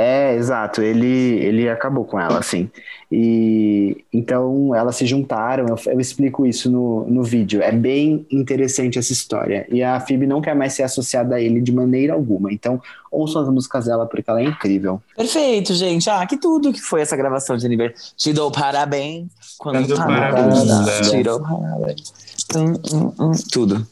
É, 0.00 0.34
exato. 0.34 0.80
Ele, 0.80 1.06
ele 1.06 1.68
acabou 1.68 2.06
com 2.06 2.18
ela, 2.18 2.38
assim. 2.38 2.70
E 3.12 4.02
então 4.10 4.74
elas 4.74 4.96
se 4.96 5.04
juntaram. 5.04 5.66
Eu, 5.68 5.92
eu 5.92 6.00
explico 6.00 6.46
isso 6.46 6.70
no, 6.70 7.04
no 7.06 7.22
vídeo. 7.22 7.60
É 7.60 7.70
bem 7.70 8.26
interessante 8.30 8.98
essa 8.98 9.12
história. 9.12 9.66
E 9.68 9.82
a 9.82 10.00
Phoebe 10.00 10.26
não 10.26 10.40
quer 10.40 10.54
mais 10.54 10.72
ser 10.72 10.84
associada 10.84 11.34
a 11.34 11.40
ele 11.40 11.60
de 11.60 11.70
maneira 11.70 12.14
alguma. 12.14 12.50
Então, 12.50 12.80
ouçam 13.10 13.42
as 13.42 13.48
músicas 13.50 13.84
dela 13.84 14.06
porque 14.06 14.30
ela 14.30 14.40
é 14.40 14.44
incrível. 14.44 15.02
Perfeito, 15.14 15.74
gente. 15.74 16.08
Ah, 16.08 16.24
que 16.24 16.38
tudo 16.38 16.72
que 16.72 16.80
foi 16.80 17.02
essa 17.02 17.14
gravação 17.14 17.58
de 17.58 17.66
aniversário. 17.66 18.00
Te 18.16 18.32
dou 18.32 18.50
parabéns. 18.50 19.26
Quando 19.58 19.86
Dando 19.86 19.96
parabéns. 19.96 20.64
parabéns. 20.66 21.10
Te 21.10 21.22
dou 21.22 21.42
parabéns. 21.42 22.14
Hum, 22.56 22.72
hum, 22.90 23.12
hum, 23.20 23.32
tudo. 23.52 23.86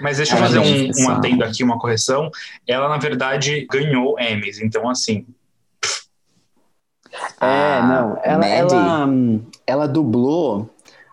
Mas 0.00 0.16
deixa 0.16 0.34
eu 0.34 0.38
fazer 0.38 0.58
um, 0.58 0.64
gente, 0.64 0.90
um 1.00 1.04
só. 1.04 1.12
adendo 1.12 1.44
aqui, 1.44 1.62
uma 1.64 1.78
correção. 1.78 2.30
Ela, 2.66 2.88
na 2.88 2.98
verdade, 2.98 3.66
ganhou 3.70 4.18
Emmys. 4.18 4.60
Então, 4.60 4.88
assim, 4.88 5.26
É, 7.40 7.46
Ah, 7.46 7.82
não. 7.86 8.20
Ela, 8.22 8.38
Mandy. 8.38 8.74
ela, 8.74 9.08
ela 9.66 9.88
dublou 9.88 10.68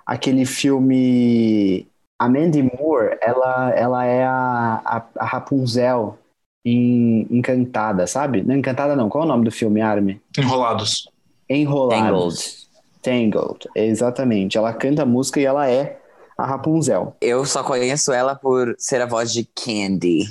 aquele 0.06 0.46
filme. 0.46 1.88
A 2.18 2.30
Mandy 2.30 2.64
Moore, 2.64 3.18
ela, 3.22 3.72
ela 3.72 4.06
é 4.06 4.24
a, 4.24 4.82
a, 4.86 5.04
a 5.20 5.26
Rapunzel 5.26 6.18
em 6.64 7.28
Encantada, 7.30 8.08
sabe? 8.08 8.42
Não, 8.42 8.56
Encantada 8.56 8.96
não. 8.96 9.10
Qual 9.10 9.24
é 9.24 9.26
o 9.26 9.30
nome 9.30 9.44
do 9.46 9.52
filme, 9.52 9.82
Armin? 9.82 10.20
enrolados. 10.38 11.10
Enrolados. 11.50 12.70
Tangled. 13.02 13.68
Exatamente. 13.76 14.58
Ela 14.58 14.74
canta 14.74 15.04
a 15.04 15.06
música 15.06 15.40
e 15.40 15.46
ela 15.46 15.70
é 15.70 16.00
a 16.38 16.46
Rapunzel. 16.46 17.16
Eu 17.22 17.46
só 17.46 17.64
conheço 17.64 18.12
ela 18.12 18.36
por 18.36 18.76
ser 18.78 19.02
a 19.02 19.06
voz 19.06 19.32
de 19.32 19.44
Candy. 19.46 20.30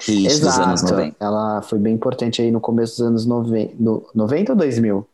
Hit 0.00 0.40
dos 0.40 0.58
anos 0.58 0.82
90. 0.82 1.16
Ela 1.18 1.60
foi 1.62 1.78
bem 1.78 1.94
importante 1.94 2.40
aí 2.40 2.50
no 2.50 2.60
começo 2.60 2.98
dos 2.98 3.06
anos 3.06 3.26
90, 3.26 3.74
no, 3.78 4.08
90 4.14 4.52
ou 4.52 4.58
2000? 4.58 5.08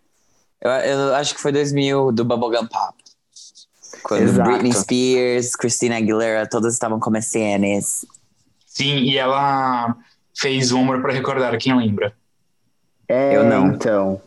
Eu, 0.61 0.71
eu 0.71 1.15
acho 1.15 1.35
que 1.35 1.41
foi 1.41 1.53
2000 1.53 2.13
do 2.13 2.25
Bubblegum 2.25 2.67
Pop. 2.67 2.95
Quando 4.03 4.23
Exato. 4.23 4.51
Britney 4.51 4.73
Spears, 4.73 5.57
Christina 5.57 5.97
Aguilera, 5.97 6.47
todas 6.47 6.75
estavam 6.75 7.01
começando. 7.01 7.65
Sim, 8.67 8.97
e 8.99 9.17
ela 9.17 9.97
fez 10.37 10.73
o 10.73 10.79
Amor 10.79 11.01
pra 11.01 11.13
Recordar, 11.13 11.57
quem 11.59 11.75
lembra? 11.77 12.13
É, 13.09 13.37
Eu 13.37 13.45
não. 13.45 13.69
então. 13.69 14.21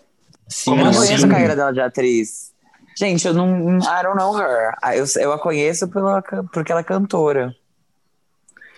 Sim, 0.48 0.72
Como 0.72 0.82
Eu 0.82 0.86
não 0.86 0.92
assim? 0.92 1.06
conheço 1.08 1.26
a 1.26 1.30
carreira 1.30 1.56
dela 1.56 1.72
de 1.74 1.82
atriz. 1.82 2.52
Gente, 2.98 3.28
eu 3.28 3.34
não. 3.34 3.78
I 3.78 4.02
don't 4.04 4.18
know 4.18 4.36
her. 4.40 4.74
Ah, 4.82 4.96
Eu, 4.98 5.06
eu 5.20 5.32
a 5.32 5.40
conheço 5.40 5.88
pela, 5.88 6.22
porque 6.52 6.72
ela 6.72 6.82
é 6.82 6.84
cantora. 6.84 7.56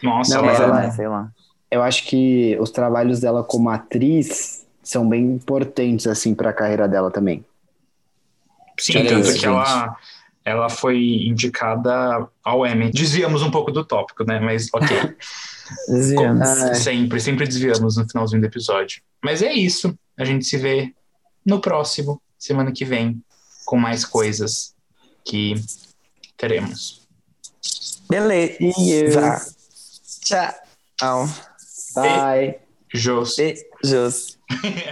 Nossa, 0.03 0.33
Não, 0.35 0.39
ela, 0.43 0.47
mas 0.51 0.59
Ela, 0.59 0.67
ela- 0.69 0.81
né, 0.81 0.91
sei 0.91 1.07
lá. 1.07 1.31
Eu 1.71 1.81
acho 1.83 2.05
que 2.05 2.57
os 2.59 2.71
trabalhos 2.71 3.19
dela 3.19 3.43
como 3.43 3.69
atriz 3.69 4.65
são 4.81 5.07
bem 5.07 5.23
importantes, 5.23 6.07
assim, 6.07 6.33
pra 6.33 6.51
carreira 6.51 6.87
dela 6.87 7.11
também. 7.11 7.45
Sim, 8.79 8.93
tanto 8.93 9.13
isso, 9.19 9.23
que 9.33 9.39
gente. 9.39 9.45
ela, 9.45 9.95
ela 10.43 10.69
foi 10.69 10.97
indicada 11.27 12.27
ao 12.43 12.65
Emmy. 12.65 12.91
Desviamos 12.91 13.41
um 13.43 13.51
pouco 13.51 13.71
do 13.71 13.85
tópico, 13.85 14.23
né? 14.23 14.39
Mas 14.39 14.67
ok. 14.73 14.87
Desviamos. 15.87 16.41
Ai. 16.47 16.75
sempre, 16.75 17.19
sempre 17.21 17.45
desviamos 17.45 17.97
no 17.97 18.09
finalzinho 18.09 18.41
do 18.41 18.47
episódio. 18.47 19.01
Mas 19.23 19.41
é 19.43 19.53
isso. 19.53 19.97
A 20.17 20.25
gente 20.25 20.45
se 20.45 20.57
vê 20.57 20.93
no 21.45 21.61
próximo, 21.61 22.19
semana 22.37 22.71
que 22.71 22.83
vem, 22.83 23.21
com 23.69 23.77
mais 23.77 24.03
coisas 24.03 24.73
que 25.23 25.53
teremos. 26.35 27.07
Beleza. 28.09 29.45
Tchau. 30.23 31.29
Bye. 31.93 32.55
Jos. 32.91 33.35
Beijos. 33.35 34.39